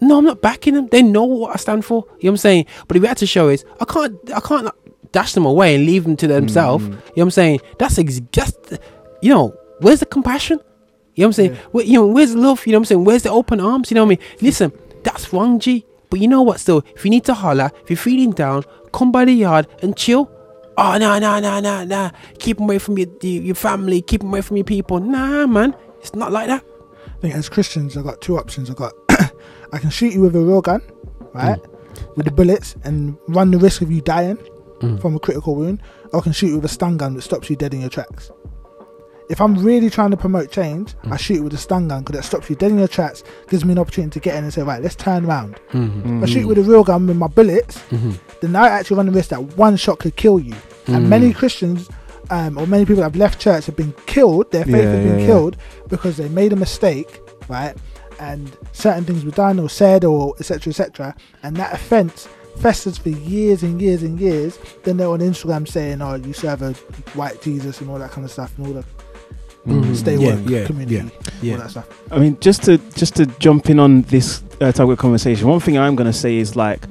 no, 0.00 0.18
I'm 0.18 0.24
not 0.24 0.42
backing 0.42 0.74
them. 0.74 0.88
They 0.88 1.00
know 1.00 1.22
what 1.22 1.54
I 1.54 1.56
stand 1.58 1.84
for. 1.84 2.04
You 2.04 2.08
know 2.08 2.14
what 2.16 2.30
I'm 2.30 2.36
saying? 2.38 2.66
But 2.88 3.00
the 3.00 3.14
to 3.14 3.26
show 3.26 3.48
is, 3.48 3.64
I 3.80 3.84
can't, 3.84 4.18
I 4.34 4.40
can't 4.40 4.64
like, 4.64 4.74
dash 5.12 5.32
them 5.34 5.46
away 5.46 5.76
and 5.76 5.86
leave 5.86 6.02
them 6.02 6.16
to 6.16 6.26
themselves. 6.26 6.84
Mm. 6.84 6.88
You 6.88 6.94
know 6.94 7.00
what 7.14 7.22
I'm 7.22 7.30
saying? 7.30 7.60
That's 7.78 7.98
ex- 8.00 8.20
just, 8.32 8.56
you 9.22 9.32
know, 9.32 9.56
where's 9.78 10.00
the 10.00 10.06
compassion? 10.06 10.58
You 11.14 11.22
know 11.22 11.28
what 11.28 11.28
I'm 11.28 11.32
saying? 11.32 11.54
Where, 11.70 11.84
you 11.84 11.94
know, 11.94 12.06
where's 12.08 12.32
the 12.32 12.40
love? 12.40 12.66
You 12.66 12.72
know 12.72 12.78
what 12.78 12.80
I'm 12.80 12.84
saying? 12.86 13.04
Where's 13.04 13.22
the 13.22 13.30
open 13.30 13.60
arms? 13.60 13.92
You 13.92 13.94
know 13.94 14.04
what 14.04 14.18
I 14.18 14.18
mean? 14.18 14.28
Listen, 14.42 14.72
that's 15.04 15.32
wrong, 15.32 15.60
G. 15.60 15.86
But 16.10 16.20
you 16.20 16.28
know 16.28 16.42
what? 16.42 16.60
Still, 16.60 16.84
if 16.94 17.04
you 17.04 17.10
need 17.10 17.24
to 17.24 17.34
holler, 17.34 17.70
if 17.82 17.90
you're 17.90 17.96
feeling 17.96 18.32
down, 18.32 18.64
come 18.96 19.12
by 19.12 19.24
the 19.24 19.32
yard 19.32 19.66
and 19.82 19.96
chill. 19.96 20.24
Oh 20.78 20.96
no 20.98 21.18
no 21.18 21.38
no 21.40 21.60
no 21.60 21.84
no! 21.84 22.10
Keep 22.38 22.58
'em 22.60 22.64
away 22.64 22.78
from 22.78 22.98
your 22.98 23.08
your 23.22 23.42
your 23.50 23.54
family. 23.54 24.00
Keep 24.02 24.22
'em 24.24 24.28
away 24.30 24.42
from 24.42 24.56
your 24.58 24.64
people. 24.64 24.98
Nah, 25.00 25.46
man, 25.46 25.74
it's 26.00 26.14
not 26.14 26.32
like 26.32 26.48
that. 26.48 26.62
I 27.16 27.18
think 27.20 27.34
as 27.34 27.48
Christians, 27.48 27.96
I've 27.96 28.04
got 28.04 28.20
two 28.20 28.36
options. 28.36 28.68
I've 28.70 28.76
got 28.84 28.92
I 29.74 29.78
can 29.78 29.90
shoot 29.90 30.12
you 30.12 30.20
with 30.20 30.36
a 30.36 30.40
real 30.50 30.60
gun, 30.60 30.82
right, 31.34 31.60
with 32.16 32.26
the 32.26 32.32
bullets, 32.32 32.76
and 32.84 33.16
run 33.28 33.50
the 33.52 33.58
risk 33.58 33.80
of 33.82 33.90
you 33.90 34.00
dying 34.02 34.38
Mm. 34.82 35.00
from 35.00 35.16
a 35.16 35.18
critical 35.18 35.54
wound, 35.56 35.80
or 36.12 36.20
I 36.20 36.22
can 36.22 36.32
shoot 36.32 36.48
you 36.48 36.56
with 36.56 36.66
a 36.66 36.74
stun 36.78 36.98
gun 36.98 37.14
that 37.14 37.22
stops 37.22 37.48
you 37.48 37.56
dead 37.56 37.72
in 37.72 37.80
your 37.80 37.88
tracks. 37.88 38.30
If 39.30 39.40
I'm 39.40 39.54
really 39.64 39.88
trying 39.88 40.10
to 40.10 40.18
promote 40.18 40.50
change, 40.52 40.94
I 41.10 41.16
shoot 41.16 41.36
you 41.36 41.44
with 41.44 41.54
a 41.54 41.56
stun 41.66 41.88
gun 41.88 42.02
because 42.02 42.16
that 42.20 42.26
stops 42.26 42.50
you 42.50 42.56
dead 42.56 42.72
in 42.72 42.78
your 42.78 42.86
tracks, 42.86 43.24
gives 43.48 43.64
me 43.64 43.72
an 43.72 43.78
opportunity 43.78 44.20
to 44.20 44.20
get 44.20 44.36
in 44.36 44.44
and 44.44 44.52
say, 44.52 44.60
right, 44.62 44.82
let's 44.82 44.94
turn 44.94 45.24
around. 45.24 45.58
Mm-hmm. 45.72 46.18
If 46.18 46.24
I 46.24 46.26
shoot 46.30 46.40
you 46.40 46.48
with 46.48 46.58
a 46.58 46.62
real 46.62 46.84
gun 46.84 47.06
with 47.06 47.16
my 47.16 47.26
bullets, 47.26 47.78
Mm-hmm. 47.90 48.10
Then 48.40 48.54
I 48.56 48.68
actually 48.68 48.96
run 48.98 49.06
the 49.06 49.12
risk 49.12 49.30
that 49.30 49.42
one 49.56 49.76
shot 49.76 49.98
could 49.98 50.16
kill 50.16 50.38
you. 50.38 50.54
And 50.88 51.06
Mm. 51.06 51.08
many 51.08 51.32
Christians 51.32 51.88
um, 52.30 52.58
or 52.58 52.66
many 52.66 52.84
people 52.84 52.96
that 52.96 53.04
have 53.12 53.16
left 53.16 53.40
church 53.40 53.66
have 53.66 53.76
been 53.76 53.94
killed, 54.06 54.50
their 54.50 54.64
faith 54.64 54.74
Yeah, 54.74 54.82
has 54.90 54.98
been 55.04 55.14
yeah, 55.14 55.20
yeah. 55.20 55.26
killed 55.26 55.56
because 55.88 56.16
they 56.16 56.28
made 56.28 56.52
a 56.52 56.56
mistake, 56.56 57.20
right? 57.48 57.74
And 58.18 58.50
certain 58.72 59.04
things 59.04 59.24
were 59.24 59.30
done 59.30 59.60
or 59.60 59.68
said 59.68 60.04
or 60.04 60.34
etc. 60.40 60.70
etc. 60.70 61.14
And 61.44 61.54
that 61.56 61.72
offense 61.72 62.26
festers 62.56 62.98
for 62.98 63.10
years 63.10 63.62
and 63.62 63.80
years 63.80 64.02
and 64.02 64.18
years. 64.18 64.58
Then 64.82 64.96
they're 64.96 65.08
on 65.08 65.20
Instagram 65.20 65.68
saying, 65.68 66.02
"Oh, 66.02 66.14
you 66.16 66.32
serve 66.32 66.62
a 66.62 66.72
white 67.14 67.40
Jesus" 67.42 67.80
and 67.80 67.90
all 67.90 67.98
that 68.00 68.10
kind 68.10 68.24
of 68.24 68.30
stuff 68.32 68.52
and 68.58 68.66
all 68.66 68.72
the 68.72 68.84
Mhm. 69.68 69.94
stay 69.96 70.16
Yeah, 70.16 70.34
woke 70.36 70.48
yeah, 70.50 70.64
community, 70.66 70.94
yeah, 70.96 71.02
yeah. 71.42 71.52
all 71.54 71.58
that 71.60 71.70
stuff. 71.70 71.86
I 72.10 72.18
mean, 72.18 72.36
just 72.40 72.62
to 72.64 72.78
just 72.94 73.14
to 73.16 73.26
jump 73.38 73.68
in 73.70 73.78
on 73.78 74.02
this 74.02 74.42
uh, 74.60 74.72
type 74.72 74.88
of 74.88 74.98
conversation, 74.98 75.46
one 75.48 75.60
thing 75.60 75.76
I'm 75.78 75.94
gonna 75.96 76.12
say 76.12 76.36
is 76.38 76.56
like, 76.56 76.82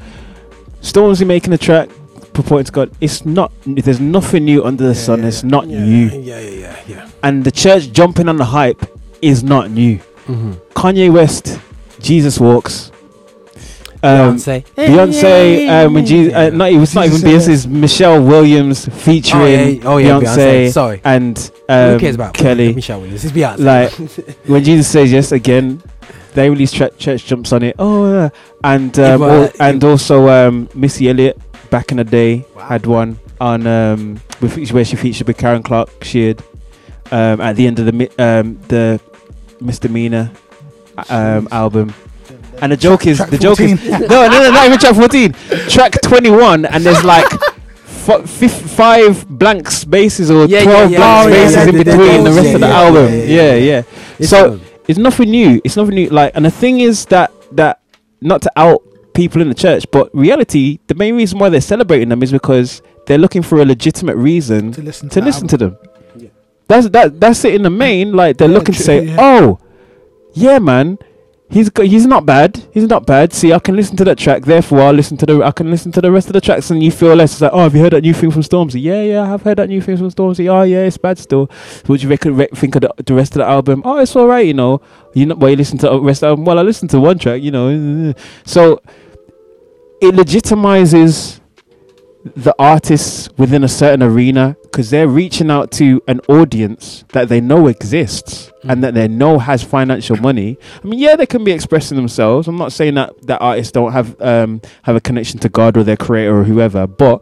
Stormzy 0.86 1.26
making 1.26 1.52
a 1.52 1.58
track 1.58 1.90
purporting 2.34 2.66
to 2.66 2.72
God. 2.72 2.92
It's 3.02 3.26
not. 3.26 3.52
There's 3.66 4.00
nothing 4.00 4.46
new 4.46 4.64
under 4.64 4.84
the 4.88 4.94
sun. 4.94 5.22
yeah, 5.22 5.28
it's 5.28 5.44
not 5.44 5.68
yeah, 5.68 5.84
new. 5.84 6.08
Yeah, 6.10 6.40
yeah, 6.40 6.50
yeah, 6.50 6.80
yeah. 6.88 7.10
And 7.24 7.44
the 7.44 7.52
church 7.52 7.92
jumping 7.92 8.30
on 8.30 8.38
the 8.38 8.46
hype 8.46 8.86
is 9.22 9.44
not 9.44 9.72
new. 9.72 9.98
Mm-hmm. 10.28 10.52
Kanye 10.74 11.12
West, 11.12 11.60
Jesus 12.00 12.40
walks. 12.40 12.92
Um, 14.04 14.36
Beyonce. 14.36 14.66
Beyonce, 14.76 15.86
um, 15.86 15.94
when 15.96 16.06
Jesus, 16.06 16.34
uh, 16.36 16.50
not, 16.52 16.72
it 16.72 16.78
was 16.78 16.94
not 16.94 17.08
even 17.08 17.22
Jesus 17.22 17.48
Beyonce, 17.48 17.54
it's 17.54 17.66
Michelle 17.66 18.24
Williams 18.24 18.88
featuring 19.04 19.84
Oh 19.84 19.98
yeah, 19.98 20.14
oh, 20.14 20.20
yeah 20.20 20.20
Beyonce, 20.20 20.68
Beyonce. 20.68 20.72
Sorry. 20.72 21.02
and 21.04 21.52
um, 21.68 21.94
Who 21.94 22.00
cares 22.00 22.16
about 22.16 22.34
Kelly. 22.36 22.74
Michelle 22.74 23.02
Williams? 23.02 23.26
It's 23.26 23.34
Beyonce. 23.34 23.60
Like 23.60 24.48
when 24.48 24.64
Jesus 24.64 24.88
says 24.88 25.12
yes 25.12 25.32
again, 25.32 25.82
they 26.36 26.50
released 26.50 26.76
church 26.76 27.26
jumps 27.26 27.52
on 27.52 27.64
it. 27.64 27.76
Oh, 27.80 28.12
yeah. 28.14 28.30
and 28.64 28.98
um, 29.00 29.22
uh, 29.24 29.28
al- 29.46 29.52
and 29.60 29.84
also 29.84 30.28
um, 30.30 30.70
Missy 30.76 31.10
Elliott 31.10 31.38
back 31.70 31.92
in 31.92 31.98
the 31.98 32.04
day 32.04 32.46
had 32.60 32.86
one 32.86 33.18
on 33.42 33.66
um, 33.68 34.22
with, 34.42 34.72
where 34.72 34.86
she 34.86 34.96
featured 34.96 35.28
with 35.28 35.38
Karen 35.38 35.64
Clark 35.64 36.04
Sheard 36.04 36.44
um, 37.12 37.42
at 37.42 37.56
the 37.56 37.66
end 37.68 37.80
of 37.80 37.86
the 37.86 37.92
mi- 37.92 38.10
um, 38.20 38.60
the 38.68 39.00
misdemeanor 39.60 40.32
um, 41.10 41.48
album. 41.52 41.94
And 42.62 42.72
the 42.72 42.78
joke 42.78 43.06
is 43.08 43.18
Track 43.18 43.30
the 43.32 43.38
joke 43.38 43.60
is 43.60 43.84
no, 43.90 43.98
no, 44.00 44.28
no, 44.30 44.52
not 44.52 44.66
even 44.66 44.80
track 44.80 44.96
fourteen. 44.96 45.34
Track 45.68 45.94
twenty 46.02 46.30
one, 46.30 46.66
and 46.66 46.86
there's 46.86 47.04
like 47.04 47.26
f- 47.34 48.30
fif- 48.30 48.52
five 48.72 49.28
blank 49.28 49.70
spaces 49.70 50.32
or 50.32 50.46
Yeah, 50.46 50.60
yeah, 50.60 50.64
twelve 50.64 50.92
yeah, 50.92 50.98
blank 51.00 51.30
yeah, 51.30 51.36
spaces 51.50 51.56
yeah, 51.56 51.64
in 51.70 51.76
yeah, 51.76 51.84
between 51.84 52.24
the 52.24 52.32
rest 52.32 52.48
yeah, 52.48 52.54
of 52.56 52.62
the 52.62 52.68
yeah, 52.68 52.82
album. 52.82 53.14
yeah, 53.14 53.24
Yeah, 53.26 53.56
yeah, 53.56 53.84
yeah. 54.20 54.28
So. 54.28 54.60
It's 54.88 55.00
nothing 55.00 55.30
new. 55.32 55.62
It's 55.64 55.76
nothing 55.78 55.96
new. 55.96 56.10
Like, 56.10 56.32
and 56.36 56.46
the 56.46 56.52
thing 56.52 56.80
is 56.80 57.06
that 57.08 57.32
that 57.52 57.82
not 58.22 58.42
to 58.44 58.52
out 58.56 58.82
people 59.14 59.42
in 59.42 59.50
the 59.50 59.56
church, 59.56 59.86
but 59.92 60.14
reality, 60.14 60.80
the 60.88 60.96
main 60.96 61.16
reason 61.16 61.40
why 61.40 61.50
they're 61.50 61.62
celebrating 61.62 62.10
them 62.10 62.22
is 62.24 62.32
because 62.32 62.82
they're 63.08 63.18
looking 63.18 63.42
for 63.42 63.62
a 63.62 63.66
legitimate 63.66 64.16
reason 64.16 64.72
To 64.74 64.82
listen 64.82 65.10
to, 65.10 65.20
to 65.20 65.26
listen 65.26 65.48
to 65.48 65.58
them. 65.58 65.78
That's 66.68 66.90
that. 66.90 67.20
That's 67.20 67.46
it 67.46 67.54
in 67.56 67.62
the 67.62 67.70
main. 67.70 68.14
Like 68.14 68.38
they're 68.38 68.50
Yeah, 68.50 68.58
looking 68.58 68.74
to 68.76 68.82
say, 68.84 69.06
yeah. 69.06 69.18
"Oh, 69.20 69.60
yeah, 70.34 70.58
man, 70.60 70.98
he's 71.50 71.70
he's 71.78 72.06
not 72.06 72.26
bad. 72.26 72.62
He's 72.74 72.88
not 72.88 73.06
bad. 73.06 73.34
See, 73.34 73.54
I 73.54 73.60
can 73.60 73.76
listen 73.76 73.96
to 73.98 74.04
that 74.06 74.18
track. 74.18 74.44
Therefore, 74.44 74.82
I'll 74.82 74.94
listen 74.94 75.18
to 75.18 75.26
the 75.26 75.44
I 75.44 75.52
can 75.52 75.70
listen 75.70 75.92
to 75.94 76.02
the 76.02 76.12
rest 76.12 76.28
of 76.28 76.34
the 76.34 76.42
tracks, 76.42 76.72
and 76.72 76.84
you 76.84 76.92
feel 76.92 77.14
less. 77.16 77.34
It's 77.34 77.42
like, 77.42 77.52
oh, 77.54 77.60
have 77.60 77.76
you 77.76 77.82
heard 77.82 77.94
that 77.94 78.02
new 78.02 78.14
thing 78.14 78.32
from 78.32 78.42
Stormzy? 78.42 78.82
Yeah, 78.82 79.04
yeah, 79.04 79.22
I 79.22 79.28
have 79.28 79.42
heard 79.44 79.58
that 79.58 79.70
new 79.70 79.82
thing 79.82 79.98
from 79.98 80.10
Stormzy. 80.10 80.50
Oh, 80.52 80.64
yeah, 80.64 80.80
it's 80.80 80.98
bad 80.98 81.18
still. 81.18 81.50
Do 81.86 81.94
you 81.96 82.10
reckon, 82.10 82.36
re- 82.36 82.48
think 82.54 82.76
of 82.76 82.82
the, 82.82 82.94
the 83.04 83.14
rest 83.14 83.34
of 83.34 83.40
the 83.40 83.46
album? 83.46 83.82
Oh, 83.86 83.98
it's 84.00 84.16
all 84.16 84.28
right, 84.28 84.46
you 84.46 84.54
know. 84.54 84.82
You 85.14 85.28
know, 85.28 85.36
well, 85.36 85.50
you 85.50 85.56
listen 85.56 85.78
to 85.80 85.90
the 85.90 86.02
rest 86.02 86.24
of 86.24 86.28
the 86.28 86.28
album. 86.32 86.46
Well, 86.46 86.60
I 86.60 86.62
listened 86.62 86.92
to 86.92 87.00
one 87.00 87.18
track, 87.18 87.42
you 87.42 87.52
know. 87.52 88.14
So 88.46 88.82
it 90.02 90.14
legitimizes 90.14 91.40
the 92.34 92.56
artists 92.58 93.30
within 93.38 93.64
a 93.64 93.68
certain 93.68 94.02
arena 94.02 94.58
because 94.64 94.90
they're 94.90 95.08
reaching 95.08 95.52
out 95.52 95.72
to 95.72 96.02
an 96.08 96.20
audience 96.28 97.06
that 97.10 97.30
they 97.30 97.40
know 97.40 97.68
exists 97.68 98.52
and 98.64 98.84
that 98.84 98.96
they 98.96 99.08
know 99.08 99.38
has 99.38 99.64
financial 99.64 100.18
money. 100.18 100.58
I 100.84 100.88
mean, 100.88 101.00
yeah, 101.00 101.16
they 101.16 101.28
can 101.28 101.44
be 101.44 101.52
expressing 101.52 101.98
themselves. 101.98 102.48
I'm 102.48 102.58
not 102.58 102.72
saying 102.72 102.96
that 102.96 103.28
that 103.28 103.40
artists 103.42 103.72
don't 103.72 103.92
have 103.92 104.20
um, 104.22 104.62
have 104.84 104.96
a 104.96 105.02
connection 105.02 105.40
to 105.42 105.50
God 105.50 105.78
or 105.78 105.84
their 105.84 105.98
creator 105.98 106.40
or 106.40 106.44
whoever, 106.44 106.88
but 106.88 107.22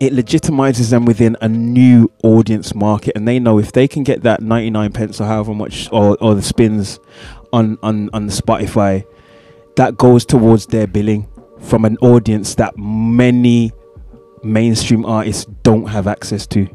it 0.00 0.14
legitimizes 0.14 0.90
them 0.90 1.04
within 1.04 1.36
a 1.42 1.48
new 1.48 2.10
audience 2.22 2.74
market, 2.74 3.14
and 3.14 3.28
they 3.28 3.38
know 3.38 3.58
if 3.58 3.72
they 3.72 3.86
can 3.86 4.02
get 4.02 4.22
that 4.22 4.40
99 4.40 4.92
pence 4.92 5.20
or 5.20 5.26
however 5.26 5.54
much 5.54 5.90
or, 5.92 6.16
or 6.22 6.34
the 6.34 6.42
spins 6.42 6.98
on 7.52 7.78
on 7.82 8.08
on 8.14 8.26
the 8.26 8.32
Spotify, 8.32 9.04
that 9.76 9.98
goes 9.98 10.24
towards 10.24 10.66
their 10.66 10.86
billing 10.86 11.28
from 11.66 11.84
an 11.84 11.96
audience 11.98 12.54
that 12.56 12.76
many 12.78 13.72
mainstream 14.42 15.04
artists 15.04 15.44
don't 15.62 15.86
have 15.86 16.06
access 16.06 16.46
to. 16.48 16.68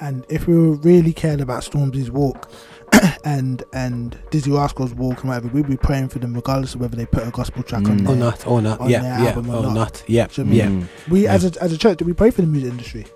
And 0.00 0.24
if 0.28 0.46
we 0.46 0.54
were 0.56 0.76
really 0.76 1.12
cared 1.12 1.40
about 1.40 1.62
Stormzy's 1.62 2.10
walk 2.10 2.50
and 3.24 3.62
and 3.72 4.18
Dizzee 4.30 4.54
Rascal's 4.54 4.94
walk 4.94 5.20
and 5.20 5.30
whatever, 5.30 5.48
we'd 5.48 5.66
be 5.66 5.76
praying 5.78 6.08
for 6.10 6.18
them 6.18 6.34
regardless 6.34 6.74
of 6.74 6.80
whether 6.82 6.96
they 6.96 7.06
put 7.06 7.26
a 7.26 7.30
gospel 7.30 7.62
track 7.62 7.86
on 7.88 8.00
Mm. 8.00 8.06
there. 8.06 8.12
Or 8.12 8.16
not, 8.16 8.46
or 8.46 8.62
not, 8.62 8.88
yeah, 8.90 9.02
yeah, 9.22 9.28
album 9.30 9.50
or 9.50 9.56
or 9.56 9.62
not. 9.62 9.74
not, 9.74 10.04
yeah, 10.06 10.26
Do 10.26 10.42
you 10.42 10.44
know 10.44 10.50
what 10.50 10.60
I 10.60 10.64
yeah. 10.64 10.68
mean? 10.68 10.88
We 11.08 11.26
as 11.26 11.44
a 11.44 11.62
as 11.62 11.72
a 11.72 11.78
church, 11.78 11.98
do 11.98 12.04
we 12.04 12.12
pray 12.12 12.30
for 12.30 12.42
the 12.42 12.46
music 12.46 12.70
industry? 12.72 13.06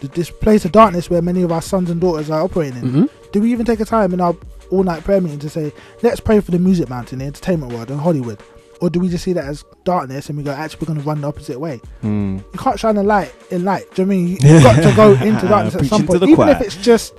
Th- 0.00 0.12
This 0.12 0.30
place 0.30 0.64
of 0.64 0.72
darkness 0.72 1.10
where 1.10 1.20
many 1.20 1.42
of 1.42 1.52
our 1.52 1.62
sons 1.62 1.90
and 1.90 2.00
daughters 2.00 2.30
are 2.30 2.40
operating 2.42 2.78
in. 2.78 2.84
Mm-hmm. 2.88 3.04
Do 3.32 3.40
we 3.42 3.52
even 3.52 3.66
take 3.66 3.80
a 3.80 3.84
time 3.84 4.14
in 4.14 4.20
our 4.22 4.34
all 4.70 4.82
night 4.84 5.04
prayer 5.04 5.20
meeting 5.20 5.38
to 5.40 5.50
say, 5.50 5.72
let's 6.02 6.20
pray 6.20 6.40
for 6.40 6.50
the 6.52 6.58
music 6.58 6.88
mountain, 6.88 7.18
the 7.18 7.26
entertainment 7.26 7.72
world, 7.72 7.90
and 7.90 8.00
Hollywood? 8.00 8.40
Or 8.80 8.88
do 8.90 8.98
we 9.00 9.08
just 9.08 9.24
see 9.24 9.32
that 9.34 9.44
as 9.44 9.64
darkness 9.84 10.28
and 10.30 10.38
we 10.38 10.44
go, 10.44 10.52
actually, 10.52 10.80
we're 10.80 10.86
going 10.94 11.00
to 11.00 11.06
run 11.06 11.20
the 11.20 11.28
opposite 11.28 11.60
way? 11.60 11.80
Mm. 12.02 12.38
You 12.52 12.58
can't 12.58 12.78
shine 12.80 12.96
a 12.96 13.02
light 13.02 13.32
in 13.50 13.64
light. 13.64 13.84
Do 13.94 14.02
you 14.02 14.06
know 14.06 14.14
what 14.14 14.14
I 14.14 14.18
mean? 14.18 14.28
You- 14.28 14.38
You've 14.54 14.62
got 14.62 14.82
to 14.82 14.96
go 14.96 15.12
into 15.14 15.48
darkness 15.48 15.74
at 15.76 15.84
some 15.86 16.06
point, 16.06 16.22
even 16.22 16.34
choir. 16.34 16.52
if 16.52 16.60
it's 16.62 16.76
just 16.76 17.14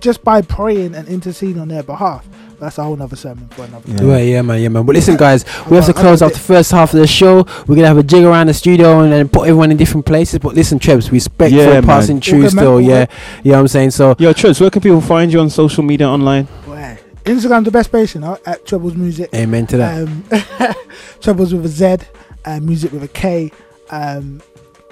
just 0.00 0.24
by 0.24 0.42
praying 0.42 0.96
and 0.96 1.06
interceding 1.06 1.60
on 1.60 1.68
their 1.68 1.84
behalf. 1.84 2.26
that's 2.58 2.76
a 2.78 2.82
whole 2.82 2.96
nother 2.96 3.14
sermon 3.14 3.46
for 3.50 3.62
another. 3.64 3.88
Yeah. 3.88 3.96
time. 3.98 4.08
Right, 4.08 4.26
yeah, 4.26 4.42
man, 4.42 4.60
yeah, 4.60 4.68
man. 4.68 4.84
But 4.84 4.96
listen, 4.96 5.16
guys, 5.16 5.44
we 5.70 5.76
have 5.76 5.86
to 5.86 5.92
close 5.92 6.18
got 6.18 6.26
off 6.26 6.32
the 6.32 6.40
first 6.40 6.72
half 6.72 6.92
of 6.92 6.98
the 6.98 7.06
show. 7.06 7.44
We're 7.68 7.76
gonna 7.76 7.86
have 7.86 7.98
a 7.98 8.02
jig 8.02 8.24
around 8.24 8.48
the 8.48 8.54
studio 8.54 8.98
and 9.02 9.12
then 9.12 9.28
put 9.28 9.42
everyone 9.42 9.70
in 9.70 9.76
different 9.76 10.04
places. 10.04 10.40
But 10.40 10.56
listen, 10.56 10.80
Trebs, 10.80 11.12
respect 11.12 11.52
Yeah, 11.52 11.66
for 11.66 11.70
man. 11.74 11.82
passing 11.84 12.16
All 12.16 12.20
through 12.22 12.40
good, 12.42 12.50
still. 12.50 12.72
all 12.72 12.80
Yeah, 12.80 13.06
you 13.44 13.52
know 13.52 13.58
what 13.58 13.60
I'm 13.60 13.68
saying. 13.68 13.92
So 13.92 14.16
Yo, 14.18 14.32
Trez, 14.32 14.60
where 14.60 14.70
can 14.70 14.82
people 14.82 15.00
find 15.00 15.32
you 15.32 15.38
on 15.38 15.48
social 15.50 15.84
media 15.84 16.08
online? 16.08 16.48
Boy. 17.24 17.32
Instagram 17.32 17.64
the 17.64 17.70
best 17.70 17.90
place, 17.90 18.14
you 18.14 18.20
know, 18.20 18.38
at 18.46 18.64
Troubles 18.66 18.94
Music. 18.94 19.30
amen 19.34 19.66
to 19.68 19.76
that. 19.78 20.02
Um, 20.08 20.24
Trebles 21.20 21.52
with 21.54 21.64
a 21.64 21.68
Z, 21.68 21.96
uh, 22.44 22.60
music 22.60 22.92
with 22.92 23.02
a 23.02 23.08
K. 23.08 23.50
Um, 23.90 24.40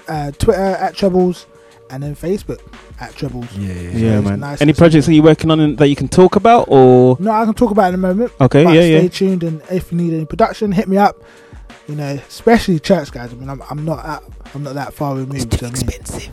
uh, 0.08 0.30
Twitter 0.32 0.60
at 0.60 0.94
Troubles, 0.94 1.46
and 1.90 2.02
then 2.02 2.14
Facebook 2.16 2.60
at 3.00 3.14
Troubles. 3.14 3.46
yeah, 3.56 3.72
yeah, 3.74 3.90
Yeah, 3.90 4.20
man. 4.20 4.40
nice 4.40 4.60
Any 4.60 4.72
projects 4.72 5.06
that 5.06 5.14
you're 5.14 5.24
working 5.24 5.50
on 5.50 5.60
and 5.60 5.78
that 5.78 5.88
you 5.88 5.96
can 5.96 6.08
talk 6.08 6.36
about, 6.36 6.66
or 6.68 7.16
No, 7.20 7.30
I 7.30 7.44
can 7.44 7.54
talk 7.54 7.70
about 7.70 7.88
in 7.88 7.94
a 7.94 7.98
moment. 7.98 8.32
okay, 8.40 8.64
but 8.64 8.74
yeah, 8.74 8.80
stay 8.82 9.02
yeah. 9.04 9.08
tuned, 9.08 9.42
and 9.44 9.62
if 9.70 9.90
you 9.92 9.98
need 9.98 10.12
any 10.12 10.24
production, 10.26 10.72
hit 10.72 10.88
me 10.88 10.96
up. 10.96 11.22
You 11.90 11.96
know, 11.96 12.20
especially 12.28 12.78
church 12.78 13.10
guys. 13.10 13.32
I 13.32 13.34
mean, 13.36 13.48
I'm, 13.50 13.60
I'm 13.68 13.84
not 13.84 14.04
at, 14.06 14.22
I'm 14.54 14.62
not 14.62 14.74
that 14.74 14.94
far 14.94 15.16
removed. 15.16 15.34
It's 15.52 15.56
too 15.56 15.66
you 15.66 15.72
know 15.72 15.76
what 15.76 15.82
expensive. 15.82 16.32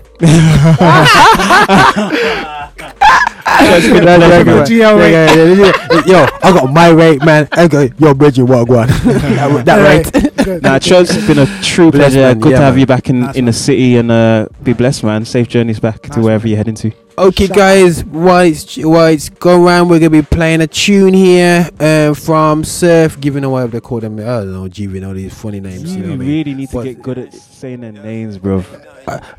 It's 3.60 3.88
been 3.88 4.04
a 4.08 4.18
pleasure, 4.18 4.46
man. 4.46 4.66
GL 4.66 4.78
Yeah, 4.78 4.92
rate. 4.94 5.12
yeah, 5.12 5.34
yeah, 5.34 5.74
yeah. 5.92 6.06
Yo, 6.06 6.28
I 6.44 6.52
got 6.54 6.72
my 6.72 6.90
rate, 6.90 7.24
man. 7.26 7.48
I 7.52 7.68
go, 7.68 7.88
yo, 7.98 8.14
Bridget, 8.14 8.44
what 8.44 8.68
one? 8.70 8.88
that 9.06 9.64
that 9.66 9.78
rate. 9.82 10.12
Good. 10.46 10.62
Nah, 10.64 10.78
Trez, 10.80 11.10
it's 11.16 11.26
been 11.28 11.40
a 11.40 11.48
true 11.64 11.92
pleasure. 11.92 12.36
Good 12.36 12.52
Yeah, 12.52 12.58
to 12.60 12.64
have 12.66 12.74
man. 12.76 12.80
you 12.82 12.86
back 12.86 13.10
in, 13.10 13.22
Nice 13.22 13.36
in 13.36 13.46
the 13.46 13.54
city 13.54 13.98
and 13.98 14.12
uh, 14.12 14.48
be 14.64 14.74
blessed, 14.74 15.04
man. 15.04 15.26
Safe 15.26 15.48
journeys 15.48 15.80
back 15.80 16.02
to 16.04 16.22
wherever 16.22 16.44
one. 16.44 16.50
you're 16.50 16.58
heading 16.58 16.76
to. 16.76 16.92
Okay, 17.20 17.48
guys, 17.48 18.06
while 18.06 18.46
it's 18.46 18.78
while 18.78 19.08
it's 19.08 19.30
going 19.30 19.64
around, 19.64 19.90
we're 19.90 19.98
gonna 19.98 20.12
be 20.12 20.22
playing 20.22 20.62
a 20.62 20.68
tune 20.68 21.16
here 21.16 21.68
uh, 21.80 22.14
from 22.14 22.64
Surf, 22.64 23.20
giving 23.20 23.44
away 23.44 23.64
what 23.64 23.72
they 23.72 23.80
call 23.80 24.00
them. 24.00 24.20
I 24.20 24.24
don't 24.24 24.54
know, 24.54 24.68
giving 24.68 25.04
all 25.04 25.16
these 25.16 25.34
funny 25.34 25.60
names. 25.60 25.96
You 25.96 26.04
know 26.04 26.06
You 26.06 26.12
what 26.12 26.14
I 26.14 26.18
mean? 26.20 26.28
really 26.46 26.54
need 26.54 26.70
to 26.70 26.84
get 26.84 27.02
good 27.02 27.18
at 27.18 27.34
saying 27.34 27.82
their 27.82 27.92
names, 27.92 28.38
bro. 28.38 28.64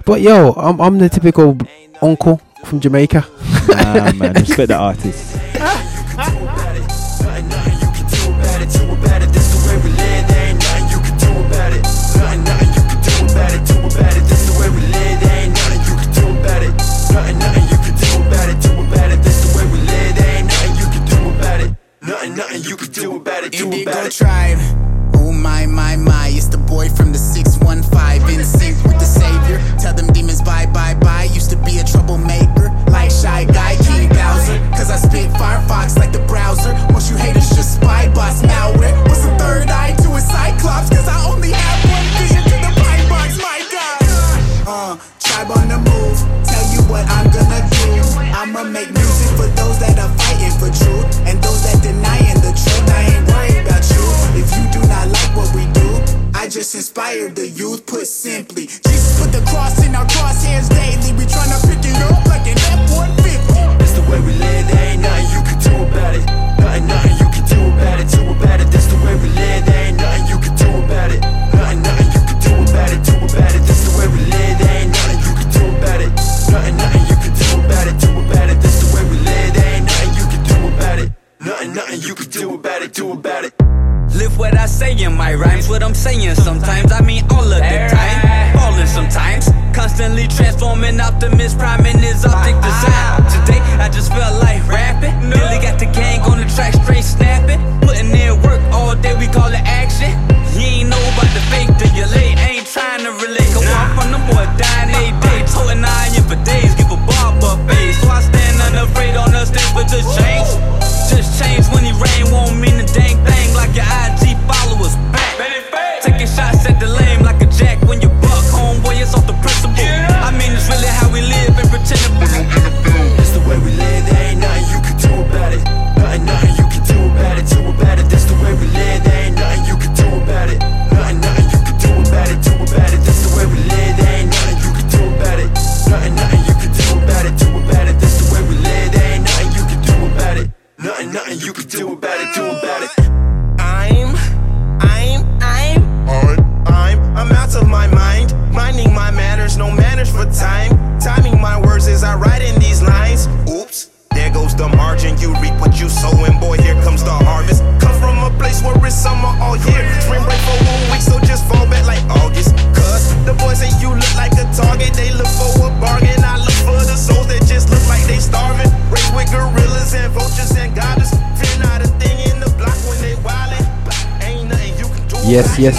But 0.04 0.20
yo, 0.22 0.54
I'm 0.54 0.80
I'm 0.80 0.98
the 0.98 1.08
typical 1.08 1.56
uncle 2.02 2.40
from 2.64 2.80
Jamaica. 2.80 3.24
Nah, 3.68 4.10
man. 4.12 4.34
Respect 4.34 4.68
the 4.68 4.76
artist. 4.78 5.38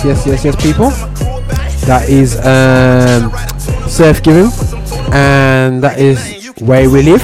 Yes, 0.02 0.26
yes, 0.26 0.46
yes, 0.46 0.46
yes, 0.46 0.64
people. 0.64 0.92
That 1.86 2.08
is 2.08 2.38
um, 2.38 3.32
Surf 3.90 4.24
Giving, 4.24 4.50
and 5.12 5.84
that 5.84 6.00
is 6.00 6.48
where 6.62 6.90
we 6.90 7.02
live. 7.02 7.22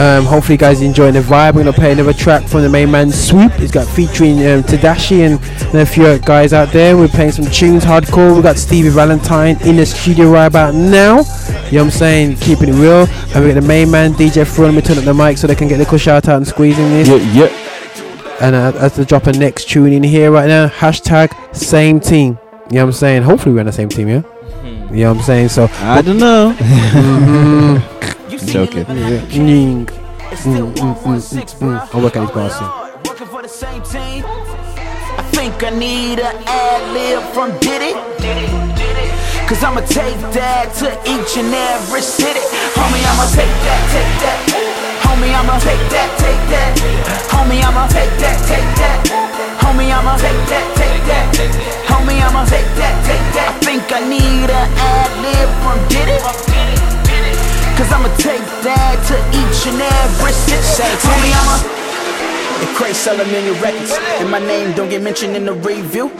Um, 0.00 0.24
hopefully, 0.24 0.54
you 0.54 0.58
guys 0.58 0.82
enjoying 0.82 1.14
the 1.14 1.20
vibe. 1.20 1.54
We're 1.54 1.62
gonna 1.62 1.72
play 1.72 1.92
another 1.92 2.12
track 2.12 2.48
from 2.48 2.62
the 2.62 2.68
main 2.68 2.90
man 2.90 3.12
Swoop. 3.12 3.52
It's 3.60 3.70
got 3.70 3.86
featuring 3.86 4.38
um, 4.38 4.64
Tadashi 4.64 5.20
and, 5.20 5.40
and 5.66 5.76
a 5.76 5.86
few 5.86 6.18
guys 6.18 6.52
out 6.52 6.72
there. 6.72 6.96
We're 6.96 7.06
playing 7.06 7.32
some 7.32 7.44
tunes, 7.44 7.84
hardcore. 7.84 8.34
We 8.34 8.42
got 8.42 8.56
Stevie 8.56 8.88
Valentine 8.88 9.56
in 9.64 9.76
the 9.76 9.86
studio 9.86 10.28
right 10.28 10.46
about 10.46 10.74
now. 10.74 11.18
You 11.18 11.78
know 11.78 11.84
what 11.84 11.84
I'm 11.84 11.90
saying? 11.92 12.36
Keeping 12.38 12.70
it 12.70 12.74
real. 12.80 13.06
And 13.32 13.44
we 13.44 13.52
got 13.52 13.60
the 13.60 13.68
main 13.68 13.92
man 13.92 14.14
DJ 14.14 14.44
Fro. 14.44 14.64
Let 14.64 14.74
me 14.74 14.82
turn 14.82 14.98
up 14.98 15.04
the 15.04 15.14
mic 15.14 15.38
so 15.38 15.46
they 15.46 15.54
can 15.54 15.68
get 15.68 15.76
a 15.76 15.78
little 15.78 15.98
shout 15.98 16.26
out 16.26 16.38
and 16.38 16.48
squeezing 16.48 16.88
this. 16.88 17.06
Yeah, 17.06 17.46
yeah. 17.46 18.38
And 18.40 18.56
uh, 18.56 18.72
as 18.80 18.96
to 18.96 19.04
drop 19.04 19.28
a 19.28 19.32
next 19.32 19.68
tune 19.68 19.92
in 19.92 20.02
here 20.02 20.32
right 20.32 20.48
now, 20.48 20.66
hashtag 20.66 21.32
same 21.72 22.00
team. 22.00 22.38
You 22.68 22.76
know 22.76 22.84
what 22.84 22.88
I'm 22.88 22.92
saying? 22.92 23.22
Hopefully 23.22 23.54
we're 23.54 23.60
on 23.60 23.66
the 23.66 23.72
same 23.72 23.88
team, 23.88 24.06
yeah? 24.08 24.22
You 24.92 25.04
know 25.04 25.08
what 25.12 25.16
I'm 25.18 25.22
saying? 25.22 25.48
So 25.48 25.68
I 25.80 26.02
don't 26.02 26.18
know. 26.18 26.54
Mhm. 26.60 27.80
Joking. 28.52 28.84
Mm, 28.84 28.96
mm, 29.30 29.86
mm, 30.44 30.74
mm, 30.76 30.94
mm, 31.02 31.58
mm. 31.64 31.94
I'll 31.94 32.02
work 32.02 32.16
on 32.16 32.26
his 32.26 32.34
bars. 32.36 32.56
Working 33.08 33.26
for 33.26 33.40
the 33.40 33.48
same 33.48 33.82
team. 33.94 34.20
I 35.20 35.22
think 35.32 35.54
I 35.64 35.70
need 35.70 36.18
an 36.20 36.36
ad 36.46 36.82
lib 36.92 37.22
from 37.34 37.48
Diddy. 37.64 37.92
Cause 39.48 39.64
I'ma 39.64 39.80
take 40.00 40.20
that 40.36 40.66
to 40.80 40.88
each 41.14 41.32
and 41.40 41.52
every 41.72 42.02
city. 42.02 42.44
Homie, 42.76 43.04
I'ma 43.10 43.24
take 43.38 43.54
that, 43.64 43.82
take 43.94 44.12
that. 44.24 44.38
Homie, 45.04 45.32
I'ma 45.40 45.56
take 45.68 45.84
that, 45.94 46.10
take 46.20 46.42
that. 46.52 46.72
Homie, 47.32 47.64
I'ma 47.64 47.84
take 47.88 48.12
that, 48.20 48.38
take 48.50 48.70
that. 48.80 49.21
Homie, 49.72 49.88
I'ma 49.88 50.20
take 50.20 50.36
that, 50.52 50.68
take 50.76 51.00
that. 51.08 51.32
Homie, 51.88 52.20
I'ma 52.20 52.44
take 52.44 52.68
that, 52.76 52.92
take 53.08 53.24
that. 53.32 53.56
I 53.56 53.64
think 53.64 53.88
I 53.88 54.04
need 54.04 54.52
a 54.52 54.62
ad 54.68 55.08
lib 55.24 55.48
from 55.64 55.80
Diddy. 55.88 56.20
Cause 57.80 57.88
I'ma 57.88 58.12
take 58.20 58.44
that 58.68 59.00
to 59.08 59.16
each 59.32 59.64
and 59.64 59.80
every 59.80 60.36
city. 60.36 60.92
Homie, 61.08 61.32
I'ma. 61.32 61.56
If 62.60 62.76
Craig 62.76 62.94
selling 62.94 63.32
million 63.32 63.56
records 63.64 63.96
and 64.20 64.30
my 64.30 64.40
name 64.40 64.76
don't 64.76 64.90
get 64.90 65.00
mentioned 65.00 65.36
in 65.36 65.46
the 65.46 65.54
review, 65.54 66.12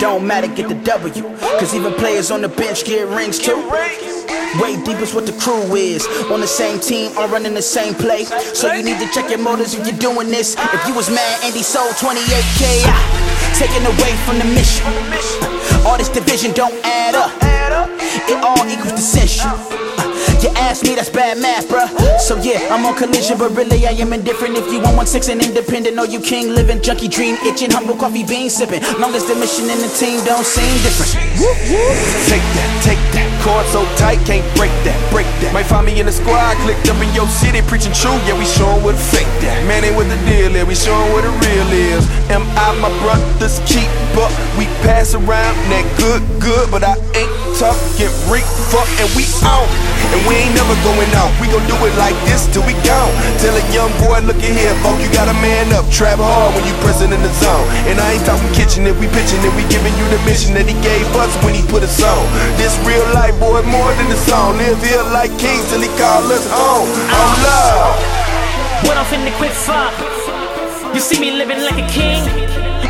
don't 0.00 0.26
matter, 0.26 0.48
get 0.48 0.68
the 0.68 0.74
W. 0.74 1.22
Cause 1.58 1.74
even 1.74 1.92
players 1.94 2.30
on 2.30 2.42
the 2.42 2.48
bench 2.48 2.84
get 2.84 3.08
rings 3.08 3.38
too. 3.38 3.56
Way 4.60 4.76
deep 4.84 4.98
is 5.00 5.12
what 5.14 5.26
the 5.26 5.32
crew 5.40 5.74
is. 5.76 6.06
On 6.30 6.40
the 6.40 6.46
same 6.46 6.80
team, 6.80 7.12
all 7.16 7.28
running 7.28 7.54
the 7.54 7.62
same 7.62 7.94
play. 7.94 8.24
So 8.24 8.72
you 8.72 8.82
need 8.82 8.98
to 9.00 9.08
check 9.12 9.28
your 9.30 9.38
motives 9.38 9.74
if 9.74 9.86
you're 9.86 9.98
doing 9.98 10.28
this. 10.28 10.56
If 10.58 10.86
you 10.88 10.94
was 10.94 11.08
mad, 11.10 11.44
Andy 11.44 11.62
sold 11.62 11.92
28k. 11.96 12.82
ah, 12.86 13.52
Taken 13.58 13.84
away 13.86 14.12
from 14.24 14.38
the 14.38 14.44
mission. 14.54 14.86
All 15.86 15.96
this 15.98 16.08
division 16.08 16.52
don't 16.52 16.74
add 16.84 17.14
up. 17.14 17.55
It 18.16 18.42
all 18.42 18.66
equals 18.66 18.92
dissension. 18.92 19.50
Uh, 19.50 20.42
You 20.42 20.50
ask 20.56 20.84
me, 20.84 20.94
that's 20.94 21.08
bad 21.10 21.38
math, 21.38 21.68
bruh. 21.68 21.88
So 22.20 22.36
yeah, 22.42 22.72
I'm 22.72 22.84
on 22.84 22.94
collision, 22.96 23.38
but 23.38 23.50
really 23.56 23.86
I 23.86 23.92
am 23.92 24.12
indifferent. 24.12 24.56
If 24.56 24.66
you 24.72 24.80
want 24.80 24.96
one 24.96 25.06
six 25.06 25.28
and 25.28 25.40
independent, 25.42 25.98
or 25.98 26.06
you 26.06 26.20
king 26.20 26.54
living, 26.54 26.80
junkie 26.82 27.08
dream, 27.08 27.36
itching, 27.46 27.70
humble 27.70 27.96
coffee 27.96 28.24
bean 28.24 28.50
sipping. 28.50 28.82
Long 29.00 29.14
as 29.14 29.24
the 29.26 29.34
mission 29.34 29.70
and 29.70 29.80
the 29.80 29.88
team 30.00 30.24
don't 30.24 30.44
seem 30.44 30.72
different. 30.84 31.12
Take 32.30 32.46
that, 32.56 32.70
take 32.84 33.02
that. 33.14 33.35
Cord 33.46 33.66
so 33.70 33.86
tight, 33.94 34.18
can't 34.26 34.42
break 34.58 34.74
that, 34.82 34.98
break 35.14 35.30
that. 35.38 35.54
Might 35.54 35.70
find 35.70 35.86
me 35.86 35.94
in 36.02 36.06
the 36.06 36.10
squad, 36.10 36.58
clicked 36.66 36.90
up 36.90 36.98
in 36.98 37.06
your 37.14 37.30
city, 37.30 37.62
preaching 37.62 37.94
true. 37.94 38.18
Yeah, 38.26 38.34
we 38.34 38.42
showing 38.42 38.82
what 38.82 38.98
a 38.98 38.98
fake 38.98 39.30
that. 39.46 39.62
Man, 39.70 39.86
ain't 39.86 39.94
what 39.94 40.10
the 40.10 40.18
deal 40.26 40.50
is, 40.50 40.66
we 40.66 40.74
showing 40.74 41.14
what 41.14 41.22
the 41.22 41.30
real 41.30 41.70
is. 41.70 42.02
Am 42.26 42.42
I 42.58 42.74
my 42.82 42.90
brother's 43.06 43.62
keeper? 43.62 44.26
We 44.58 44.66
pass 44.82 45.14
around 45.14 45.54
that 45.70 45.86
good, 45.94 46.26
good, 46.42 46.74
but 46.74 46.82
I 46.82 46.98
ain't 47.14 47.30
talking 47.54 48.10
reek, 48.26 48.42
fuck, 48.66 48.90
and 48.98 49.06
we 49.14 49.22
on. 49.46 49.70
And 50.10 50.20
we 50.26 50.38
ain't 50.38 50.54
never 50.54 50.74
going 50.82 51.10
out. 51.14 51.30
We 51.38 51.46
gon' 51.46 51.62
do 51.70 51.74
it 51.86 51.94
like 51.98 52.14
this 52.26 52.46
till 52.50 52.62
we 52.66 52.74
gone. 52.82 53.10
Tell 53.42 53.54
a 53.54 53.64
young 53.70 53.90
boy, 54.02 54.22
look 54.26 54.38
at 54.38 54.52
here, 54.54 54.74
folk, 54.82 54.98
you 54.98 55.10
gotta 55.10 55.34
man 55.38 55.70
up. 55.74 55.86
Trap 55.90 56.18
hard 56.18 56.54
when 56.54 56.66
you 56.66 56.74
present 56.82 57.14
in 57.14 57.20
the 57.22 57.32
zone. 57.38 57.66
And 57.86 57.98
I 57.98 58.18
ain't 58.18 58.26
talking 58.26 58.46
kitchen 58.54 58.86
if 58.86 58.98
we 58.98 59.06
pitching 59.10 59.38
it, 59.42 59.52
we 59.54 59.62
giving 59.70 59.94
you 59.94 60.06
the 60.10 60.20
mission 60.26 60.54
that 60.58 60.66
he 60.66 60.74
gave 60.82 61.06
us 61.14 61.30
when 61.46 61.54
he 61.54 61.62
put 61.70 61.82
us 61.82 61.98
on. 62.02 62.22
This 62.58 62.74
real 62.86 63.06
life, 63.14 63.35
boy, 63.38 63.62
more 63.68 63.92
than 63.94 64.08
the 64.08 64.16
song. 64.16 64.56
Live 64.58 64.82
here 64.82 65.02
like 65.12 65.32
kings 65.38 65.68
till 65.70 65.80
he 65.80 65.88
call 66.00 66.24
us 66.32 66.46
home. 66.50 66.88
Oh, 67.12 67.32
love. 67.44 68.16
What 68.86 68.96
I'm 68.96 69.06
finna 69.06 69.32
quit 69.36 69.52
for? 69.52 69.88
You 70.94 71.00
see 71.00 71.20
me 71.20 71.30
living 71.32 71.60
like 71.60 71.76
a 71.76 71.88
king. 71.90 72.22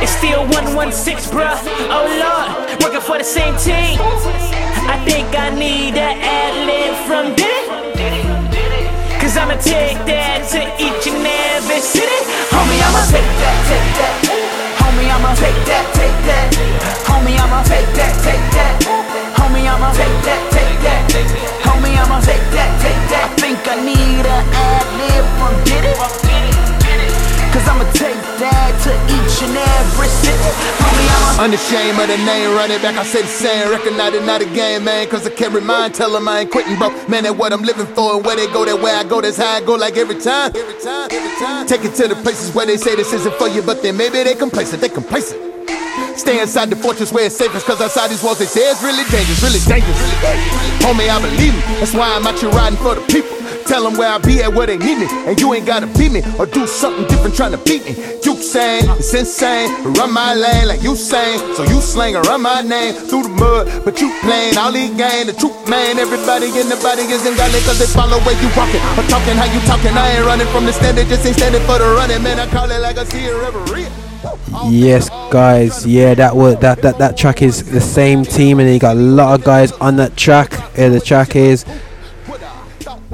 It's 0.03 0.13
still 0.13 0.45
116, 0.53 1.33
bruh. 1.33 1.57
Oh 1.89 2.05
lord, 2.05 2.83
working 2.83 3.01
for 3.01 3.17
the 3.19 3.25
same 3.25 3.57
team. 3.57 3.99
I 4.87 5.01
think 5.09 5.27
I 5.35 5.51
need 5.51 5.97
an 5.97 6.21
ad 6.21 6.55
lib 6.69 6.95
from 7.09 7.35
Diddy. 7.35 7.65
Cause 9.19 9.37
I'ma 9.37 9.57
take 9.57 9.99
that 10.07 10.47
to 10.53 10.61
each 10.79 11.09
and 11.09 11.27
every 11.27 11.81
city. 11.81 12.21
Homie, 12.53 12.79
I'ma 12.79 13.03
take 13.11 13.33
that, 13.43 13.57
take 13.67 13.89
that. 13.99 14.15
Homie, 14.79 15.09
I'ma 15.11 15.35
take 15.35 15.61
that, 15.67 15.87
take 15.97 16.19
that. 16.29 16.49
Homie, 17.09 17.35
I'ma 17.41 17.63
take 17.65 17.91
that, 17.97 18.15
take 18.23 18.47
that. 18.55 19.16
Homie, 19.35 19.67
I'ma 19.67 19.91
take 19.93 20.19
that, 20.29 20.41
take 20.55 20.79
that. 20.87 21.03
Homie, 21.67 21.97
I'ma 21.99 22.21
take 22.21 22.47
that, 22.55 22.71
take 22.79 23.03
that. 23.11 23.27
I 23.27 23.41
think 23.41 23.59
I 23.67 23.77
need 23.83 24.23
a 24.23 24.39
ad 24.55 24.87
lib 24.99 25.25
from 25.39 25.55
Diddy. 25.67 25.93
Cause 27.57 27.67
I'ma 27.73 27.89
take 27.93 28.21
that 28.39 28.71
to 28.85 28.93
each 29.09 29.41
and 29.43 29.57
every 29.57 30.09
city. 30.09 30.51
Homie, 30.79 31.09
I'ma 31.09 31.45
Unashamed 31.45 31.99
of 31.99 32.09
the 32.09 32.19
name, 32.25 32.53
run 32.55 32.71
it 32.71 32.83
back. 32.83 32.97
I 32.97 33.05
say 33.05 33.23
the 33.23 33.29
same. 33.29 33.71
Recognize 33.71 34.15
it, 34.15 34.25
not 34.25 34.43
a 34.43 34.47
game, 34.47 34.85
man. 34.85 35.09
Cause 35.09 35.27
I 35.27 35.31
can't 35.31 35.55
remind, 35.55 35.95
tell 35.95 36.13
them 36.13 36.29
I 36.29 36.41
ain't 36.41 36.51
quitting, 36.51 36.77
bro. 36.77 36.91
Man, 37.09 37.25
that's 37.25 37.37
what 37.37 37.53
I'm 37.53 37.63
living 37.63 37.87
for. 37.87 38.17
And 38.17 38.25
where 38.25 38.37
they 38.37 38.47
go, 38.53 38.65
that 38.65 38.81
where 38.81 38.97
I 38.97 39.05
go, 39.05 39.21
that's 39.21 39.39
how 39.39 39.57
I 39.57 39.61
go, 39.61 39.75
like 39.75 39.97
every 39.97 40.21
time. 40.21 40.53
Every 40.55 40.79
time, 40.81 41.09
every 41.11 41.37
time. 41.39 41.67
Take 41.67 41.85
it 41.85 41.95
to 41.97 42.09
the 42.09 42.17
places 42.17 42.55
where 42.55 42.67
they 42.67 42.77
say 42.77 42.95
this 42.95 43.13
isn't 43.13 43.35
for 43.35 43.49
you, 43.49 43.63
but 43.63 43.83
then 43.83 43.97
maybe 43.97 44.23
they 44.23 44.35
complacent, 44.35 44.81
they 44.81 44.89
complacent. 44.89 45.41
Stay 46.17 46.41
inside 46.41 46.71
the 46.71 46.77
fortress 46.77 47.13
where 47.13 47.27
it's 47.27 47.37
safest, 47.37 47.67
cause 47.67 47.81
outside 47.81 48.09
these 48.09 48.23
walls 48.23 48.39
they 48.39 48.47
say 48.47 48.71
it's 48.71 48.83
really 48.83 49.05
dangerous, 49.13 49.43
really 49.43 49.61
dangerous. 49.69 50.01
Homie, 50.81 51.13
I 51.13 51.21
believe 51.21 51.53
me. 51.53 51.61
That's 51.77 51.93
why 51.93 52.09
I'm 52.17 52.27
out 52.27 52.41
here 52.41 52.51
riding 52.51 52.79
for 52.79 52.95
the 52.95 53.05
people. 53.13 53.37
Tell 53.67 53.83
them 53.83 53.99
where 53.99 54.09
I 54.09 54.19
be 54.19 54.41
at, 54.41 54.55
where 54.55 54.67
they 54.67 54.79
need 54.79 54.99
me. 54.99 55.07
And 55.27 55.39
you 55.41 55.53
ain't 55.53 55.67
gotta 55.67 55.87
beat 55.99 56.13
me 56.13 56.23
or 56.39 56.47
do 56.47 56.67
something 56.67 57.05
different 57.09 57.35
trying 57.35 57.53
to 57.53 57.59
beat 57.59 57.85
me. 57.85 57.93
You 58.25 58.39
saying 58.41 58.89
it's 58.97 59.13
insane, 59.13 59.69
run 59.99 60.15
my 60.15 60.35
lane 60.35 60.69
like 60.69 60.83
you 60.83 60.97
saying. 60.97 61.39
So 61.55 61.65
you 61.65 61.83
slang 61.83 62.17
or 62.17 62.23
run 62.23 62.43
my 62.43 62.63
name 62.63 62.95
through 62.95 63.25
the 63.25 63.35
mud, 63.35 63.85
but 63.85 64.01
you 64.01 64.09
playing 64.23 64.57
All 64.57 64.73
these 64.73 64.95
gang, 64.95 65.27
the 65.27 65.35
truth, 65.35 65.69
man. 65.69 65.99
Everybody 65.99 66.47
in 66.47 66.71
the 66.71 66.79
body 66.81 67.03
is 67.03 67.27
in 67.27 67.37
godly 67.37 67.61
cause 67.67 67.79
they 67.79 67.91
follow 67.91 68.23
where 68.23 68.39
you 68.41 68.49
walking. 68.57 68.81
Or 68.97 69.05
talking 69.11 69.37
how 69.37 69.51
you 69.51 69.61
talking. 69.67 69.93
I 69.93 70.17
ain't 70.17 70.25
running 70.25 70.47
from 70.49 70.65
the 70.65 70.73
stand, 70.73 70.97
they 70.97 71.05
just 71.05 71.27
ain't 71.27 71.37
standing 71.37 71.63
for 71.67 71.79
the 71.79 71.91
running. 71.99 72.23
Man, 72.23 72.39
I 72.39 72.47
call 72.47 72.71
it 72.71 72.79
like 72.79 72.97
I 72.97 73.05
see 73.05 73.27
it 73.27 73.35
reverie. 73.35 74.06
Yes, 74.69 75.09
guys. 75.31 75.87
Yeah, 75.87 76.15
that 76.15 76.35
was 76.35 76.59
that 76.61 76.83
that 76.83 76.99
that 76.99 77.17
track 77.17 77.43
is 77.43 77.71
the 77.71 77.81
same 77.81 78.25
team, 78.25 78.61
and 78.61 78.69
you 78.71 78.79
got 78.79 78.97
a 78.97 79.01
lot 79.01 79.39
of 79.39 79.45
guys 79.45 79.73
on 79.73 79.97
that 79.97 80.17
track. 80.17 80.53
Uh, 80.79 80.89
the 80.89 81.01
track 81.01 81.37
is 81.37 81.65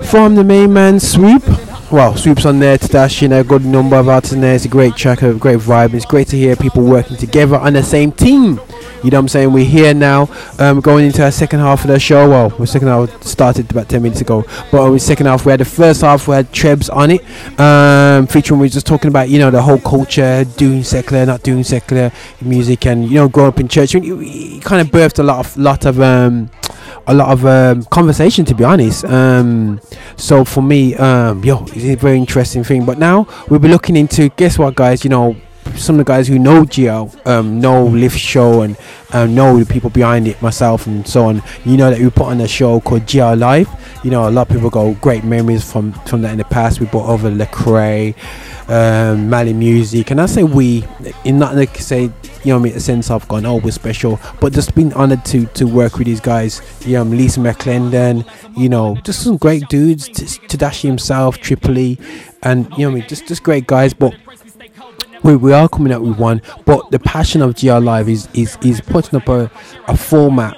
from 0.05 0.34
the 0.34 0.44
main 0.44 0.72
man 0.72 1.01
Swoop. 1.01 1.43
Well, 1.90 2.16
Swoop's 2.16 2.47
on 2.47 2.59
there, 2.59 2.78
Tadashi, 2.78 3.22
you 3.22 3.28
know, 3.28 3.40
a 3.40 3.44
good 3.44 3.66
number 3.66 3.97
of 3.97 4.09
artists 4.09 4.34
in 4.34 4.40
there. 4.40 4.55
It's 4.55 4.64
a 4.64 4.68
great 4.68 4.97
track, 4.97 5.20
a 5.20 5.34
great 5.34 5.59
vibe. 5.59 5.93
It's 5.93 6.06
great 6.06 6.28
to 6.28 6.36
hear 6.36 6.56
people 6.56 6.82
working 6.84 7.18
together 7.18 7.56
on 7.56 7.74
the 7.74 7.82
same 7.82 8.12
team. 8.12 8.59
You 9.03 9.11
know 9.11 9.16
what 9.16 9.23
I'm 9.23 9.29
saying? 9.29 9.53
We're 9.53 9.65
here 9.65 9.95
now, 9.95 10.29
um, 10.61 10.81
going 10.81 11.07
into 11.07 11.24
our 11.24 11.33
second 11.33 11.59
half 11.59 11.83
of 11.83 11.89
the 11.89 11.99
show. 11.99 12.29
Well, 12.29 12.51
the 12.51 12.66
second 12.69 12.87
half 12.87 13.23
started 13.24 13.69
about 13.70 13.89
10 13.89 14.01
minutes 14.01 14.20
ago, 14.20 14.45
but 14.70 14.81
on 14.81 14.93
the 14.93 15.01
second 15.01 15.27
half, 15.27 15.45
we 15.45 15.51
had 15.51 15.61
the 15.61 15.65
first 15.65 16.03
half, 16.03 16.29
we 16.29 16.37
had 16.37 16.53
Trebs 16.53 16.89
on 16.95 17.11
it, 17.11 17.20
um, 17.59 18.29
featuring, 18.29 18.61
we 18.61 18.66
were 18.66 18.70
just 18.70 18.87
talking 18.87 19.09
about, 19.09 19.29
you 19.29 19.41
know, 19.41 19.51
the 19.51 19.61
whole 19.61 19.79
culture, 19.79 20.45
doing 20.57 20.85
secular, 20.85 21.27
not 21.27 21.43
doing 21.43 21.65
secular 21.65 22.12
music, 22.41 22.87
and, 22.87 23.09
you 23.09 23.16
know, 23.16 23.29
growing 23.29 23.49
up 23.49 23.59
in 23.59 23.66
church. 23.66 23.95
It, 23.97 24.05
it 24.05 24.62
kind 24.62 24.81
of 24.81 24.93
birthed 24.93 25.19
a 25.19 25.24
lot 25.24 25.41
of, 25.41 25.57
lot 25.57 25.85
of, 25.85 26.01
um, 26.01 26.51
a 27.09 27.15
lot 27.15 27.31
of 27.31 27.45
um, 27.45 27.83
conversation 27.85 28.45
to 28.45 28.55
be 28.55 28.62
honest 28.62 29.05
um, 29.07 29.81
so 30.16 30.45
for 30.45 30.62
me 30.62 30.95
um, 30.97 31.43
yo 31.45 31.65
it's 31.65 31.85
a 31.85 31.95
very 31.97 32.16
interesting 32.16 32.62
thing 32.62 32.85
but 32.85 32.97
now 32.97 33.27
we'll 33.49 33.59
be 33.59 33.66
looking 33.66 33.97
into 33.97 34.29
guess 34.31 34.57
what 34.57 34.77
guys 34.77 35.03
you 35.03 35.11
know 35.11 35.35
some 35.76 35.98
of 35.98 35.98
the 35.98 36.05
guys 36.05 36.28
who 36.28 36.39
know 36.39 36.62
GL 36.62 37.26
um, 37.26 37.60
know 37.60 37.84
Lift 37.86 38.18
Show 38.18 38.62
and 38.62 38.76
um, 39.12 39.34
know 39.34 39.59
the 39.59 39.70
people 39.70 39.90
behind 39.90 40.28
it, 40.28 40.40
myself 40.43 40.86
and 40.86 41.06
so 41.06 41.26
on. 41.26 41.43
You 41.64 41.76
know 41.76 41.90
that 41.90 41.98
we 42.01 42.10
put 42.10 42.26
on 42.26 42.40
a 42.40 42.48
show 42.48 42.80
called 42.80 43.02
GL 43.02 43.39
Live. 43.39 43.68
You 44.05 44.10
know, 44.10 44.28
a 44.28 44.30
lot 44.30 44.48
of 44.48 44.55
people 44.55 44.70
go 44.70 44.94
great 44.94 45.24
memories 45.24 45.70
from 45.70 45.93
from 46.06 46.22
that 46.22 46.32
in 46.32 46.39
the 46.39 46.44
past. 46.44 46.80
We 46.80 46.86
brought 46.86 47.09
over 47.09 47.30
Lecrae, 47.30 48.14
um, 48.68 49.30
Mali 49.30 49.52
Music, 49.52 50.10
and 50.10 50.20
I 50.20 50.26
say 50.26 50.43
we, 50.43 50.84
in 51.24 51.39
not 51.39 51.55
like 51.55 51.76
say 51.78 52.10
you 52.44 52.52
know, 52.52 52.59
me 52.59 52.72
a 52.72 52.80
sense 52.80 53.10
of 53.10 53.26
going, 53.28 53.47
oh, 53.47 53.56
we're 53.56 53.70
special, 53.70 54.18
but 54.40 54.52
just 54.52 54.74
been 54.74 54.93
honored 54.94 55.24
to 55.26 55.47
to 55.47 55.64
work 55.64 55.98
with 55.98 56.06
these 56.06 56.20
guys. 56.20 56.60
You 56.84 56.94
know, 56.94 57.05
Lisa 57.05 57.40
McClendon, 57.40 58.28
you 58.56 58.68
know, 58.68 58.97
just 59.05 59.22
some 59.22 59.36
great 59.36 59.68
dudes. 59.68 60.09
Tadashi 60.09 60.82
himself, 60.82 61.39
Triple 61.39 61.78
O, 61.78 61.97
and 62.43 62.68
you 62.76 62.84
know, 62.84 62.90
I 62.90 62.94
mean, 62.94 63.09
just 63.09 63.26
just 63.26 63.43
great 63.43 63.66
guys, 63.66 63.94
but 63.94 64.14
we, 65.23 65.36
we 65.36 65.53
are 65.53 65.69
coming 65.69 65.93
up 65.93 66.03
with 66.03 66.19
one, 66.19 66.43
but 66.65 66.90
the 66.90 66.99
passion 66.99 67.43
of 67.43 67.55
GL 67.55 67.82
Live 67.85 68.09
is 68.09 68.28
is, 68.35 68.57
is 68.62 68.81
putting 68.81 69.20
up 69.20 69.28
a, 69.28 69.51
a 69.89 69.97
format 69.97 70.57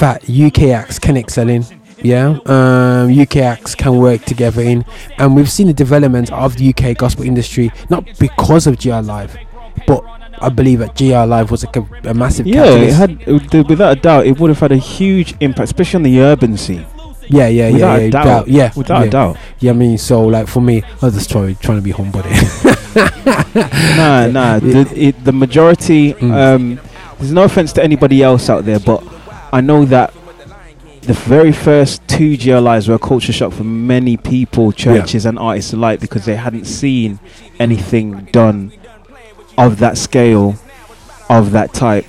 that 0.00 0.28
UK 0.28 0.70
acts 0.70 0.98
can 0.98 1.16
excel 1.16 1.48
in. 1.48 1.64
Yeah, 2.00 2.38
um, 2.46 3.16
UK 3.16 3.36
acts 3.36 3.74
can 3.76 3.98
work 3.98 4.24
together 4.24 4.60
in, 4.60 4.84
and 5.18 5.36
we've 5.36 5.50
seen 5.50 5.68
the 5.68 5.72
development 5.72 6.32
of 6.32 6.56
the 6.56 6.74
UK 6.74 6.96
gospel 6.96 7.24
industry 7.24 7.70
not 7.90 8.04
because 8.18 8.66
of 8.66 8.76
GL 8.76 9.06
Live, 9.06 9.36
but 9.86 10.02
I 10.40 10.48
believe 10.48 10.80
that 10.80 10.96
GL 10.96 11.28
Live 11.28 11.52
was 11.52 11.62
a, 11.62 11.68
a 12.10 12.12
massive 12.14 12.46
Yeah, 12.48 12.64
it 12.64 12.90
catalyst. 12.92 12.96
had 12.96 13.54
uh, 13.54 13.64
without 13.68 13.98
a 13.98 14.00
doubt 14.00 14.26
it 14.26 14.40
would 14.40 14.48
have 14.50 14.58
had 14.58 14.72
a 14.72 14.76
huge 14.76 15.36
impact, 15.40 15.64
especially 15.66 15.98
on 15.98 16.02
the 16.02 16.20
urban 16.20 16.56
scene. 16.56 16.84
Yeah, 17.32 17.48
yeah, 17.48 17.68
yeah, 17.68 17.72
Without 17.72 18.00
yeah, 18.00 18.06
a 18.06 18.10
doubt. 18.10 18.24
doubt, 18.24 18.48
yeah, 18.48 18.72
Without 18.76 19.00
yeah. 19.00 19.06
a 19.06 19.10
doubt. 19.10 19.36
Yeah, 19.58 19.70
I 19.70 19.74
mean, 19.74 19.98
so 19.98 20.26
like 20.26 20.48
for 20.48 20.60
me, 20.60 20.82
I 20.82 21.06
was 21.06 21.14
just 21.14 21.30
trying, 21.30 21.56
trying 21.56 21.78
to 21.78 21.82
be 21.82 21.90
humble 21.90 22.22
there. 22.22 22.42
nah, 23.96 24.26
nah. 24.26 24.58
The, 24.58 24.92
it, 24.94 25.24
the 25.24 25.32
majority. 25.32 26.12
Mm. 26.14 26.32
Um, 26.32 26.80
there's 27.18 27.32
no 27.32 27.44
offense 27.44 27.72
to 27.74 27.82
anybody 27.82 28.22
else 28.22 28.50
out 28.50 28.64
there, 28.64 28.80
but 28.80 29.02
I 29.52 29.60
know 29.60 29.84
that 29.86 30.12
the 31.02 31.14
very 31.14 31.52
first 31.52 32.06
two 32.06 32.36
GLIs 32.36 32.88
were 32.88 32.94
a 32.94 32.98
culture 32.98 33.32
shock 33.32 33.52
for 33.52 33.64
many 33.64 34.16
people, 34.16 34.72
churches, 34.72 35.26
and 35.26 35.38
artists 35.38 35.72
alike 35.72 36.00
because 36.00 36.24
they 36.24 36.36
hadn't 36.36 36.64
seen 36.64 37.18
anything 37.58 38.24
done 38.26 38.72
of 39.58 39.78
that 39.78 39.98
scale, 39.98 40.56
of 41.28 41.52
that 41.52 41.72
type, 41.72 42.06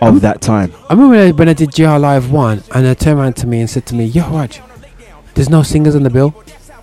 of 0.00 0.20
that 0.20 0.40
time. 0.40 0.72
I 0.88 0.94
remember 0.94 1.32
when 1.32 1.48
I, 1.48 1.52
did 1.52 1.70
GL 1.70 2.00
Live 2.00 2.30
1 2.30 2.62
and 2.74 2.86
they 2.86 2.94
turned 2.94 3.18
around 3.18 3.36
to 3.36 3.46
me 3.46 3.60
and 3.60 3.68
said 3.70 3.86
to 3.86 3.94
me, 3.94 4.04
Yo, 4.04 4.22
Raj, 4.30 4.60
there's 5.34 5.48
no 5.48 5.62
singers 5.62 5.94
on 5.94 6.02
the 6.02 6.10
bill. 6.10 6.34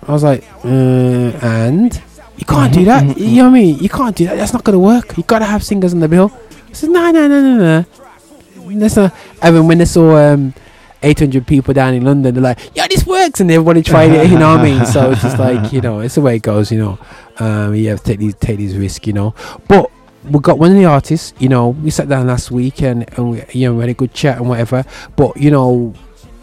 I 0.06 0.12
was 0.12 0.22
like, 0.22 0.44
uh, 0.64 0.68
and 0.68 2.00
you 2.36 2.44
can't 2.46 2.72
do 2.72 2.84
that. 2.84 3.18
You 3.18 3.36
know 3.36 3.42
what 3.44 3.48
I 3.48 3.52
mean? 3.52 3.78
You 3.78 3.88
can't 3.88 4.14
do 4.14 4.26
that. 4.26 4.36
That's 4.36 4.52
not 4.52 4.64
gonna 4.64 4.78
work. 4.78 5.16
You 5.16 5.24
gotta 5.24 5.44
have 5.44 5.64
singers 5.64 5.92
on 5.92 6.00
the 6.00 6.08
bill. 6.08 6.32
I 6.68 6.72
said, 6.72 6.90
no, 6.90 7.10
no, 7.10 7.26
no, 7.28 7.40
no, 7.40 7.56
no. 7.58 8.78
That's 8.78 8.96
not. 8.96 9.14
And 9.42 9.56
then 9.56 9.66
when 9.66 9.78
they 9.78 9.84
saw 9.84 10.16
um, 10.16 10.54
800 11.02 11.46
people 11.46 11.72
down 11.72 11.94
in 11.94 12.04
London, 12.04 12.34
they're 12.34 12.42
like, 12.42 12.58
yeah, 12.74 12.86
this 12.88 13.06
works, 13.06 13.40
and 13.40 13.50
everybody 13.50 13.82
tried 13.82 14.10
it. 14.10 14.30
You 14.30 14.38
know 14.38 14.56
what 14.56 14.60
I 14.60 14.64
mean? 14.64 14.86
So 14.86 15.10
it's 15.10 15.22
just 15.22 15.38
like, 15.38 15.72
you 15.72 15.80
know, 15.80 16.00
it's 16.00 16.16
the 16.16 16.20
way 16.20 16.36
it 16.36 16.42
goes. 16.42 16.70
You 16.70 16.78
know, 16.78 16.98
um, 17.38 17.74
you 17.74 17.88
have 17.90 18.00
to 18.00 18.04
take 18.04 18.18
these 18.18 18.34
take 18.34 18.58
these 18.58 18.76
risks. 18.76 19.06
You 19.06 19.12
know, 19.12 19.34
but. 19.68 19.90
We 20.30 20.40
got 20.40 20.58
one 20.58 20.72
of 20.72 20.76
the 20.76 20.84
artists, 20.84 21.32
you 21.38 21.48
know. 21.48 21.68
We 21.68 21.90
sat 21.90 22.08
down 22.08 22.26
last 22.26 22.50
week 22.50 22.82
and, 22.82 23.08
and 23.16 23.30
we, 23.30 23.44
you 23.52 23.68
know, 23.68 23.74
we 23.74 23.80
had 23.80 23.90
a 23.90 23.94
good 23.94 24.12
chat 24.12 24.38
and 24.38 24.48
whatever. 24.48 24.84
But 25.16 25.36
you 25.36 25.50
know, 25.50 25.94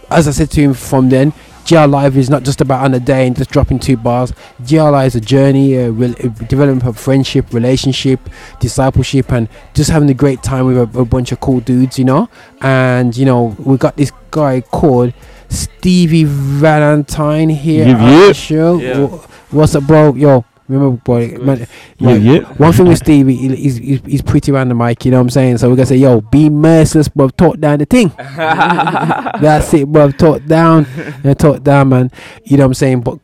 as 0.10 0.27
I 0.27 0.31
said 0.31 0.51
to 0.51 0.61
him 0.61 0.73
from 0.73 1.10
then, 1.10 1.34
GL 1.65 1.89
Live 1.89 2.18
is 2.18 2.30
not 2.30 2.43
just 2.43 2.60
about 2.60 2.84
on 2.84 2.93
a 2.93 2.99
day 2.99 3.26
and 3.26 3.35
just 3.35 3.49
dropping 3.49 3.80
two 3.80 3.95
bars. 3.95 4.34
GL 4.64 4.91
Live 4.91 5.07
is 5.07 5.15
a 5.15 5.22
journey, 5.22 5.76
a, 5.76 5.91
rel 5.91 6.11
a 6.19 6.30
development 6.30 6.84
of 6.85 6.99
friendship, 6.99 7.53
relationship, 7.53 8.19
discipleship, 8.60 9.31
and 9.31 9.47
just 9.73 9.89
having 9.89 10.10
a 10.10 10.14
great 10.14 10.43
time 10.43 10.65
with 10.65 10.77
a, 10.77 10.99
a 10.99 11.05
bunch 11.05 11.31
of 11.31 11.39
cool 11.39 11.61
dudes, 11.61 11.97
you 11.97 12.03
know. 12.05 12.30
And 12.61 13.15
you 13.15 13.26
know, 13.26 13.55
we 13.60 13.77
got 13.77 13.95
this 13.95 14.11
guy 14.31 14.60
called 14.61 15.14
Stevie 15.47 16.26
Valentine 16.26 17.49
here 17.49 17.88
Yep, 17.88 17.97
on 17.97 18.27
the 18.27 18.34
show. 18.34 18.77
Yeah. 18.80 19.07
What's 19.51 19.76
up, 19.76 19.85
bro? 19.85 20.15
Yo. 20.15 20.43
Remember, 20.69 20.95
boy, 21.03 21.38
man, 21.40 21.60
Yep, 21.60 21.69
like, 21.99 22.22
yep. 22.22 22.60
one 22.60 22.72
thing 22.73 22.88
with 22.88 22.98
Stevie, 22.99 23.35
he- 23.35 23.56
he's, 23.56 23.77
he's, 23.77 24.02
he's 24.06 24.22
pretty 24.22 24.52
around 24.52 24.69
the 24.69 24.76
mic, 24.76 25.03
you 25.03 25.11
know 25.11 25.18
what 25.18 25.23
I'm 25.23 25.30
saying? 25.30 25.57
So 25.57 25.69
we're 25.69 25.76
gonna 25.76 25.88
say, 25.88 25.98
yo, 25.98 26.22
be 26.22 26.49
merciless, 26.49 27.10
bro, 27.10 27.27
talk 27.30 27.60
down 27.60 27.80
the 27.80 27.85
thing. 27.85 28.11
That's 28.18 29.73
it, 29.73 29.88
bro. 29.88 30.11
Talk 30.11 30.45
down, 30.45 30.88
yeah, 31.23 31.34
talk 31.34 31.64
down, 31.64 31.90
man. 31.90 32.11
You 32.45 32.57
know 32.57 32.64
what 32.64 32.68
I'm 32.68 32.73
saying? 32.76 33.02
But 33.02 33.19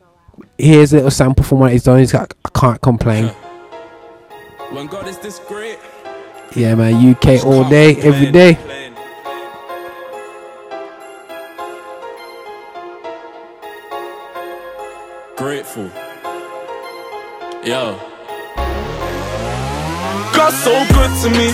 here's 0.57 0.91
a 0.94 0.98
little 0.98 1.11
sample 1.11 1.45
from 1.45 1.60
what 1.60 1.72
he's 1.72 1.84
done. 1.84 1.99
He's 1.99 2.11
got, 2.11 2.34
I 2.45 2.49
can't 2.60 2.82
complain. 2.82 3.28
When 4.72 4.88
God 4.88 5.07
is 5.07 5.18
this 5.20 5.40
great, 5.48 5.80
Yeah, 6.56 6.76
man. 6.76 6.94
UK 7.11 7.44
all 7.45 7.68
day, 7.70 7.95
every 8.02 8.32
day. 8.32 8.57
Yo. 17.70 17.94
God's 20.34 20.58
so 20.66 20.74
good 20.90 21.12
to 21.22 21.30
me. 21.38 21.54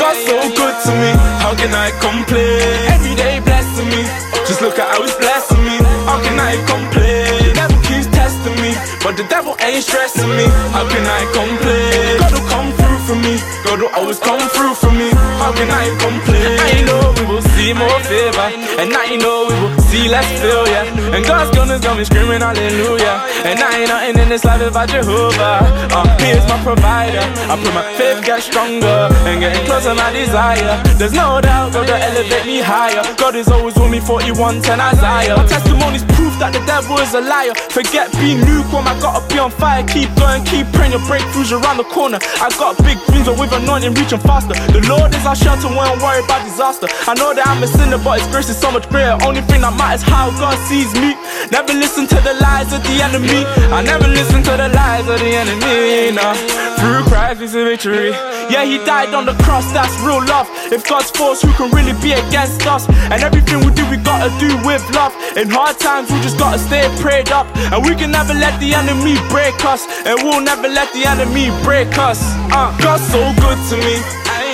God's 0.00 0.24
so 0.24 0.40
good 0.56 0.76
to 0.88 0.92
me. 0.96 1.12
How 1.44 1.52
can 1.52 1.68
I 1.76 1.92
complain? 2.00 2.88
Every 2.88 3.12
day 3.14 3.44
blessing 3.44 3.92
me. 3.92 4.08
Just 4.48 4.62
look 4.62 4.78
at 4.78 4.88
how 4.88 5.02
he's 5.04 5.12
blessing 5.20 5.60
me. 5.60 5.76
How 6.08 6.16
can 6.24 6.40
I 6.40 6.56
complain? 6.64 7.44
The 7.44 7.52
devil 7.52 7.76
keeps 7.84 8.08
testing 8.08 8.56
me, 8.56 8.72
but 9.04 9.20
the 9.20 9.24
devil 9.28 9.52
ain't 9.60 9.84
stressing 9.84 10.32
me. 10.32 10.48
How 10.72 10.88
can 10.88 11.04
I 11.04 11.28
complain? 11.36 12.24
God 12.24 12.32
will 12.32 12.48
come 12.48 12.72
through 12.80 13.00
for 13.04 13.18
me. 13.20 13.59
God 13.64 13.80
will 13.80 13.94
always 13.94 14.18
come 14.18 14.40
through 14.50 14.74
for 14.74 14.90
me. 14.90 15.10
How 15.40 15.52
can 15.52 15.70
I 15.70 15.86
complain? 16.00 16.58
I 16.58 16.82
know 16.86 17.14
we 17.18 17.24
will 17.30 17.44
see 17.54 17.72
more 17.72 18.00
favor, 18.08 18.48
and 18.80 18.92
I 18.92 19.16
know 19.16 19.48
we 19.48 19.54
will 19.60 19.78
see 19.90 20.08
less 20.08 20.28
failure. 20.40 20.84
And 21.14 21.24
God's 21.24 21.50
gonna 21.56 21.78
me 22.00 22.04
screaming 22.04 22.40
hallelujah. 22.40 23.20
And 23.44 23.60
I 23.60 23.84
ain't 23.84 23.88
nothing 23.88 24.16
in 24.22 24.28
this 24.28 24.44
life 24.44 24.62
without 24.64 24.88
Jehovah. 24.88 25.60
Uh, 25.92 26.08
he 26.24 26.32
is 26.32 26.44
my 26.48 26.56
provider. 26.64 27.20
I 27.50 27.54
pray 27.60 27.74
my 27.76 27.84
faith 27.98 28.24
get 28.24 28.42
stronger 28.42 29.08
and 29.28 29.40
getting 29.40 29.64
closer 29.66 29.94
my 29.94 30.10
desire. 30.12 30.80
There's 30.96 31.12
no 31.12 31.40
doubt 31.40 31.72
God 31.72 31.84
will 31.88 32.00
elevate 32.00 32.46
me 32.46 32.60
higher. 32.60 33.04
God 33.16 33.36
is 33.36 33.48
always 33.48 33.76
with 33.76 33.90
me 33.90 34.00
41 34.00 34.62
10 34.62 34.80
Isaiah. 34.80 35.36
My 35.36 35.46
testimony's 35.46 36.04
proof 36.16 36.32
that 36.40 36.52
the 36.56 36.62
devil 36.64 36.96
is 36.98 37.12
a 37.14 37.20
liar. 37.20 37.52
Forget 37.68 38.10
being 38.16 38.40
lukewarm, 38.48 38.88
I 38.88 38.96
gotta 39.00 39.20
be 39.28 39.38
on 39.38 39.50
fire. 39.50 39.84
Keep 39.84 40.14
going, 40.16 40.44
keep 40.44 40.66
praying. 40.72 40.90
Your 40.90 41.04
breakthroughs 41.06 41.52
around 41.52 41.76
the 41.76 41.86
corner. 41.86 42.18
I 42.42 42.50
got 42.58 42.74
big 42.82 42.98
dreams, 43.12 43.28
but 43.28 43.38
with 43.38 43.49
anointing 43.52 43.94
reaching 43.94 44.22
faster. 44.22 44.54
The 44.72 44.82
Lord 44.88 45.14
is 45.14 45.24
our 45.26 45.36
shelter 45.36 45.68
when 45.68 45.84
I'm 45.84 45.98
worried 45.98 46.24
about 46.24 46.44
disaster. 46.46 46.86
I 47.06 47.14
know 47.14 47.34
that 47.34 47.46
I'm 47.46 47.62
a 47.62 47.68
sinner, 47.68 47.98
but 47.98 48.20
His 48.20 48.28
grace 48.30 48.48
is 48.48 48.58
so 48.58 48.70
much 48.70 48.88
greater. 48.88 49.18
Only 49.26 49.42
thing 49.50 49.60
that 49.62 49.74
matters 49.74 50.02
how 50.02 50.30
God 50.38 50.56
sees 50.70 50.92
me. 50.94 51.18
Never 51.50 51.74
listen 51.74 52.06
to 52.06 52.18
the 52.22 52.34
lies 52.38 52.70
of 52.72 52.82
the 52.86 52.96
enemy. 53.02 53.42
I 53.74 53.82
never 53.82 54.06
listen 54.08 54.42
to 54.46 54.54
the 54.54 54.68
lies 54.70 55.06
of 55.08 55.18
the 55.18 55.32
enemy. 55.34 56.14
No. 56.14 56.32
Through 56.78 57.09
Christ 57.20 57.40
we 57.40 57.48
see 57.52 57.64
victory. 57.64 58.10
Yeah, 58.48 58.64
He 58.64 58.80
died 58.88 59.12
on 59.12 59.26
the 59.28 59.36
cross. 59.44 59.68
That's 59.76 59.92
real 60.00 60.24
love. 60.24 60.48
If 60.72 60.88
God's 60.88 61.12
force, 61.12 61.42
who 61.44 61.52
can 61.52 61.68
really 61.68 61.92
be 62.00 62.16
against 62.16 62.64
us? 62.64 62.88
And 63.12 63.20
everything 63.20 63.60
we 63.60 63.76
do, 63.76 63.84
we 63.92 64.00
gotta 64.00 64.32
do 64.40 64.48
with 64.64 64.80
love. 64.96 65.12
In 65.36 65.52
hard 65.52 65.76
times, 65.76 66.08
we 66.08 66.16
just 66.24 66.38
gotta 66.40 66.56
stay 66.56 66.88
prayed 66.96 67.28
up. 67.28 67.44
And 67.76 67.84
we 67.84 67.92
can 67.92 68.10
never 68.10 68.32
let 68.32 68.56
the 68.56 68.72
enemy 68.72 69.20
break 69.28 69.52
us. 69.68 69.84
And 70.08 70.16
we'll 70.24 70.40
never 70.40 70.64
let 70.64 70.88
the 70.96 71.04
enemy 71.04 71.52
break 71.60 71.92
us. 72.00 72.24
Uh, 72.56 72.72
God's 72.80 73.04
so 73.12 73.20
good 73.36 73.60
to 73.68 73.76
me. 73.84 74.00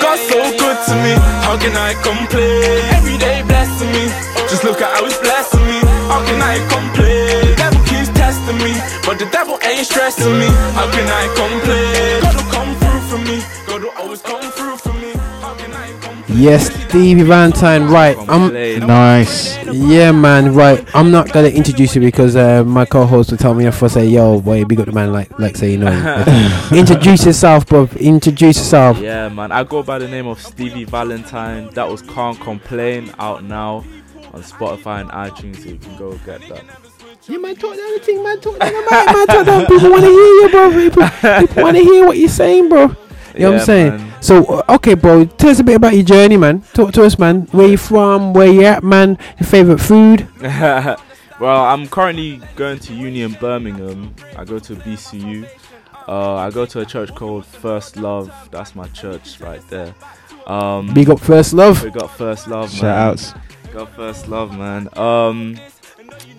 God's 0.02 0.26
so 0.26 0.42
good 0.58 0.78
to 0.90 0.94
me. 1.06 1.14
How 1.46 1.54
can 1.54 1.70
I 1.78 1.94
complain? 2.02 2.82
Every 2.98 3.14
day 3.14 3.46
blessing 3.46 3.94
me. 3.94 4.10
Just 4.50 4.66
look 4.66 4.82
at 4.82 4.90
how 4.90 5.06
he's 5.06 5.14
blessing 5.22 5.62
me. 5.70 5.78
How 6.10 6.18
can 6.26 6.42
I 6.42 6.58
complain? 6.66 7.46
The 7.46 7.62
devil 7.62 7.82
keeps 7.86 8.10
testing 8.10 8.58
me, 8.58 8.74
but 9.06 9.22
the 9.22 9.30
devil 9.30 9.54
ain't 9.62 9.86
stressing 9.86 10.34
me. 10.34 10.50
How 10.74 10.90
can 10.90 11.06
I 11.06 11.30
complain? 11.38 12.45
Yes, 16.36 16.70
Stevie 16.88 17.22
Valentine. 17.22 17.84
Right. 17.86 18.14
I'm 18.28 18.52
Nice. 18.86 19.56
Yeah, 19.72 20.12
man. 20.12 20.52
Right. 20.54 20.86
I'm 20.94 21.10
not 21.10 21.32
gonna 21.32 21.48
introduce 21.48 21.94
you 21.94 22.02
because 22.02 22.36
uh, 22.36 22.62
my 22.62 22.84
co-host 22.84 23.30
will 23.30 23.38
tell 23.38 23.54
me 23.54 23.64
if 23.64 23.82
I 23.82 23.86
say, 23.86 24.06
"Yo, 24.06 24.40
boy, 24.42 24.66
big 24.66 24.80
up 24.80 24.86
the 24.86 24.92
man." 24.92 25.12
Like, 25.14 25.38
like 25.38 25.56
say, 25.56 25.72
you 25.72 25.78
know. 25.78 26.68
introduce 26.72 27.24
yourself, 27.24 27.66
bro. 27.66 27.88
Introduce 27.98 28.58
yourself. 28.58 28.98
Yeah, 28.98 29.30
man. 29.30 29.50
I 29.50 29.64
go 29.64 29.82
by 29.82 29.98
the 29.98 30.08
name 30.08 30.26
of 30.26 30.38
Stevie 30.38 30.84
Valentine. 30.84 31.70
That 31.70 31.88
was 31.88 32.02
Can't 32.02 32.38
Complain 32.38 33.10
out 33.18 33.42
now 33.42 33.76
on 34.34 34.42
Spotify 34.42 35.00
and 35.00 35.10
iTunes, 35.12 35.62
so 35.62 35.70
you 35.70 35.78
can 35.78 35.96
go 35.96 36.18
get 36.18 36.46
that. 36.48 36.64
You 37.28 37.40
might 37.40 37.58
Talk 37.58 37.76
down 37.76 37.92
the 37.94 37.98
thing, 37.98 38.22
man. 38.22 38.38
Talk 38.40 38.58
down 38.58 38.72
the 38.72 38.80
mic, 38.80 38.90
man. 38.90 39.26
Talk 39.26 39.46
down. 39.46 39.66
People 39.66 39.90
want 39.90 40.04
to 40.04 40.10
hear 40.10 40.34
you, 40.42 40.48
bro. 40.50 40.70
People, 40.70 41.46
people 41.46 41.62
want 41.62 41.76
to 41.78 41.82
hear 41.82 42.06
what 42.06 42.18
you're 42.18 42.28
saying, 42.28 42.68
bro. 42.68 42.94
You 43.36 43.42
know 43.42 43.52
what 43.52 43.60
I'm 43.60 43.66
saying? 43.66 43.96
man. 43.96 44.22
So, 44.22 44.44
uh, 44.44 44.74
okay, 44.76 44.94
bro. 44.94 45.24
Tell 45.24 45.50
us 45.50 45.60
a 45.60 45.64
bit 45.64 45.76
about 45.76 45.94
your 45.94 46.04
journey, 46.04 46.36
man. 46.36 46.62
Talk 46.72 46.92
to 46.94 47.04
us, 47.04 47.18
man. 47.18 47.42
Where 47.52 47.68
you 47.68 47.76
from? 47.76 48.32
Where 48.32 48.50
you 48.50 48.64
at, 48.64 48.82
man? 48.82 49.18
Your 49.38 49.46
favorite 49.46 49.78
food? 49.78 50.28
well, 50.40 50.96
I'm 51.64 51.86
currently 51.88 52.40
going 52.56 52.78
to 52.80 52.94
uni 52.94 53.22
in 53.22 53.32
Birmingham. 53.34 54.14
I 54.36 54.44
go 54.44 54.58
to 54.58 54.74
BCU. 54.76 55.48
Uh, 56.08 56.34
I 56.36 56.50
go 56.50 56.64
to 56.66 56.80
a 56.80 56.86
church 56.86 57.14
called 57.14 57.44
First 57.44 57.96
Love. 57.96 58.32
That's 58.50 58.74
my 58.74 58.86
church 58.88 59.40
right 59.40 59.62
there. 59.68 59.94
Um, 60.46 60.94
Big 60.94 61.10
up 61.10 61.20
First 61.20 61.52
Love. 61.52 61.82
We 61.82 61.90
got 61.90 62.10
First 62.10 62.48
Love, 62.48 62.70
man. 62.72 62.80
Shout 62.80 62.98
outs. 62.98 63.34
Got 63.72 63.90
First 63.96 64.28
Love, 64.28 64.56
man. 64.56 64.88
Um, 64.96 65.58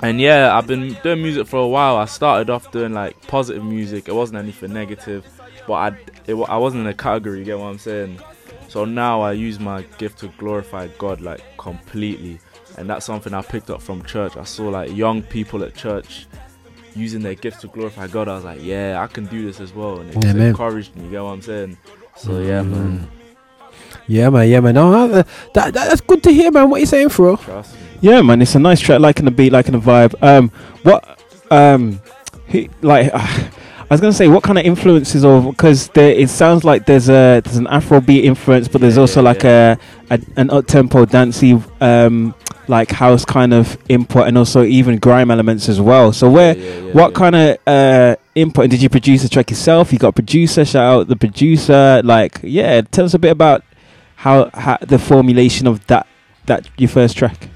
and 0.02 0.22
yeah, 0.22 0.56
I've 0.56 0.68
been 0.68 0.98
doing 1.04 1.22
music 1.22 1.48
for 1.48 1.60
a 1.60 1.68
while. 1.68 1.98
I 1.98 2.06
started 2.06 2.50
off 2.50 2.72
doing 2.72 2.94
like 2.94 3.20
positive 3.28 3.64
music. 3.64 4.08
It 4.08 4.16
wasn't 4.16 4.40
anything 4.40 4.74
negative, 4.74 5.26
but 5.68 5.74
I 5.74 5.88
it, 6.26 6.36
I 6.36 6.58
wasn't 6.58 6.82
in 6.82 6.88
a 6.88 6.94
category. 6.94 7.40
You 7.40 7.46
get 7.46 7.60
what 7.60 7.68
I'm 7.68 7.80
saying? 7.80 8.20
So 8.70 8.86
now 8.86 9.22
I 9.22 9.34
use 9.34 9.60
my 9.60 9.84
gift 9.98 10.20
to 10.20 10.28
glorify 10.38 10.88
God 10.98 11.22
like 11.22 11.42
completely, 11.58 12.40
and 12.78 12.90
that's 12.90 13.06
something 13.06 13.34
I 13.34 13.42
picked 13.42 13.70
up 13.70 13.82
from 13.82 14.04
church. 14.04 14.36
I 14.38 14.44
saw 14.44 14.70
like 14.70 14.96
young 14.96 15.22
people 15.22 15.64
at 15.64 15.76
church 15.76 16.28
using 16.96 17.22
their 17.22 17.36
gifts 17.36 17.62
to 17.62 17.68
glorify 17.68 18.08
God. 18.08 18.28
I 18.28 18.36
was 18.36 18.44
like, 18.44 18.64
yeah, 18.64 19.02
I 19.02 19.08
can 19.08 19.26
do 19.28 19.46
this 19.46 19.60
as 19.60 19.74
well, 19.74 20.00
and 20.00 20.10
it 20.10 20.24
Yeah, 20.24 20.48
encouraged 20.48 20.96
me. 20.96 21.06
You 21.06 21.12
get 21.12 21.24
what 21.24 21.30
I'm 21.30 21.42
saying? 21.42 21.78
So 22.16 22.40
yeah, 22.40 22.64
man. 22.64 23.10
Yeah, 24.08 24.30
man. 24.30 24.50
Yeah, 24.50 24.60
man. 24.62 24.76
No, 24.76 25.08
that, 25.08 25.28
that, 25.54 25.74
that's 25.74 26.02
good 26.02 26.24
to 26.24 26.32
hear, 26.32 26.50
man. 26.52 26.70
What 26.70 26.80
you 26.80 26.86
saying, 26.88 27.10
bro? 27.10 27.36
Trust 27.36 27.74
me. 27.76 27.80
Yeah, 28.02 28.22
man, 28.22 28.42
it's 28.42 28.56
a 28.56 28.60
nice 28.60 28.80
track, 28.80 29.00
liking 29.00 29.26
the 29.26 29.32
beat, 29.32 29.52
liking 29.52 29.74
the 29.74 29.80
vibe. 29.80 30.16
Um, 30.22 30.50
what, 30.84 31.20
um, 31.52 32.02
he, 32.48 32.70
like, 32.82 33.12
I 33.90 33.94
was 33.94 34.02
gonna 34.02 34.12
say, 34.12 34.28
what 34.28 34.44
kind 34.44 34.58
of 34.58 34.66
influences 34.66 35.24
of 35.24 35.46
because 35.46 35.90
it 35.96 36.30
sounds 36.30 36.66
like 36.66 36.86
there's 36.86 37.08
a 37.08 37.42
there's 37.44 37.56
an 37.56 37.68
Afrobeat 37.68 38.24
influence, 38.24 38.68
but 38.68 38.82
there's 38.82 38.98
also 38.98 39.22
like 39.22 39.46
a, 39.46 39.80
a 40.10 40.20
an 40.36 40.50
up 40.50 40.68
tempo 40.68 41.06
dancey 41.06 41.62
um 41.80 42.36
like 42.68 42.92
house 42.92 43.24
kind 43.24 43.54
of 43.54 43.78
input, 43.88 44.28
and 44.28 44.38
also 44.38 44.64
even 44.64 44.98
grime 44.98 45.32
elements 45.32 45.70
as 45.70 45.80
well. 45.80 46.12
So 46.12 46.30
where, 46.30 46.56
what 46.92 47.14
kind 47.14 47.36
of 47.36 47.58
uh 47.66 48.18
input? 48.36 48.66
And 48.66 48.72
did 48.72 48.82
you 48.82 48.90
produce 48.90 49.24
the 49.24 49.30
track 49.30 49.50
yourself? 49.50 49.94
You 49.94 50.00
got 50.00 50.10
a 50.10 50.14
producer? 50.14 50.66
Shout 50.66 50.84
out 50.84 51.08
the 51.08 51.16
producer. 51.16 52.02
Like, 52.04 52.40
yeah, 52.44 52.82
tell 52.82 53.06
us 53.06 53.14
a 53.14 53.20
bit 53.20 53.32
about 53.32 53.64
how, 54.16 54.50
how 54.54 54.78
the 54.82 55.00
formulation 55.00 55.66
of 55.66 55.88
that 55.88 56.08
that 56.46 56.70
your 56.78 56.90
first 56.90 57.16
track. 57.16 57.50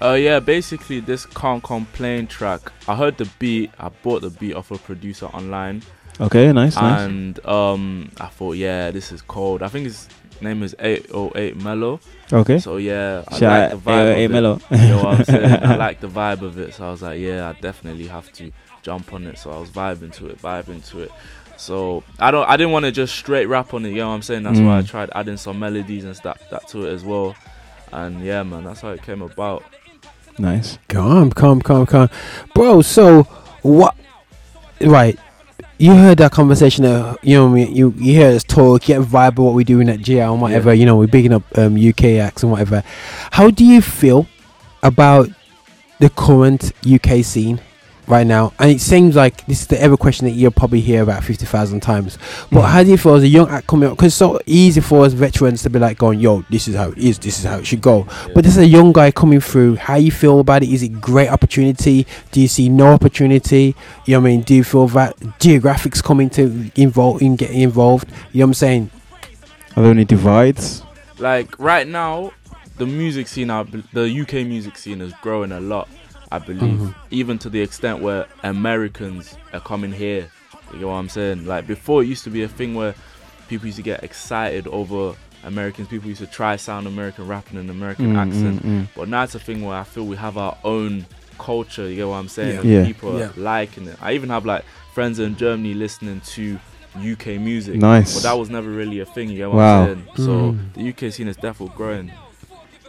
Uh, 0.00 0.12
yeah, 0.14 0.38
basically 0.40 1.00
this 1.00 1.26
can't 1.26 1.62
complain 1.62 2.26
track. 2.26 2.72
I 2.86 2.94
heard 2.94 3.16
the 3.18 3.28
beat. 3.38 3.70
I 3.78 3.88
bought 3.88 4.22
the 4.22 4.30
beat 4.30 4.54
off 4.54 4.70
a 4.70 4.78
producer 4.78 5.26
online. 5.26 5.82
Okay, 6.20 6.52
nice, 6.52 6.74
nice. 6.76 7.00
And 7.02 7.44
um, 7.46 8.10
I 8.20 8.26
thought, 8.26 8.56
yeah, 8.56 8.90
this 8.90 9.12
is 9.12 9.22
cold. 9.22 9.62
I 9.62 9.68
think 9.68 9.84
his 9.84 10.08
name 10.40 10.62
is 10.62 10.74
808 10.78 11.56
Mellow. 11.56 12.00
Okay. 12.32 12.58
So 12.58 12.76
yeah, 12.76 13.22
I 13.28 13.38
Shout 13.38 13.42
like 13.42 13.70
the 13.70 13.90
vibe 13.90 14.16
808 14.16 14.24
of 14.24 14.30
Mellow. 14.30 14.60
it. 14.70 14.80
You 14.80 14.88
know 14.88 14.96
what 15.04 15.18
I'm 15.18 15.24
saying? 15.24 15.62
I 15.64 15.76
like 15.76 16.00
the 16.00 16.08
vibe 16.08 16.42
of 16.42 16.58
it. 16.58 16.74
So 16.74 16.86
I 16.86 16.90
was 16.90 17.02
like, 17.02 17.20
yeah, 17.20 17.48
I 17.48 17.60
definitely 17.60 18.06
have 18.08 18.32
to 18.34 18.50
jump 18.82 19.12
on 19.12 19.26
it. 19.26 19.38
So 19.38 19.50
I 19.50 19.58
was 19.58 19.70
vibing 19.70 20.12
to 20.14 20.26
it, 20.28 20.38
vibing 20.42 20.84
to 20.90 21.02
it. 21.02 21.12
So 21.56 22.02
I 22.20 22.30
don't, 22.30 22.48
I 22.48 22.56
didn't 22.56 22.72
want 22.72 22.84
to 22.84 22.92
just 22.92 23.14
straight 23.16 23.46
rap 23.46 23.74
on 23.74 23.84
it. 23.84 23.90
You 23.90 23.96
know 23.96 24.08
what 24.10 24.14
I'm 24.14 24.22
saying? 24.22 24.42
That's 24.44 24.60
why 24.60 24.78
I 24.78 24.82
Mm. 24.82 24.88
tried 24.88 25.10
adding 25.14 25.36
some 25.36 25.58
melodies 25.58 26.04
and 26.04 26.14
stuff 26.16 26.38
that 26.50 26.68
to 26.68 26.86
it 26.86 26.92
as 26.92 27.04
well. 27.04 27.34
And 27.92 28.20
yeah, 28.24 28.42
man, 28.44 28.64
that's 28.64 28.80
how 28.80 28.90
it 28.90 29.02
came 29.02 29.22
about. 29.22 29.64
Nice. 30.38 30.78
Calm, 30.88 31.32
calm, 31.32 31.60
calm, 31.60 31.86
calm, 31.86 32.08
bro. 32.54 32.82
So 32.82 33.24
what? 33.62 33.96
Right, 34.80 35.18
you 35.78 35.94
heard 35.94 36.18
that 36.18 36.30
conversation. 36.32 36.84
You 37.22 37.36
know, 37.36 37.48
me- 37.48 37.72
you 37.72 37.92
you 37.96 38.12
hear 38.14 38.30
us 38.36 38.44
talk, 38.44 38.82
get 38.82 39.00
vibe 39.02 39.30
of 39.32 39.38
what 39.38 39.54
we're 39.54 39.64
doing 39.64 39.88
at 39.88 39.98
GL 39.98 40.32
and 40.32 40.40
whatever. 40.40 40.72
You 40.72 40.86
know, 40.86 40.96
we're 40.96 41.08
bigging 41.08 41.32
up 41.32 41.42
um, 41.58 41.76
UK 41.76 42.04
acts 42.22 42.42
and 42.44 42.52
whatever. 42.52 42.82
How 43.32 43.50
do 43.50 43.64
you 43.64 43.80
feel 43.82 44.26
about 44.82 45.28
the 45.98 46.10
current 46.10 46.70
UK 46.88 47.24
scene 47.24 47.60
right 48.08 48.26
now? 48.26 48.52
And 48.58 48.70
it 48.70 48.80
seems 48.80 49.16
like 49.16 49.46
this 49.46 49.62
is 49.62 49.66
the 49.66 49.80
ever 49.80 49.96
question 49.96 50.26
that 50.26 50.32
you'll 50.32 50.50
probably 50.50 50.80
hear 50.80 51.02
about 51.02 51.24
fifty 51.24 51.46
thousand 51.46 51.80
times. 51.80 52.18
But 52.50 52.62
hmm. 52.62 52.66
how 52.66 52.82
do 52.82 52.90
you 52.90 52.96
feel 52.96 53.14
as 53.14 53.22
a 53.22 53.28
young 53.28 53.48
act 53.48 53.66
coming 53.66 53.88
up? 53.88 53.96
Because 53.96 54.08
it's 54.08 54.16
so 54.16 54.40
easy 54.46 54.80
for 54.80 55.04
us 55.04 55.12
veterans 55.12 55.62
to 55.62 55.70
be 55.70 55.78
like 55.78 55.98
going, 55.98 56.20
"Yo, 56.20 56.42
this 56.50 56.68
is 56.68 56.76
how 56.76 56.90
it 56.90 56.98
is. 56.98 57.18
This 57.18 57.38
is 57.38 57.44
how 57.44 57.58
it 57.58 57.66
should 57.66 57.80
go." 57.80 58.06
But 58.34 58.44
this 58.44 58.56
is 58.56 58.62
a 58.62 58.66
young 58.66 58.92
guy 58.92 59.10
coming 59.10 59.40
through. 59.40 59.76
How 59.76 59.96
you 59.96 60.10
feel 60.10 60.40
about 60.40 60.62
it? 60.62 60.70
Is 60.70 60.82
it 60.82 61.00
great 61.00 61.28
opportunity? 61.28 62.06
Do 62.32 62.40
you 62.40 62.48
see 62.48 62.68
no 62.68 62.88
opportunity? 62.88 63.76
You 64.06 64.14
know 64.14 64.20
what 64.20 64.26
I 64.26 64.30
mean? 64.30 64.42
Do 64.42 64.54
you 64.54 64.64
feel 64.64 64.88
that 64.88 65.16
geographics 65.38 66.02
coming 66.02 66.30
to 66.30 66.70
involve 66.76 67.22
in 67.22 67.36
getting 67.36 67.60
involved? 67.60 68.08
You 68.32 68.40
know 68.40 68.46
what 68.46 68.50
I'm 68.50 68.54
saying? 68.54 68.90
Are 69.76 69.82
there 69.82 69.92
any 69.92 70.04
divides? 70.04 70.82
Like 71.18 71.58
right 71.58 71.86
now, 71.86 72.32
the 72.78 72.86
music 72.86 73.28
scene, 73.28 73.48
the 73.48 74.20
UK 74.22 74.46
music 74.46 74.78
scene 74.78 75.00
is 75.00 75.12
growing 75.20 75.52
a 75.52 75.60
lot. 75.60 75.88
I 76.30 76.38
believe, 76.38 76.78
Mhm. 76.80 76.94
even 77.10 77.38
to 77.38 77.48
the 77.50 77.60
extent 77.60 78.00
where 78.00 78.26
Americans 78.42 79.36
are 79.52 79.60
coming 79.60 79.92
here. 79.92 80.28
You 80.74 80.80
know 80.80 80.88
what 80.88 80.94
I'm 80.94 81.08
saying? 81.08 81.46
Like 81.46 81.66
before, 81.66 82.02
it 82.02 82.06
used 82.06 82.24
to 82.24 82.30
be 82.30 82.42
a 82.42 82.48
thing 82.48 82.74
where 82.74 82.94
people 83.48 83.66
used 83.66 83.76
to 83.78 83.82
get 83.82 84.04
excited 84.04 84.66
over 84.66 85.14
Americans. 85.44 85.88
People 85.88 86.08
used 86.10 86.20
to 86.20 86.26
try 86.26 86.56
sound 86.56 86.86
American, 86.86 87.26
rapping 87.26 87.58
in 87.58 87.64
an 87.64 87.70
American 87.70 88.12
Mm, 88.12 88.18
accent. 88.18 88.62
mm, 88.66 88.82
mm. 88.82 88.88
But 88.94 89.08
now 89.08 89.22
it's 89.22 89.34
a 89.34 89.38
thing 89.38 89.64
where 89.64 89.76
I 89.78 89.84
feel 89.84 90.04
we 90.04 90.16
have 90.16 90.36
our 90.36 90.56
own 90.64 91.06
culture. 91.38 91.88
You 91.88 91.96
get 91.96 92.08
what 92.08 92.16
I'm 92.16 92.28
saying? 92.28 92.54
Yeah. 92.54 92.60
And 92.60 92.68
Yeah. 92.70 92.84
People 92.84 93.16
are 93.16 93.20
Yeah. 93.20 93.30
liking 93.36 93.86
it. 93.86 93.96
I 94.02 94.12
even 94.12 94.28
have 94.28 94.44
like 94.44 94.64
friends 94.92 95.18
in 95.18 95.36
Germany 95.36 95.72
listening 95.72 96.20
to 96.34 96.58
UK 97.00 97.38
music. 97.38 97.76
Nice. 97.76 98.12
But 98.14 98.24
that 98.24 98.38
was 98.38 98.50
never 98.50 98.68
really 98.68 98.98
a 99.00 99.04
thing. 99.06 99.30
You 99.30 99.36
get 99.38 99.48
what 99.48 99.56
Wow. 99.58 99.82
I'm 99.82 99.86
saying? 99.86 100.04
So 100.16 100.32
Mm. 100.52 100.58
the 100.74 100.82
UK 100.82 101.10
scene 101.10 101.28
is 101.28 101.36
definitely 101.36 101.74
growing. 101.76 102.10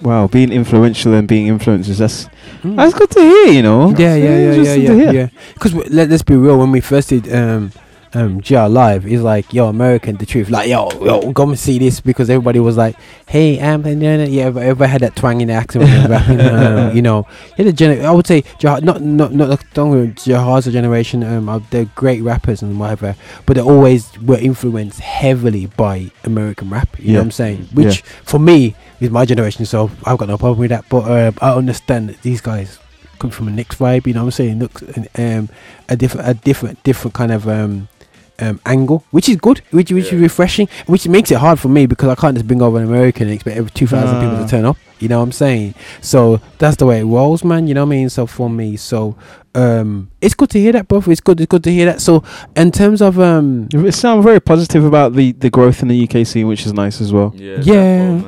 Wow, 0.02 0.28
being 0.28 0.52
influential 0.52 1.14
and 1.14 1.28
being 1.28 1.48
influencers, 1.48 1.98
that's 1.98 2.30
Mm. 2.64 2.76
that's 2.76 2.94
good 2.94 3.10
to 3.12 3.20
hear, 3.22 3.48
you 3.54 3.62
know. 3.62 3.90
Yeah, 3.98 4.16
yeah, 4.16 4.38
yeah, 4.40 4.54
yeah, 4.54 4.74
yeah, 4.94 5.12
yeah. 5.12 5.28
Because 5.54 5.74
let, 5.74 6.10
let's 6.10 6.24
be 6.24 6.36
real. 6.36 6.58
When 6.58 6.72
we 6.72 6.82
first 6.82 7.10
did 7.10 7.32
um, 7.34 7.72
um, 8.14 8.41
GL 8.41 8.72
Live, 8.72 9.06
is 9.06 9.22
like, 9.22 9.53
yo, 9.53 9.68
American, 9.68 10.18
the 10.18 10.26
truth. 10.26 10.49
Like, 10.49 10.69
yo, 10.69 10.90
yo, 11.03 11.34
come 11.34 11.49
and 11.49 11.60
see 11.60 11.80
this 11.80 11.99
because 12.02 12.30
everybody 12.30 12.60
was 12.60 12.77
like, 12.77 12.95
hey, 13.27 13.60
um, 13.60 13.86
and 13.86 14.02
yeah, 14.02 14.45
everybody, 14.45 14.90
had 14.90 15.02
that 15.02 15.15
twang 15.15 15.41
in 15.41 15.49
the 15.49 15.53
accent 15.53 15.84
when 15.84 15.94
they 15.94 16.02
were 16.02 16.10
rapping. 16.10 16.41
Um, 16.41 16.95
you 16.95 17.02
know, 17.02 17.27
yeah, 17.57 17.65
the 17.65 17.73
gener- 17.73 18.03
I 18.03 18.11
would 18.11 18.26
say, 18.26 18.44
Jihad, 18.57 18.84
not, 18.84 19.02
not, 19.02 19.34
not, 19.34 19.64
don't 19.73 19.91
get 19.91 20.07
me 20.07 20.34
Jihad's 20.34 20.68
a 20.68 20.72
generation. 20.72 21.23
Um, 21.23 21.49
uh, 21.49 21.60
they're 21.69 21.86
great 21.95 22.22
rappers 22.23 22.61
and 22.61 22.80
whatever, 22.80 23.15
but 23.45 23.56
they 23.56 23.61
always 23.61 24.19
were 24.22 24.40
influenced 24.40 24.99
heavily 24.99 25.68
by 25.68 26.11
American 26.23 26.69
rap. 26.69 26.98
You 26.99 27.14
know 27.14 27.19
what 27.19 27.26
I'm 27.26 27.31
saying? 27.31 27.69
Which 27.73 28.02
for 28.23 28.40
me 28.40 28.76
is 28.99 29.10
my 29.10 29.26
generation, 29.26 29.65
so 29.65 29.91
I've 30.06 30.18
got 30.18 30.27
no 30.27 30.38
problem 30.38 30.60
with 30.60 30.69
that. 30.72 30.86
But 30.90 31.10
um, 31.10 31.36
I 31.41 31.53
understand 31.53 32.10
that 32.10 32.22
these 32.22 32.41
guys 32.41 32.80
come 33.19 33.30
from 33.30 33.48
a 33.48 33.52
Knicks 33.52 33.76
vibe. 33.76 34.07
You 34.07 34.14
know 34.14 34.22
what 34.22 34.27
I'm 34.27 34.31
saying? 34.31 34.60
Looks 34.60 34.84
um, 35.15 35.49
a 35.88 35.95
different, 35.95 36.27
a 36.27 36.34
different, 36.34 36.84
different 36.84 37.14
kind 37.14 37.31
of 37.31 37.48
um, 37.48 37.88
um, 38.41 38.60
angle, 38.66 39.03
which 39.11 39.28
is 39.30 39.36
good, 39.38 39.60
which 39.72 39.91
which 39.91 40.11
is 40.14 40.20
refreshing, 40.22 40.68
which 40.88 41.07
makes 41.07 41.32
it 41.32 41.38
hard 41.38 41.60
for 41.60 41.68
me 41.70 41.86
because 41.86 42.10
I 42.10 42.16
can't 42.16 42.36
just 42.36 42.48
bring 42.48 42.61
over 42.61 42.78
an 42.78 42.86
American 42.86 43.24
and 43.28 43.34
expect 43.34 43.57
every 43.57 43.72
two 43.72 43.88
thousand 43.88 44.20
people 44.22 44.38
Ah. 44.38 44.44
to 44.44 44.49
turn 44.49 44.66
up. 44.66 44.78
You 44.99 45.07
know 45.07 45.20
what 45.20 45.24
I'm 45.26 45.32
saying? 45.32 45.76
So 46.02 46.41
that's 46.57 46.76
the 46.76 46.86
way 46.86 46.99
it 46.99 47.06
rolls, 47.06 47.44
man. 47.44 47.68
You 47.68 47.74
know 47.74 47.86
what 47.86 47.94
I 47.94 47.98
mean? 47.98 48.10
So 48.10 48.26
for 48.28 48.49
me, 48.49 48.76
so 48.76 49.16
um, 49.56 50.11
it's 50.20 50.34
good 50.34 50.49
to 50.52 50.60
hear 50.60 50.74
that, 50.74 50.88
bro. 50.90 51.02
It's 51.07 51.22
good. 51.22 51.40
It's 51.40 51.49
good 51.49 51.64
to 51.64 51.72
hear 51.72 51.86
that. 51.86 52.02
So 52.02 52.24
in 52.56 52.72
terms 52.72 53.02
of 53.02 53.18
um, 53.20 53.70
It 53.74 53.94
sounds 53.94 54.26
very 54.26 54.41
positive 54.41 54.84
about 54.84 55.14
the, 55.14 55.32
the 55.32 55.49
growth 55.49 55.82
in 55.82 55.88
the 55.88 56.03
UK 56.03 56.28
scene, 56.28 56.48
which 56.48 56.66
is 56.66 56.74
nice 56.74 56.99
as 56.99 57.14
well. 57.14 57.34
Yeah. 57.36 57.60
yeah. 57.61 58.22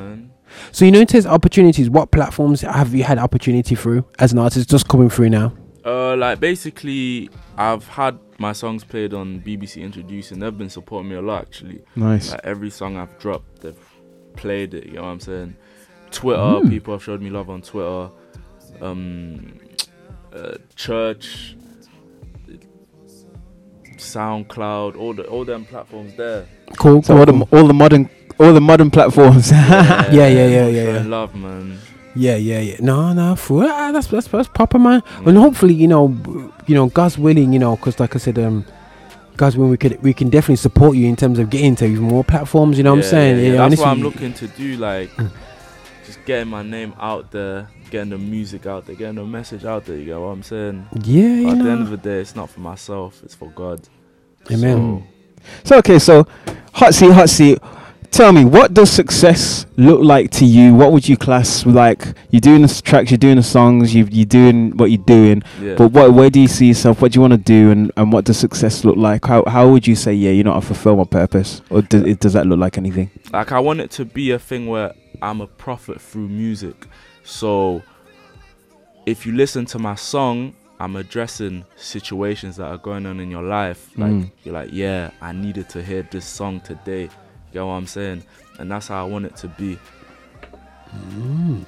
So 0.72 0.86
you 0.86 0.92
know, 0.92 1.02
in 1.02 1.08
terms 1.08 1.26
of 1.26 1.34
opportunities, 1.34 1.90
what 1.90 2.12
platforms 2.12 2.62
have 2.62 2.96
you 2.96 3.04
had 3.04 3.18
opportunity 3.18 3.76
through 3.76 4.06
as 4.20 4.32
an 4.32 4.40
artist 4.40 4.70
just 4.70 4.88
coming 4.88 5.10
through 5.10 5.30
now? 5.30 5.54
Uh, 5.84 6.16
like 6.16 6.40
basically, 6.40 7.30
I've 7.58 7.86
had 7.88 8.18
my 8.42 8.54
songs 8.54 8.84
played 8.84 9.14
on 9.14 9.40
BBC 9.42 9.82
Introducing. 9.82 10.40
They've 10.40 10.58
been 10.58 10.70
supporting 10.70 11.10
me 11.12 11.16
a 11.16 11.22
lot, 11.22 11.44
actually. 11.44 11.82
Nice. 11.96 12.32
Like 12.32 12.42
every 12.44 12.70
song 12.72 12.98
I've 12.98 13.18
dropped, 13.20 13.62
they've 13.62 13.78
played 14.36 14.74
it. 14.74 14.88
You 14.88 14.94
know 14.94 15.04
what 15.04 15.10
I'm 15.10 15.20
saying? 15.20 15.56
Twitter, 16.10 16.42
Mm. 16.42 16.70
people 16.70 16.94
have 16.96 17.04
showed 17.04 17.22
me 17.22 17.30
love 17.30 17.50
on 17.50 17.62
Twitter. 17.62 18.10
Um, 18.82 19.60
uh, 20.34 20.56
church, 20.76 21.56
SoundCloud, 23.98 24.98
all 24.98 25.14
the 25.14 25.24
all 25.28 25.46
them 25.46 25.66
platforms 25.66 26.16
there. 26.16 26.48
Cool. 26.78 27.04
So 27.04 27.18
all 27.18 27.26
the 27.26 27.34
all 27.52 27.68
the 27.68 27.74
modern 27.74 28.10
all 28.40 28.54
the 28.54 28.62
modern 28.62 28.90
platforms. 28.90 29.52
Yeah, 29.52 30.10
yeah, 30.12 30.28
yeah, 30.28 30.48
yeah, 30.48 30.84
showing 30.84 30.96
yeah. 31.06 31.10
Love, 31.10 31.36
man. 31.36 31.78
Yeah, 32.16 32.36
yeah, 32.36 32.60
yeah. 32.60 32.78
No, 32.80 33.14
no, 33.14 33.36
for 33.36 33.64
ah, 33.64 33.92
that's 33.92 34.08
that's 34.08 34.28
that's 34.28 34.50
proper, 34.50 34.78
man. 34.78 35.02
And 35.26 35.38
hopefully, 35.38 35.74
you 35.74 35.88
know, 35.88 36.18
you 36.68 36.76
know, 36.76 36.88
God's 36.88 37.18
willing, 37.18 37.54
you 37.54 37.60
know, 37.60 37.76
because 37.76 38.00
like 38.00 38.16
I 38.16 38.20
said, 38.20 38.38
um, 38.38 38.66
God's 39.38 39.56
willing, 39.56 39.72
we 39.72 39.78
could 39.78 40.02
we 40.04 40.14
can 40.14 40.30
definitely 40.30 40.58
support 40.58 40.98
you 40.98 41.08
in 41.08 41.16
terms 41.16 41.40
of 41.40 41.50
getting 41.50 41.76
to 41.78 41.86
even 41.86 42.04
more 42.04 42.24
platforms. 42.24 42.78
You 42.78 42.84
know 42.84 42.92
what 42.92 43.06
I'm 43.06 43.10
saying? 43.10 43.38
Yeah, 43.38 43.52
Yeah, 43.54 43.70
that's 43.70 43.80
what 43.80 43.86
honestly, 43.86 43.86
I'm 43.86 44.02
looking 44.02 44.34
to 44.34 44.48
do. 44.48 44.76
Like, 44.76 45.10
just 46.06 46.24
getting 46.26 46.50
my 46.50 46.64
name 46.64 46.94
out 47.00 47.32
there, 47.32 47.70
getting 47.90 48.10
the 48.10 48.18
music 48.18 48.66
out 48.66 48.86
there, 48.86 48.96
getting 48.96 49.16
the 49.16 49.26
message 49.26 49.64
out 49.64 49.86
there. 49.86 49.96
You 49.96 50.06
get 50.06 50.20
what 50.20 50.28
I'm 50.28 50.44
saying? 50.44 50.88
Yeah, 51.04 51.24
you 51.24 51.50
At 51.50 51.64
the 51.64 51.70
end 51.70 51.82
of 51.82 51.90
the 51.92 51.98
day, 51.98 52.20
it's 52.20 52.36
not 52.36 52.50
for 52.50 52.60
myself; 52.60 53.22
it's 53.24 53.36
for 53.36 53.50
God. 53.50 53.88
Amen. 54.52 55.08
So 55.64 55.78
okay, 55.78 55.98
so 55.98 56.28
hot 56.74 56.94
seat, 56.94 57.12
hot 57.12 57.30
seat. 57.30 57.60
Tell 58.12 58.34
me, 58.34 58.44
what 58.44 58.74
does 58.74 58.92
success 58.92 59.66
look 59.78 60.02
like 60.04 60.32
to 60.32 60.46
you? 60.46 60.76
What 60.76 60.92
would 60.92 61.08
you 61.08 61.16
class 61.16 61.66
like? 61.66 62.04
You're 62.30 62.42
doing 62.42 62.62
the 62.62 62.82
tracks, 62.84 63.10
you're 63.10 63.18
doing 63.18 63.38
the 63.38 63.44
songs, 63.44 63.96
you 63.96 64.06
you're 64.12 64.26
doing 64.26 64.76
what 64.76 64.92
you're 64.92 65.04
doing. 65.06 65.42
Yeah. 65.62 65.76
But 65.76 65.94
what, 65.94 66.14
where 66.14 66.30
do 66.30 66.42
you 66.42 66.50
see 66.50 66.68
yourself? 66.68 67.02
What 67.02 67.14
do 67.14 67.18
you 67.18 67.22
want 67.22 67.32
to 67.32 67.38
do, 67.38 67.72
and, 67.72 67.90
and 67.96 68.12
what 68.12 68.26
does 68.26 68.38
success 68.38 68.84
look 68.84 68.98
like? 68.98 69.26
How 69.26 69.46
how 69.46 69.70
would 69.70 69.88
you 69.88 69.96
say, 69.96 70.14
yeah, 70.14 70.32
you 70.32 70.44
know, 70.44 70.54
I 70.54 70.60
fulfill 70.60 70.98
my 70.98 71.06
purpose, 71.06 71.62
or 71.70 71.82
does 71.84 72.04
it 72.04 72.20
does 72.20 72.34
that 72.34 72.46
look 72.46 72.60
like 72.60 72.78
anything? 72.78 73.10
Like, 73.32 73.54
I 73.54 73.60
want 73.60 73.80
it 73.80 73.92
to 73.92 74.04
be 74.06 74.32
a 74.32 74.40
thing 74.40 74.68
where 74.68 74.94
I'm 75.22 75.40
a 75.40 75.48
prophet 75.48 76.02
through 76.02 76.28
music. 76.28 76.88
So, 77.24 77.82
if 79.06 79.26
you 79.26 79.32
listen 79.32 79.66
to 79.68 79.80
my 79.80 79.96
song, 79.96 80.54
I'm 80.82 80.98
addressing 80.98 81.64
situations 81.78 82.58
that 82.58 82.66
are 82.66 82.78
going 82.78 83.06
on 83.06 83.22
in 83.22 83.32
your 83.32 83.44
life. 83.44 83.90
Like, 83.98 84.12
Mm. 84.12 84.32
you're 84.44 84.54
like, 84.54 84.70
yeah, 84.74 85.12
I 85.22 85.32
needed 85.32 85.70
to 85.70 85.82
hear 85.82 86.04
this 86.12 86.26
song 86.26 86.60
today. 86.60 87.10
You 87.52 87.60
know 87.60 87.68
what 87.68 87.74
I'm 87.74 87.88
saying? 87.88 88.24
And 88.60 88.72
that's 88.72 88.88
how 88.88 89.06
I 89.06 89.08
want 89.08 89.26
it 89.26 89.36
to 89.38 89.48
be. 89.48 89.78
Mm. 90.96 91.66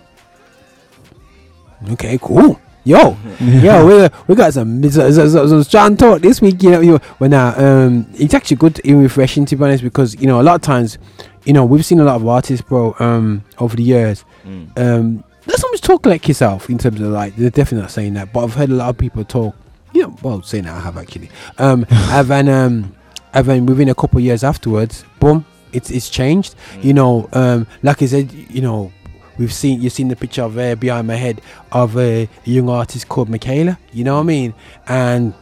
Okay, 1.91 2.17
cool. 2.21 2.59
Yo, 2.85 3.17
yo, 3.39 3.85
we 3.85 4.09
we 4.27 4.35
got 4.35 4.53
some 4.53 4.83
so, 4.89 5.09
so, 5.09 5.27
so, 5.29 5.47
so 5.47 5.63
strong 5.63 5.95
talk 5.95 6.21
this 6.21 6.41
week. 6.41 6.61
You 6.61 6.71
know, 6.71 6.81
you 6.81 6.99
well 7.17 7.29
now, 7.29 7.57
um, 7.57 8.05
it's 8.15 8.33
actually 8.33 8.57
good 8.57 8.81
and 8.85 9.01
refreshing 9.01 9.45
to 9.45 9.55
be 9.55 9.63
honest 9.63 9.83
because 9.83 10.19
you 10.19 10.27
know 10.27 10.41
a 10.41 10.43
lot 10.43 10.55
of 10.55 10.61
times, 10.61 10.97
you 11.45 11.53
know, 11.53 11.63
we've 11.63 11.85
seen 11.85 12.01
a 12.01 12.03
lot 12.03 12.17
of 12.17 12.27
artists, 12.27 12.65
bro, 12.67 12.93
um, 12.99 13.43
over 13.59 13.77
the 13.77 13.83
years. 13.83 14.25
Mm. 14.43 14.77
Um, 14.77 15.23
not 15.47 15.59
so 15.59 15.69
much 15.71 15.79
talk 15.81 16.05
like 16.05 16.27
yourself 16.27 16.69
in 16.69 16.77
terms 16.77 16.99
of 16.99 17.07
like 17.07 17.35
they're 17.37 17.49
definitely 17.49 17.83
not 17.83 17.91
saying 17.91 18.15
that, 18.15 18.33
but 18.33 18.43
I've 18.43 18.53
heard 18.53 18.69
a 18.69 18.73
lot 18.73 18.89
of 18.89 18.97
people 18.97 19.23
talk. 19.23 19.55
You 19.93 20.03
know, 20.03 20.17
well, 20.21 20.41
saying 20.41 20.65
that 20.65 20.73
I 20.73 20.79
have 20.81 20.97
actually. 20.97 21.29
Um, 21.59 21.85
and 21.89 22.27
then 22.27 22.49
um, 22.49 22.95
and 23.33 23.45
then 23.45 23.65
within 23.65 23.87
a 23.87 23.95
couple 23.95 24.17
of 24.19 24.25
years 24.25 24.43
afterwards, 24.43 25.05
boom, 25.21 25.45
it's 25.73 25.89
it's 25.91 26.09
changed. 26.09 26.55
You 26.81 26.93
know, 26.93 27.27
um, 27.33 27.67
like 27.81 28.01
I 28.01 28.05
said, 28.05 28.31
you 28.31 28.61
know, 28.61 28.91
we've 29.37 29.53
seen 29.53 29.81
you've 29.81 29.93
seen 29.93 30.07
the 30.07 30.15
picture 30.15 30.43
of 30.43 30.57
uh, 30.57 30.75
behind 30.75 31.07
my 31.07 31.15
head 31.15 31.41
of 31.71 31.97
uh, 31.97 31.99
a 32.01 32.29
young 32.45 32.69
artist 32.69 33.09
called 33.09 33.29
Michaela. 33.29 33.77
You 33.91 34.03
know 34.03 34.15
what 34.15 34.21
I 34.21 34.23
mean? 34.23 34.53
And 34.87 35.33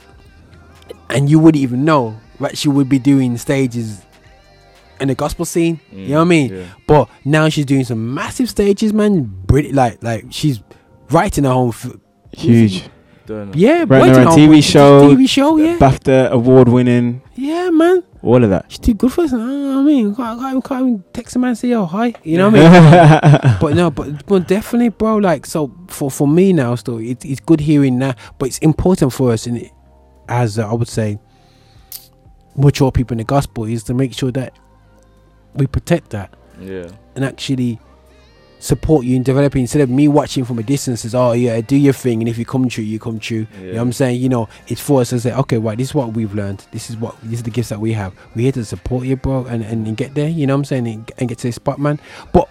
and 1.09 1.29
you 1.29 1.39
wouldn't 1.39 1.61
even 1.61 1.83
know 1.85 2.17
that 2.39 2.57
she 2.57 2.69
would 2.69 2.89
be 2.89 2.99
doing 2.99 3.37
stages 3.37 4.01
in 4.99 5.07
the 5.07 5.15
gospel 5.15 5.45
scene. 5.45 5.79
you 5.91 6.09
know 6.09 6.15
what 6.17 6.21
I 6.21 6.25
Mm, 6.25 6.27
mean? 6.29 6.53
yeah. 6.55 6.65
But 6.87 7.09
now 7.25 7.49
she's 7.49 7.65
doing 7.65 7.83
some 7.83 8.13
massive 8.13 8.49
stages, 8.49 8.93
man. 8.93 9.23
Brit- 9.45 9.73
like 9.73 10.01
like 10.03 10.25
she's 10.29 10.61
writing 11.09 11.43
her 11.43 11.51
own. 11.51 11.69
F- 11.69 11.95
Huge. 12.37 12.83
Yeah, 13.53 13.79
right 13.79 13.89
writing 13.89 14.13
her 14.15 14.21
a 14.23 14.29
own 14.31 14.37
TV 14.37 14.63
show, 14.63 15.01
TV 15.15 15.27
show, 15.29 15.57
yeah. 15.57 15.77
BAFTA 15.77 16.29
award 16.31 16.67
winning. 16.69 17.21
Yeah, 17.35 17.69
man. 17.69 18.03
All 18.23 18.43
of 18.43 18.49
that. 18.51 18.65
She's 18.69 18.79
too 18.79 18.93
good 18.93 19.11
for 19.11 19.23
us. 19.23 19.33
I 19.33 19.37
mean, 19.83 20.15
can't, 20.15 20.39
can't, 20.39 20.49
even- 20.51 20.61
can't 20.61 20.81
even 20.81 21.03
text 21.13 21.35
a 21.35 21.39
man 21.39 21.49
and 21.49 21.57
say, 21.57 21.69
"Yo, 21.69 21.85
hi." 21.85 22.13
You 22.23 22.37
know 22.37 22.49
what 22.49 22.59
I 22.61 23.41
mean? 23.41 23.57
but 23.61 23.75
no, 23.75 23.89
but 23.91 24.25
but 24.27 24.47
definitely, 24.47 24.89
bro. 24.89 25.17
Like, 25.17 25.45
so 25.45 25.71
for 25.87 26.11
for 26.11 26.27
me 26.27 26.53
now, 26.53 26.75
still, 26.75 26.97
it, 26.99 27.25
it's 27.25 27.39
good 27.39 27.59
hearing 27.61 27.99
that, 27.99 28.17
but 28.37 28.47
it's 28.47 28.59
important 28.59 29.11
for 29.13 29.31
us, 29.31 29.47
and 29.47 29.69
as 30.27 30.59
uh, 30.59 30.69
I 30.69 30.73
would 30.73 30.87
say, 30.87 31.19
mature 32.55 32.91
people 32.91 33.13
in 33.15 33.19
the 33.19 33.23
gospel, 33.23 33.65
is 33.65 33.83
to 33.85 33.93
make 33.93 34.13
sure 34.13 34.31
that 34.31 34.57
we 35.55 35.67
protect 35.67 36.11
that 36.11 36.33
Yeah. 36.59 36.89
and 37.15 37.25
actually 37.25 37.79
support 38.61 39.05
you 39.05 39.15
in 39.15 39.23
developing. 39.23 39.61
Instead 39.61 39.81
of 39.81 39.89
me 39.89 40.07
watching 40.07 40.45
from 40.45 40.59
a 40.59 40.63
distance 40.63 41.03
as 41.03 41.13
oh 41.13 41.33
yeah 41.33 41.59
do 41.59 41.75
your 41.75 41.93
thing 41.93 42.21
and 42.21 42.29
if 42.29 42.37
you 42.37 42.45
come 42.45 42.69
true 42.69 42.83
you 42.83 42.99
come 42.99 43.19
true. 43.19 43.47
You 43.59 43.67
know 43.67 43.73
what 43.73 43.81
i'm 43.81 43.93
saying? 43.93 44.21
You 44.21 44.29
know 44.29 44.47
it's 44.67 44.79
for 44.79 45.01
us 45.01 45.09
to 45.09 45.19
say 45.19 45.33
okay 45.33 45.57
right 45.57 45.77
this 45.77 45.89
is 45.89 45.95
what 45.95 46.13
we've 46.13 46.33
learned. 46.33 46.65
This 46.71 46.89
is 46.89 46.95
what 46.97 47.19
these 47.23 47.41
are 47.41 47.43
the 47.43 47.51
gifts 47.51 47.69
that 47.69 47.79
we 47.79 47.93
have. 47.93 48.13
We're 48.35 48.43
here 48.43 48.51
to 48.53 48.65
support 48.65 49.05
you 49.05 49.17
bro 49.17 49.45
and, 49.45 49.63
and, 49.63 49.87
and 49.87 49.97
get 49.97 50.13
there. 50.13 50.29
You 50.29 50.47
know 50.47 50.53
what 50.53 50.59
i'm 50.59 50.65
saying? 50.65 50.87
And, 50.87 51.11
and 51.17 51.29
get 51.29 51.39
to 51.39 51.47
this 51.47 51.55
spot 51.55 51.79
man. 51.79 51.99
But 52.31 52.47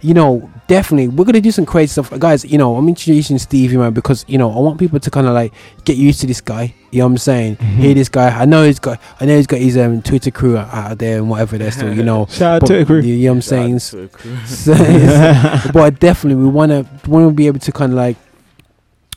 you 0.00 0.14
know, 0.14 0.50
definitely 0.66 1.08
we're 1.08 1.24
gonna 1.24 1.40
do 1.40 1.50
some 1.50 1.66
crazy 1.66 1.88
stuff, 1.88 2.16
guys. 2.18 2.44
You 2.44 2.58
know, 2.58 2.76
I'm 2.76 2.88
introducing 2.88 3.38
Stevie 3.38 3.76
man 3.76 3.92
because 3.92 4.24
you 4.28 4.38
know 4.38 4.50
I 4.50 4.58
want 4.60 4.78
people 4.78 5.00
to 5.00 5.10
kind 5.10 5.26
of 5.26 5.34
like 5.34 5.52
get 5.84 5.96
used 5.96 6.20
to 6.20 6.26
this 6.26 6.40
guy. 6.40 6.74
You 6.90 7.00
know 7.00 7.06
what 7.06 7.12
I'm 7.12 7.18
saying? 7.18 7.56
Mm-hmm. 7.56 7.80
Hear 7.80 7.94
this 7.94 8.08
guy. 8.08 8.28
I 8.38 8.44
know 8.44 8.64
he's 8.64 8.78
got. 8.78 9.00
I 9.20 9.26
know 9.26 9.36
he's 9.36 9.46
got 9.46 9.60
his 9.60 9.76
um, 9.76 10.02
Twitter 10.02 10.30
crew 10.30 10.56
out, 10.56 10.72
out 10.72 10.98
there 10.98 11.18
and 11.18 11.28
whatever 11.28 11.58
they're 11.58 11.70
still. 11.70 11.94
You 11.94 12.02
know, 12.02 12.26
Shout 12.30 12.56
out 12.56 12.60
but 12.60 12.66
Twitter 12.68 12.84
crew. 12.84 13.00
You, 13.00 13.14
you 13.14 13.26
know 13.26 13.32
what 13.32 13.36
I'm 13.36 13.42
saying? 13.42 13.80
Twitter. 13.80 14.36
So 14.46 14.74
but 15.72 16.00
definitely 16.00 16.42
we 16.42 16.48
want 16.48 16.70
to 16.70 16.86
want 17.08 17.28
to 17.28 17.34
be 17.34 17.46
able 17.46 17.60
to 17.60 17.72
kind 17.72 17.92
of 17.92 17.96
like 17.96 18.16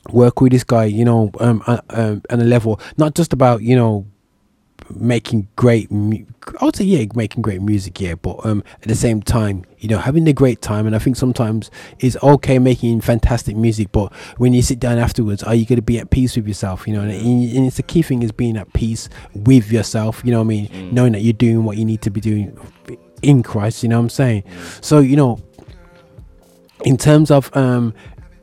work 0.09 0.41
with 0.41 0.51
this 0.51 0.63
guy. 0.63 0.85
You 0.85 1.05
know, 1.05 1.31
um, 1.39 1.63
uh, 1.67 1.81
um, 1.89 2.21
on 2.29 2.41
a 2.41 2.43
level 2.43 2.79
not 2.97 3.15
just 3.15 3.33
about 3.33 3.61
you 3.61 3.75
know 3.75 4.05
making 4.89 5.47
great 5.55 5.91
mu- 5.91 6.25
I 6.59 6.65
would 6.65 6.75
say 6.75 6.83
yeah 6.83 7.05
making 7.15 7.41
great 7.41 7.61
music 7.61 7.99
yeah 8.01 8.15
but 8.15 8.43
um 8.45 8.63
at 8.81 8.87
the 8.87 8.95
same 8.95 9.21
time 9.21 9.65
you 9.77 9.87
know 9.87 9.97
having 9.99 10.27
a 10.27 10.33
great 10.33 10.61
time 10.61 10.87
and 10.87 10.95
I 10.95 10.99
think 10.99 11.15
sometimes 11.15 11.69
it's 11.99 12.17
okay 12.23 12.59
making 12.59 13.01
fantastic 13.01 13.55
music 13.55 13.91
but 13.91 14.13
when 14.37 14.53
you 14.53 14.61
sit 14.61 14.79
down 14.79 14.97
afterwards 14.97 15.43
are 15.43 15.55
you 15.55 15.65
going 15.65 15.77
to 15.77 15.83
be 15.83 15.99
at 15.99 16.09
peace 16.09 16.35
with 16.35 16.47
yourself 16.47 16.87
you 16.87 16.93
know 16.93 17.01
and, 17.01 17.11
and 17.11 17.67
it's 17.67 17.77
the 17.77 17.83
key 17.83 18.01
thing 18.01 18.23
is 18.23 18.31
being 18.31 18.57
at 18.57 18.71
peace 18.73 19.09
with 19.33 19.71
yourself 19.71 20.21
you 20.23 20.31
know 20.31 20.39
what 20.39 20.45
I 20.45 20.47
mean? 20.47 20.93
Knowing 20.93 21.13
that 21.13 21.21
you're 21.21 21.33
doing 21.33 21.63
what 21.63 21.77
you 21.77 21.85
need 21.85 22.01
to 22.01 22.09
be 22.09 22.21
doing 22.21 22.57
in 23.21 23.43
Christ 23.43 23.83
you 23.83 23.89
know 23.89 23.97
what 23.97 24.03
I'm 24.03 24.09
saying? 24.09 24.43
So 24.81 24.99
you 24.99 25.15
know 25.15 25.39
in 26.85 26.97
terms 26.97 27.29
of 27.29 27.55
um 27.55 27.93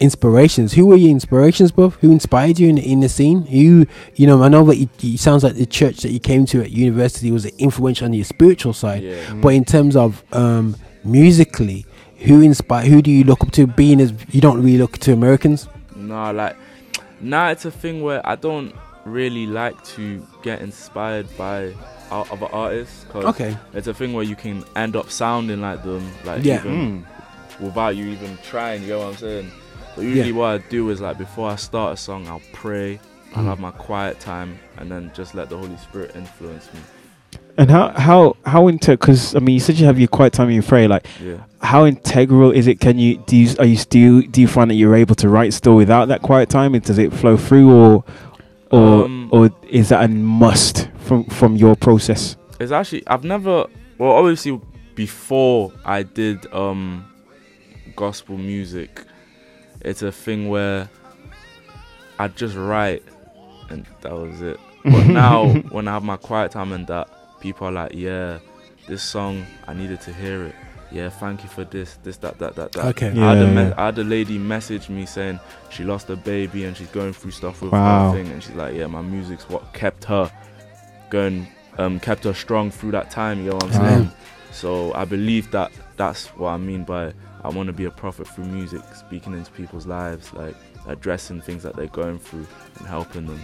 inspirations 0.01 0.73
who 0.75 0.87
were 0.87 0.97
your 0.97 1.11
inspirations 1.11 1.71
bro 1.73 1.91
who 1.91 2.11
inspired 2.13 2.59
you 2.59 2.69
in, 2.69 2.79
in 2.79 3.01
the 3.01 3.09
scene 3.09 3.45
you 3.49 3.87
you 4.15 4.27
know 4.27 4.43
i 4.43 4.49
know 4.49 4.65
that 4.65 4.77
it, 4.77 4.89
it 5.05 5.19
sounds 5.19 5.43
like 5.45 5.55
the 5.55 5.67
church 5.67 5.99
that 5.99 6.11
you 6.11 6.21
came 6.21 6.45
to 6.47 6.61
at 6.61 6.71
university 6.71 7.31
was 7.31 7.47
influential 7.59 8.05
on 8.07 8.13
your 8.13 8.25
spiritual 8.25 8.73
side 8.73 9.03
Yeah. 9.03 9.35
but 9.35 9.49
in 9.51 9.65
terms 9.65 9.97
of 9.97 10.23
um 10.33 10.77
musically 11.05 11.87
who 12.19 12.41
inspire 12.41 12.87
who 12.87 13.01
do 13.03 13.11
you 13.11 13.25
look 13.25 13.43
up 13.43 13.53
to 13.53 13.67
being 13.67 14.01
as 14.01 14.13
you 14.31 14.41
don't 14.41 14.59
really 14.63 14.79
look 14.79 14.99
to 14.99 15.13
americans 15.13 15.69
No, 15.95 16.31
like 16.33 16.57
now 17.21 17.49
it's 17.49 17.65
a 17.65 17.71
thing 17.71 18.03
where 18.03 18.21
I 18.27 18.35
don't 18.37 18.75
really 19.07 19.47
like 19.47 19.83
to 19.97 20.27
get 20.43 20.61
inspired 20.61 21.27
by 21.39 21.73
other 22.11 22.47
artists. 22.53 23.07
Cause 23.09 23.25
Okay. 23.25 23.57
It's 23.73 23.87
a 23.87 23.95
thing 23.95 24.13
where 24.13 24.25
you 24.25 24.37
can 24.37 24.65
end 24.77 24.97
up 24.97 25.09
sounding 25.11 25.63
like 25.63 25.83
them, 25.83 26.05
like 26.27 26.45
Yeah. 26.45 26.59
even 26.61 27.07
without 27.59 27.97
you 27.97 28.05
even 28.09 28.37
trying. 28.45 28.83
You 28.83 28.89
know 28.91 28.99
what 28.99 29.07
I'm 29.09 29.17
saying? 29.17 29.51
But 29.97 30.05
usually, 30.05 30.29
Yeah. 30.31 30.37
what 30.37 30.47
I 30.47 30.59
do 30.71 30.91
is 30.91 31.01
like 31.01 31.19
before 31.19 31.51
I 31.51 31.57
start 31.57 31.95
a 31.95 31.97
song, 31.97 32.27
I'll 32.29 32.43
pray. 32.53 33.01
I'll 33.35 33.43
Mm. 33.45 33.49
have 33.49 33.59
my 33.61 33.71
quiet 33.73 34.21
time, 34.21 34.59
and 34.79 34.91
then 34.91 35.11
just 35.15 35.35
let 35.35 35.49
the 35.51 35.57
Holy 35.57 35.77
Spirit 35.79 36.13
influence 36.15 36.69
me. 36.73 36.81
And 37.59 37.71
how 37.71 37.89
how 37.97 38.37
how 38.45 38.69
into 38.69 38.91
because 38.93 39.35
I 39.35 39.39
mean 39.41 39.55
you 39.55 39.61
said 39.61 39.79
you 39.79 39.87
have 39.87 39.99
your 39.99 40.09
quiet 40.09 40.33
time 40.35 40.49
and 40.49 40.55
you 40.57 40.63
pray 40.63 40.87
like 40.87 41.07
Yeah. 41.25 41.37
how 41.63 41.87
integral 41.87 42.51
is 42.51 42.67
it? 42.67 42.81
Can 42.81 42.99
you 42.99 43.17
do 43.27 43.35
you 43.37 43.49
are 43.59 43.65
you 43.65 43.77
still 43.77 44.21
do 44.21 44.41
you 44.43 44.47
find 44.47 44.71
that 44.71 44.75
you're 44.75 44.95
able 44.95 45.15
to 45.17 45.29
write 45.31 45.55
still 45.55 45.75
without 45.75 46.09
that 46.09 46.21
quiet 46.23 46.51
time? 46.51 46.75
And 46.75 46.85
Does 46.85 46.99
it 46.99 47.13
flow 47.15 47.37
through 47.39 47.71
or 47.73 48.05
or 48.71 49.05
Um, 49.07 49.29
or 49.33 49.51
is 49.71 49.89
that 49.89 50.05
a 50.05 50.09
must 50.09 50.89
from 50.99 51.25
from 51.25 51.57
your 51.57 51.77
process? 51.77 52.37
It's 52.61 52.73
actually 52.73 53.03
I've 53.07 53.25
never 53.25 53.65
well 53.99 54.13
obviously 54.13 54.61
before 54.95 55.73
I 55.85 56.03
did 56.03 56.47
um 56.53 57.05
gospel 57.97 58.37
music 58.37 59.03
it's 59.81 60.03
a 60.03 60.13
thing 60.13 60.49
where 60.49 60.89
I 62.19 62.29
just 62.29 62.57
write 62.57 63.03
and 63.71 63.85
that 64.03 64.13
was 64.13 64.41
it. 64.43 64.59
But 64.85 65.07
now 65.09 65.49
when 65.71 65.89
I 65.89 65.93
have 65.95 66.05
my 66.05 66.17
quiet 66.17 66.53
time 66.53 66.73
and 66.73 66.87
that 66.87 67.09
people 67.41 67.67
are 67.67 67.73
like, 67.73 67.93
Yeah, 67.95 68.39
this 68.87 69.03
song 69.03 69.45
I 69.67 69.75
needed 69.75 70.01
to 70.03 70.13
hear 70.13 70.45
it. 70.45 70.55
Yeah, 70.93 71.09
thank 71.11 71.43
you 71.43 71.49
for 71.49 71.65
this, 71.65 71.99
this, 72.05 72.17
that, 72.19 72.39
that, 72.39 72.55
that, 72.55 72.71
that. 72.73 72.85
Okay. 72.87 73.09
I, 73.09 73.11
had 73.35 73.39
a 73.39 73.41
Yeah, 73.41 73.47
me- 73.55 73.63
yeah. 73.63 73.75
I 73.77 73.87
had 73.87 73.99
a 73.99 74.05
lady 74.05 74.39
message 74.39 74.89
me 74.89 75.05
saying 75.05 75.41
she 75.71 75.83
lost 75.83 76.09
a 76.11 76.15
baby 76.17 76.65
and 76.65 76.77
she's 76.77 76.87
going 76.89 77.13
through 77.13 77.33
stuff 77.33 77.61
with 77.63 77.73
Wow. 77.73 78.13
her 78.13 78.17
thing 78.17 78.31
and 78.33 78.41
she's 78.43 78.55
like, 78.55 78.75
Yeah, 78.77 78.87
my 78.87 79.03
music's 79.03 79.49
what 79.49 79.73
kept 79.73 80.05
her 80.05 80.31
going 81.11 81.47
um 81.79 81.99
kept 82.01 82.25
her 82.25 82.33
strong 82.35 82.71
through 82.71 82.93
that 82.93 83.11
time, 83.11 83.41
you 83.41 83.51
know 83.51 83.55
what 83.57 83.65
I'm 83.65 83.71
Wow. 83.73 83.87
saying? 83.89 84.11
So 84.53 84.95
I 84.95 85.05
believe 85.05 85.51
that 85.51 85.73
that's 85.97 86.29
what 86.39 86.51
I 86.51 86.57
mean 86.57 86.85
by 86.85 87.13
I 87.47 87.51
want 87.51 87.69
to 87.69 87.73
be 87.73 87.85
a 87.85 87.91
prophet 87.93 88.27
through 88.27 88.47
music, 88.47 88.83
speaking 88.95 89.33
into 89.33 89.53
people's 89.53 89.87
lives, 89.87 90.33
like 90.35 90.57
addressing 90.89 91.41
things 91.41 91.63
that 91.63 91.77
they're 91.77 91.87
going 91.87 92.19
through 92.19 92.47
and 92.79 92.89
helping 92.89 93.27
them. 93.27 93.41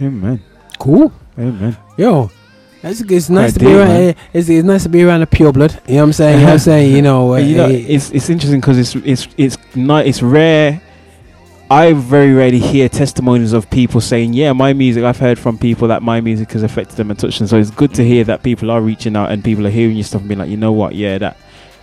Amen. 0.00 0.42
cool 0.78 1.12
Amen. 1.38 1.76
yo 1.96 2.30
it's, 2.82 3.00
it's 3.02 3.30
nice 3.30 3.52
Quite 3.52 3.54
to 3.54 3.58
be 3.60 3.66
deep, 3.66 3.76
around 3.76 3.88
man. 3.88 4.16
it's, 4.32 4.48
it's 4.48 4.64
nice 4.66 4.82
to 4.82 4.88
be 4.88 5.02
around 5.04 5.22
a 5.22 5.26
pure 5.26 5.52
blood 5.52 5.80
you 5.86 5.94
know 5.94 6.00
what 6.00 6.04
i'm 6.04 6.12
saying 6.12 6.34
you 6.40 6.40
know 6.40 6.46
what 6.46 6.52
i'm 6.54 6.58
saying 6.58 6.96
you 6.96 7.02
know, 7.02 7.34
uh, 7.34 7.38
you 7.38 7.56
know, 7.56 7.66
eh, 7.66 7.84
it's 7.88 8.10
it's 8.10 8.28
interesting 8.28 8.60
because 8.60 8.78
it's 8.78 8.94
it's 9.06 9.28
it's 9.36 9.56
not 9.76 10.06
it's 10.06 10.22
rare. 10.22 10.80
I 11.70 11.94
very 11.94 12.34
rarely 12.34 12.58
hear 12.58 12.88
testimonies 12.90 13.54
of 13.54 13.70
people 13.70 14.02
saying, 14.02 14.34
"Yeah, 14.34 14.52
my 14.52 14.74
music." 14.74 15.04
I've 15.04 15.18
heard 15.18 15.38
from 15.38 15.56
people 15.56 15.88
that 15.88 16.02
my 16.02 16.20
music 16.20 16.52
has 16.52 16.62
affected 16.62 16.96
them 16.98 17.10
and 17.10 17.18
touched 17.18 17.38
them. 17.38 17.48
So 17.48 17.56
it's 17.56 17.70
good 17.70 17.94
to 17.94 18.04
hear 18.04 18.24
that 18.24 18.42
people 18.42 18.70
are 18.70 18.82
reaching 18.82 19.16
out 19.16 19.30
and 19.32 19.42
people 19.42 19.66
are 19.66 19.70
hearing 19.70 19.96
your 19.96 20.04
stuff 20.04 20.20
and 20.20 20.28
being 20.28 20.38
like, 20.38 20.50
"You 20.50 20.58
know 20.58 20.72
what? 20.72 20.94
Yeah, 20.94 21.16
that 21.16 21.38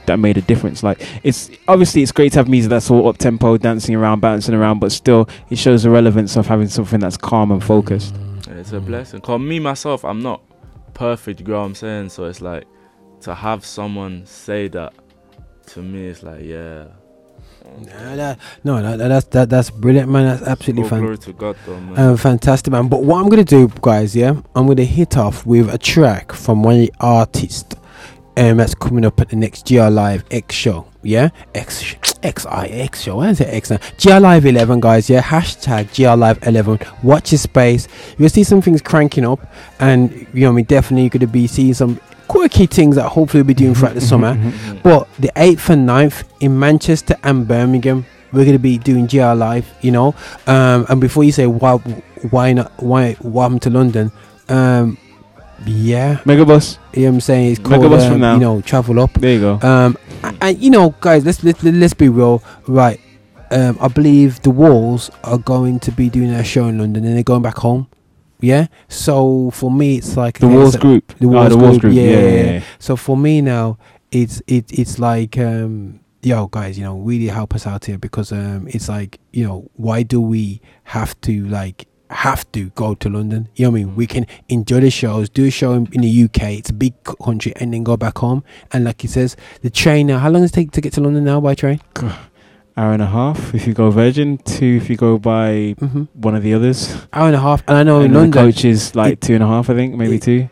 that 0.09 0.19
made 0.19 0.37
a 0.37 0.41
difference." 0.41 0.83
Like 0.83 1.01
it's 1.23 1.49
obviously 1.67 2.03
it's 2.03 2.11
great 2.11 2.33
to 2.33 2.39
have 2.39 2.47
music 2.49 2.69
that's 2.69 2.91
all 2.91 3.07
up 3.07 3.17
tempo, 3.17 3.57
dancing 3.57 3.95
around, 3.95 4.19
bouncing 4.19 4.53
around, 4.53 4.79
but 4.79 4.91
still 4.91 5.27
it 5.49 5.57
shows 5.57 5.83
the 5.83 5.89
relevance 5.89 6.35
of 6.35 6.45
having 6.47 6.67
something 6.67 6.99
that's 6.99 7.17
calm 7.17 7.51
and 7.51 7.63
focused. 7.63 8.13
And 8.47 8.59
it's 8.59 8.71
a 8.73 8.79
blessing. 8.79 9.21
Cause 9.21 9.39
me 9.39 9.59
myself, 9.59 10.03
I'm 10.03 10.19
not 10.21 10.41
perfect. 10.93 11.39
You 11.39 11.45
know 11.47 11.59
what 11.59 11.65
I'm 11.65 11.75
saying? 11.75 12.09
So 12.09 12.25
it's 12.25 12.41
like 12.41 12.65
to 13.21 13.33
have 13.33 13.65
someone 13.65 14.25
say 14.25 14.67
that 14.69 14.93
to 15.67 15.81
me, 15.81 16.07
it's 16.07 16.23
like 16.23 16.41
yeah. 16.43 16.85
Nah, 17.81 18.15
that- 18.15 18.39
no, 18.63 18.81
that, 18.81 18.97
that's 18.97 19.25
that, 19.27 19.49
that's 19.49 19.69
brilliant, 19.69 20.09
man. 20.09 20.25
That's 20.25 20.41
absolutely 20.41 20.83
All 20.83 20.89
fan- 20.89 21.01
glory 21.01 21.17
to 21.19 21.33
God, 21.33 21.55
though, 21.67 21.79
man. 21.79 21.97
uh, 22.13 22.17
fantastic, 22.17 22.71
man. 22.71 22.87
But 22.87 23.03
what 23.03 23.21
I'm 23.21 23.29
gonna 23.29 23.43
do, 23.43 23.69
guys, 23.81 24.15
yeah, 24.15 24.41
I'm 24.55 24.65
gonna 24.65 24.83
hit 24.85 25.17
off 25.17 25.45
with 25.45 25.71
a 25.71 25.77
track 25.77 26.31
from 26.31 26.63
one 26.63 26.87
of 26.99 27.31
artists, 28.39 28.51
um, 28.51 28.57
that's 28.57 28.75
coming 28.75 29.05
up 29.05 29.19
at 29.19 29.29
the 29.29 29.35
next 29.35 29.65
GL 29.65 29.93
Live 29.93 30.23
X 30.31 30.55
show, 30.55 30.85
yeah, 31.03 31.29
X 31.53 31.95
X 32.23 32.45
I 32.45 32.67
X 32.67 33.01
show. 33.01 33.17
Why 33.17 33.29
is 33.29 33.41
it 33.41 33.47
X 33.47 33.71
now? 33.71 33.77
GL 33.77 34.21
Live 34.21 34.45
11, 34.45 34.79
guys, 34.79 35.09
yeah. 35.09 35.21
Hashtag 35.21 35.85
GL 35.87 36.17
Live 36.17 36.39
11. 36.45 36.79
Watch 37.03 37.31
your 37.31 37.39
space. 37.39 37.87
You'll 38.17 38.29
see 38.29 38.43
some 38.43 38.61
things 38.61 38.81
cranking 38.81 39.25
up, 39.25 39.39
and 39.79 40.11
you 40.33 40.41
know, 40.41 40.49
I 40.49 40.53
mean, 40.53 40.65
definitely 40.65 41.03
you're 41.03 41.09
gonna 41.09 41.27
be 41.27 41.47
seeing 41.47 41.73
some 41.73 41.99
quirky 42.27 42.67
things 42.67 42.95
that 42.95 43.09
hopefully 43.09 43.41
we'll 43.41 43.47
be 43.47 43.53
doing 43.53 43.75
throughout 43.75 43.95
the 43.95 44.01
summer. 44.01 44.35
But 44.83 45.09
the 45.17 45.31
8th 45.35 45.71
and 45.71 45.89
9th 45.89 46.23
in 46.41 46.57
Manchester 46.59 47.15
and 47.23 47.47
Birmingham, 47.47 48.05
we're 48.31 48.45
going 48.45 48.53
to 48.53 48.59
be 48.59 48.77
doing 48.77 49.07
GL 49.07 49.35
Live, 49.35 49.67
you 49.81 49.89
know. 49.91 50.13
Um, 50.45 50.85
and 50.89 51.01
before 51.01 51.23
you 51.23 51.31
say, 51.31 51.47
why, 51.47 51.77
why 52.29 52.53
not, 52.53 52.71
why, 52.77 53.13
why 53.13 53.57
to 53.57 53.69
London? 53.71 54.11
Um, 54.47 54.99
yeah. 55.65 56.17
Megabus. 56.25 56.77
You 56.93 57.03
know 57.03 57.09
what 57.09 57.13
I'm 57.15 57.21
saying? 57.21 57.51
It's 57.51 57.59
called, 57.59 57.81
Megabus 57.83 58.03
um, 58.05 58.11
from 58.11 58.21
now. 58.21 58.33
you 58.35 58.39
know, 58.39 58.61
Travel 58.61 58.99
Up. 58.99 59.13
There 59.13 59.33
you 59.33 59.39
go. 59.39 59.59
Um, 59.67 59.97
and, 60.41 60.57
you 60.57 60.69
know, 60.69 60.95
guys, 61.01 61.25
let's, 61.25 61.43
let's, 61.43 61.63
let's 61.63 61.93
be 61.93 62.09
real. 62.09 62.43
Right. 62.67 62.99
Um, 63.51 63.77
I 63.81 63.87
believe 63.87 64.41
the 64.41 64.49
Walls 64.51 65.09
are 65.23 65.37
going 65.37 65.79
to 65.81 65.91
be 65.91 66.09
doing 66.09 66.31
their 66.31 66.43
show 66.43 66.67
in 66.67 66.77
London 66.77 67.03
and 67.05 67.15
they're 67.15 67.23
going 67.23 67.41
back 67.41 67.57
home. 67.57 67.87
Yeah. 68.41 68.67
So 68.87 69.49
for 69.51 69.71
me, 69.71 69.97
it's 69.97 70.15
like 70.15 70.39
The 70.39 70.45
okay, 70.47 70.55
Walls 70.55 70.75
group. 70.77 71.13
The 71.19 71.27
Walls 71.27 71.49
the 71.49 71.57
Walls 71.57 71.77
group. 71.79 71.81
group. 71.81 71.93
Yeah, 71.95 72.03
Yeah, 72.03 72.09
yeah, 72.09 72.19
yeah, 72.27 72.43
yeah. 72.43 72.51
yeah. 72.53 72.63
So 72.79 72.95
for 72.95 73.17
me 73.17 73.41
now, 73.41 73.77
it's 74.11 74.41
it 74.47 74.71
it's 74.71 74.97
like 74.97 75.37
um 75.37 75.99
yo 76.21 76.47
guys, 76.47 76.77
you 76.77 76.83
know, 76.85 76.97
really 76.99 77.27
help 77.27 77.53
us 77.53 77.67
out 77.67 77.85
here 77.85 77.97
because 77.97 78.31
um 78.31 78.67
it's 78.69 78.87
like 78.87 79.19
you 79.33 79.45
know 79.45 79.69
why 79.75 80.03
do 80.03 80.21
we 80.21 80.61
have 80.85 81.19
to 81.21 81.45
like 81.47 81.85
have 82.09 82.49
to 82.53 82.69
go 82.71 82.95
to 82.95 83.09
London? 83.09 83.47
You 83.55 83.65
know 83.65 83.71
what 83.71 83.77
I 83.81 83.83
mean? 83.85 83.95
We 83.95 84.07
can 84.07 84.25
enjoy 84.47 84.79
the 84.81 84.89
shows, 84.89 85.29
do 85.29 85.45
a 85.45 85.49
show 85.51 85.73
in, 85.73 85.87
in 85.93 86.01
the 86.01 86.23
UK. 86.23 86.41
It's 86.59 86.69
a 86.69 86.73
big 86.73 86.93
country, 87.03 87.53
and 87.57 87.73
then 87.73 87.83
go 87.83 87.97
back 87.97 88.17
home. 88.17 88.43
And 88.71 88.83
like 88.83 89.01
he 89.01 89.07
says, 89.07 89.35
the 89.61 89.69
train 89.69 90.07
now. 90.07 90.19
How 90.19 90.29
long 90.29 90.41
does 90.41 90.51
it 90.51 90.55
take 90.55 90.71
to 90.71 90.81
get 90.81 90.93
to 90.93 91.01
London 91.01 91.23
now 91.23 91.39
by 91.41 91.55
train? 91.55 91.79
Hour 92.77 92.93
and 92.93 93.01
a 93.01 93.07
half 93.07 93.53
if 93.53 93.67
you 93.67 93.73
go 93.73 93.89
Virgin, 93.91 94.37
two 94.37 94.79
if 94.81 94.89
you 94.89 94.95
go 94.95 95.17
by 95.17 95.75
Mhm. 95.81 96.07
one 96.13 96.33
of 96.33 96.43
the 96.43 96.53
others. 96.53 96.95
Hour 97.11 97.27
and 97.27 97.35
a 97.35 97.39
half. 97.39 97.61
And 97.67 97.75
I 97.75 97.83
know 97.83 97.97
And 97.99 98.05
then 98.05 98.21
London, 98.21 98.31
the 98.31 98.51
coach 98.53 98.63
is 98.63 98.95
like 98.95 99.13
it- 99.13 99.21
two 99.21 99.33
and 99.33 99.43
a 99.43 99.47
half, 99.47 99.69
I 99.69 99.73
think, 99.73 99.95
maybe 99.95 100.15
it- 100.15 100.21
two. 100.21 100.47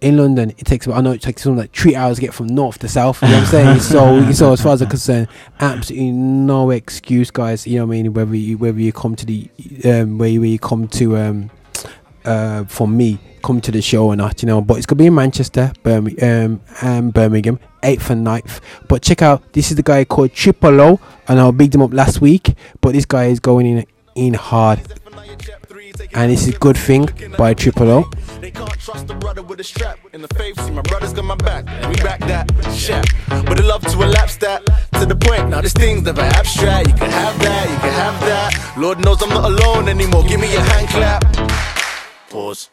In 0.00 0.16
London, 0.16 0.50
it 0.50 0.64
takes 0.64 0.86
about 0.86 0.98
I 0.98 1.00
know 1.00 1.12
it 1.12 1.22
takes 1.22 1.42
something 1.42 1.58
like 1.58 1.74
three 1.74 1.94
hours 1.94 2.16
to 2.16 2.20
get 2.20 2.34
from 2.34 2.48
north 2.48 2.78
to 2.80 2.88
south. 2.88 3.22
You 3.22 3.28
know 3.28 3.34
what 3.34 3.42
I'm 3.42 3.50
saying? 3.50 3.80
so, 3.80 4.32
so 4.32 4.52
as 4.52 4.62
far 4.62 4.74
as 4.74 4.82
I'm 4.82 4.88
concerned, 4.88 5.28
absolutely 5.60 6.10
no 6.12 6.70
excuse, 6.70 7.30
guys. 7.30 7.66
You 7.66 7.78
know 7.78 7.86
what 7.86 7.94
I 7.94 8.02
mean? 8.02 8.12
Whether 8.12 8.36
you 8.36 8.58
whether 8.58 8.80
you 8.80 8.92
come 8.92 9.16
to 9.16 9.26
the 9.26 9.50
um, 9.84 10.18
where 10.18 10.28
you, 10.28 10.40
where 10.40 10.50
you 10.50 10.58
come 10.58 10.88
to 10.88 11.16
um, 11.16 11.50
uh, 12.24 12.64
for 12.64 12.86
me 12.86 13.18
come 13.42 13.60
to 13.60 13.70
the 13.70 13.80
show 13.80 14.06
or 14.08 14.16
not, 14.16 14.42
you 14.42 14.46
know. 14.46 14.60
But 14.60 14.76
it's 14.78 14.86
gonna 14.86 14.98
be 14.98 15.06
in 15.06 15.14
Manchester, 15.14 15.72
Birmingham, 15.82 16.52
um, 16.52 16.60
and 16.82 17.14
Birmingham, 17.14 17.58
eighth 17.82 18.10
and 18.10 18.26
9th. 18.26 18.60
But 18.88 19.02
check 19.02 19.22
out, 19.22 19.52
this 19.52 19.70
is 19.70 19.76
the 19.76 19.82
guy 19.82 20.04
called 20.04 20.32
Triple 20.32 20.80
O, 20.80 21.00
and 21.28 21.40
I 21.40 21.50
bigged 21.52 21.74
him 21.74 21.82
up 21.82 21.94
last 21.94 22.20
week. 22.20 22.54
But 22.80 22.92
this 22.92 23.04
guy 23.04 23.26
is 23.26 23.40
going 23.40 23.66
in 23.66 23.86
in 24.14 24.34
hard, 24.34 24.80
and 26.12 26.30
this 26.32 26.48
is 26.48 26.54
a 26.54 26.58
good 26.58 26.76
thing 26.76 27.08
by 27.38 27.54
Triple 27.54 27.90
O. 27.90 28.10
They 28.46 28.52
can't 28.52 28.78
trust 28.78 29.08
the 29.08 29.14
brother 29.14 29.42
with 29.42 29.58
a 29.58 29.64
strap 29.64 29.98
in 30.12 30.22
the 30.22 30.28
face. 30.28 30.54
See, 30.64 30.70
my 30.70 30.82
brother's 30.82 31.12
got 31.12 31.24
my 31.24 31.34
back. 31.34 31.64
and 31.66 31.88
We 31.88 31.96
back 31.96 32.20
that 32.30 32.46
shit. 32.72 33.04
But 33.26 33.58
I 33.58 33.64
love 33.64 33.82
to 33.82 34.00
elapse 34.00 34.36
that 34.36 34.64
to 35.00 35.04
the 35.04 35.16
point. 35.16 35.48
Now, 35.48 35.62
this 35.62 35.72
thing's 35.72 36.04
never 36.04 36.20
abstract. 36.20 36.86
You 36.86 36.94
can 36.94 37.10
have 37.10 37.36
that, 37.40 37.68
you 37.68 37.76
can 37.82 37.92
have 37.92 38.20
that. 38.20 38.78
Lord 38.78 39.00
knows 39.00 39.20
I'm 39.20 39.30
not 39.30 39.50
alone 39.50 39.88
anymore. 39.88 40.22
Give 40.22 40.38
me 40.38 40.54
a 40.54 40.60
hand 40.60 40.86
clap. 40.90 41.24
Pause. 42.30 42.70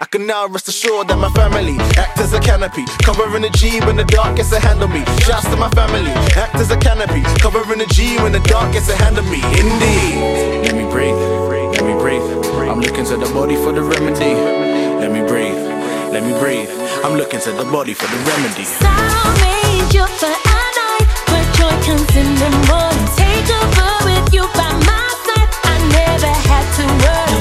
I 0.00 0.06
can 0.06 0.26
now 0.26 0.48
rest 0.48 0.68
assured 0.68 1.08
that 1.08 1.18
my 1.18 1.30
family 1.32 1.76
act 1.98 2.18
as 2.18 2.32
a 2.32 2.40
canopy, 2.40 2.86
covering 3.02 3.42
the 3.42 3.50
G 3.50 3.80
when 3.80 3.96
the 3.96 4.04
dark 4.04 4.36
gets 4.36 4.52
a 4.52 4.58
hand 4.58 4.82
on 4.82 4.90
me. 4.90 5.04
Shouts 5.20 5.44
to 5.50 5.56
my 5.58 5.68
family, 5.72 6.12
act 6.34 6.54
as 6.54 6.70
a 6.70 6.78
canopy, 6.78 7.20
covering 7.40 7.78
the 7.78 7.86
G 7.92 8.16
when 8.22 8.32
the 8.32 8.40
dark 8.40 8.72
gets 8.72 8.88
a 8.88 8.96
hand 8.96 9.18
on 9.18 9.28
me. 9.28 9.44
Indeed, 9.52 10.64
let 10.64 10.74
me 10.74 10.90
breathe, 10.90 11.14
let 11.76 11.84
me 11.84 11.92
breathe. 11.92 12.43
I'm 12.74 12.80
looking 12.80 13.04
to 13.04 13.16
the 13.16 13.32
body 13.32 13.54
for 13.54 13.70
the 13.70 13.82
remedy. 13.82 14.34
Let 14.98 15.12
me 15.12 15.20
breathe, 15.20 15.54
let 16.10 16.24
me 16.24 16.36
breathe. 16.40 16.68
I'm 17.04 17.16
looking 17.16 17.38
to 17.38 17.52
the 17.52 17.62
body 17.62 17.94
for 17.94 18.08
the 18.08 18.16
remedy. 18.26 18.64
Sound 18.64 19.38
made 19.38 19.94
you 19.94 20.04
for 20.18 20.26
a 20.26 20.58
night, 20.74 21.06
but 21.30 21.44
joy 21.54 21.70
comes 21.86 22.16
in 22.16 22.34
the 22.34 22.50
morning. 22.66 23.06
Take 23.14 23.46
over 23.62 24.10
with 24.10 24.34
you 24.34 24.42
by 24.58 24.72
my 24.90 25.06
side. 25.22 25.50
I 25.70 25.78
never 25.94 26.26
had 26.26 26.66
to 26.78 26.84
worry. 27.06 27.33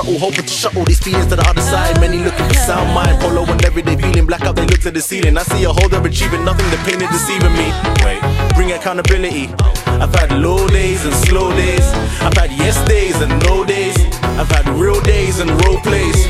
Throttle, 0.00 0.18
hoping 0.18 0.44
to 0.44 0.52
shuttle 0.52 0.84
these 0.84 1.00
feelings 1.00 1.26
to 1.26 1.36
the 1.36 1.48
other 1.48 1.60
side. 1.60 2.00
Many 2.00 2.18
looking 2.18 2.46
for 2.48 2.54
sound 2.54 2.94
mind, 2.94 3.20
polo 3.20 3.44
and 3.44 3.64
everyday 3.64 3.96
feeling. 3.96 4.26
Black 4.26 4.42
out, 4.42 4.56
they 4.56 4.66
look 4.66 4.80
to 4.80 4.90
the 4.90 5.00
ceiling. 5.00 5.36
I 5.36 5.42
see 5.42 5.64
a 5.64 5.72
they're 5.72 6.06
achieving 6.06 6.44
nothing, 6.44 6.68
the 6.70 6.76
pain 6.88 7.00
is 7.02 7.10
deceiving 7.10 7.52
me. 7.52 7.68
Wait, 8.04 8.20
bring 8.54 8.72
accountability. 8.72 9.48
I've 9.86 10.14
had 10.14 10.32
low 10.32 10.66
days 10.68 11.04
and 11.04 11.14
slow 11.14 11.50
days. 11.52 11.86
I've 12.22 12.34
had 12.34 12.50
yes 12.52 12.76
days 12.88 13.20
and 13.20 13.32
no 13.46 13.64
days. 13.64 13.96
I've 14.38 14.50
had 14.50 14.68
real 14.68 15.00
days 15.02 15.40
and 15.40 15.50
role 15.64 15.80
plays. 15.80 16.26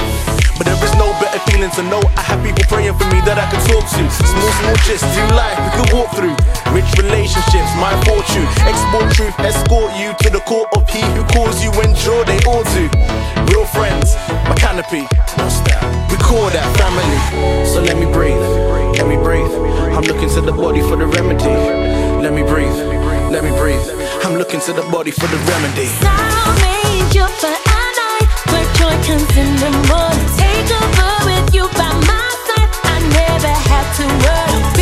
But 0.61 0.69
there 0.69 0.85
is 0.85 0.93
no 1.01 1.09
better 1.17 1.41
feeling 1.49 1.73
to 1.73 1.83
know 1.89 2.05
I 2.21 2.23
have 2.29 2.45
people 2.45 2.61
praying 2.69 2.93
for 3.01 3.09
me 3.09 3.25
that 3.25 3.41
I 3.41 3.49
can 3.49 3.65
talk 3.65 3.81
to. 3.97 4.03
Small, 4.13 4.53
small 4.61 4.77
gist 4.85 5.09
to 5.09 5.23
life 5.33 5.57
we 5.57 5.71
could 5.73 5.89
walk 5.97 6.13
through. 6.13 6.37
Rich 6.77 7.01
relationships, 7.01 7.73
my 7.81 7.97
fortune. 8.05 8.45
Export 8.69 9.09
truth, 9.17 9.33
escort 9.41 9.89
you 9.97 10.13
to 10.21 10.29
the 10.29 10.45
court 10.45 10.69
of 10.77 10.85
he 10.93 11.01
who 11.17 11.25
calls 11.33 11.65
you 11.65 11.73
when 11.81 11.97
sure 11.97 12.29
they 12.29 12.37
ought 12.45 12.69
to. 12.77 12.85
Real 13.49 13.65
friends, 13.73 14.21
my 14.53 14.57
canopy. 14.61 15.09
We 16.13 16.17
call 16.21 16.53
that 16.53 16.69
family. 16.77 17.09
So 17.65 17.81
let 17.81 17.97
me 17.97 18.05
breathe, 18.05 18.45
let 19.01 19.09
me 19.09 19.17
breathe. 19.17 19.49
I'm 19.97 20.05
looking 20.05 20.29
to 20.29 20.45
the 20.45 20.53
body 20.53 20.85
for 20.85 21.01
the 21.01 21.09
remedy. 21.09 21.57
Let 22.21 22.37
me 22.37 22.45
breathe, 22.45 22.77
let 23.33 23.41
me 23.41 23.49
breathe. 23.57 23.81
I'm 24.29 24.37
looking 24.37 24.61
to 24.69 24.77
the 24.77 24.85
body 24.93 25.09
for 25.09 25.25
the 25.25 25.41
remedy. 25.49 25.89
Sound 26.05 26.53
made 26.61 27.17
you 27.17 27.25
for 27.41 27.49
a 27.49 27.81
night, 27.97 28.29
but 28.45 28.69
joy 28.77 28.93
comes 29.09 29.33
in 29.41 29.57
the 29.57 29.73
morning. 29.89 30.30
Had 33.83 33.97
to 33.97 34.75
worry. 34.75 34.80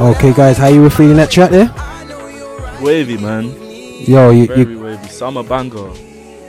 Okay, 0.00 0.32
guys, 0.32 0.58
how 0.58 0.66
you 0.66 0.82
were 0.82 0.90
feeling 0.90 1.16
that 1.18 1.30
track 1.30 1.50
there? 1.50 1.72
Wavy, 2.82 3.16
man. 3.16 3.44
Yo, 3.44 4.30
you, 4.30 4.46
Very 4.48 4.60
you 4.62 4.80
wavy. 4.80 5.06
Summer 5.06 5.44
banger. 5.44 5.88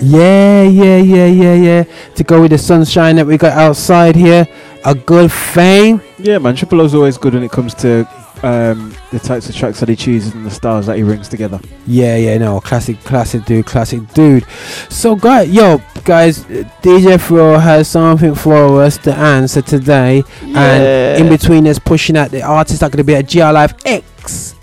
Yeah, 0.01 0.63
yeah, 0.63 0.97
yeah, 0.97 1.27
yeah, 1.27 1.53
yeah. 1.53 1.83
To 2.15 2.23
go 2.23 2.41
with 2.41 2.51
the 2.51 2.57
sunshine 2.57 3.15
that 3.17 3.25
we 3.27 3.37
got 3.37 3.53
outside 3.53 4.15
here, 4.15 4.47
a 4.83 4.95
good 4.95 5.31
thing. 5.31 6.01
Yeah, 6.17 6.39
man. 6.39 6.55
Triple 6.55 6.81
O's 6.81 6.95
always 6.95 7.19
good 7.19 7.35
when 7.35 7.43
it 7.43 7.51
comes 7.51 7.75
to 7.75 8.07
um, 8.45 8.93
the 9.11 9.19
types 9.19 9.49
of 9.49 9.55
tracks 9.55 9.79
that 9.79 9.89
he 9.89 9.95
chooses 9.95 10.33
and 10.33 10.45
the 10.45 10.51
styles 10.51 10.85
that 10.85 10.97
he 10.97 11.03
brings 11.03 11.27
together. 11.27 11.59
Yeah, 11.87 12.15
yeah, 12.15 12.37
no, 12.37 12.59
classic, 12.61 12.99
classic 13.01 13.43
dude, 13.45 13.65
classic 13.65 14.07
dude. 14.13 14.45
So, 14.89 15.15
guys, 15.15 15.49
yo, 15.49 15.81
guys, 16.03 16.45
uh, 16.45 16.63
DJ 16.81 17.19
Fro 17.19 17.57
has 17.57 17.87
something 17.87 18.35
for 18.35 18.81
us 18.83 18.97
to 18.99 19.13
answer 19.15 19.61
today, 19.61 20.23
and 20.43 21.21
in 21.23 21.29
between 21.29 21.67
us 21.67 21.79
pushing 21.79 22.15
out 22.15 22.31
the 22.31 22.41
artists 22.43 22.79
that 22.81 22.87
are 22.87 22.89
going 22.89 22.97
to 22.99 23.03
be 23.03 23.15
at 23.15 23.25
GL 23.25 23.53
Live 23.53 23.73
X, 23.85 24.55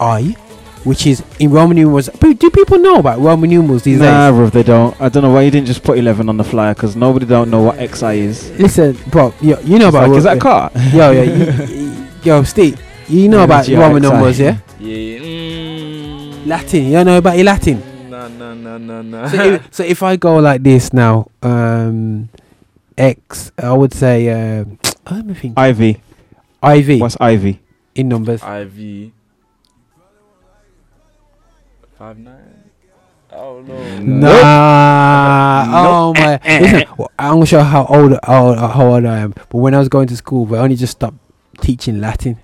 I, 0.00 0.36
which 0.84 1.06
is 1.06 1.22
in 1.38 1.50
Roman 1.50 1.76
numerals. 1.76 2.08
But 2.20 2.38
do 2.38 2.50
people 2.50 2.78
know 2.78 2.96
about 2.96 3.20
Roman 3.20 3.48
numerals 3.50 3.82
these 3.84 3.98
Nah, 4.00 4.30
days? 4.30 4.36
bro, 4.36 4.50
they 4.50 4.62
don't. 4.62 4.98
I 5.00 5.08
don't 5.08 5.22
know 5.22 5.30
why 5.30 5.42
you 5.42 5.50
didn't 5.50 5.66
just 5.66 5.82
put 5.82 5.98
11 5.98 6.28
on 6.28 6.36
the 6.36 6.44
flyer 6.44 6.74
because 6.74 6.94
nobody 6.96 7.24
don't 7.26 7.50
know 7.50 7.62
what 7.62 7.76
XI 7.78 8.20
is. 8.20 8.50
Listen, 8.58 8.96
bro, 9.08 9.32
yo, 9.40 9.58
you 9.60 9.78
know 9.78 9.88
It's 9.88 9.96
about 9.96 10.08
like, 10.10 10.18
is 10.18 10.24
that 10.24 10.36
a 10.36 10.40
car? 10.40 10.70
Yo, 10.92 11.10
yo, 11.10 11.22
you, 11.68 12.06
yo, 12.22 12.42
Steve, 12.44 12.80
you 13.10 13.28
know 13.28 13.42
about 13.44 13.66
Roman 13.68 14.02
XI. 14.02 14.08
numbers, 14.08 14.38
yeah? 14.40 14.58
Yeah. 14.78 15.18
Mm, 15.18 16.46
Latin, 16.46 16.84
you 16.86 16.92
don't 16.92 17.06
know 17.06 17.18
about 17.18 17.36
your 17.36 17.44
Latin? 17.44 17.82
nah, 18.10 18.28
nah, 18.28 18.54
nah, 18.54 18.78
nah, 18.78 19.02
nah. 19.02 19.28
so, 19.28 19.42
if, 19.44 19.68
so 19.74 19.82
if 19.84 20.02
I 20.02 20.16
go 20.16 20.38
like 20.38 20.62
this 20.62 20.92
now, 20.92 21.28
um, 21.42 22.28
X, 22.96 23.52
I 23.58 23.72
would 23.72 23.92
say, 23.94 24.28
um, 24.30 24.78
let 25.10 25.26
me 25.26 25.34
think. 25.34 25.58
Ivy. 25.58 26.00
IV 26.62 27.00
What's 27.00 27.16
Ivy? 27.20 27.60
in 27.94 28.08
numbers. 28.08 28.42
IV. 28.42 29.12
Five 31.98 32.18
nine. 32.18 32.36
Oh 33.32 33.60
no. 33.62 33.98
Nah, 34.00 35.64
oh 35.72 36.12
my! 36.14 36.40
Listen, 36.44 36.82
well, 36.98 37.12
I'm 37.16 37.34
gonna 37.34 37.46
show 37.46 37.62
how 37.62 37.86
old, 37.86 38.18
how, 38.24 38.54
how 38.56 38.86
old 38.94 39.04
I 39.06 39.18
am. 39.18 39.30
But 39.30 39.54
when 39.54 39.72
I 39.72 39.78
was 39.78 39.88
going 39.88 40.08
to 40.08 40.16
school, 40.16 40.46
we 40.46 40.58
only 40.58 40.74
just 40.74 40.92
stopped 40.94 41.16
teaching 41.60 42.00
Latin. 42.00 42.40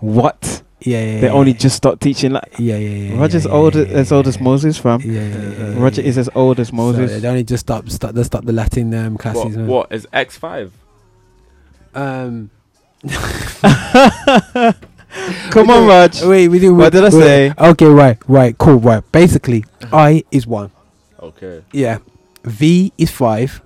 What? 0.00 0.62
Yeah, 0.80 1.02
yeah. 1.02 1.20
They 1.20 1.26
yeah, 1.28 1.32
only 1.32 1.52
yeah. 1.52 1.58
just 1.58 1.76
stopped 1.76 2.02
teaching. 2.02 2.32
Like, 2.32 2.58
Yeah, 2.58 2.76
yeah, 2.76 3.14
yeah. 3.14 3.20
Roger's 3.20 3.46
yeah, 3.46 3.52
old 3.52 3.74
yeah, 3.74 3.82
as 3.82 4.10
yeah, 4.10 4.16
old 4.16 4.28
as. 4.28 4.38
Moses, 4.40 4.78
fam. 4.78 5.00
Yeah, 5.00 5.12
yeah, 5.12 5.28
yeah, 5.28 5.68
yeah, 5.70 5.82
Roger 5.82 6.02
yeah. 6.02 6.08
is 6.08 6.18
as 6.18 6.28
old 6.34 6.60
as 6.60 6.68
So 6.68 6.76
Moses. 6.76 7.22
they 7.22 7.28
only 7.28 7.44
just 7.44 7.62
stopped, 7.66 7.90
stop, 7.90 8.12
they 8.14 8.22
stopped 8.22 8.46
the 8.46 8.52
Latin 8.52 8.92
um, 8.94 9.16
classes. 9.16 9.56
man. 9.56 9.66
what 9.66 9.90
is 9.90 10.06
X 10.12 10.36
five? 10.36 10.72
Um, 11.94 12.50
Come 15.50 15.70
on, 15.70 15.86
Raj. 15.86 16.22
Wait, 16.22 16.48
we 16.48 16.58
do. 16.58 16.74
What 16.74 16.92
did 16.92 17.04
I 17.04 17.10
say? 17.10 17.54
Okay, 17.56 17.86
right, 17.86 18.18
right, 18.26 18.58
cool, 18.58 18.78
right. 18.78 19.02
Basically, 19.12 19.64
I 19.92 20.24
is 20.30 20.46
one. 20.46 20.70
Okay. 21.20 21.62
Yeah, 21.72 21.98
V 22.44 22.92
is 22.98 23.10
five, 23.10 23.62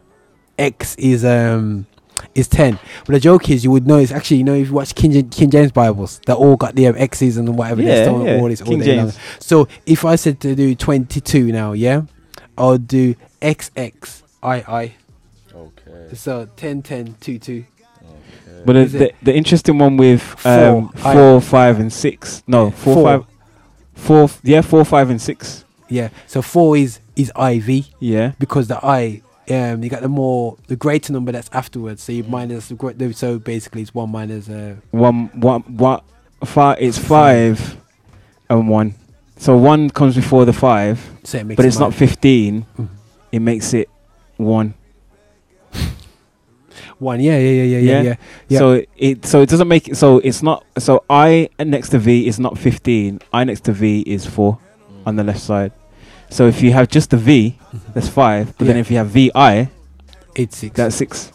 X 0.59 0.95
is 0.97 1.25
um 1.25 1.87
is 2.39 2.49
ten. 2.49 2.79
But 3.07 3.13
the 3.15 3.21
joke 3.21 3.51
is, 3.51 3.65
you 3.65 3.71
would 3.71 3.87
know 3.87 3.99
it's 3.99 4.13
actually 4.13 4.39
you 4.39 4.45
know 4.45 4.55
if 4.55 4.69
you 4.69 4.75
watch 4.75 4.95
King, 4.95 5.13
Ja- 5.13 5.23
King 5.31 5.51
James 5.51 5.73
Bibles, 5.73 6.21
they 6.27 6.33
all 6.33 6.57
got 6.57 6.75
the 6.75 6.87
um, 6.87 6.95
X's 6.97 7.37
and 7.37 7.57
whatever. 7.57 7.83
Yeah, 7.83 8.05
they're 8.05 8.05
yeah, 8.37 8.41
all 8.41 8.49
this 8.49 8.61
all 8.61 8.69
King 8.69 8.79
day. 8.81 8.97
James. 8.97 9.19
So 9.41 9.69
if 9.87 10.05
I 10.05 10.17
said 10.17 10.41
to 10.41 10.55
do 10.55 10.75
twenty 10.75 11.21
two 11.21 11.51
now, 11.53 11.73
yeah, 11.73 12.03
I'll 12.57 12.79
do 12.79 13.15
XXII. 13.43 14.95
Okay. 15.55 16.15
So 16.15 16.49
10, 16.57 16.83
10, 16.83 17.17
2, 17.21 17.39
2. 17.39 17.65
But 18.65 18.73
the, 18.75 18.79
Is 18.81 18.93
the, 18.93 19.09
it- 19.09 19.15
the 19.23 19.35
interesting 19.35 19.79
one 19.79 19.97
with 19.97 20.23
um, 20.47 20.89
Four, 20.91 21.37
I- 21.37 21.41
five, 21.41 21.81
and 21.81 21.93
six. 21.93 22.43
No, 22.47 22.71
four, 22.71 22.95
Four. 22.95 23.05
five, 23.05 23.25
four. 23.95 24.31
Yeah, 24.43 24.61
four, 24.63 24.85
five, 24.85 25.11
and 25.11 25.21
six. 25.21 25.65
Yeah. 25.89 26.09
So 26.27 26.43
4 26.43 26.77
is 26.77 27.01
is 27.17 27.33
IV. 27.41 27.89
Yeah. 28.01 28.33
Because 28.39 28.69
the 28.69 28.79
I, 28.85 29.23
um, 29.51 29.83
you 29.83 29.91
got 29.91 30.03
the 30.03 30.09
more, 30.09 30.57
the 30.67 30.77
greater 30.77 31.13
number 31.13 31.33
that's 31.33 31.49
afterwards. 31.53 32.03
So 32.03 32.13
you 32.13 32.25
minus 32.25 32.69
the, 32.69 33.13
so 33.15 33.39
basically 33.39 33.83
it's 33.83 33.95
1 33.95 34.11
minus, 34.11 34.49
uh, 34.49 34.77
One, 34.91 35.29
one, 35.41 35.63
one, 35.63 36.01
five. 36.45 36.79
It's 36.81 36.99
five 36.99 37.77
and 38.51 38.69
one. 38.69 38.95
So 39.37 39.57
one 39.57 39.91
comes 39.91 40.17
before 40.17 40.45
the 40.45 40.53
five, 40.53 40.99
So 41.25 41.39
it 41.39 41.45
makes 41.47 41.57
but 41.57 41.65
it 41.65 41.69
it's 41.69 41.79
not 41.79 41.91
nine. 41.91 41.99
15 41.99 42.67
Mhm. 42.79 42.89
It 43.31 43.41
makes 43.41 43.75
it 43.75 43.89
one. 44.37 44.75
1. 46.99 47.21
Yeah, 47.21 47.39
yeah, 47.39 47.51
yeah, 47.51 47.63
yeah, 47.63 47.79
yeah. 47.79 48.03
yeah. 48.03 48.15
yeah. 48.49 48.59
So 48.59 48.83
it 48.97 49.25
so 49.25 49.41
it 49.41 49.49
doesn't 49.49 49.69
make 49.69 49.89
it 49.89 49.97
so 49.97 50.19
it's 50.19 50.43
not 50.43 50.65
so 50.79 51.05
I 51.09 51.49
next 51.59 51.91
to 51.91 51.99
V 51.99 52.27
is 52.27 52.41
not 52.41 52.59
fifteen. 52.59 53.21
I 53.33 53.45
next 53.45 53.65
to 53.65 53.73
V 53.73 54.01
is 54.01 54.27
four 54.27 54.59
on 55.07 55.17
the 55.17 55.23
left 55.25 55.41
side. 55.41 55.73
So 56.31 56.47
if 56.47 56.63
you 56.63 56.73
have 56.73 56.89
just 56.89 57.11
the 57.11 57.17
V, 57.17 57.59
that's 57.95 58.09
five. 58.09 58.57
But 58.59 58.67
then 58.67 58.77
if 58.77 58.91
you 58.91 58.99
have 58.99 59.09
VI, 59.09 59.71
it's 60.35 60.57
six. 60.59 60.77
That's 60.77 60.95
six. 60.97 61.33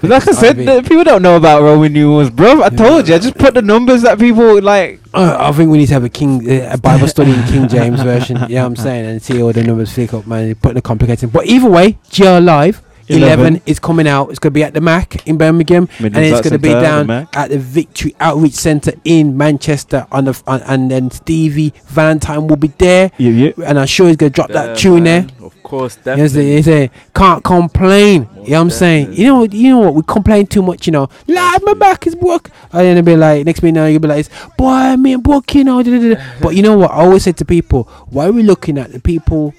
But 0.00 0.10
like 0.10 0.26
I 0.28 0.32
said, 0.32 0.56
people 0.84 1.04
don't 1.04 1.22
know 1.22 1.36
about 1.36 1.62
Roman 1.62 1.92
numerals, 1.92 2.28
bro. 2.30 2.60
I 2.62 2.70
told 2.70 3.06
you. 3.06 3.14
I 3.14 3.18
just 3.18 3.38
put 3.38 3.54
the 3.54 3.62
numbers 3.62 4.02
that 4.02 4.18
people 4.18 4.60
like. 4.60 5.00
Uh, 5.14 5.36
I 5.38 5.52
think 5.52 5.70
we 5.70 5.78
need 5.78 5.86
to 5.86 5.94
have 5.94 6.02
a 6.02 6.08
King 6.08 6.50
uh, 6.50 6.70
a 6.72 6.78
Bible 6.78 7.06
study 7.06 7.32
in 7.32 7.42
King 7.44 7.68
James 7.68 8.02
version. 8.02 8.38
Yeah, 8.48 8.64
I'm 8.64 8.74
saying, 8.74 9.06
and 9.06 9.22
see 9.22 9.40
all 9.40 9.52
the 9.52 9.62
numbers 9.62 9.92
flick 9.92 10.12
up, 10.12 10.26
man. 10.26 10.56
Putting 10.56 10.74
the 10.74 10.82
complicated. 10.82 11.32
But 11.32 11.46
either 11.46 11.70
way, 11.70 11.98
GL 12.10 12.44
Live 12.44 12.82
11, 13.08 13.38
11. 13.40 13.62
is 13.66 13.78
coming 13.78 14.06
out. 14.06 14.30
It's 14.30 14.38
going 14.38 14.52
to 14.52 14.54
be 14.54 14.62
at 14.64 14.74
the 14.74 14.80
Mac 14.80 15.26
in 15.26 15.36
Birmingham, 15.38 15.88
Midlands 16.00 16.16
and 16.16 16.26
it's 16.26 16.40
going 16.40 16.52
to 16.52 16.58
be 16.58 16.68
Centre, 16.68 17.04
the 17.04 17.14
down 17.14 17.28
at 17.34 17.50
the 17.50 17.58
Victory 17.58 18.14
Outreach 18.20 18.52
Centre 18.54 18.92
in 19.04 19.36
Manchester. 19.36 20.06
On 20.12 20.24
the 20.24 20.30
f- 20.30 20.42
on, 20.46 20.62
and 20.62 20.90
then 20.90 21.10
Stevie 21.10 21.72
Valentine 21.86 22.46
will 22.46 22.56
be 22.56 22.68
there, 22.78 23.10
Yeah, 23.18 23.30
yeah. 23.30 23.52
and 23.66 23.78
I'm 23.78 23.86
sure 23.86 24.06
he's 24.08 24.16
going 24.16 24.32
to 24.32 24.34
drop 24.34 24.50
Yeah, 24.50 24.66
that 24.66 24.78
tune 24.78 25.04
man. 25.04 25.26
there. 25.26 25.46
Of 25.46 25.62
course, 25.62 25.96
You 25.96 26.12
know, 26.12 26.16
what 26.16 26.22
I'm 26.22 26.28
saying? 26.28 26.46
definitely. 26.46 26.56
He 26.56 26.62
say, 26.62 26.90
can't 27.14 27.44
complain. 27.44 28.22
you 28.22 28.26
know 28.28 28.42
what 28.42 28.52
I'm 28.60 28.70
saying? 28.70 29.12
You 29.14 29.26
know, 29.26 29.42
you 29.44 29.68
know 29.70 29.78
what? 29.78 29.94
We 29.94 30.02
complain 30.06 30.46
too 30.46 30.62
much. 30.62 30.86
You 30.86 30.92
know, 30.92 31.08
lad, 31.26 31.62
my 31.64 31.74
back 31.74 32.06
is 32.06 32.14
broke. 32.14 32.50
And 32.72 32.80
then 32.82 32.96
it'll 32.98 33.06
be 33.06 33.16
like, 33.16 33.44
next 33.46 33.62
minute 33.62 33.80
now 33.80 33.86
you'll 33.86 34.00
be 34.00 34.08
like, 34.08 34.28
boy, 34.56 34.96
me 34.96 35.16
broke. 35.16 35.54
You 35.54 35.64
know, 35.64 35.82
but 36.42 36.54
you 36.54 36.62
know 36.62 36.76
what? 36.78 36.90
I 36.90 36.96
always 36.96 37.24
say 37.24 37.32
to 37.32 37.44
people, 37.44 37.84
why 38.10 38.26
are 38.26 38.32
we 38.32 38.42
looking 38.42 38.78
at 38.78 38.92
the 38.92 39.00
people, 39.00 39.54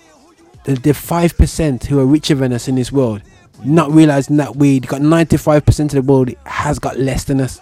the 0.66 0.76
the 0.76 0.94
five 0.94 1.38
percent 1.38 1.86
who 1.86 2.00
are 2.00 2.06
richer 2.06 2.36
than 2.36 2.54
us 2.54 2.68
in 2.68 2.76
this 2.76 2.92
world, 2.92 3.22
not 3.66 3.92
realizing 3.92 4.38
that 4.38 4.56
we 4.56 4.80
got 4.80 5.02
ninety 5.02 5.38
five 5.38 5.66
percent 5.66 5.94
of 5.94 6.06
the 6.06 6.12
world 6.12 6.30
has 6.46 6.80
got 6.80 6.98
less 6.98 7.24
than 7.26 7.42
us. 7.42 7.60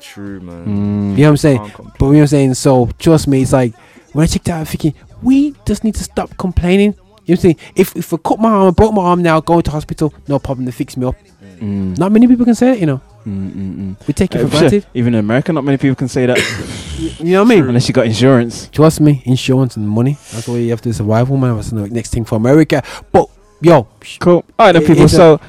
True, 0.00 0.40
man. 0.40 0.64
Mm. 0.66 1.10
You 1.12 1.16
know 1.16 1.22
what 1.24 1.28
I'm 1.30 1.36
saying? 1.36 1.72
But 1.98 2.06
you 2.06 2.12
know 2.12 2.18
what 2.18 2.20
I'm 2.22 2.26
saying? 2.28 2.54
So 2.54 2.88
trust 2.98 3.26
me, 3.28 3.42
it's 3.42 3.52
like 3.52 3.74
when 4.12 4.22
I 4.24 4.26
checked 4.26 4.48
out, 4.48 4.60
I'm 4.60 4.66
thinking 4.66 4.94
we 5.22 5.54
just 5.66 5.84
need 5.84 5.94
to 5.96 6.04
stop 6.04 6.36
complaining. 6.36 6.92
You 6.92 6.98
know 6.98 7.00
what 7.24 7.30
I'm 7.30 7.36
saying? 7.38 7.56
If 7.74 7.96
if 7.96 8.12
I 8.14 8.16
cut 8.18 8.38
my 8.38 8.50
arm, 8.50 8.68
I 8.68 8.70
broke 8.70 8.94
my 8.94 9.02
arm 9.02 9.22
now, 9.22 9.40
going 9.40 9.62
to 9.62 9.70
hospital, 9.70 10.14
no 10.28 10.38
problem, 10.38 10.64
they 10.64 10.72
fix 10.72 10.96
me 10.96 11.06
up. 11.06 11.16
Mm. 11.58 11.98
Not 11.98 12.12
many 12.12 12.26
people 12.28 12.44
can 12.44 12.54
say 12.54 12.72
it, 12.72 12.78
you 12.80 12.86
know. 12.86 13.00
Mm, 13.26 13.50
mm, 13.50 13.76
mm. 13.78 14.06
We 14.06 14.14
take 14.14 14.32
it 14.36 14.40
Uh, 14.40 14.44
for 14.44 14.50
sure. 14.52 14.60
granted. 14.60 14.86
Even 14.94 15.14
in 15.14 15.20
America, 15.20 15.52
not 15.52 15.64
many 15.64 15.78
people 15.78 15.96
can 15.96 16.08
say 16.08 16.26
that. 16.26 16.38
You 16.96 17.32
know 17.32 17.42
what 17.44 17.52
I 17.52 17.54
mean? 17.56 17.64
Unless 17.68 17.88
you 17.88 17.92
got 17.94 18.06
insurance. 18.06 18.68
Trust 18.72 19.02
me, 19.02 19.22
insurance 19.26 19.76
and 19.76 19.86
money. 19.86 20.16
That's 20.32 20.48
why 20.48 20.56
you 20.56 20.70
have 20.70 20.80
to 20.82 20.94
survive, 20.94 21.30
man. 21.30 21.56
That's 21.56 21.68
the 21.70 21.86
next 21.88 22.10
thing 22.10 22.24
for 22.24 22.36
America. 22.36 22.82
But 23.12 23.28
yo, 23.60 23.88
Cool. 24.20 24.44
All 24.58 24.66
right, 24.66 24.72
then, 24.72 24.82
It 24.82 24.86
people. 24.86 25.08
So, 25.08 25.40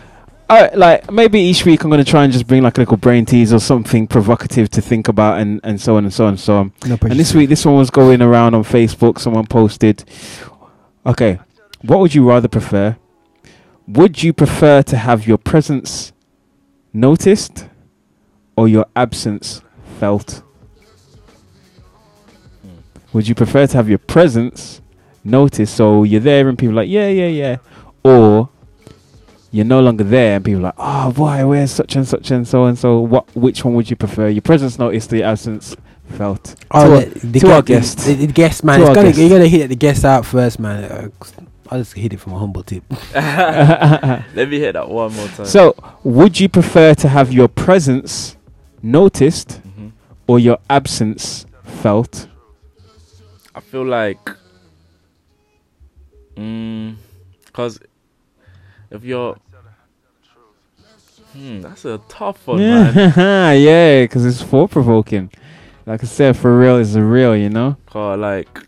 all 0.49 0.61
right, 0.61 0.77
like 0.77 1.11
maybe 1.11 1.39
each 1.39 1.65
week 1.65 1.83
I'm 1.83 1.89
gonna 1.89 2.03
try 2.03 2.23
and 2.23 2.31
just 2.31 2.47
bring 2.47 2.63
like 2.63 2.77
a 2.77 2.81
little 2.81 2.97
brain 2.97 3.25
tease 3.25 3.51
or 3.53 3.59
something 3.59 4.07
provocative 4.07 4.69
to 4.71 4.81
think 4.81 5.07
about, 5.07 5.39
and 5.39 5.59
and 5.63 5.79
so 5.79 5.97
on 5.97 6.05
and 6.05 6.13
so 6.13 6.25
on 6.25 6.29
and 6.31 6.39
so 6.39 6.57
on. 6.57 6.73
No 6.85 6.97
and 7.01 7.19
this 7.19 7.33
week, 7.33 7.49
this 7.49 7.65
one 7.65 7.75
was 7.75 7.89
going 7.89 8.21
around 8.21 8.53
on 8.55 8.63
Facebook. 8.63 9.19
Someone 9.19 9.45
posted, 9.45 10.03
"Okay, 11.05 11.39
what 11.81 11.99
would 11.99 12.15
you 12.15 12.27
rather 12.27 12.47
prefer? 12.47 12.95
Would 13.87 14.23
you 14.23 14.33
prefer 14.33 14.81
to 14.83 14.97
have 14.97 15.27
your 15.27 15.37
presence 15.37 16.13
noticed 16.93 17.67
or 18.55 18.67
your 18.67 18.85
absence 18.95 19.61
felt?" 19.99 20.43
Hmm. 22.61 22.69
Would 23.13 23.27
you 23.27 23.35
prefer 23.35 23.67
to 23.67 23.77
have 23.77 23.89
your 23.89 23.99
presence 23.99 24.81
noticed 25.27 25.75
so 25.75 26.03
you're 26.03 26.21
there 26.21 26.47
and 26.49 26.57
people 26.57 26.73
are 26.73 26.83
like, 26.83 26.89
yeah, 26.89 27.09
yeah, 27.09 27.27
yeah? 27.27 27.57
Or 28.07 28.49
you're 29.51 29.65
no 29.65 29.79
longer 29.81 30.03
there 30.03 30.35
and 30.35 30.45
people 30.45 30.59
are 30.61 30.63
like, 30.63 30.73
oh 30.77 31.11
boy, 31.11 31.45
where's 31.47 31.71
such 31.71 31.95
and 31.95 32.07
such 32.07 32.31
and 32.31 32.47
so 32.47 32.65
and 32.65 32.77
so? 32.77 32.99
What 32.99 33.33
which 33.35 33.63
one 33.65 33.73
would 33.75 33.89
you 33.89 33.95
prefer? 33.95 34.27
Your 34.29 34.41
presence 34.41 34.77
noticed, 34.79 35.11
or 35.13 35.17
your 35.17 35.27
absence 35.27 35.75
felt? 36.09 36.55
oh, 36.71 36.85
to 36.87 36.93
our, 36.95 37.01
the, 37.05 37.27
the, 37.27 37.39
to 37.39 37.51
our 37.53 37.61
guest. 37.61 37.99
the, 38.05 38.13
the 38.13 38.27
guest 38.27 38.63
man, 38.63 38.79
To 38.79 38.83
it's 38.83 38.89
our 38.89 38.95
gotta, 38.95 39.07
guest. 39.09 39.19
you 39.19 39.29
gotta 39.29 39.47
hit 39.47 39.67
the 39.69 39.75
guest 39.75 40.05
out 40.05 40.25
first, 40.25 40.59
man. 40.59 40.83
Uh, 40.85 41.09
I'll 41.69 41.79
just 41.79 41.93
hit 41.93 42.13
it 42.13 42.19
from 42.21 42.33
a 42.33 42.39
humble 42.39 42.63
tip. 42.63 42.83
Let 43.13 44.47
me 44.49 44.57
hear 44.57 44.71
that 44.71 44.87
one 44.89 45.13
more 45.13 45.27
time. 45.27 45.45
So, 45.45 45.75
would 46.03 46.39
you 46.39 46.47
prefer 46.47 46.93
to 46.95 47.09
have 47.09 47.33
your 47.33 47.49
presence 47.49 48.37
noticed 48.81 49.59
Mhm. 49.67 49.91
or 50.27 50.39
your 50.39 50.59
absence 50.69 51.45
felt? 51.63 52.27
I 53.53 53.59
feel 53.59 53.83
like, 53.85 54.29
because 56.35 57.79
if 58.91 59.03
you're, 59.03 59.37
hmm, 61.33 61.61
that's 61.61 61.85
a 61.85 61.99
tough 62.09 62.47
one, 62.47 62.57
man. 62.59 62.93
Yeah, 63.15 63.51
yeah, 63.53 64.03
because 64.03 64.25
it's 64.25 64.41
thought 64.41 64.71
provoking. 64.71 65.31
Like 65.85 66.03
I 66.03 66.07
said, 66.07 66.35
for 66.37 66.57
real 66.57 66.77
is 66.77 66.95
a 66.95 67.03
real, 67.03 67.35
you 67.35 67.49
know. 67.49 67.77
'Cause, 67.85 68.19
like, 68.19 68.63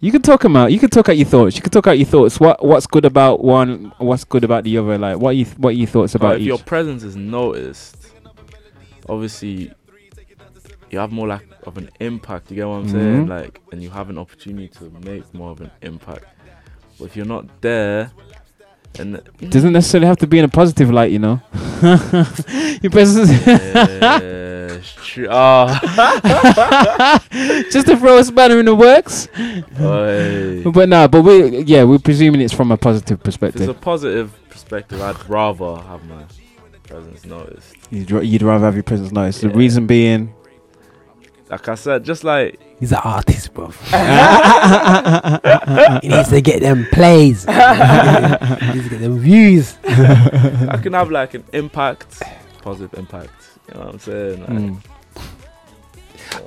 You 0.00 0.12
can 0.12 0.20
talk 0.20 0.44
about 0.44 0.70
You 0.72 0.78
can 0.78 0.90
talk 0.90 1.08
out 1.08 1.16
your 1.16 1.26
thoughts. 1.26 1.56
You 1.56 1.62
can 1.62 1.70
talk 1.72 1.86
out 1.86 1.96
your 1.98 2.06
thoughts. 2.06 2.38
What 2.38 2.62
what's 2.64 2.86
good 2.86 3.06
about 3.06 3.42
one? 3.42 3.92
What's 3.96 4.24
good 4.24 4.44
about 4.44 4.64
the 4.64 4.76
other? 4.76 4.98
Like 4.98 5.18
what 5.18 5.34
you 5.36 5.46
what 5.56 5.70
are 5.70 5.72
your 5.72 5.86
thoughts 5.86 6.14
about 6.14 6.34
if 6.36 6.42
each? 6.42 6.46
your 6.48 6.58
presence 6.58 7.02
is 7.02 7.16
noticed, 7.16 7.96
obviously, 9.08 9.72
you 10.90 10.98
have 10.98 11.10
more 11.12 11.26
like 11.26 11.48
of 11.66 11.78
an 11.78 11.88
impact. 11.98 12.50
You 12.50 12.56
get 12.56 12.68
what 12.68 12.74
I'm 12.76 12.88
saying? 12.90 13.26
Mhm. 13.26 13.28
Like, 13.28 13.60
and 13.72 13.82
you 13.82 13.88
have 13.90 14.10
an 14.10 14.18
opportunity 14.18 14.68
to 14.78 14.92
make 15.02 15.32
more 15.32 15.50
of 15.52 15.62
an 15.62 15.70
impact. 15.80 16.26
But 16.98 17.06
if 17.06 17.16
you're 17.16 17.26
not 17.26 17.46
there, 17.62 18.10
and 18.98 19.20
Doesn't 19.50 19.72
necessarily 19.72 20.06
have 20.06 20.18
to 20.18 20.26
be 20.26 20.38
in 20.38 20.44
a 20.44 20.48
positive 20.48 20.90
light, 20.90 21.10
you 21.10 21.18
know. 21.18 21.40
your 21.82 22.90
presence. 22.90 23.30
yeah, 23.46 24.18
it's 24.72 24.94
true. 25.04 25.28
Oh. 25.30 25.66
Just 27.70 27.86
to 27.88 27.96
throw 27.96 28.18
a 28.18 28.24
spanner 28.24 28.58
in 28.58 28.66
the 28.66 28.74
works. 28.74 29.28
Oi. 29.80 30.62
But 30.70 30.88
nah, 30.88 31.06
but 31.08 31.22
we 31.22 31.58
yeah 31.60 31.84
we're 31.84 31.98
presuming 31.98 32.40
it's 32.40 32.54
from 32.54 32.72
a 32.72 32.76
positive 32.76 33.20
If 33.24 33.42
it's 33.42 33.60
a 33.62 33.74
positive 33.74 34.32
perspective, 34.50 35.00
I'd 35.00 35.28
rather 35.28 35.76
have 35.82 36.04
my 36.06 36.24
presence 36.84 37.24
noticed. 37.24 37.74
You'd, 37.90 38.10
ra- 38.10 38.20
you'd 38.20 38.42
rather 38.42 38.64
have 38.64 38.74
your 38.74 38.82
presence 38.82 39.12
noticed. 39.12 39.42
The 39.42 39.50
reason 39.50 39.86
being. 39.86 40.34
Like 41.48 41.68
I 41.68 41.76
said, 41.76 42.04
just 42.04 42.24
like 42.24 42.58
He's 42.78 42.92
an 42.92 42.98
artist, 43.04 43.54
bro. 43.54 43.68
he 46.02 46.08
needs 46.08 46.28
to 46.28 46.40
get 46.42 46.60
them 46.60 46.86
plays. 46.92 47.44
he 47.46 47.50
needs 47.52 48.84
to 48.84 48.88
get 48.90 49.00
them 49.00 49.18
views. 49.18 49.76
I 49.86 50.78
can 50.82 50.92
have 50.92 51.10
like 51.10 51.32
an 51.34 51.44
impact, 51.54 52.22
positive 52.62 52.98
impact. 52.98 53.30
You 53.68 53.74
know 53.74 53.80
what 53.86 53.94
I'm 53.94 53.98
saying? 53.98 54.40
Like, 54.40 54.48
Mm. 54.50 54.80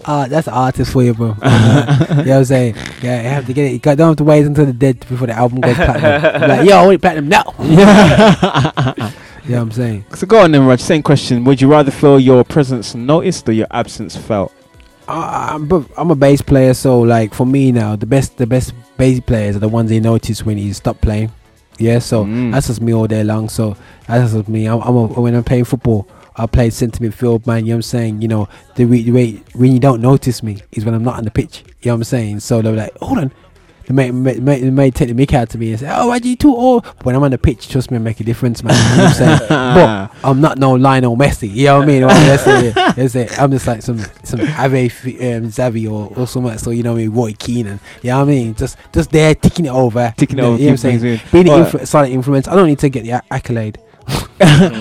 Ah, 0.06 0.27
that's 0.27 0.47
an 0.47 0.53
artist 0.53 0.91
for 0.91 1.01
you, 1.03 1.14
bro. 1.14 1.27
you 1.30 1.34
know 1.34 1.39
what 1.41 2.27
I'm 2.30 2.45
saying? 2.45 2.76
Yeah, 3.01 3.22
you 3.23 3.30
have 3.30 3.45
to 3.47 3.53
get 3.53 3.65
it. 3.65 3.72
You 3.72 3.80
don't 3.80 3.99
have 3.99 4.18
to 4.18 4.23
wait 4.23 4.45
until 4.45 4.65
the 4.65 4.73
dead 4.73 4.99
before 5.07 5.26
the 5.27 5.34
album 5.34 5.61
goes 5.61 5.76
platinum. 5.76 6.49
like, 6.49 6.68
yo, 6.68 6.77
I 6.77 6.81
want 6.84 6.93
it 6.95 7.01
platinum 7.01 7.30
now. 7.30 7.53
you 7.60 7.76
know 7.76 9.56
what 9.56 9.61
I'm 9.61 9.72
saying? 9.72 10.06
So 10.14 10.27
go 10.27 10.39
on 10.41 10.51
then, 10.51 10.65
Raj. 10.65 10.81
Same 10.81 11.01
question. 11.01 11.43
Would 11.45 11.61
you 11.61 11.72
rather 11.72 11.91
feel 11.91 12.19
your 12.19 12.43
presence 12.43 12.93
noticed 12.93 13.47
or 13.49 13.53
your 13.53 13.68
absence 13.72 14.15
felt? 14.15 14.53
Uh, 15.11 15.57
I'm, 15.60 15.88
I'm 15.98 16.11
a 16.11 16.15
bass 16.15 16.41
player, 16.41 16.73
so 16.76 16.99
like 16.99 17.34
for 17.34 17.45
me 17.45 17.72
now, 17.72 17.95
the 17.95 18.06
best 18.06 18.38
the 18.38 18.45
best 18.45 18.73
bass 18.98 19.19
players 19.19 19.56
are 19.56 19.60
the 19.60 19.68
ones 19.68 19.90
they 19.90 19.99
notice 19.99 20.45
when 20.45 20.57
you 20.60 20.72
stop 20.73 21.02
playing. 21.02 21.31
Yeah, 21.80 21.98
so 21.99 22.26
Mm. 22.26 22.52
that's 22.52 22.68
just 22.68 22.81
me 22.81 22.94
all 22.94 23.07
day 23.07 23.23
long. 23.23 23.49
So 23.49 23.76
that's 24.07 24.34
just 24.34 24.48
me. 24.49 24.68
I'm, 24.68 24.81
I'm 24.81 24.95
a, 24.95 25.06
when 25.07 25.34
I'm 25.34 25.44
playing 25.44 25.64
football, 25.64 26.07
I 26.36 26.45
play 26.45 26.69
centre 26.69 26.99
midfield, 27.03 27.48
man. 27.48 27.65
You 27.65 27.72
know 27.72 27.77
what 27.77 27.77
I'm 27.77 27.81
saying? 27.84 28.22
You 28.22 28.27
know 28.27 28.49
the 28.76 28.86
way, 28.86 29.02
the 29.02 29.11
way 29.11 29.31
when 29.56 29.72
you 29.72 29.80
don't 29.80 30.02
notice 30.02 30.44
me 30.44 30.61
is 30.73 30.86
when 30.86 30.94
I'm 30.94 31.03
not 31.03 31.18
on 31.18 31.23
the 31.23 31.31
pitch. 31.31 31.64
You 31.81 31.90
know 31.90 31.94
what 31.94 31.99
I'm 31.99 32.03
saying? 32.03 32.40
So 32.41 32.61
they're 32.61 32.73
like, 32.73 32.95
hold 32.99 33.18
on, 33.18 33.31
mate, 33.94 34.11
mate, 34.11 34.41
mate, 34.41 34.61
the 34.61 34.72
mate 34.72 34.95
take 34.95 35.10
the 35.10 35.14
mick 35.14 35.34
out 35.34 35.49
to 35.49 35.57
me 35.57 35.72
and 35.72 35.80
say, 35.80 35.90
"Oh, 35.91 36.18
do 36.20 36.30
you 36.30 36.36
too 36.36 36.56
old?" 36.56 36.86
When 37.03 37.16
I'm 37.16 37.24
on 37.24 37.32
the 37.32 37.38
pitch, 37.38 37.70
trust 37.70 37.91
me, 37.91 37.98
I 37.98 37.99
make 37.99 38.20
a 38.20 38.24
difference, 38.24 38.64
man. 38.64 38.76
You 38.91 38.98
know 38.98 39.06
I'm 39.06 39.14
saying? 39.14 39.40
but 39.49 40.11
I'm 40.24 40.41
not 40.41 40.57
no 40.57 40.74
Lionel 40.74 41.18
Messi. 41.18 41.53
You 41.53 41.66
know 41.66 41.80
what 41.80 41.84
I 41.84 41.88
mean? 41.88 42.02
That's 42.02 42.48
it, 42.48 42.76
that's 42.76 43.16
it. 43.16 43.40
I'm 43.40 43.52
just 43.52 43.68
like 43.68 43.82
some 43.82 43.99
some 44.24 44.41
Ave 44.41 44.86
um, 44.86 45.49
Xavi 45.49 45.90
or, 45.90 46.14
or 46.18 46.28
something. 46.28 46.57
So 46.57 46.72
you 46.72 46.84
know 46.84 46.94
what 46.94 46.99
I 46.99 47.03
mean? 47.03 47.14
Roy 47.14 47.34
Keane. 47.34 47.66
You 47.66 47.80
know 48.03 48.18
what 48.18 48.24
I 48.24 48.26
mean? 48.26 48.56
Just 48.56 48.78
just 48.94 49.11
there 49.11 49.36
ticking 49.36 49.66
it 49.66 49.72
over, 49.72 50.14
Ticking 50.18 50.38
it 50.38 50.41
you 50.41 50.48
know, 50.48 50.53
over, 50.53 50.61
You 50.61 50.66
know 50.68 50.72
what 50.74 50.86
I'm 50.86 50.99
saying? 50.99 51.22
Being 51.32 51.49
an 51.49 51.66
influ- 51.66 51.88
silent 51.88 52.14
influence. 52.14 52.48
I 52.48 52.56
don't 52.56 52.68
need 52.68 52.80
to 52.80 52.90
get 52.90 53.03
the 53.03 53.24
accolade. 53.34 53.80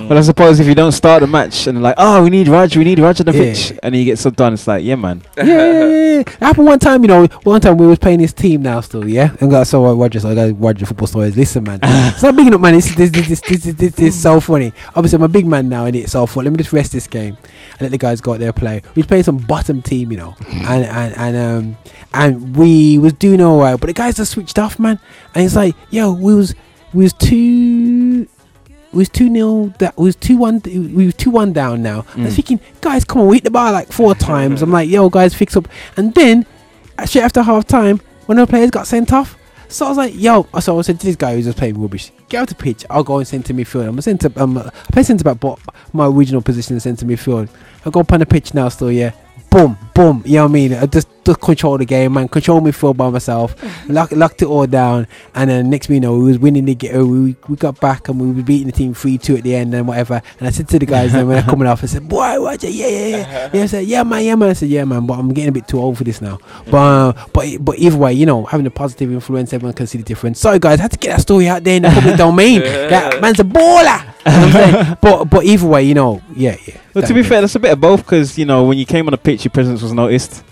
But 0.09 0.17
I 0.17 0.21
suppose 0.23 0.61
if 0.61 0.67
you 0.67 0.75
don't 0.75 0.93
start 0.93 1.21
the 1.21 1.27
match 1.27 1.67
and 1.67 1.83
like, 1.83 1.95
oh, 1.99 2.23
we 2.25 2.31
need 2.31 2.49
Raj, 2.49 2.77
we 2.77 2.85
need 2.85 2.99
Raj 2.99 3.21
on 3.21 3.27
the 3.27 3.33
Yeah. 3.33 3.39
pitch, 3.53 3.73
and 3.83 3.95
he 3.95 4.05
gets 4.05 4.23
get 4.23 4.23
so 4.23 4.31
done, 4.31 4.55
it's 4.55 4.67
like, 4.67 4.83
yeah, 4.85 4.95
man. 4.97 5.23
yeah, 5.37 5.45
yeah, 5.45 5.73
yeah. 5.73 6.21
It 6.21 6.29
happened 6.41 6.67
one 6.67 6.79
time, 6.79 7.03
you 7.03 7.09
know. 7.09 7.27
One 7.45 7.61
time 7.61 7.77
we 7.77 7.87
was 7.87 7.99
playing 7.99 8.21
this 8.21 8.33
team 8.33 8.63
now 8.63 8.81
still, 8.81 9.07
yeah. 9.07 9.37
And 9.41 9.51
got 9.51 9.67
so 9.67 9.93
Roger, 9.95 10.21
so 10.21 10.31
I 10.31 10.35
got 10.35 10.61
Roger 10.61 10.87
football 10.87 11.07
stories. 11.07 11.37
Listen, 11.37 11.65
man, 11.65 11.81
it's 11.83 12.23
not 12.23 12.35
big 12.37 12.47
enough, 12.47 12.61
man. 12.61 12.75
This 12.75 12.95
this 12.95 13.11
this 13.11 13.29
this 13.29 13.41
this, 13.41 13.63
this, 13.65 13.75
this, 13.75 13.93
this 13.95 14.15
is 14.15 14.23
so 14.23 14.41
funny. 14.41 14.73
Obviously, 14.97 15.17
I'm 15.17 15.23
a 15.23 15.29
big 15.29 15.47
man 15.47 15.69
now, 15.69 15.85
and 15.85 15.95
it's 15.95 16.13
so 16.13 16.25
funny. 16.27 16.47
Let 16.47 16.53
me 16.53 16.59
just 16.59 16.73
rest 16.73 16.93
this 16.93 17.07
game 17.07 17.37
and 17.73 17.81
let 17.83 17.91
the 17.91 17.99
guys 17.99 18.21
go 18.21 18.33
out 18.33 18.39
there 18.39 18.49
and 18.49 18.57
play. 18.57 18.83
We 18.95 19.01
was 19.01 19.07
playing 19.07 19.25
some 19.25 19.39
bottom 19.39 19.83
team, 19.83 20.11
you 20.13 20.19
know, 20.19 20.35
and 20.49 20.85
and 20.85 21.15
and 21.17 21.37
um 21.37 21.77
and 22.15 22.57
we 22.57 22.99
was 22.99 23.13
doing 23.13 23.41
all 23.41 23.59
right, 23.61 23.79
but 23.79 23.87
the 23.89 23.93
guys 23.93 24.17
just 24.17 24.33
switched 24.33 24.59
off, 24.59 24.79
man. 24.79 24.99
And 25.35 25.45
it's 25.45 25.57
like, 25.57 25.75
yo, 25.91 26.13
we 26.13 26.35
was 26.35 26.55
we 26.95 27.03
was 27.05 27.13
two. 27.13 28.27
We 28.93 28.99
was 29.01 29.09
two 29.09 29.29
nil. 29.29 29.73
That 29.79 29.97
was 29.99 30.17
two 30.17 30.37
one. 30.39 30.61
We 30.65 31.07
was 31.07 31.15
two 31.15 31.31
one 31.31 31.53
down 31.53 31.83
now. 31.83 32.07
I 32.17 32.23
was 32.23 32.33
Mm. 32.33 32.37
thinking, 32.37 32.61
guys, 32.81 33.05
come 33.05 33.21
on, 33.23 33.29
we 33.29 33.37
hit 33.37 33.45
the 33.45 33.51
bar 33.51 33.71
like 33.73 33.93
four 33.93 34.15
times. 34.31 34.63
I'm 34.63 34.71
like, 34.73 34.89
yo, 34.89 35.09
guys, 35.11 35.35
fix 35.35 35.57
up. 35.57 35.69
And 35.97 36.15
then, 36.15 36.47
uh, 36.99 37.05
straight 37.07 37.23
after 37.23 37.43
half 37.43 37.67
time, 37.67 38.01
one 38.27 38.39
of 38.39 38.47
the 38.47 38.51
players 38.51 38.71
got 38.71 38.87
sent 38.87 39.13
off. 39.13 39.37
So 39.71 39.85
I 39.85 39.89
was 39.91 39.99
like, 39.99 40.15
yo. 40.17 40.47
So 40.61 40.79
I 40.79 40.83
said 40.83 40.99
to 41.01 41.07
this 41.07 41.17
guy 41.17 41.35
who's 41.35 41.45
just 41.45 41.59
playing 41.59 41.79
rubbish, 41.81 42.11
get 42.31 42.41
out 42.41 42.49
the 42.49 42.55
pitch. 42.55 42.87
I'll 42.89 43.05
go 43.05 43.19
and 43.19 43.29
centre 43.29 43.53
midfield. 43.53 43.87
I'm 43.89 43.99
a 43.99 44.03
centre. 44.03 44.33
Um, 44.37 44.57
I 44.57 44.71
play 44.93 45.03
centre 45.03 45.25
back, 45.25 45.39
but 45.41 45.59
my 45.93 46.07
original 46.07 46.41
position 46.41 46.77
is 46.77 46.85
centre 46.85 47.05
midfield. 47.05 47.51
I 47.85 47.91
go 47.91 48.01
up 48.01 48.13
on 48.13 48.21
the 48.21 48.27
pitch 48.27 48.55
now, 48.55 48.71
still, 48.71 48.91
yeah. 48.91 49.11
Boom, 49.51 49.77
boom. 49.95 50.23
You 50.25 50.37
know 50.37 50.45
what 50.45 50.49
I 50.49 50.53
mean? 50.53 50.73
I 50.75 50.87
just, 50.87 51.09
just 51.29 51.41
control 51.41 51.77
the 51.77 51.85
game, 51.85 52.15
man. 52.15 52.27
Control 52.29 52.61
midfield 52.61 52.97
by 52.97 53.11
myself. 53.11 53.55
Lock, 53.89 54.11
locked 54.13 54.41
it 54.41 54.47
all 54.47 54.67
down. 54.67 55.07
And 55.35 55.51
then 55.51 55.69
next, 55.69 55.89
thing 55.89 55.95
you 55.97 56.01
know, 56.01 56.19
we 56.19 56.25
was 56.25 56.39
winning 56.39 56.65
the 56.65 56.75
game. 56.75 57.09
We, 57.09 57.37
we 57.49 57.57
got 57.57 57.79
back 57.81 58.09
and 58.09 58.19
we 58.19 58.33
were 58.33 58.43
beating 58.43 58.67
the 58.67 58.73
team 58.73 58.95
3 58.95 59.19
2 59.19 59.37
at 59.37 59.43
the 59.43 59.55
end 59.55 59.75
and 59.75 59.87
whatever. 59.87 60.23
And 60.39 60.49
I 60.49 60.51
said 60.51 60.69
to 60.71 60.79
the 60.79 60.87
guys, 60.87 61.13
then 61.13 61.27
when 61.27 61.37
they're 61.37 61.45
coming 61.51 61.69
off, 61.69 61.85
I 61.85 61.87
said, 61.87 62.09
boy, 62.09 62.41
watch 62.41 62.65
it. 62.65 62.73
Yeah, 62.73 62.89
yeah, 62.89 63.07
yeah. 63.07 63.51
Yeah, 63.53 63.63
I 63.63 63.67
said, 63.67 63.85
yeah, 63.85 64.03
man, 64.05 64.25
yeah, 64.25 64.35
man. 64.37 64.51
I 64.51 64.53
said, 64.55 64.71
yeah, 64.71 64.85
man. 64.85 65.07
But 65.07 65.19
I'm 65.19 65.29
getting 65.35 65.51
a 65.51 65.53
bit 65.53 65.69
too 65.69 65.79
old 65.79 65.99
for 65.99 66.05
this 66.05 66.23
now. 66.23 66.39
But, 66.71 66.77
uh, 66.77 67.27
but, 67.33 67.47
but 67.61 67.79
either 67.79 67.99
way, 67.99 68.15
you 68.15 68.25
know, 68.25 68.45
having 68.47 68.67
a 68.67 68.71
positive 68.71 69.13
influence, 69.13 69.53
everyone 69.53 69.75
can 69.75 69.87
see 69.87 69.99
the 69.99 70.05
difference. 70.05 70.41
Sorry, 70.41 70.59
guys, 70.59 70.79
I 70.79 70.83
had 70.83 70.93
to 70.93 70.99
get 70.99 71.11
that 71.11 71.21
story 71.21 71.49
out 71.49 71.63
there 71.63 71.77
in 71.77 71.83
the 71.83 71.91
public 71.91 72.17
domain. 72.27 72.61
That 72.63 73.21
man's 73.21 73.41
a 73.41 73.45
baller. 73.45 74.15
You 74.29 74.35
know 74.35 74.41
what 74.41 74.57
I'm 74.57 74.73
saying? 74.73 74.97
but, 75.01 75.25
but 75.25 75.45
either 75.45 75.67
way, 75.67 75.83
you 75.85 75.95
know, 75.95 76.21
yeah, 76.35 76.57
yeah. 76.67 76.77
But 76.93 77.07
to 77.07 77.15
be 77.15 77.23
fair, 77.23 77.41
that's 77.41 77.55
a 77.55 77.61
bit 77.61 77.73
of 77.73 77.81
both 77.81 78.05
because 78.05 78.37
you 78.37 78.45
know 78.45 78.65
when 78.65 78.77
you 78.77 78.85
came 78.85 79.07
on 79.07 79.13
the 79.13 79.19
pitch, 79.19 79.45
your 79.45 79.51
presence 79.53 79.83
was 79.83 79.93
noticed, 79.93 80.43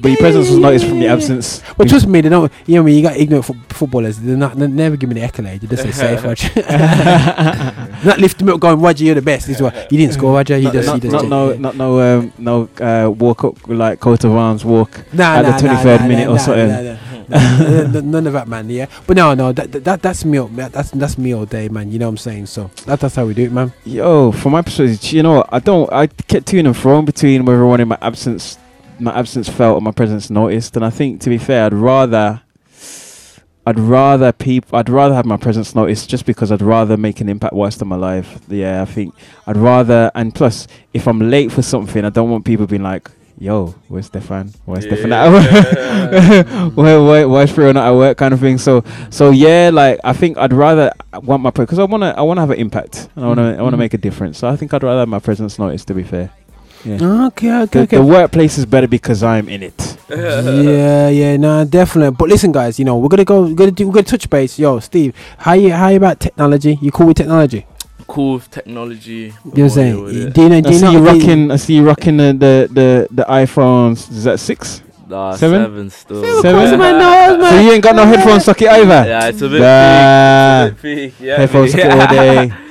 but 0.00 0.08
your 0.08 0.18
presence 0.18 0.48
was 0.48 0.58
noticed 0.58 0.86
from 0.86 1.00
your 1.02 1.10
absence. 1.12 1.60
But 1.76 1.88
trust 1.88 2.06
me, 2.06 2.20
they 2.20 2.28
don't. 2.28 2.52
You 2.66 2.76
know, 2.76 2.82
when 2.84 2.94
you 2.94 3.02
got 3.02 3.16
ignorant 3.16 3.44
fo- 3.46 3.56
footballers, 3.70 4.18
they're 4.20 4.36
not. 4.36 4.56
They 4.56 4.66
never 4.68 4.96
give 4.96 5.08
me 5.08 5.14
the 5.16 5.22
accolade. 5.22 5.60
They 5.60 5.66
just 5.66 5.82
say 5.82 5.90
safe, 5.92 6.24
Roger. 6.24 6.50
not 8.04 8.18
lift 8.18 8.38
them 8.38 8.48
up, 8.50 8.60
going, 8.60 8.80
Roger, 8.80 9.04
you're 9.04 9.14
the 9.14 9.22
best. 9.22 9.46
This 9.46 9.56
is 9.56 9.62
what 9.62 9.90
you 9.90 9.98
didn't 9.98 10.14
score, 10.14 10.34
Roger. 10.34 10.56
You 10.56 10.64
not, 10.64 10.72
just, 10.74 10.86
not, 10.86 10.94
you 10.96 11.00
just 11.10 11.12
not 11.12 11.24
no, 11.28 11.52
not 11.54 11.76
no, 11.76 12.00
um, 12.18 12.32
no 12.38 12.68
uh, 12.80 13.10
walk 13.10 13.44
up 13.44 13.66
like 13.68 14.00
coat 14.00 14.24
of 14.24 14.32
arms 14.32 14.64
walk 14.64 14.90
Nah, 15.12 15.34
at 15.36 15.42
nah, 15.42 15.42
the 15.42 15.50
nah, 15.50 15.58
twenty 15.58 15.82
third 15.82 16.00
nah, 16.02 16.06
minute 16.08 16.24
nah, 16.26 16.30
or 16.30 16.34
nah, 16.34 16.40
something. 16.40 16.68
nah, 16.68 16.82
nah. 16.82 16.98
N- 17.30 17.94
n- 17.96 18.10
None 18.10 18.26
of 18.26 18.32
that, 18.32 18.48
man. 18.48 18.70
Yeah, 18.70 18.86
but 19.06 19.16
no, 19.16 19.34
no, 19.34 19.52
that, 19.52 19.70
that 19.84 20.00
that's 20.00 20.24
me. 20.24 20.38
all- 20.38 20.48
that- 20.48 20.72
That's 20.72 20.90
that's 20.92 21.18
me 21.18 21.34
all 21.34 21.44
day, 21.44 21.68
man. 21.68 21.90
You 21.92 21.98
know 21.98 22.06
what 22.06 22.12
I'm 22.12 22.16
saying? 22.18 22.46
So 22.46 22.70
that, 22.86 23.00
that's 23.00 23.16
how 23.16 23.26
we 23.26 23.34
do 23.34 23.42
it, 23.44 23.52
man. 23.52 23.72
Yo, 23.84 24.32
from 24.32 24.52
my 24.52 24.62
perspective, 24.62 25.12
you 25.12 25.22
know, 25.22 25.34
what, 25.38 25.48
I 25.52 25.58
don't. 25.58 25.92
I 25.92 26.06
kept 26.06 26.46
to 26.46 26.58
and 26.58 26.74
fro 26.76 27.02
between 27.02 27.44
whether 27.44 27.66
one 27.66 27.80
in 27.80 27.88
my 27.88 27.98
absence, 28.00 28.58
my 29.00 29.12
absence 29.18 29.48
felt 29.48 29.76
or 29.78 29.80
my 29.80 29.90
presence 29.92 30.30
noticed. 30.30 30.76
And 30.76 30.84
I 30.84 30.90
think, 30.90 31.20
to 31.22 31.30
be 31.30 31.38
fair, 31.38 31.66
I'd 31.66 31.74
rather, 31.74 32.42
I'd 33.66 33.78
rather 33.78 34.32
people, 34.32 34.78
I'd 34.78 34.88
rather 34.88 35.14
have 35.14 35.26
my 35.26 35.36
presence 35.36 35.74
noticed, 35.74 36.08
just 36.08 36.24
because 36.24 36.50
I'd 36.50 36.62
rather 36.62 36.96
make 36.96 37.20
an 37.20 37.28
impact 37.28 37.52
whilst 37.54 37.82
I'm 37.82 37.92
alive. 37.92 38.40
Yeah, 38.48 38.82
I 38.82 38.86
think 38.86 39.14
I'd 39.46 39.56
rather. 39.58 40.10
And 40.14 40.34
plus, 40.34 40.66
if 40.94 41.06
I'm 41.06 41.20
late 41.30 41.52
for 41.52 41.62
something, 41.62 42.04
I 42.04 42.10
don't 42.10 42.30
want 42.30 42.44
people 42.44 42.66
being 42.66 42.82
like. 42.82 43.10
Yo, 43.40 43.72
where's 43.86 44.06
Stefan? 44.06 44.50
Where's 44.64 44.84
Stefan 44.84 45.12
at 45.12 45.30
work? 46.66 46.74
where, 46.76 47.00
where, 47.00 47.28
where's 47.28 47.52
Frio 47.52 47.70
not 47.70 47.86
at 47.86 47.94
work? 47.94 48.18
Kind 48.18 48.34
of 48.34 48.40
thing. 48.40 48.58
So, 48.58 48.82
so 49.10 49.30
yeah, 49.30 49.70
like 49.72 50.00
I 50.02 50.12
think 50.12 50.36
I'd 50.38 50.52
rather 50.52 50.90
want 51.22 51.44
my 51.44 51.50
because 51.50 51.78
I 51.78 51.84
wanna, 51.84 52.12
I 52.16 52.22
wanna 52.22 52.40
have 52.40 52.50
an 52.50 52.58
impact 52.58 53.08
and 53.14 53.24
I 53.24 53.28
wanna, 53.28 53.56
I 53.56 53.62
wanna 53.62 53.76
Mhm. 53.76 53.78
make 53.78 53.94
a 53.94 53.98
difference. 53.98 54.38
So 54.38 54.48
I 54.48 54.56
think 54.56 54.74
I'd 54.74 54.82
rather 54.82 54.98
have 54.98 55.08
my 55.08 55.20
presence 55.20 55.56
noticed. 55.56 55.86
To 55.86 55.94
be 55.94 56.02
fair, 56.02 56.30
yeah. 56.84 56.98
Oh, 57.00 57.26
okay, 57.28 57.52
okay, 57.62 57.66
The, 57.66 57.80
okay. 57.80 57.96
the 57.96 58.02
workplace 58.04 58.58
is 58.58 58.66
better 58.66 58.86
because 58.88 59.22
I'm 59.22 59.48
in 59.48 59.62
it. 59.62 59.96
yeah, 60.10 61.08
yeah, 61.08 61.36
no, 61.36 61.64
definitely. 61.64 62.16
But 62.16 62.28
listen, 62.28 62.52
guys, 62.52 62.78
you 62.78 62.84
know 62.84 62.96
we're 62.98 63.08
gonna 63.08 63.24
go, 63.24 63.42
we're 63.42 63.54
gonna 63.54 63.70
do, 63.70 63.86
we're 63.86 63.94
gonna 63.94 64.04
touch 64.04 64.28
base. 64.30 64.58
Yo, 64.58 64.78
Steve, 64.80 65.14
how 65.38 65.52
you, 65.54 65.72
how 65.72 65.88
you 65.88 65.96
about 65.96 66.20
technology? 66.20 66.78
You 66.80 66.90
cool 66.90 67.08
with 67.08 67.16
technology? 67.16 67.66
Cool 68.06 68.34
with 68.34 68.50
technology. 68.50 69.12
You 69.12 69.28
know 69.28 69.34
what 69.44 69.58
I'm 69.58 69.68
saying? 69.70 69.94
Oh, 69.96 70.02
with 70.04 70.16
it. 70.16 70.32
Do 70.34 70.42
you 70.42 70.48
know? 70.48 70.56
I 70.56 70.60
Do 70.62 70.70
you 70.70 70.78
see 70.78 70.92
you 70.92 70.98
rocking. 71.06 71.50
I 71.50 71.56
see 71.56 71.74
you 71.74 71.84
rocking 71.86 72.16
the 72.16 72.32
the 72.32 72.68
the, 72.72 73.08
the 73.10 73.22
iPhones. 73.24 74.10
Is 74.10 74.24
that 74.24 74.40
six? 74.40 74.82
Nah, 75.06 75.34
Seven? 75.36 75.62
seven 75.62 75.90
still. 75.90 76.18
Of 76.22 76.42
course, 76.42 76.70
man, 76.70 76.78
no, 76.98 77.38
man. 77.38 77.50
So 77.52 77.60
you 77.60 77.72
ain't 77.72 77.82
got 77.82 77.96
no 77.96 78.04
headphone 78.06 78.40
socket 78.40 78.68
either. 78.68 79.04
Yeah, 79.08 79.28
it's 79.28 79.40
a 79.40 79.48
bit 79.48 79.60
Nah. 79.60 80.68
big. 80.68 80.72
It's 80.72 80.82
a 80.82 80.82
bit 80.82 81.18
big. 81.18 81.26
Yeah, 81.26 81.36
Headphone 81.38 81.68
socket 81.68 81.90
all 81.92 82.06
day. 82.08 82.52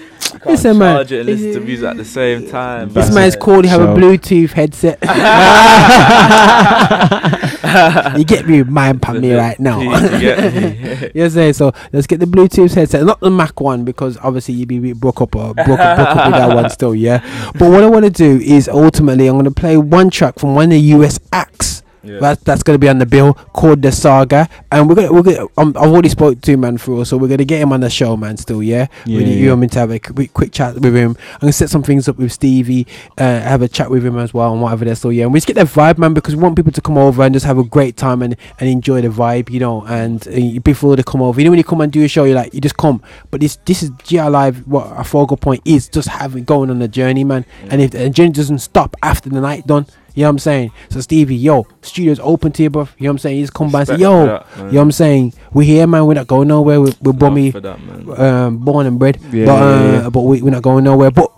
You 0.47 0.55
can't 0.55 0.63
Listen, 0.63 0.77
man. 0.77 1.01
it 1.01 1.11
and 1.11 1.25
listen 1.25 1.53
to 1.53 1.59
music 1.59 1.89
at 1.89 1.97
the 1.97 2.05
same 2.05 2.49
time. 2.49 2.93
This 2.93 3.13
man's 3.13 3.35
called. 3.35 3.65
You 3.65 3.71
have 3.71 3.81
a 3.81 3.87
Bluetooth 3.87 4.51
headset. 4.51 4.97
you 8.17 8.23
get 8.23 8.47
me, 8.47 8.63
mind 8.63 9.01
pan 9.01 9.19
me 9.19 9.33
right 9.33 9.59
now. 9.59 9.81
You 9.81 10.19
get 10.19 10.53
me. 10.53 11.11
yes, 11.15 11.35
yeah, 11.35 11.51
so 11.51 11.73
let's 11.91 12.07
get 12.07 12.21
the 12.21 12.25
Bluetooth 12.25 12.73
headset, 12.73 13.05
not 13.05 13.19
the 13.19 13.29
Mac 13.29 13.59
one, 13.59 13.83
because 13.83 14.17
obviously 14.23 14.53
you'd 14.53 14.69
be 14.69 14.93
broke 14.93 15.19
up 15.21 15.35
or 15.35 15.53
broke, 15.53 15.67
up- 15.79 15.97
broke 15.97 16.15
up 16.15 16.25
with 16.27 16.35
that 16.35 16.55
one 16.55 16.69
still, 16.69 16.95
yeah. 16.95 17.19
But 17.59 17.69
what 17.71 17.83
I 17.83 17.87
want 17.87 18.05
to 18.05 18.11
do 18.11 18.39
is 18.39 18.69
ultimately 18.69 19.27
I'm 19.27 19.33
going 19.35 19.45
to 19.45 19.51
play 19.51 19.75
one 19.75 20.09
track 20.09 20.39
from 20.39 20.55
one 20.55 20.65
of 20.65 20.69
the 20.71 20.79
US 20.79 21.19
acts. 21.33 21.76
Yeah. 22.07 22.19
That, 22.19 22.45
that's 22.45 22.63
going 22.63 22.75
to 22.75 22.79
be 22.79 22.89
on 22.89 22.99
the 22.99 23.05
bill 23.05 23.33
called 23.33 23.81
the 23.81 23.91
saga, 23.91 24.49
and 24.71 24.87
we're 24.87 24.95
gonna 24.95 25.11
we're 25.11 25.23
gonna. 25.23 25.47
Um, 25.57 25.73
I've 25.77 25.91
already 25.91 26.09
spoke 26.09 26.41
to 26.41 26.57
man 26.57 26.77
through, 26.77 27.05
so 27.05 27.17
we're 27.17 27.27
gonna 27.27 27.45
get 27.45 27.61
him 27.61 27.73
on 27.73 27.81
the 27.81 27.89
show, 27.89 28.15
man. 28.15 28.37
Still, 28.37 28.63
yeah. 28.63 28.87
Yeah, 29.05 29.19
yeah. 29.19 29.27
You 29.27 29.49
want 29.49 29.61
me 29.61 29.67
to 29.67 29.79
have 29.79 29.91
a 29.91 29.99
quick, 29.99 30.33
quick 30.33 30.51
chat 30.51 30.75
with 30.75 30.95
him? 30.95 31.17
I'm 31.33 31.39
gonna 31.41 31.53
set 31.53 31.69
some 31.69 31.83
things 31.83 32.07
up 32.07 32.17
with 32.17 32.31
Stevie, 32.31 32.87
uh, 33.17 33.39
have 33.39 33.61
a 33.61 33.67
chat 33.67 33.89
with 33.89 34.05
him 34.05 34.17
as 34.17 34.33
well, 34.33 34.53
and 34.53 34.61
whatever 34.61 34.85
that's 34.85 35.01
so 35.01 35.09
yeah. 35.09 35.23
And 35.23 35.33
we 35.33 35.37
just 35.39 35.47
get 35.47 35.55
that 35.55 35.67
vibe, 35.67 35.97
man, 35.97 36.13
because 36.13 36.35
we 36.35 36.41
want 36.41 36.55
people 36.55 36.71
to 36.71 36.81
come 36.81 36.97
over 36.97 37.23
and 37.23 37.33
just 37.33 37.45
have 37.45 37.57
a 37.57 37.63
great 37.63 37.97
time 37.97 38.21
and, 38.21 38.35
and 38.59 38.69
enjoy 38.69 39.01
the 39.01 39.09
vibe, 39.09 39.49
you 39.49 39.59
know. 39.59 39.83
And 39.85 40.25
uh, 40.27 40.59
before 40.61 40.95
they 40.95 41.03
come 41.03 41.21
over, 41.21 41.39
you 41.39 41.45
know, 41.45 41.51
when 41.51 41.57
you 41.57 41.63
come 41.63 41.81
and 41.81 41.91
do 41.91 42.03
a 42.03 42.07
show, 42.07 42.23
you're 42.23 42.35
like, 42.35 42.53
you 42.53 42.61
just 42.61 42.77
come. 42.77 43.01
But 43.31 43.41
this 43.41 43.57
this 43.65 43.83
is 43.83 43.91
GL 43.91 44.31
Live. 44.31 44.67
What 44.67 44.87
a 44.97 45.03
focal 45.03 45.37
point 45.37 45.61
is 45.65 45.87
just 45.89 46.07
having 46.07 46.43
going 46.43 46.69
on 46.69 46.79
the 46.79 46.87
journey, 46.87 47.23
man. 47.23 47.45
And 47.69 47.81
if 47.81 47.91
the 47.91 48.09
journey 48.09 48.31
doesn't 48.31 48.59
stop 48.59 48.95
after 49.01 49.29
the 49.29 49.41
night 49.41 49.67
done. 49.67 49.85
You 50.17 50.23
know 50.23 50.29
what 50.29 50.31
I'm 50.31 50.39
saying? 50.39 50.71
So 50.89 50.99
Stevie, 50.99 51.35
yo, 51.35 51.67
studio's 51.83 52.19
open 52.19 52.51
to 52.53 52.63
you, 52.63 52.71
bro. 52.71 52.89
You 52.97 53.03
know 53.03 53.09
what 53.09 53.11
I'm 53.11 53.17
saying? 53.19 53.37
You 53.37 53.43
just 53.43 53.53
come 53.53 53.71
by 53.71 53.81
and 53.81 53.87
say, 53.87 53.97
yo, 53.97 54.25
that, 54.25 54.47
you 54.55 54.63
know 54.63 54.71
what 54.71 54.81
I'm 54.81 54.91
saying? 54.91 55.33
We're 55.53 55.61
here, 55.61 55.85
man. 55.85 56.07
We're 56.07 56.15
not 56.15 56.25
going 56.25 56.47
nowhere. 56.47 56.81
We're, 56.81 56.93
we're 57.03 57.13
bummy, 57.13 57.51
that, 57.51 58.19
um, 58.19 58.57
born 58.57 58.87
and 58.87 58.97
bred. 58.97 59.19
Yeah, 59.31 59.45
but 59.45 59.61
uh, 59.61 59.69
yeah, 59.69 60.01
yeah. 60.01 60.09
but 60.09 60.21
we, 60.21 60.41
we're 60.41 60.49
not 60.49 60.63
going 60.63 60.85
nowhere. 60.85 61.11
But 61.11 61.31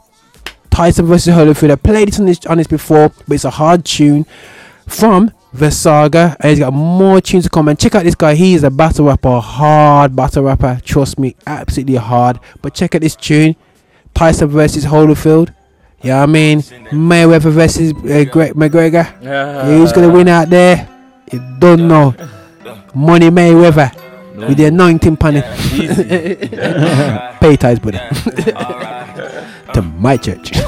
Tyson 0.70 1.08
versus 1.08 1.34
Holyfield. 1.36 1.72
I 1.72 1.76
played 1.76 2.08
this 2.08 2.22
on 2.22 2.26
this 2.26 2.46
on 2.46 2.58
this 2.58 2.68
before, 2.68 3.10
but 3.28 3.34
it's 3.34 3.44
a 3.44 3.50
hard 3.50 3.84
tune 3.84 4.26
from 4.88 5.34
the 5.52 5.72
saga. 5.72 6.38
And 6.40 6.52
he's 6.52 6.60
got 6.60 6.72
more 6.72 7.20
tunes 7.20 7.44
to 7.44 7.50
come. 7.50 7.68
And 7.68 7.78
check 7.78 7.96
out 7.96 8.06
this 8.06 8.16
guy. 8.16 8.36
He 8.36 8.54
is 8.54 8.64
a 8.64 8.72
battle 8.72 9.08
rapper, 9.08 9.42
hard 9.42 10.16
battle 10.16 10.44
rapper. 10.44 10.80
Trust 10.86 11.20
me, 11.20 11.36
absolutely 11.46 11.96
hard. 11.96 12.40
But 12.62 12.76
check 12.76 12.96
out 12.96 13.02
this 13.02 13.18
tune, 13.18 13.58
Tyson 14.14 14.48
versus 14.48 14.86
Holyfield. 14.86 15.54
Yeah, 16.02 16.24
I 16.24 16.26
mean 16.26 16.60
Mayweather 16.92 17.52
versus 17.52 17.92
uh, 17.92 18.26
Greg 18.32 18.54
McGregor. 18.54 19.06
Who's 19.66 19.92
gonna 19.92 20.12
win 20.12 20.28
out 20.28 20.50
there? 20.50 20.88
You 21.32 21.40
don't 21.60 21.88
know. 21.88 22.16
Money 22.94 23.30
Mayweather 23.30 23.92
with 24.36 24.58
the 24.58 24.66
anointing 24.66 25.18
pan 25.18 25.38
it. 25.38 25.46
Pay 27.42 27.58
ties, 27.58 27.80
brother. 27.80 28.00
to 29.74 29.82
my 29.82 30.18
church. 30.18 30.52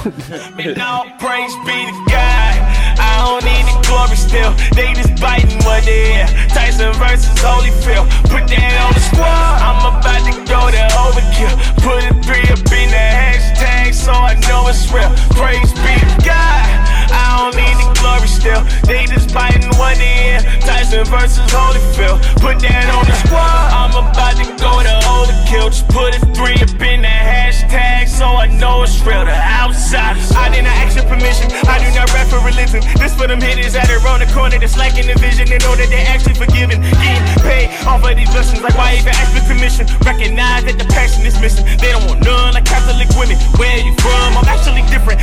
I 3.22 3.24
don't 3.24 3.46
need 3.46 3.66
the 3.70 3.78
glory 3.86 4.18
still. 4.18 4.50
They 4.74 4.94
just 4.98 5.14
biting 5.22 5.62
what 5.62 5.86
they 5.86 6.26
hear. 6.26 6.28
Tyson 6.50 6.92
versus 6.98 7.38
Holyfield. 7.38 8.10
Put 8.34 8.50
that 8.50 8.74
on 8.82 8.94
the 8.98 9.04
squad. 9.14 9.62
I'm 9.62 9.78
about 9.94 10.26
to 10.26 10.34
go 10.50 10.62
to 10.74 10.82
overkill. 11.06 11.54
Put 11.86 12.02
a 12.10 12.14
three 12.26 12.50
up 12.50 12.66
in 12.74 12.90
the 12.90 13.06
hashtag 13.14 13.94
so 13.94 14.12
I 14.12 14.34
know 14.50 14.66
it's 14.70 14.92
real. 14.92 15.14
Praise 15.38 15.72
be 15.86 15.94
to 16.02 16.26
God. 16.26 16.71
I 17.12 17.38
don't 17.38 17.56
need 17.56 17.76
the 17.78 17.88
glory 18.00 18.28
still. 18.28 18.64
They 18.88 19.06
just 19.06 19.34
biting 19.34 19.68
one 19.78 20.00
ear. 20.00 20.40
Tyson 20.64 21.06
versus 21.06 21.46
Holyfield. 21.52 22.24
Put 22.40 22.60
that 22.64 22.88
on 22.90 23.06
the 23.06 23.16
squad. 23.28 23.68
I'm 23.76 23.94
about 23.94 24.36
to 24.40 24.48
go 24.58 24.82
to 24.82 24.96
overkill. 25.06 25.70
Just 25.72 25.88
put 25.90 26.16
a 26.16 26.20
three 26.34 26.58
up 26.60 26.74
in 26.82 27.02
the 27.04 27.12
hashtag 27.12 28.08
so 28.08 28.26
I 28.26 28.48
know 28.48 28.84
it's 28.84 29.00
real. 29.02 29.26
The 29.26 29.36
outsiders. 29.36 30.32
I 30.34 30.50
did 30.50 30.64
not 30.64 30.76
ask 30.82 30.96
your 30.96 31.06
permission. 31.06 31.52
I 31.68 31.80
do 31.80 31.90
not 31.96 32.12
rap 32.14 32.28
for 32.28 32.42
religion. 32.46 32.82
This 32.98 33.14
for 33.16 33.28
them 33.28 33.42
hitters 33.42 33.74
that 33.74 33.90
are 33.90 34.02
on 34.08 34.20
the 34.20 34.30
corner 34.34 34.58
that's 34.60 34.78
lacking 34.78 35.08
the 35.08 35.18
vision 35.20 35.52
and 35.52 35.62
know 35.64 35.76
that 35.76 35.90
they're 35.90 36.08
actually 36.08 36.36
forgiven. 36.36 36.82
Getting 36.82 37.26
paid 37.44 37.68
off 37.86 38.04
of 38.04 38.16
these 38.16 38.30
blessings. 38.30 38.62
Like 38.62 38.78
why 38.78 38.98
even 38.98 39.14
ask 39.14 39.34
for 39.34 39.44
commission? 39.48 39.88
Recognize 40.06 40.66
that 40.66 40.78
the 40.78 40.88
passion 40.90 41.26
is 41.26 41.40
missing. 41.40 41.66
They 41.80 41.92
don't 41.92 42.06
want 42.08 42.24
none 42.24 42.54
like 42.54 42.66
Catholic 42.66 43.10
women. 43.18 43.38
Where 43.58 43.78
you 43.82 43.94
from? 44.00 44.38
I'm 44.38 44.48
actually 44.48 44.84
different. 44.90 45.20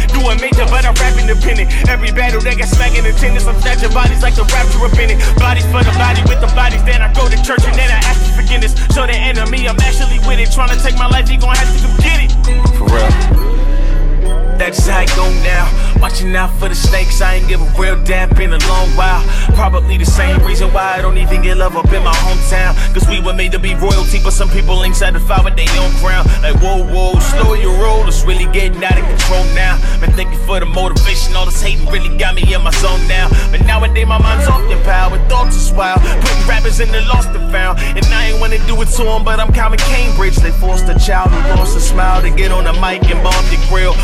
But 0.78 0.86
I'm 0.86 0.94
rap 0.94 1.18
independent. 1.18 1.74
Every 1.88 2.12
battle 2.12 2.40
they 2.40 2.54
got 2.54 2.68
smack 2.68 2.96
in 2.96 3.04
attendance. 3.04 3.48
I'm 3.48 3.60
snatching 3.60 3.92
bodies 3.92 4.22
like 4.22 4.36
the 4.36 4.44
rapture 4.44 4.78
up 4.86 4.94
in 4.94 5.10
it. 5.10 5.18
Bodies 5.34 5.66
for 5.74 5.82
the 5.82 5.90
body 5.98 6.22
with 6.30 6.38
the 6.38 6.46
bodies. 6.54 6.84
Then 6.84 7.02
I 7.02 7.12
go 7.12 7.28
to 7.28 7.34
church 7.42 7.66
and 7.66 7.74
then 7.74 7.90
I 7.90 7.98
ask 8.06 8.22
for 8.22 8.42
forgiveness. 8.42 8.78
Show 8.94 9.04
the 9.04 9.18
enemy 9.18 9.66
I'm 9.66 9.74
actually 9.80 10.20
with 10.22 10.38
it. 10.38 10.54
Trying 10.54 10.70
to 10.70 10.80
take 10.80 10.94
my 10.94 11.08
life, 11.08 11.26
he 11.26 11.36
gon' 11.36 11.56
have 11.56 11.66
to 11.66 11.82
come 11.82 11.96
get 11.98 12.30
it. 12.30 12.78
For 12.78 12.86
real. 12.94 13.47
That's 14.58 14.86
how 14.86 15.00
it 15.00 15.08
go 15.14 15.30
now. 15.46 15.70
Watching 16.02 16.34
out 16.34 16.50
for 16.58 16.68
the 16.68 16.74
snakes, 16.74 17.20
I 17.20 17.36
ain't 17.36 17.48
give 17.48 17.62
a 17.62 17.80
real 17.80 18.02
damn 18.04 18.30
in 18.40 18.52
a 18.52 18.58
long 18.68 18.88
while. 18.98 19.22
Probably 19.54 19.96
the 19.96 20.04
same 20.04 20.44
reason 20.44 20.72
why 20.72 20.98
I 20.98 21.02
don't 21.02 21.16
even 21.16 21.42
get 21.42 21.56
love 21.56 21.76
up 21.76 21.90
in 21.92 22.02
my 22.02 22.14
hometown. 22.26 22.74
Cause 22.92 23.08
we 23.08 23.20
were 23.20 23.32
made 23.32 23.52
to 23.52 23.58
be 23.58 23.74
royalty, 23.74 24.18
but 24.22 24.32
some 24.32 24.50
people 24.50 24.82
ain't 24.84 24.96
satisfied 24.96 25.44
with 25.44 25.56
their 25.56 25.70
own 25.80 25.90
crown. 26.02 26.26
Like, 26.42 26.56
whoa, 26.60 26.84
whoa, 26.84 27.18
slow 27.20 27.54
your 27.54 27.74
roll, 27.80 28.06
it's 28.06 28.24
really 28.24 28.50
getting 28.52 28.82
out 28.84 28.98
of 28.98 29.06
control 29.06 29.44
now. 29.54 29.78
Thank 30.18 30.34
you 30.34 30.42
for 30.50 30.58
the 30.58 30.66
motivation, 30.66 31.36
all 31.36 31.46
this 31.46 31.62
hating 31.62 31.86
really 31.94 32.10
got 32.18 32.34
me 32.34 32.42
in 32.52 32.60
my 32.60 32.72
zone 32.82 33.06
now. 33.06 33.30
But 33.52 33.62
nowadays 33.62 34.04
my 34.04 34.18
mind's 34.18 34.48
off 34.48 34.66
the 34.66 34.74
power, 34.82 35.12
with 35.12 35.22
thoughts 35.30 35.54
is 35.54 35.70
wild. 35.70 36.02
Putting 36.02 36.42
rappers 36.48 36.80
in 36.80 36.90
the 36.90 37.02
lost 37.02 37.30
and 37.30 37.46
found. 37.52 37.78
And 37.78 38.04
I 38.06 38.30
ain't 38.30 38.40
wanna 38.40 38.58
do 38.66 38.74
it 38.82 38.90
to 38.98 39.04
them, 39.04 39.22
but 39.22 39.38
I'm 39.38 39.52
counting 39.52 39.78
Cambridge. 39.86 40.34
They 40.42 40.50
forced 40.50 40.88
a 40.88 40.98
child 40.98 41.30
who 41.30 41.38
lost 41.54 41.76
a 41.76 41.80
smile 41.80 42.20
to 42.22 42.30
get 42.30 42.50
on 42.50 42.64
the 42.64 42.72
mic 42.82 43.06
and 43.06 43.22
bomb 43.22 43.46
the 43.46 43.62
grill. 43.70 43.94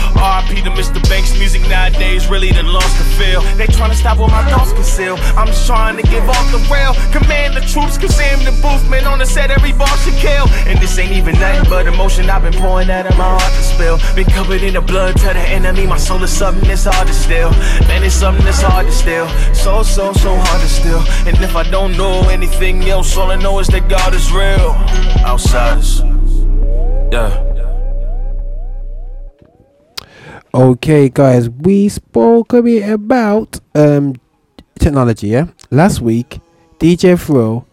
RP 0.45 0.62
to 0.65 0.71
Mr. 0.71 1.01
Banks, 1.09 1.37
music 1.39 1.62
nowadays 1.69 2.29
really 2.29 2.51
done 2.51 2.66
lost 2.66 2.99
the 2.99 3.05
feel. 3.16 3.41
They 3.57 3.66
tryna 3.66 3.95
stop 3.95 4.19
what 4.19 4.31
my 4.31 4.49
thoughts 4.51 4.73
conceal. 4.73 5.16
I'm 5.37 5.47
just 5.47 5.66
trying 5.66 5.97
to 5.97 6.03
give 6.03 6.29
off 6.29 6.51
the 6.53 6.59
rail. 6.73 6.95
Command 7.12 7.55
the 7.55 7.61
troops, 7.61 7.97
cause 7.97 8.19
I'm 8.21 8.45
the 8.45 8.53
booth, 8.61 8.89
man. 8.91 9.07
On 9.07 9.19
the 9.19 9.27
set, 9.27 9.51
every 9.51 9.73
bar 9.73 9.89
should 9.99 10.15
kill. 10.15 10.47
And 10.66 10.79
this 10.79 10.99
ain't 10.99 11.12
even 11.12 11.39
nothing 11.39 11.69
but 11.71 11.87
emotion 11.87 12.29
I've 12.29 12.43
been 12.43 12.53
pouring 12.53 12.91
out 12.91 13.07
of 13.07 13.16
my 13.16 13.25
heart 13.25 13.53
to 13.53 13.62
spill. 13.62 13.99
Been 14.15 14.27
covered 14.27 14.62
in 14.62 14.75
the 14.75 14.81
blood 14.81 15.16
to 15.19 15.29
the 15.29 15.47
enemy. 15.59 15.87
My 15.87 15.99
soul 15.99 16.23
is 16.23 16.31
something 16.31 16.66
that's 16.69 16.85
hard 16.85 17.07
to 17.09 17.15
steal. 17.15 17.51
Man, 17.89 18.03
it's 18.03 18.15
something 18.15 18.45
that's 18.45 18.62
hard 18.62 18.87
to 18.87 18.93
steal. 18.93 19.29
So, 19.55 19.83
so, 19.83 20.12
so 20.12 20.37
hard 20.37 20.61
to 20.61 20.69
steal. 20.69 21.01
And 21.27 21.37
if 21.43 21.57
I 21.57 21.62
don't 21.71 21.97
know 21.97 22.29
anything 22.29 22.83
else, 22.89 23.16
all 23.16 23.31
I 23.31 23.37
know 23.37 23.59
is 23.61 23.69
that 23.69 23.89
God 23.89 24.15
is 24.15 24.31
real. 24.33 24.73
Outsiders. 25.25 26.01
Yeah. 27.12 27.54
Okay, 30.55 31.09
guys, 31.09 31.51
we 31.51 31.89
spoke 31.89 32.53
a 32.53 32.63
bit 32.63 32.89
about 32.89 33.59
um 33.75 34.15
technology. 34.79 35.27
Yeah, 35.27 35.47
last 35.73 36.01
week 36.01 36.39
DJ 36.79 37.19
Thrill 37.21 37.67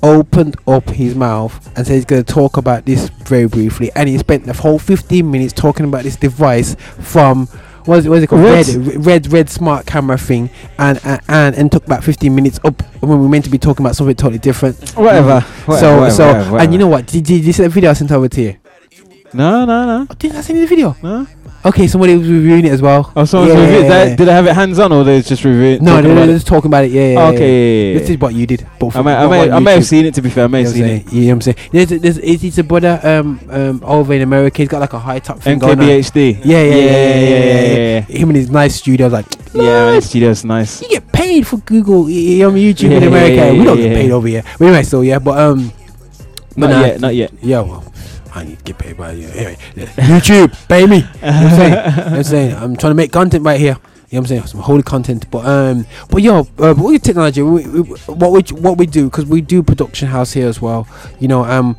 opened 0.00 0.56
up 0.64 0.88
his 0.90 1.16
mouth 1.16 1.66
and 1.76 1.84
said 1.84 1.94
he's 1.94 2.04
going 2.04 2.22
to 2.22 2.32
talk 2.32 2.56
about 2.56 2.86
this 2.86 3.08
very 3.08 3.46
briefly, 3.48 3.90
and 3.96 4.08
he 4.08 4.16
spent 4.16 4.46
the 4.46 4.52
whole 4.52 4.78
15 4.78 5.28
minutes 5.28 5.52
talking 5.52 5.84
about 5.86 6.04
this 6.04 6.14
device 6.14 6.76
from. 7.00 7.48
What 7.86 7.98
is 8.00 8.06
it, 8.06 8.10
what 8.10 8.18
is 8.18 8.24
it 8.24 8.26
called? 8.28 8.42
Red. 8.44 8.66
Red, 8.68 9.06
red, 9.06 9.32
red 9.32 9.50
smart 9.50 9.86
camera 9.86 10.16
thing, 10.18 10.50
and 10.78 11.00
and 11.02 11.20
and, 11.26 11.54
and 11.56 11.72
took 11.72 11.84
about 11.84 12.04
15 12.04 12.32
minutes 12.32 12.60
up 12.62 12.80
when 13.02 13.10
we 13.10 13.24
were 13.24 13.28
meant 13.28 13.44
to 13.46 13.50
be 13.50 13.58
talking 13.58 13.84
about 13.84 13.96
something 13.96 14.14
totally 14.14 14.38
different. 14.38 14.78
Whatever, 14.90 15.40
Mhm. 15.40 15.66
whatever, 15.66 15.80
so 15.80 15.96
whatever, 15.96 16.10
so, 16.14 16.26
whatever, 16.28 16.58
and 16.58 16.72
you 16.72 16.78
know 16.78 16.86
what? 16.86 17.06
Did, 17.06 17.24
did 17.24 17.42
you 17.44 17.52
see 17.52 17.64
the 17.64 17.68
video 17.70 17.90
I 17.90 17.94
sent 17.94 18.12
over 18.12 18.28
to 18.28 18.40
you? 18.40 18.56
No, 19.32 19.64
no, 19.64 19.86
no. 19.86 20.06
Oh, 20.10 20.14
didn't 20.14 20.36
I 20.36 20.40
send 20.40 20.58
you 20.58 20.64
the 20.66 20.68
video? 20.68 20.96
No. 21.02 21.26
Okay, 21.64 21.86
somebody 21.86 22.16
was 22.16 22.26
reviewing 22.26 22.64
it 22.64 22.72
as 22.72 22.80
well. 22.80 23.12
Oh, 23.14 23.24
someone's 23.26 23.52
Yeah, 23.52 23.60
reviewed 23.60 23.84
yeah, 23.84 24.04
yeah. 24.04 24.16
Did 24.16 24.28
I 24.30 24.32
have 24.32 24.46
it 24.46 24.54
hands 24.54 24.78
on 24.78 24.92
or 24.92 25.04
they 25.04 25.20
just 25.20 25.44
reviewed? 25.44 25.82
No, 25.82 26.00
no, 26.00 26.14
no, 26.14 26.26
just 26.26 26.46
talking 26.46 26.68
about 26.70 26.84
it. 26.84 26.90
Yeah, 26.90 27.12
yeah, 27.12 27.26
Okay, 27.28 27.36
yeah. 27.38 27.86
yeah, 27.88 27.92
yeah, 27.92 27.98
This 28.00 28.10
is 28.10 28.18
what 28.18 28.34
you 28.34 28.46
did. 28.46 28.66
But 28.78 28.96
I 28.96 29.02
may, 29.02 29.14
I 29.14 29.26
may, 29.28 29.50
I 29.50 29.58
may 29.58 29.72
have 29.74 29.84
seen 29.86 30.06
it. 30.06 30.14
To 30.14 30.22
be 30.22 30.30
fair, 30.30 30.44
I 30.44 30.46
may 30.46 30.60
You 30.60 30.64
have 30.64 30.74
seen 30.74 30.84
it. 30.84 31.12
You 31.12 31.20
know 31.20 31.26
what 31.26 31.32
I'm 31.34 31.40
saying? 31.42 31.56
There's, 31.70 31.88
there's, 31.90 32.18
it's, 32.18 32.44
it's 32.44 32.58
a 32.58 32.64
brother 32.64 32.98
um, 33.04 33.40
um, 33.50 33.82
over 33.84 34.14
in 34.14 34.22
America. 34.22 34.62
He's 34.62 34.68
got 34.68 34.80
like 34.80 34.94
a 34.94 34.98
high 34.98 35.18
top 35.18 35.40
thing 35.40 35.58
going 35.58 35.78
on. 35.78 35.84
MKBHD. 35.84 36.40
Yeah, 36.44 36.62
yeah, 36.62 36.62
yeah, 36.62 36.74
yeah, 36.74 36.80
yeah, 36.80 37.18
yeah, 37.18 37.60
yeah, 37.60 37.76
yeah. 37.76 38.00
Him 38.00 38.30
and 38.30 38.36
his 38.36 38.50
nice 38.50 38.76
studio, 38.76 39.08
like, 39.08 39.26
Yeah, 39.52 39.62
man, 39.92 40.00
studio's 40.00 40.44
nice. 40.46 40.80
you 40.80 40.88
get 40.88 41.12
paid 41.12 41.46
for 41.46 41.58
Google, 41.58 42.04
on 42.04 42.08
YouTube 42.08 42.90
in 42.96 43.02
America. 43.02 43.52
we 43.56 43.64
don't 43.64 43.76
get 43.76 43.94
paid 43.94 44.10
over 44.10 44.26
here. 44.26 44.42
But 44.58 44.64
anyway, 44.64 44.82
so 44.82 45.02
yeah, 45.02 45.18
but 45.18 45.38
um, 45.38 45.70
Not 46.56 46.70
yet, 46.70 47.00
not 47.00 47.14
yet. 47.14 47.32
Yeah, 47.42 47.60
well, 47.60 47.84
I 48.32 48.44
need 48.44 48.58
to 48.58 48.64
get 48.64 48.78
paid 48.78 48.96
by 48.96 49.12
you. 49.12 49.28
Anyway. 49.34 49.56
YouTube, 49.96 50.68
pay 50.68 50.86
me. 50.86 50.98
You 50.98 51.02
know 51.02 51.08
I'm 51.22 51.50
saying? 51.50 51.70
You 51.72 52.10
know 52.10 52.16
I'm 52.16 52.22
saying 52.24 52.54
I'm 52.54 52.76
trying 52.76 52.90
to 52.90 52.94
make 52.94 53.12
content 53.12 53.44
right 53.44 53.58
here. 53.60 53.76
You 54.10 54.16
know 54.16 54.22
what 54.22 54.30
I'm 54.32 54.36
saying? 54.38 54.46
Some 54.48 54.60
holy 54.60 54.82
content. 54.82 55.30
But 55.30 55.46
um, 55.46 55.86
but 56.10 56.22
yo, 56.22 56.40
uh, 56.40 56.44
but 56.74 56.78
with 56.78 57.02
technology, 57.02 57.42
we, 57.42 57.66
we, 57.66 57.80
what 57.82 58.32
we 58.32 58.42
what 58.60 58.76
we 58.76 58.86
do 58.86 59.04
because 59.04 59.26
we 59.26 59.40
do 59.40 59.62
production 59.62 60.08
house 60.08 60.32
here 60.32 60.48
as 60.48 60.60
well. 60.60 60.88
You 61.20 61.28
know, 61.28 61.44
um, 61.44 61.76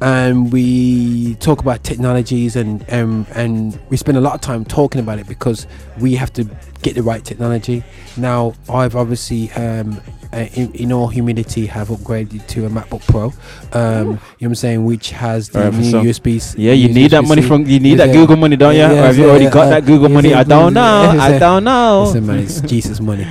and 0.00 0.52
we 0.52 1.34
talk 1.36 1.60
about 1.60 1.82
technologies 1.84 2.56
and 2.56 2.84
um 2.92 3.26
and 3.34 3.78
we 3.90 3.96
spend 3.96 4.18
a 4.18 4.20
lot 4.20 4.34
of 4.34 4.40
time 4.40 4.64
talking 4.64 5.00
about 5.00 5.18
it 5.18 5.26
because 5.26 5.66
we 6.00 6.14
have 6.14 6.32
to 6.32 6.44
get 6.82 6.94
the 6.94 7.02
right 7.02 7.24
technology. 7.24 7.84
Now, 8.16 8.54
I've 8.68 8.96
obviously 8.96 9.50
um. 9.52 10.00
Uh, 10.34 10.48
in, 10.54 10.72
in 10.72 10.92
all 10.92 11.06
humility, 11.06 11.66
have 11.66 11.88
upgraded 11.90 12.44
to 12.48 12.66
a 12.66 12.68
MacBook 12.68 13.06
Pro. 13.06 13.26
Um, 13.26 13.30
you 13.70 14.02
know 14.04 14.18
what 14.18 14.46
I'm 14.46 14.54
saying, 14.56 14.84
which 14.84 15.10
has 15.10 15.48
the 15.50 15.66
Alright, 15.66 15.74
new 15.80 15.90
so- 15.92 16.02
USB. 16.02 16.54
Yeah, 16.58 16.72
you 16.72 16.88
need 16.92 17.12
that 17.12 17.22
money 17.24 17.40
from- 17.40 17.66
you 17.66 17.78
need 17.78 17.98
Yeah, 17.98 18.06
that 18.06 18.12
Google 18.12 18.34
money, 18.36 18.56
don't 18.56 18.74
ya? 18.74 18.90
Or 18.90 18.96
have 18.96 19.16
you 19.16 19.30
already 19.30 19.48
got 19.48 19.66
that 19.70 19.86
Google 19.86 20.08
money? 20.08 20.34
I 20.34 20.42
don't 20.42 20.74
know, 20.74 20.80
I 20.82 21.38
don't 21.38 21.62
know. 21.62 22.02
Listen, 22.06 22.26
man, 22.26 22.38
it's 22.40 22.60
Jesus 22.72 22.98
money. 22.98 23.24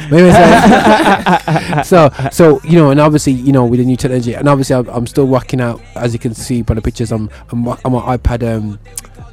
So, 1.84 1.84
so, 1.84 2.10
so 2.32 2.62
you 2.64 2.78
know, 2.78 2.92
and 2.92 3.02
obviously, 3.02 3.34
you 3.34 3.52
know, 3.52 3.66
with 3.66 3.80
the 3.82 3.86
new 3.86 3.98
technology, 3.98 4.34
and 4.36 4.48
obviously, 4.48 4.78
I'm, 4.78 4.88
I'm 4.88 5.06
still 5.08 5.28
working 5.28 5.60
out, 5.60 5.82
as 5.96 6.14
you 6.14 6.20
can 6.20 6.34
see 6.34 6.62
by 6.62 6.74
the 6.74 6.82
pictures. 6.82 7.12
I'm, 7.12 7.30
I'm, 7.52 7.68
I'm 7.68 7.96
on 7.96 8.18
iPad, 8.18 8.44
um, 8.48 8.80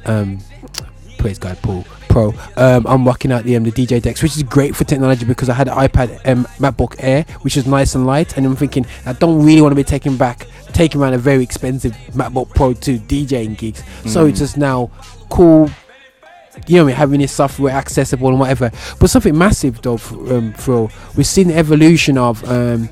um, 0.05 0.39
praise 1.19 1.39
God, 1.39 1.57
Paul 1.61 1.85
Pro. 2.11 2.33
Um, 2.57 2.85
I'm 2.87 3.05
rocking 3.05 3.31
out 3.31 3.43
the 3.45 3.55
um, 3.55 3.63
the 3.63 3.71
DJ 3.71 4.01
Dex, 4.01 4.21
which 4.21 4.35
is 4.35 4.43
great 4.43 4.75
for 4.75 4.83
technology 4.83 5.25
because 5.25 5.49
I 5.49 5.53
had 5.53 5.67
an 5.67 5.75
iPad 5.75 6.09
um, 6.27 6.45
MacBook 6.59 6.95
Air, 6.99 7.23
which 7.41 7.55
is 7.57 7.65
nice 7.65 7.95
and 7.95 8.05
light, 8.05 8.35
and 8.37 8.45
I'm 8.45 8.55
thinking 8.55 8.85
I 9.05 9.13
don't 9.13 9.43
really 9.45 9.61
want 9.61 9.71
to 9.71 9.75
be 9.75 9.83
taking 9.83 10.17
back, 10.17 10.45
taking 10.73 10.99
around 11.01 11.13
a 11.13 11.17
very 11.17 11.41
expensive 11.43 11.93
MacBook 12.13 12.49
Pro 12.53 12.73
to 12.73 12.99
DJing 12.99 13.57
gigs. 13.57 13.83
So 14.05 14.25
Mm. 14.25 14.29
it's 14.29 14.39
just 14.39 14.57
now 14.57 14.91
cool 15.29 15.69
you 16.67 16.75
know, 16.75 16.87
having 16.87 17.21
this 17.21 17.31
software 17.31 17.73
accessible 17.73 18.27
and 18.27 18.37
whatever. 18.39 18.69
But 18.99 19.09
something 19.09 19.35
massive, 19.37 19.81
though, 19.81 19.95
for, 19.95 20.15
um, 20.35 20.51
Phil. 20.53 20.91
We've 21.15 21.25
seen 21.25 21.47
the 21.47 21.55
evolution 21.55 22.17
of 22.17 22.43
um, 22.43 22.89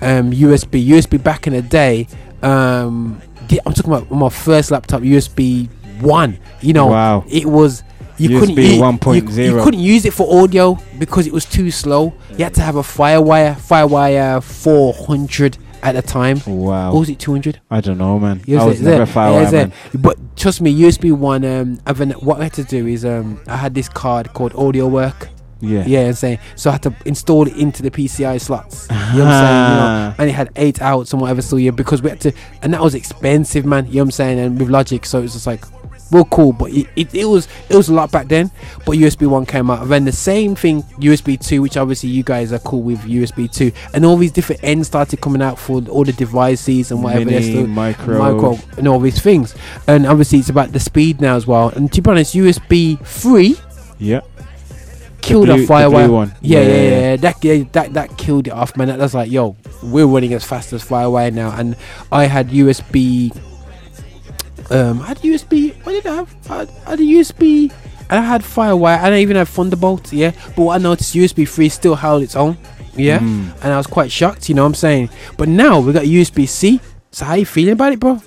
um, 0.00 0.30
USB. 0.32 0.86
USB 0.86 1.18
back 1.22 1.48
in 1.48 1.52
the 1.54 1.60
day. 1.62 2.06
Um, 2.40 3.20
I'm 3.66 3.72
talking 3.74 3.92
about 3.92 4.10
my 4.12 4.28
first 4.28 4.70
laptop, 4.70 5.02
USB 5.02 5.68
one. 6.00 6.38
You 6.60 6.72
know, 6.72 6.86
Wow. 6.86 7.24
it 7.28 7.46
was. 7.46 7.82
You 8.20 8.38
couldn't 8.38 8.56
USB 8.56 8.78
1.0. 8.78 9.36
You, 9.36 9.56
you 9.56 9.62
couldn't 9.62 9.80
use 9.80 10.04
it 10.04 10.12
for 10.12 10.42
audio 10.42 10.76
because 10.98 11.26
it 11.26 11.32
was 11.32 11.44
too 11.44 11.70
slow. 11.70 12.12
You 12.36 12.44
had 12.44 12.54
to 12.54 12.60
have 12.60 12.76
a 12.76 12.82
FireWire, 12.82 13.54
FireWire 13.56 14.42
400 14.42 15.58
at 15.82 15.92
the 15.92 16.02
time. 16.02 16.40
Wow. 16.46 16.92
Or 16.92 17.00
was 17.00 17.08
it 17.08 17.18
200? 17.18 17.60
I 17.70 17.80
don't 17.80 17.98
know, 17.98 18.18
man. 18.18 18.42
Yes, 18.44 18.62
I 18.62 18.66
was 18.66 18.80
it- 18.80 18.84
never 18.84 19.02
a 19.04 19.06
Firewire 19.06 19.52
man. 19.52 19.72
But 19.94 20.18
trust 20.36 20.60
me, 20.60 20.78
USB 20.82 21.12
one. 21.12 21.44
Um, 21.44 21.80
I've 21.86 21.98
been, 21.98 22.10
what 22.12 22.40
I 22.40 22.44
had 22.44 22.52
to 22.54 22.64
do 22.64 22.86
is 22.86 23.04
um, 23.04 23.40
I 23.46 23.56
had 23.56 23.74
this 23.74 23.88
card 23.88 24.32
called 24.32 24.52
Audiowerk. 24.52 25.28
Yeah. 25.62 25.84
Yeah, 25.86 26.06
I'm 26.06 26.12
saying. 26.14 26.38
So 26.56 26.70
I 26.70 26.74
had 26.74 26.82
to 26.84 26.94
install 27.04 27.46
it 27.46 27.54
into 27.56 27.82
the 27.82 27.90
PCI 27.90 28.40
slots. 28.40 28.88
You 28.90 28.96
know 28.96 29.24
what 29.24 29.32
I'm 29.34 29.46
saying? 29.46 29.70
You 29.70 29.76
know, 29.76 30.14
and 30.18 30.30
it 30.30 30.32
had 30.32 30.50
eight 30.56 30.80
outs 30.80 31.12
and 31.12 31.20
whatever. 31.20 31.42
So 31.42 31.56
yeah, 31.56 31.70
because 31.70 32.00
we 32.00 32.08
had 32.10 32.20
to, 32.22 32.32
and 32.62 32.72
that 32.72 32.80
was 32.80 32.94
expensive, 32.94 33.66
man. 33.66 33.86
You 33.86 33.92
know 33.92 33.98
what 34.00 34.04
I'm 34.06 34.10
saying? 34.12 34.38
And 34.38 34.58
with 34.58 34.70
Logic, 34.70 35.04
so 35.04 35.18
it 35.18 35.22
was 35.22 35.32
just 35.34 35.46
like. 35.46 35.64
Well, 36.10 36.24
cool, 36.24 36.52
but 36.52 36.72
it, 36.72 36.88
it, 36.96 37.14
it 37.14 37.24
was 37.24 37.46
it 37.68 37.76
was 37.76 37.88
a 37.88 37.94
lot 37.94 38.10
back 38.10 38.26
then. 38.28 38.50
But 38.84 38.96
USB 38.96 39.28
one 39.28 39.46
came 39.46 39.70
out, 39.70 39.82
and 39.82 39.90
then 39.90 40.04
the 40.04 40.12
same 40.12 40.54
thing 40.56 40.82
USB 40.98 41.38
two, 41.38 41.62
which 41.62 41.76
obviously 41.76 42.08
you 42.08 42.22
guys 42.24 42.52
are 42.52 42.58
cool 42.58 42.82
with 42.82 42.98
USB 43.02 43.50
two, 43.52 43.70
and 43.94 44.04
all 44.04 44.16
these 44.16 44.32
different 44.32 44.62
ends 44.64 44.88
started 44.88 45.20
coming 45.20 45.40
out 45.42 45.58
for 45.58 45.82
all 45.88 46.04
the 46.04 46.12
devices 46.12 46.90
and 46.90 47.02
whatever. 47.02 47.26
Mini, 47.26 47.42
still- 47.42 47.66
micro. 47.68 48.18
micro, 48.18 48.58
and 48.76 48.88
all 48.88 48.98
these 48.98 49.20
things. 49.20 49.54
And 49.86 50.04
obviously, 50.06 50.38
it's 50.40 50.48
about 50.48 50.72
the 50.72 50.80
speed 50.80 51.20
now 51.20 51.36
as 51.36 51.46
well. 51.46 51.68
And 51.68 51.92
to 51.92 52.02
be 52.02 52.10
honest, 52.10 52.34
USB 52.34 52.96
three 53.04 53.56
Yeah. 53.98 54.20
killed 55.20 55.46
blue- 55.46 55.54
a 55.54 55.58
the 55.58 55.66
Firewire. 55.66 56.34
Yeah, 56.40 56.60
Yeah, 56.60 56.66
yeah, 56.66 56.74
yeah, 56.74 57.00
yeah. 57.10 57.16
That, 57.16 57.44
yeah, 57.44 57.64
that 57.72 57.92
that 57.94 58.16
killed 58.18 58.46
it 58.48 58.52
off, 58.52 58.76
man. 58.76 58.88
That, 58.88 58.98
that's 58.98 59.14
like, 59.14 59.30
yo, 59.30 59.54
we're 59.82 60.06
running 60.06 60.32
as 60.34 60.44
fast 60.44 60.72
as 60.72 60.82
Firewire 60.84 61.32
now. 61.32 61.50
And 61.56 61.76
I 62.10 62.24
had 62.24 62.48
USB. 62.48 63.30
Um, 64.70 65.00
I 65.02 65.06
had 65.06 65.18
USB. 65.18 65.74
What 65.84 65.92
did 65.92 66.06
I 66.06 66.14
have? 66.16 66.34
I 66.50 66.56
had, 66.58 66.68
I 66.86 66.90
had 66.90 67.00
a 67.00 67.02
USB 67.02 67.72
and 68.08 68.18
I 68.18 68.22
had 68.22 68.42
FireWire, 68.42 68.98
I 68.98 69.06
and 69.06 69.14
I 69.14 69.20
even 69.20 69.36
had 69.36 69.48
Thunderbolt, 69.48 70.12
yeah. 70.12 70.32
But 70.56 70.62
what 70.62 70.74
I 70.80 70.82
noticed, 70.82 71.14
USB 71.14 71.48
three 71.48 71.68
still 71.68 71.94
held 71.96 72.22
its 72.22 72.36
own, 72.36 72.56
yeah. 72.94 73.18
Mm. 73.18 73.52
And 73.64 73.72
I 73.72 73.76
was 73.76 73.86
quite 73.86 74.10
shocked, 74.12 74.48
you 74.48 74.54
know 74.54 74.62
what 74.62 74.68
I'm 74.68 74.74
saying. 74.74 75.10
But 75.36 75.48
now 75.48 75.80
we 75.80 75.92
got 75.92 76.04
USB 76.04 76.48
C. 76.48 76.80
So 77.12 77.24
how 77.24 77.34
you 77.34 77.46
feeling 77.46 77.72
about 77.72 77.92
it, 77.92 78.00
bro? 78.00 78.20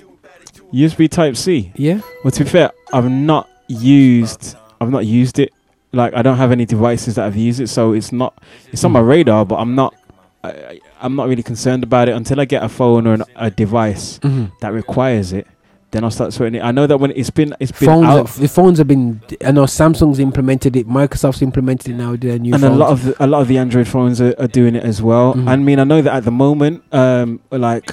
USB 0.72 1.08
Type 1.08 1.36
C. 1.36 1.72
Yeah. 1.76 2.00
Well, 2.22 2.30
to 2.32 2.44
be 2.44 2.50
fair, 2.50 2.70
I've 2.92 3.10
not 3.10 3.48
used. 3.68 4.56
I've 4.80 4.90
not 4.90 5.06
used 5.06 5.38
it. 5.38 5.52
Like 5.92 6.12
I 6.14 6.22
don't 6.22 6.36
have 6.36 6.50
any 6.50 6.66
devices 6.66 7.14
that 7.14 7.22
have 7.24 7.36
used 7.36 7.60
it, 7.60 7.68
so 7.68 7.92
it's 7.92 8.10
not. 8.12 8.42
It's 8.72 8.84
on 8.84 8.92
my 8.92 9.00
Mm. 9.00 9.08
radar, 9.08 9.44
but 9.46 9.56
I'm 9.56 9.74
not. 9.74 9.94
I, 10.42 10.80
I'm 11.00 11.14
not 11.16 11.28
really 11.28 11.42
concerned 11.42 11.84
about 11.84 12.08
it 12.08 12.14
until 12.14 12.38
I 12.40 12.44
get 12.44 12.62
a 12.62 12.68
phone 12.68 13.06
or 13.06 13.14
an, 13.14 13.22
a 13.36 13.50
device 13.50 14.18
Mhm. 14.18 14.50
that 14.60 14.72
requires 14.74 15.32
it. 15.32 15.46
Then 15.94 16.02
I'll 16.02 16.10
start 16.10 16.32
sweating 16.32 16.60
it. 16.60 16.64
I 16.64 16.72
know 16.72 16.88
that 16.88 16.98
when 16.98 17.12
it's 17.12 17.30
been 17.30 17.54
it's 17.60 17.70
been 17.70 17.86
Phones, 17.88 18.06
out 18.08 18.26
have, 18.26 18.38
the 18.40 18.48
phones 18.48 18.78
have 18.78 18.88
been. 18.88 19.20
I 19.44 19.52
know 19.52 19.62
Samsung's 19.62 20.18
implemented 20.18 20.74
it. 20.74 20.88
Microsoft's 20.88 21.40
implemented 21.40 21.92
it 21.92 21.94
now. 21.94 22.10
with 22.10 22.22
Their 22.22 22.36
new 22.38 22.52
and 22.52 22.62
phones. 22.62 22.74
a 22.74 22.76
lot 22.76 22.90
of 22.90 23.04
the, 23.04 23.24
a 23.24 23.28
lot 23.28 23.42
of 23.42 23.46
the 23.48 23.58
Android 23.58 23.86
phones 23.86 24.20
are, 24.20 24.34
are 24.38 24.48
doing 24.48 24.74
it 24.74 24.82
as 24.82 25.00
well. 25.00 25.34
Mhm. 25.34 25.46
I 25.48 25.54
mean, 25.54 25.78
I 25.78 25.84
know 25.84 26.02
that 26.02 26.12
at 26.12 26.24
the 26.24 26.32
moment, 26.32 26.82
um, 26.92 27.38
like 27.52 27.92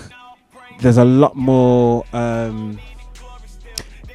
there's 0.79 0.97
a 0.97 1.05
lot 1.05 1.35
more. 1.35 2.03
Um, 2.11 2.79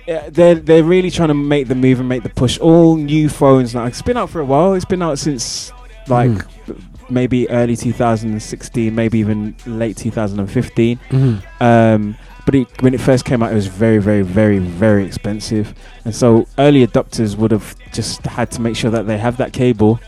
yeah, 0.07 0.29
they're 0.31 0.57
they're 0.57 0.85
really 0.85 1.11
trying 1.11 1.29
to 1.29 1.35
make 1.35 1.69
the 1.69 1.75
move 1.77 2.01
and 2.01 2.09
make 2.09 2.23
the 2.25 2.29
push. 2.29 2.59
All 2.59 2.97
new 2.97 3.29
phones 3.29 3.73
now. 3.75 3.85
It's 3.85 4.03
been 4.03 4.17
out 4.17 4.31
for 4.31 4.41
a 4.41 4.45
while. 4.45 4.75
It's 4.75 4.85
been 4.85 5.03
out 5.03 5.19
since 5.21 5.73
like 6.09 6.31
Mm. 6.31 6.81
maybe 7.09 7.49
early 7.51 7.77
2016, 7.77 8.93
maybe 8.95 9.19
even 9.21 9.55
late 9.65 9.97
2015. 9.97 10.99
Mhm. 11.11 11.43
Um, 11.61 12.17
but 12.47 12.55
it, 12.55 12.83
when 12.83 12.95
it 12.95 13.01
first 13.01 13.25
came 13.27 13.43
out, 13.43 13.53
it 13.53 13.57
was 13.57 13.67
very, 13.67 13.99
very, 13.99 14.23
very, 14.23 14.59
very 14.59 15.05
expensive, 15.05 15.75
and 16.05 16.15
so 16.15 16.47
early 16.59 16.87
adopters 16.87 17.37
would 17.37 17.51
have 17.51 17.77
just 17.93 18.25
had 18.25 18.51
to 18.53 18.61
make 18.63 18.77
sure 18.77 18.91
that 18.91 19.07
they 19.07 19.19
have 19.19 19.37
that 19.37 19.53
cable 19.53 20.01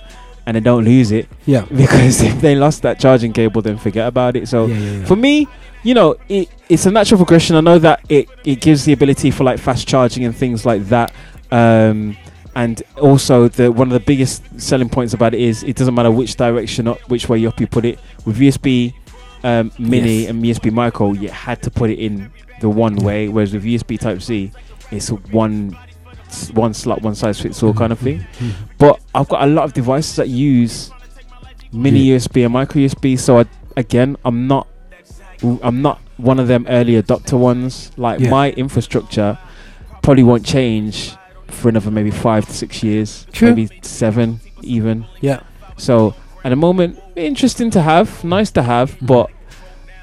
and 0.47 0.57
they 0.57 0.61
don't 0.61 0.85
lose 0.85 1.11
it. 1.11 1.29
Yeah. 1.45 1.67
Because 1.71 2.23
if 2.23 2.41
they 2.41 2.55
lost 2.55 2.81
that 2.83 2.99
charging 2.99 3.35
cable, 3.35 3.61
then 3.61 3.77
forget 3.77 4.09
about 4.09 4.35
it. 4.35 4.49
So 4.49 4.65
Yeah, 4.65 4.77
yeah, 4.79 4.99
yeah. 5.01 5.05
for 5.05 5.15
me, 5.17 5.47
you 5.83 5.93
know, 5.93 6.17
it, 6.29 6.49
it's 6.71 6.87
a 6.87 6.91
natural 6.91 7.19
progression. 7.19 7.55
I 7.57 7.61
know 7.61 7.79
that 7.81 8.01
it, 8.09 8.29
it 8.45 8.63
gives 8.63 8.87
the 8.87 8.95
ability 8.95 9.31
for 9.31 9.45
like 9.45 9.59
fast 9.59 9.87
charging 9.87 10.25
and 10.25 10.35
things 10.35 10.65
like 10.65 10.85
that. 10.87 11.13
Um, 11.51 12.17
and 12.55 12.83
also 13.01 13.49
the 13.49 13.71
one 13.71 13.89
of 13.89 13.93
the 13.93 14.01
biggest 14.01 14.43
selling 14.59 14.89
points 14.89 15.13
about 15.15 15.35
it 15.35 15.41
is 15.41 15.63
it 15.63 15.77
doesn't 15.77 15.95
matter 15.95 16.11
which 16.11 16.35
direction 16.37 16.89
up, 16.89 16.99
which 17.11 17.29
way 17.29 17.45
up 17.47 17.61
you 17.61 17.67
put 17.67 17.85
it. 17.85 17.99
With 18.25 18.39
USB 18.39 18.95
um, 19.45 19.71
Mini 19.79 20.21
Yes. 20.23 20.31
and 20.31 20.43
USB 20.45 20.71
Micro, 20.73 21.13
you 21.13 21.29
had 21.29 21.63
to 21.63 21.71
put 21.71 21.91
it 21.91 21.99
in 21.99 22.31
the 22.61 22.69
one 22.69 22.97
way, 22.97 23.29
whereas 23.29 23.53
with 23.55 23.65
USB 23.65 23.99
Type 23.99 24.21
C, 24.23 24.51
it's 24.91 25.11
one 25.11 25.77
one 26.53 26.75
slot, 26.75 27.01
one 27.01 27.15
size 27.15 27.41
fits 27.41 27.63
all 27.63 27.73
kind 27.73 27.91
of 27.93 27.99
thing. 27.99 28.21
Mhm. 28.39 28.51
But 28.77 29.01
I've 29.15 29.29
got 29.29 29.43
a 29.45 29.47
lot 29.47 29.65
of 29.65 29.73
devices 29.73 30.17
that 30.17 30.29
use 30.29 30.91
mini 31.73 32.01
Yeah. 32.01 32.17
USB 32.17 32.45
and 32.45 32.53
micro 32.53 32.83
USB. 32.83 33.17
So 33.17 33.39
I, 33.41 33.45
again, 33.77 34.17
I'm 34.25 34.47
not 34.47 34.67
I'm 35.63 35.81
not 35.83 36.01
one 36.17 36.39
of 36.41 36.49
them 36.49 36.67
early 36.69 37.01
adopter 37.01 37.39
ones. 37.39 37.93
Like 37.97 38.21
Yeah. 38.21 38.31
my 38.31 38.51
infrastructure 38.51 39.39
probably 40.03 40.25
won't 40.25 40.45
change 40.45 41.13
for 41.47 41.69
another 41.69 41.91
maybe 41.91 42.11
five 42.11 42.45
to 42.47 42.53
six 42.53 42.83
years, 42.83 43.27
True. 43.33 43.49
maybe 43.55 43.71
seven 43.83 44.41
even. 44.63 45.07
Yeah. 45.21 45.41
So 45.77 46.15
at 46.45 46.51
the 46.51 46.57
moment, 46.57 47.01
interesting 47.17 47.71
to 47.73 47.83
have, 47.83 48.23
nice 48.25 48.51
to 48.53 48.63
have, 48.63 48.93
Mm-hmm. 48.93 49.07
but 49.07 49.31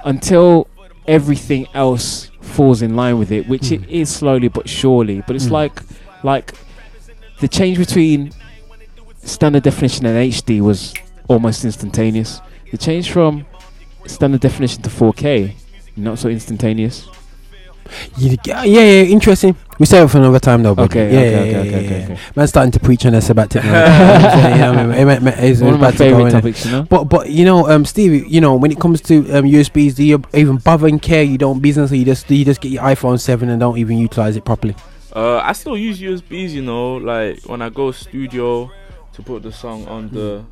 until 0.04 0.68
everything 1.08 1.68
else 1.74 2.30
falls 2.42 2.82
in 2.82 2.96
line 2.96 3.18
with 3.20 3.32
it, 3.32 3.48
which 3.48 3.72
it 3.72 3.88
is 3.90 4.10
slowly 4.14 4.48
but 4.48 4.68
surely. 4.70 5.22
But 5.26 5.36
it's 5.36 5.48
Mm. 5.48 5.52
like 5.52 5.82
like 6.24 6.54
the 7.40 7.48
change 7.48 7.78
between 7.78 8.32
standard 9.24 9.64
definition 9.64 10.06
and 10.06 10.18
HD 10.18 10.62
was 10.62 10.94
almost 11.28 11.64
instantaneous. 11.66 12.42
The 12.72 12.78
change 12.78 13.12
from 13.12 13.46
standard 14.06 14.42
definition 14.42 14.82
to 14.84 14.90
4K, 14.90 15.54
not 15.98 16.20
so 16.20 16.30
instantaneous. 16.30 17.08
Yeah, 18.18 18.36
yeah, 18.46 18.64
yeah, 18.64 19.04
interesting. 19.04 19.56
We 19.78 19.86
save 19.86 20.06
it 20.06 20.08
for 20.10 20.20
another 20.20 20.40
time, 20.40 20.64
though. 20.64 20.74
Buddy. 20.74 20.86
Okay, 21.00 21.14
yeah, 21.14 21.20
okay, 21.20 21.32
yeah, 21.32 21.40
okay, 21.40 21.52
yeah, 21.52 21.60
okay, 21.60 21.70
yeah, 21.70 21.78
okay, 21.88 22.00
yeah. 22.00 22.14
okay. 22.16 22.20
Man's 22.36 22.50
starting 22.50 22.72
to 22.72 22.80
preach 22.80 23.06
on 23.06 23.14
us 23.16 23.30
about 23.30 23.50
technology. 23.52 23.78
you 23.78 23.92
know 23.92 24.14
what 24.14 24.24
I'm 24.26 24.32
saying? 24.42 24.56
You 24.56 24.62
know 24.62 24.72
what 24.72 24.80
I 24.80 24.86
mean? 24.86 24.98
It 24.98 25.06
ma- 25.06 25.20
ma- 25.32 25.38
it's 25.38 25.62
One 25.62 25.74
of 25.74 25.80
my 25.82 25.88
about 25.90 25.92
to 25.92 25.98
go 25.98 26.04
favourite 26.06 26.22
in 26.22 26.28
it. 26.28 26.32
topics, 26.32 26.66
you 26.66 26.72
know? 26.72 26.84
But 26.84 27.04
but 27.06 27.30
you 27.30 27.44
know, 27.46 27.70
um, 27.70 27.84
Steve, 27.86 28.26
you 28.28 28.40
know, 28.42 28.56
when 28.56 28.72
it 28.72 28.80
comes 28.80 29.02
to 29.02 29.18
um, 29.38 29.46
USBs, 29.46 29.96
do 29.96 30.04
you 30.06 30.24
even 30.34 30.58
bother 30.58 30.88
and 30.88 31.02
care? 31.02 31.24
You 31.24 31.38
don't 31.38 31.60
business, 31.60 31.92
or 31.92 31.96
you 31.98 32.06
just 32.06 32.30
you 32.32 32.46
just 32.46 32.62
get 32.62 32.72
your 32.72 32.84
iPhone 32.84 33.20
seven 33.20 33.50
and 33.50 33.60
don't 33.60 33.78
even 33.78 33.98
utilize 33.98 34.38
it 34.38 34.46
properly. 34.46 34.76
Uh, 35.14 35.38
I 35.38 35.52
still 35.54 35.78
use 35.78 36.00
USBs, 36.00 36.52
you 36.52 36.62
know, 36.62 36.96
like 36.96 37.42
when 37.46 37.62
I 37.62 37.70
go 37.70 37.92
studio 37.92 38.72
to 39.14 39.22
put 39.24 39.44
the 39.44 39.52
song 39.52 39.86
on 39.88 40.10
the. 40.10 40.46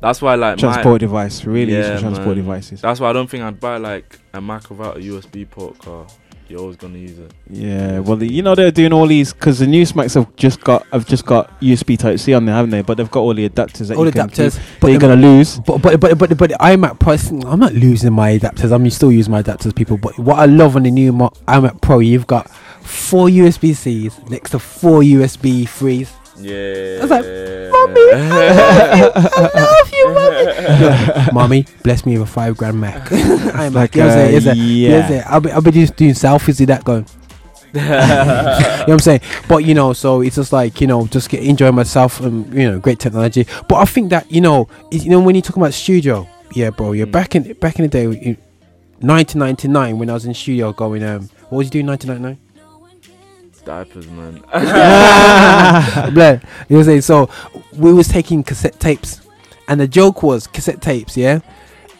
That's 0.00 0.20
why, 0.20 0.34
like, 0.34 0.56
my- 0.58 0.60
Transport 0.60 1.00
device, 1.00 1.44
really 1.46 1.74
useful 1.74 1.98
transport 2.00 2.26
man. 2.28 2.36
devices. 2.36 2.80
That's 2.82 3.00
why 3.00 3.08
I 3.08 3.12
don't 3.14 3.28
think 3.30 3.42
I'd 3.42 3.58
buy 3.58 3.78
like 3.78 4.18
a 4.34 4.40
Mac 4.40 4.68
without 4.68 4.98
a 4.98 5.00
USB 5.00 5.48
port. 5.50 5.78
Car, 5.78 6.06
you're 6.48 6.60
always 6.60 6.76
gonna 6.76 6.98
use 6.98 7.18
it. 7.18 7.32
Yeah, 7.48 8.00
well, 8.00 8.16
the, 8.16 8.30
you 8.30 8.42
know 8.42 8.54
they're 8.54 8.70
doing 8.70 8.92
all 8.92 9.06
these 9.06 9.32
because 9.32 9.58
the 9.58 9.66
new 9.66 9.84
Smacks 9.86 10.14
have 10.14 10.34
just 10.36 10.60
got 10.60 10.86
have 10.92 11.06
just 11.06 11.24
got 11.24 11.58
USB 11.60 11.98
Type 11.98 12.18
C 12.18 12.34
on 12.34 12.44
there, 12.44 12.54
haven't 12.54 12.70
they? 12.70 12.82
But 12.82 12.96
they've 12.96 13.10
got 13.10 13.20
all 13.20 13.34
the 13.34 13.48
adapters 13.48 13.88
that 13.88 13.96
All 13.96 14.04
you 14.04 14.10
the 14.10 14.20
can 14.20 14.28
adapters, 14.30 14.60
but 14.80 14.90
you're 14.90 15.00
gonna 15.00 15.16
lose. 15.16 15.58
But 15.60 15.78
but 15.78 16.00
but 16.00 16.18
but 16.18 16.36
but 16.36 16.50
the 16.50 16.56
iMac 16.56 16.98
Pro, 17.00 17.14
I'm 17.50 17.60
not 17.60 17.72
losing 17.72 18.12
my 18.12 18.38
adapters. 18.38 18.72
I'm 18.72 18.88
still 18.90 19.12
using 19.12 19.32
my 19.32 19.42
adapters, 19.42 19.74
people. 19.74 19.96
But 19.96 20.18
what 20.18 20.38
I 20.38 20.46
love 20.46 20.76
on 20.76 20.82
the 20.82 20.90
new 20.90 21.12
Mo- 21.12 21.32
iMac 21.48 21.80
Pro, 21.80 22.00
you've 22.00 22.26
got 22.26 22.50
four 22.50 23.28
USB 23.28 23.74
Cs 23.74 24.18
next 24.28 24.50
to 24.50 24.58
four 24.58 25.00
USB 25.00 25.68
threes. 25.68 26.12
Yeah. 26.36 26.98
I 26.98 27.02
was 27.02 27.10
like, 27.10 27.24
mommy, 27.24 28.00
I 28.12 28.18
love 28.74 28.98
you, 28.98 29.10
I 29.34 29.50
love 29.54 29.92
you, 29.92 30.04
mommy. 30.14 31.32
mommy, 31.32 31.66
bless 31.82 32.04
me 32.04 32.18
with 32.18 32.28
a 32.28 32.32
five 32.32 32.56
grand 32.56 32.80
Mac. 32.80 33.02
iMac, 33.08 33.72
Like, 33.74 33.94
you 33.94 34.00
know 34.02 34.08
what 34.08 34.18
I'm 34.18 34.40
saying? 34.40 34.48
uh, 34.48 34.54
Yes, 34.54 34.56
yeah. 34.56 35.08
Yes. 35.10 35.26
I'll 35.28 35.40
be 35.40 35.50
I'll 35.52 35.62
be 35.62 35.70
just 35.70 35.96
doing 35.96 36.12
selfies 36.14 36.58
with 36.60 36.68
that 36.68 36.84
going. 36.84 37.06
you 37.74 37.80
know 37.80 37.88
what 37.88 38.90
I'm 38.90 38.98
saying? 39.00 39.20
But 39.48 39.58
you 39.64 39.74
know, 39.74 39.92
so 39.92 40.20
it's 40.20 40.36
just 40.36 40.52
like 40.52 40.80
you 40.80 40.86
know, 40.86 41.06
just 41.06 41.28
get 41.28 41.42
enjoying 41.42 41.74
myself 41.74 42.20
and 42.20 42.52
you 42.54 42.70
know, 42.70 42.78
great 42.78 42.98
technology. 43.00 43.46
But 43.68 43.76
I 43.76 43.84
think 43.84 44.10
that 44.10 44.30
you 44.30 44.40
know, 44.40 44.68
is, 44.92 45.04
you 45.04 45.10
know, 45.10 45.20
when 45.20 45.34
you 45.34 45.42
talk 45.42 45.56
about 45.56 45.72
studio, 45.74 46.28
yeah, 46.54 46.70
bro, 46.70 46.90
Mm. 46.90 46.96
you're 46.98 47.06
back 47.08 47.34
in 47.34 47.52
back 47.54 47.78
in 47.78 47.82
the 47.82 47.88
day, 47.88 48.04
in 48.04 48.36
1999 49.00 49.98
when 49.98 50.08
I 50.10 50.14
was 50.14 50.24
in 50.24 50.34
studio 50.34 50.72
going, 50.72 51.02
um, 51.02 51.28
what 51.48 51.58
was 51.58 51.66
you 51.66 51.70
doing 51.72 51.86
1999? 51.86 52.38
Diapers, 53.64 54.08
man. 54.08 54.34
Blood. 56.14 56.42
You 56.68 56.76
know 56.76 56.78
what 56.78 56.78
I'm 56.78 56.84
saying? 56.84 57.00
So 57.02 57.30
we 57.76 57.92
was 57.92 58.08
taking 58.08 58.42
cassette 58.42 58.78
tapes, 58.78 59.20
and 59.68 59.80
the 59.80 59.88
joke 59.88 60.22
was 60.22 60.46
cassette 60.46 60.82
tapes, 60.82 61.16
yeah. 61.16 61.40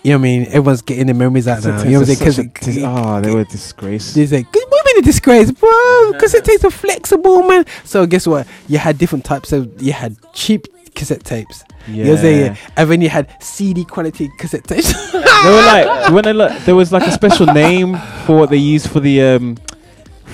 You 0.03 0.12
know 0.12 0.19
what 0.19 0.20
I 0.20 0.23
mean? 0.23 0.47
Everyone's 0.49 0.82
getting 0.82 1.07
their 1.07 1.15
memories 1.15 1.49
out 1.49 1.65
now. 1.65 1.82
You 1.82 1.93
know 1.93 2.01
what 2.01 2.09
I'm 2.11 2.15
saying? 2.16 2.49
Because 2.49 2.78
oh, 2.82 3.20
they 3.23 3.31
were 3.31 3.41
a 3.41 3.45
disgrace. 3.47 4.12
they 4.12 4.27
say, 4.27 4.43
"Good 4.43 4.65
women 4.70 4.93
a 4.99 5.03
disgrace, 5.03 5.51
bro." 5.51 6.12
Cassette 6.19 6.45
tapes 6.45 6.62
are 6.62 6.70
flexible, 6.70 7.43
man. 7.43 7.65
So 7.85 8.05
guess 8.05 8.27
what? 8.27 8.47
You 8.69 8.77
had 8.77 8.99
different 8.99 9.24
types 9.24 9.51
of. 9.53 9.82
You 9.82 9.95
had 9.95 10.16
cheap 10.35 10.66
cassette 10.95 11.24
tapes. 11.24 11.65
You 11.89 12.05
know 12.05 12.11
what 12.11 12.19
I'm 12.19 12.23
saying? 12.23 12.59
And 12.77 12.91
then 12.91 13.01
you 13.01 13.09
had 13.09 13.43
CD 13.43 13.85
quality 13.85 14.31
cassette 14.39 14.65
tapes. 14.65 14.93
they 15.12 15.19
were 15.19 15.66
like 15.66 16.11
when 16.12 16.24
they 16.24 16.32
look, 16.35 16.53
there 16.65 16.74
was 16.74 16.93
like 16.93 17.07
a 17.07 17.12
special 17.12 17.47
name 17.47 17.97
for 18.27 18.36
what 18.36 18.51
they 18.51 18.57
used 18.59 18.91
for 18.91 19.01
the 19.01 19.23
um 19.23 19.57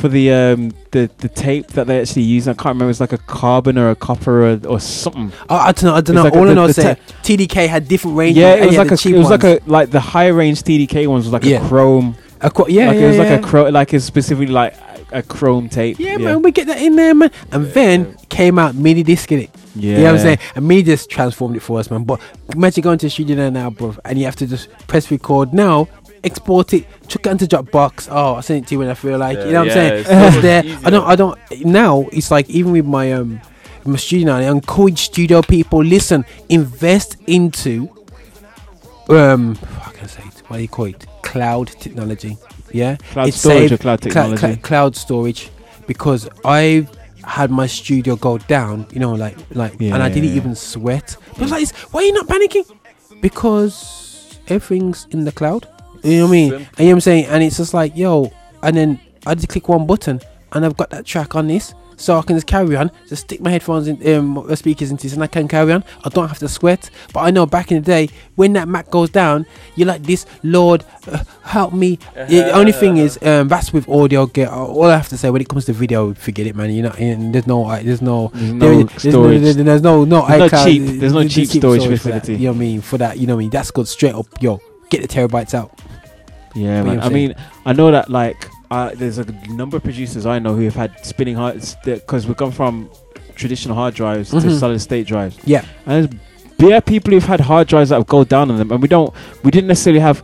for 0.00 0.08
the 0.08 0.32
um 0.32 0.72
the 0.92 1.10
the 1.18 1.28
tape 1.28 1.68
that 1.68 1.86
they 1.86 2.00
actually 2.00 2.22
used. 2.22 2.48
I 2.48 2.52
can't 2.54 2.66
remember. 2.66 2.86
It 2.86 2.88
was 2.88 3.00
like 3.00 3.12
a 3.12 3.18
carbon 3.18 3.78
or 3.78 3.90
a 3.90 3.94
copper 3.96 4.50
or, 4.52 4.60
or 4.66 4.80
something. 4.80 5.32
Oh, 5.48 5.56
I 5.56 5.72
don't 5.72 5.84
know. 5.84 5.94
I 5.94 6.00
don't 6.00 6.16
know. 6.16 6.24
like 6.24 6.32
All 6.32 6.40
a- 6.40 6.46
I 6.46 6.48
the- 6.48 6.54
know 6.54 6.64
is 6.64 6.76
that 6.76 6.98
ta- 7.06 7.14
TDK 7.22 7.68
had 7.68 7.86
different 7.88 8.16
range. 8.16 8.36
Yeah, 8.36 8.54
it 8.54 8.66
was 8.66 8.76
like 8.78 8.90
a 8.90 8.96
cheap 8.96 9.14
it 9.14 9.18
was 9.18 9.28
ones. 9.30 9.42
like 9.44 9.62
a 9.62 9.70
like 9.70 9.90
the 9.90 10.00
high 10.00 10.28
range 10.28 10.62
TDK 10.62 11.06
ones 11.06 11.24
was 11.24 11.32
like 11.32 11.44
Yeah. 11.44 11.64
a 11.64 11.68
chrome. 11.68 12.16
A 12.42 12.50
qu- 12.50 12.66
yeah, 12.72 12.86
like 12.88 12.96
yeah, 12.96 13.02
it 13.02 13.08
was 13.08 13.18
like 13.18 13.38
a 13.38 13.42
chrome, 13.46 13.72
like 13.74 13.92
it's 13.92 14.04
specifically 14.06 14.46
like 14.52 14.74
a, 15.12 15.22
chrome 15.22 15.68
tape. 15.68 15.98
Yeah, 15.98 16.16
man, 16.16 16.40
we 16.40 16.52
get 16.52 16.68
that 16.68 16.80
in 16.80 16.96
there, 16.96 17.14
man. 17.14 17.30
And 17.52 17.66
then 17.72 18.16
came 18.30 18.58
out 18.58 18.74
mini 18.74 19.02
disc 19.02 19.30
in 19.30 19.40
it. 19.40 19.50
You 19.76 19.98
know 19.98 20.04
what 20.04 20.12
I'm 20.14 20.18
saying? 20.20 20.38
And 20.54 20.66
mini 20.66 20.82
disc 20.82 21.10
transformed 21.10 21.56
it 21.56 21.60
for 21.60 21.78
us, 21.78 21.90
man. 21.90 22.04
But 22.04 22.18
imagine 22.54 22.80
going 22.82 22.96
to 22.98 23.06
the 23.06 23.10
studio 23.10 23.50
now, 23.50 23.68
bro, 23.68 23.94
and 24.06 24.18
you 24.18 24.24
have 24.24 24.36
to 24.36 24.46
just 24.46 24.70
press 24.86 25.10
record 25.10 25.52
now, 25.52 25.86
export 26.24 26.72
it, 26.74 26.84
chuck 27.08 27.26
it 27.26 27.30
into 27.30 27.46
Dropbox. 27.46 28.08
Oh, 28.10 28.34
I 28.36 28.40
send 28.40 28.64
it 28.64 28.68
to 28.68 28.74
you 28.74 28.78
when 28.80 28.88
I 28.88 28.94
feel 28.94 29.18
like. 29.18 29.38
you 29.38 29.52
know 29.52 29.60
what 29.64 29.68
Yeah, 29.68 29.82
I'm 29.82 29.88
saying? 29.88 30.00
It's 30.00 30.10
much 30.34 30.42
there. 30.42 30.62
I 30.84 30.90
don't. 30.90 31.06
I 31.06 31.16
don't. 31.16 31.38
Now 31.64 32.06
it's 32.12 32.30
like 32.30 32.48
even 32.50 32.72
with 32.72 32.86
my 32.86 33.12
um 33.12 33.40
my 33.84 33.96
studio 33.96 34.26
now, 34.26 34.36
I 34.38 34.42
encourage 34.50 34.98
studio 35.00 35.40
people. 35.42 35.82
Listen, 35.82 36.24
invest 36.48 37.16
into 37.26 37.88
um. 39.08 39.54
How 39.56 39.90
can 39.92 40.04
I 40.04 40.06
say 40.06 40.22
it? 40.22 40.42
What 40.48 40.56
do 40.56 40.62
you 40.62 40.68
call 40.68 40.84
it? 40.86 41.06
Cloud 41.22 41.68
technology. 41.68 42.36
Yeah. 42.72 42.96
Cloud 43.12 43.28
It 43.28 43.34
storage 43.34 43.58
saved- 43.58 43.72
or 43.72 43.78
cloud 43.78 44.00
cla- 44.00 44.10
cla- 44.10 44.28
technology? 44.30 44.60
cloud 44.62 44.96
storage 44.96 45.50
because 45.86 46.28
I 46.44 46.86
had 47.24 47.50
my 47.50 47.66
studio 47.66 48.16
go 48.16 48.38
down, 48.38 48.86
you 48.92 49.00
know, 49.00 49.12
like 49.14 49.36
like, 49.54 49.74
Yeah, 49.80 49.94
and 49.94 50.02
I 50.02 50.08
didn't 50.08 50.30
yeah, 50.30 50.36
even 50.36 50.54
sweat. 50.54 51.16
But 51.34 51.42
it's 51.42 51.50
like, 51.52 51.68
why 51.92 52.00
are 52.02 52.04
you 52.04 52.12
not 52.12 52.26
panicking? 52.28 52.64
Because 53.20 54.38
everything's 54.48 55.06
in 55.10 55.24
the 55.24 55.32
cloud. 55.32 55.66
You 56.02 56.18
know 56.18 56.24
what 56.24 56.28
I 56.28 56.32
mean? 56.32 56.52
And 56.52 56.60
you 56.60 56.66
know 56.66 56.86
what 56.86 56.92
I'm 56.92 57.00
saying? 57.00 57.24
And 57.26 57.42
it's 57.42 57.56
just 57.56 57.74
like, 57.74 57.96
yo, 57.96 58.32
and 58.62 58.76
then 58.76 59.00
I 59.26 59.34
just 59.34 59.48
click 59.48 59.68
one 59.68 59.86
button 59.86 60.20
and 60.52 60.64
I've 60.64 60.76
got 60.76 60.90
that 60.90 61.04
track 61.06 61.34
on 61.34 61.46
this. 61.48 61.74
so 61.96 62.16
I 62.18 62.22
can 62.22 62.34
just 62.34 62.46
carry 62.46 62.74
on. 62.76 62.90
Just 63.08 63.24
stick 63.24 63.42
my 63.42 63.50
headphones 63.50 63.86
in, 63.86 63.96
um, 64.16 64.56
speakers 64.56 64.90
into 64.90 65.02
this, 65.02 65.12
and 65.12 65.22
I 65.22 65.26
can 65.26 65.46
carry 65.46 65.70
on. 65.70 65.84
I 66.02 66.08
don't 66.08 66.26
have 66.28 66.38
to 66.38 66.48
sweat. 66.48 66.88
But 67.12 67.20
I 67.20 67.30
know 67.30 67.44
back 67.44 67.70
in 67.70 67.82
the 67.82 67.84
day 67.84 68.08
when 68.36 68.54
that 68.54 68.68
Mac 68.68 68.90
goes 68.90 69.10
down, 69.10 69.44
you're 69.76 69.86
like 69.86 70.02
this, 70.02 70.24
Lord, 70.42 70.82
uh, 71.06 71.22
help 71.42 71.74
me. 71.74 71.98
The 72.14 72.52
only 72.52 72.72
thing 72.72 72.96
is, 72.96 73.18
um, 73.22 73.48
that's 73.48 73.74
with 73.74 73.86
audio. 73.86 74.24
Get 74.24 74.48
all 74.48 74.84
I 74.84 74.96
have 74.96 75.10
to 75.10 75.18
say 75.18 75.28
when 75.28 75.42
it 75.42 75.48
comes 75.50 75.66
to 75.66 75.74
video, 75.74 76.14
forget 76.14 76.46
it, 76.46 76.56
man. 76.56 76.70
You 76.70 76.84
know, 76.84 76.94
there's 77.32 77.46
no, 77.46 77.66
uh, 77.66 77.82
there's 77.82 78.00
no, 78.00 78.28
no 78.34 78.82
there's 78.84 78.92
storage. 79.02 79.42
no, 79.42 79.52
there's 79.52 79.82
no, 79.82 80.04
no, 80.06 80.26
There's 80.26 80.52
no 80.52 80.64
cheap- 80.64 81.00
there's 81.00 81.12
no 81.12 81.18
there's 81.20 81.34
cheap 81.34 81.48
storage 81.50 81.82
that, 81.82 81.88
facility. 81.90 82.32
You 82.36 82.46
know 82.46 82.52
what 82.52 82.56
I 82.56 82.60
mean? 82.60 82.80
For 82.80 82.96
that, 82.96 83.18
you 83.18 83.26
know 83.26 83.34
what 83.36 83.40
I 83.40 83.44
mean? 83.44 83.50
That's 83.50 83.70
good. 83.70 83.86
Straight 83.86 84.14
up, 84.14 84.26
yo, 84.40 84.58
get 84.88 85.02
the 85.02 85.08
terabytes 85.08 85.52
out. 85.52 85.78
Yeah, 86.54 86.82
man. 86.82 87.00
I 87.00 87.08
mean, 87.08 87.34
I 87.64 87.72
know 87.72 87.90
that 87.90 88.08
like 88.10 88.48
uh, 88.70 88.90
there's 88.94 89.18
a 89.18 89.24
number 89.48 89.76
of 89.76 89.82
producers 89.82 90.26
I 90.26 90.38
know 90.38 90.54
who 90.54 90.62
have 90.64 90.74
had 90.76 91.04
spinning 91.04 91.34
hards 91.36 91.76
because 91.84 92.26
we've 92.26 92.36
gone 92.36 92.52
from 92.52 92.88
traditional 93.34 93.74
hard 93.74 93.94
drives 93.94 94.30
to 94.30 94.36
Mhm. 94.36 94.58
solid 94.58 94.80
state 94.80 95.06
drives. 95.06 95.38
Yeah. 95.44 95.64
and 95.86 96.08
there's 96.08 96.20
bare 96.58 96.80
people 96.80 97.12
who've 97.12 97.24
had 97.24 97.40
hard 97.40 97.68
drives 97.68 97.88
that 97.90 97.96
have 97.96 98.06
go 98.06 98.22
down 98.24 98.50
on 98.50 98.58
them, 98.58 98.70
and 98.70 98.82
we 98.82 98.88
don't, 98.88 99.12
we 99.42 99.50
didn't 99.50 99.68
necessarily 99.68 100.00
have. 100.00 100.22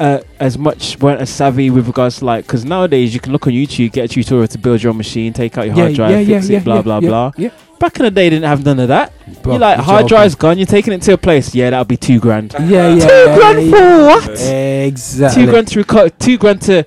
Uh, 0.00 0.20
as 0.38 0.56
much 0.56 0.96
weren't 1.00 1.20
as 1.20 1.28
savvy 1.28 1.70
with 1.70 1.88
regards 1.88 2.18
to 2.20 2.24
like 2.24 2.46
because 2.46 2.64
nowadays 2.64 3.12
you 3.12 3.18
can 3.18 3.32
look 3.32 3.48
on 3.48 3.52
YouTube, 3.52 3.90
get 3.90 4.04
a 4.04 4.08
tutorial 4.08 4.46
to 4.46 4.56
build 4.56 4.80
your 4.80 4.90
own 4.90 4.96
machine, 4.96 5.32
take 5.32 5.58
out 5.58 5.66
your 5.66 5.74
hard 5.74 5.92
drive, 5.92 6.12
yeah, 6.12 6.18
yeah, 6.20 6.36
fix 6.38 6.48
yeah, 6.50 6.58
it, 6.58 6.64
blah 6.64 6.76
yeah, 6.76 6.82
blah 6.82 6.98
yeah, 7.00 7.08
blah. 7.08 7.32
yeah. 7.36 7.50
Back 7.78 7.98
in 8.00 8.04
the 8.04 8.10
day, 8.10 8.24
they 8.24 8.30
didn't 8.30 8.48
have 8.48 8.64
none 8.64 8.80
of 8.80 8.88
that. 8.88 9.12
Bro, 9.42 9.54
you 9.54 9.58
like 9.58 9.76
you're 9.76 9.84
hard 9.84 10.00
joking. 10.00 10.08
drive's 10.08 10.34
gone, 10.34 10.58
you're 10.58 10.66
taking 10.66 10.92
it 10.92 11.02
to 11.02 11.12
a 11.12 11.18
place. 11.18 11.54
Yeah, 11.54 11.70
that'll 11.70 11.84
be 11.84 11.96
two 11.96 12.18
grand. 12.18 12.54
Yeah, 12.54 12.94
yeah. 12.94 12.94
two 12.94 13.14
yeah, 13.14 13.36
grand 13.36 13.66
yeah, 13.66 13.70
for 13.70 14.06
what? 14.06 14.40
Exactly. 14.40 15.44
Two 15.44 15.50
grand 15.50 15.68
to 15.68 15.84
reco- 15.84 16.18
two 16.18 16.38
grand 16.38 16.62
to 16.62 16.84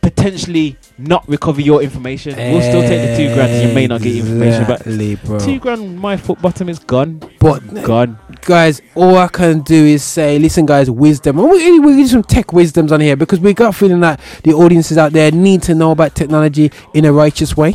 potentially 0.00 0.76
not 0.98 1.26
recover 1.28 1.60
your 1.60 1.82
information. 1.82 2.36
We'll 2.36 2.60
still 2.60 2.82
take 2.82 3.08
the 3.10 3.16
two 3.16 3.34
grand. 3.34 3.68
You 3.68 3.74
may 3.74 3.86
not 3.86 4.02
get 4.02 4.14
your 4.14 4.26
information 4.26 4.64
back. 4.66 4.80
Exactly, 4.80 5.14
bro. 5.16 5.38
Two 5.38 5.58
grand, 5.58 5.98
my 5.98 6.16
foot 6.16 6.42
bottom 6.42 6.68
is 6.68 6.78
gone. 6.80 7.22
But 7.40 7.60
gone. 7.84 8.18
guys, 8.42 8.82
all 8.94 9.16
I 9.16 9.28
can 9.28 9.60
do 9.60 9.74
is 9.74 10.02
say, 10.02 10.38
listen, 10.38 10.66
guys, 10.66 10.90
wisdom. 10.90 11.38
And 11.38 11.50
we 11.50 11.78
we 11.80 11.96
get 11.96 12.08
some 12.08 12.22
tech 12.22 12.52
wisdoms 12.52 12.92
on 12.92 13.00
here 13.00 13.16
because 13.16 13.40
we 13.40 13.54
got 13.54 13.70
a 13.70 13.78
feeling 13.78 14.00
that 14.00 14.20
the 14.42 14.52
audiences 14.52 14.98
out 14.98 15.12
there 15.12 15.30
need 15.30 15.62
to 15.62 15.74
know 15.74 15.92
about 15.92 16.14
technology 16.14 16.70
in 16.94 17.04
a 17.04 17.12
righteous 17.12 17.56
way. 17.56 17.74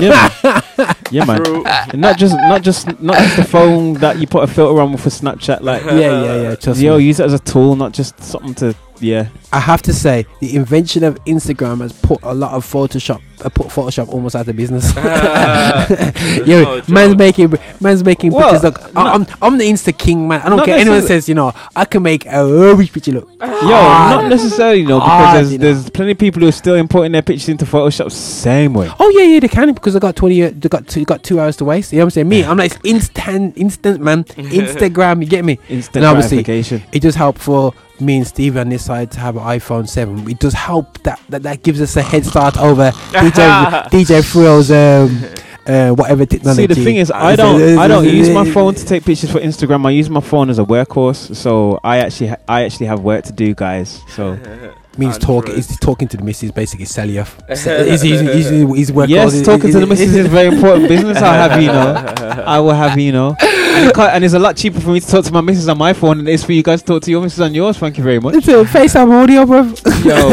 Yeah, 0.00 0.30
man. 0.44 0.94
yeah, 1.10 1.24
man. 1.26 1.42
And 1.92 2.00
not 2.00 2.18
just 2.18 2.34
not 2.36 2.62
just 2.62 3.00
not 3.00 3.18
just 3.18 3.36
the 3.36 3.44
phone 3.44 3.94
that 3.94 4.18
you 4.18 4.26
put 4.26 4.44
a 4.44 4.46
filter 4.46 4.80
on 4.80 4.92
with 4.92 5.02
for 5.02 5.10
Snapchat. 5.10 5.62
Like 5.62 5.84
Yeah, 5.84 5.92
yeah, 5.94 6.42
yeah, 6.42 6.54
trust 6.56 6.80
yo, 6.80 6.98
me. 6.98 7.04
use 7.04 7.20
it 7.20 7.26
as 7.26 7.34
a 7.34 7.38
tool, 7.38 7.76
not 7.76 7.92
just 7.92 8.20
something 8.22 8.54
to 8.56 8.74
yeah. 9.00 9.28
I 9.52 9.58
have 9.58 9.82
to 9.82 9.92
say, 9.92 10.26
the 10.40 10.54
invention 10.54 11.02
of 11.02 11.22
Instagram 11.24 11.80
has 11.80 11.92
put 11.92 12.20
a 12.22 12.32
lot 12.32 12.52
of 12.52 12.64
Photoshop, 12.64 13.20
uh, 13.44 13.48
put 13.48 13.66
Photoshop 13.66 14.08
almost 14.08 14.36
out 14.36 14.46
of 14.46 14.54
business. 14.56 14.92
There's 14.94 16.46
yeah, 16.46 16.62
no 16.62 16.82
man's 16.88 17.16
making, 17.16 17.52
man's 17.80 18.04
making 18.04 18.32
Well, 18.32 18.50
pictures 18.52 18.62
look. 18.62 18.96
I- 18.96 19.12
I'm, 19.12 19.26
I'm 19.42 19.58
the 19.58 19.64
Insta 19.64 19.96
king, 19.96 20.28
man. 20.28 20.40
I 20.42 20.48
don't 20.48 20.58
Not 20.58 20.66
care. 20.66 20.78
Anyone 20.78 21.02
says, 21.02 21.28
you 21.28 21.34
know, 21.34 21.52
I 21.74 21.84
can 21.84 22.02
make 22.02 22.26
a 22.26 22.46
rubbish 22.46 22.92
picture 22.92 23.12
look. 23.12 23.28
Ah. 23.40 23.46
Yo, 23.62 23.68
not 24.16 24.24
ah. 24.24 24.28
necessarily, 24.28 24.82
you 24.82 24.86
know, 24.88 25.00
because 25.00 25.10
hard, 25.10 25.36
there's, 25.36 25.52
you 25.52 25.58
know. 25.58 25.64
there's 25.64 25.90
plenty 25.90 26.12
of 26.12 26.18
people 26.18 26.42
who 26.42 26.48
are 26.48 26.52
still 26.52 26.76
importing 26.76 27.12
their 27.12 27.22
pictures 27.22 27.48
into 27.48 27.64
Photoshop 27.64 28.12
same 28.12 28.72
way. 28.74 28.88
Oh 29.00 29.08
yeah, 29.10 29.24
yeah, 29.24 29.40
they 29.40 29.48
can 29.48 29.72
because 29.74 29.96
I 29.96 29.98
got 29.98 30.14
twenty. 30.14 30.36
year- 30.36 30.50
They 30.50 30.68
got 30.68 30.86
two, 30.86 31.04
got 31.04 31.24
two 31.24 31.40
hours 31.40 31.56
to 31.56 31.64
waste. 31.64 31.92
You 31.92 31.98
know 31.98 32.04
what 32.04 32.06
I'm 32.06 32.10
saying? 32.10 32.28
Me, 32.28 32.44
I'm 32.44 32.56
like 32.56 32.78
instant, 32.84 33.56
instant 33.56 34.00
man. 34.00 34.24
Instagram, 34.24 35.22
you 35.22 35.28
get 35.28 35.44
me? 35.44 35.58
Instant 35.68 35.96
And 35.96 36.04
obviously, 36.04 36.42
gratification. 36.42 36.82
it 36.92 37.00
does 37.00 37.16
help 37.16 37.36
for 37.38 37.74
me 38.00 38.16
and 38.18 38.26
Steve 38.26 38.56
on 38.56 38.68
this 38.70 38.84
side 38.84 39.10
to 39.12 39.20
have 39.20 39.36
an 39.40 39.58
iPhone 39.60 39.88
Seven. 39.88 40.28
It 40.30 40.38
does 40.38 40.54
help 40.54 41.02
that 41.02 41.20
that, 41.28 41.42
that 41.42 41.62
gives 41.62 41.80
us 41.80 41.96
a 41.96 42.02
head 42.02 42.24
start 42.26 42.56
over 42.58 42.90
DJ 43.12 43.82
DJ 43.90 44.24
Thrill's 44.30 44.70
um 44.70 45.24
uh 45.66 45.90
whatever 45.94 46.24
technology. 46.26 46.62
See, 46.62 46.66
the 46.66 46.74
thing 46.84 46.96
is, 46.96 47.10
I 47.10 47.36
don't, 47.36 47.78
I 47.78 47.86
don't 47.86 48.04
use 48.04 48.30
my 48.30 48.50
phone 48.50 48.74
to 48.74 48.84
take 48.84 49.04
pictures 49.04 49.30
for 49.30 49.38
Instagram. 49.40 49.86
I 49.86 49.90
use 49.90 50.08
my 50.10 50.20
phone 50.20 50.50
as 50.50 50.58
a 50.58 50.64
workhorse. 50.64 51.34
So 51.36 51.78
I 51.84 51.98
actually, 51.98 52.28
ha- 52.28 52.36
I 52.48 52.64
actually 52.64 52.86
have 52.86 53.00
work 53.00 53.24
to 53.26 53.32
do, 53.32 53.54
guys. 53.54 54.00
So 54.08 54.38
Means 54.98 55.18
talk. 55.18 55.46
He's 55.48 55.78
talking 55.78 56.08
to 56.08 56.16
the 56.16 56.24
missus, 56.24 56.50
basically 56.50 56.84
sell 56.84 57.08
you. 57.08 57.20
off. 57.20 57.40
Se- 57.54 57.88
He's, 57.90 58.02
he's, 58.02 58.20
he's, 58.20 58.48
he's 58.50 58.92
work 58.92 59.08
yes, 59.08 59.32
hard. 59.32 59.44
talking 59.44 59.70
to 59.72 59.78
the 59.80 59.86
He's- 59.86 60.00
missus 60.00 60.14
is 60.16 60.26
very 60.26 60.48
important 60.48 60.88
business. 60.88 61.18
I'll 61.18 61.48
have 61.48 61.62
you 61.62 61.68
know. 61.68 62.42
I 62.46 62.58
will 62.58 62.72
have 62.72 62.98
you 62.98 63.12
know. 63.12 63.36
And, 63.70 63.98
and 63.98 64.24
it's 64.24 64.34
a 64.34 64.38
lot 64.38 64.56
cheaper 64.56 64.80
for 64.80 64.90
me 64.90 65.00
to 65.00 65.06
talk 65.06 65.24
to 65.24 65.32
my 65.32 65.40
missus 65.40 65.68
on 65.68 65.78
my 65.78 65.92
phone 65.92 66.18
than 66.18 66.28
it 66.28 66.34
is 66.34 66.44
for 66.44 66.52
you 66.52 66.62
guys 66.62 66.82
to 66.82 66.86
talk 66.86 67.02
to 67.02 67.10
your 67.10 67.22
missus 67.22 67.40
on 67.40 67.54
yours. 67.54 67.78
Thank 67.78 67.98
you 67.98 68.04
very 68.04 68.18
much. 68.18 68.34
It's 68.34 68.48
a 68.48 68.64
FaceTime 68.64 69.10
audio, 69.22 69.46
bro. 69.46 69.62
Yo, 70.04 70.28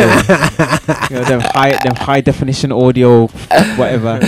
yo 1.18 1.24
them 1.26 1.42
high, 1.42 1.72
them 1.84 1.96
high 1.96 2.22
definition 2.22 2.72
audio, 2.72 3.28
whatever. 3.76 4.20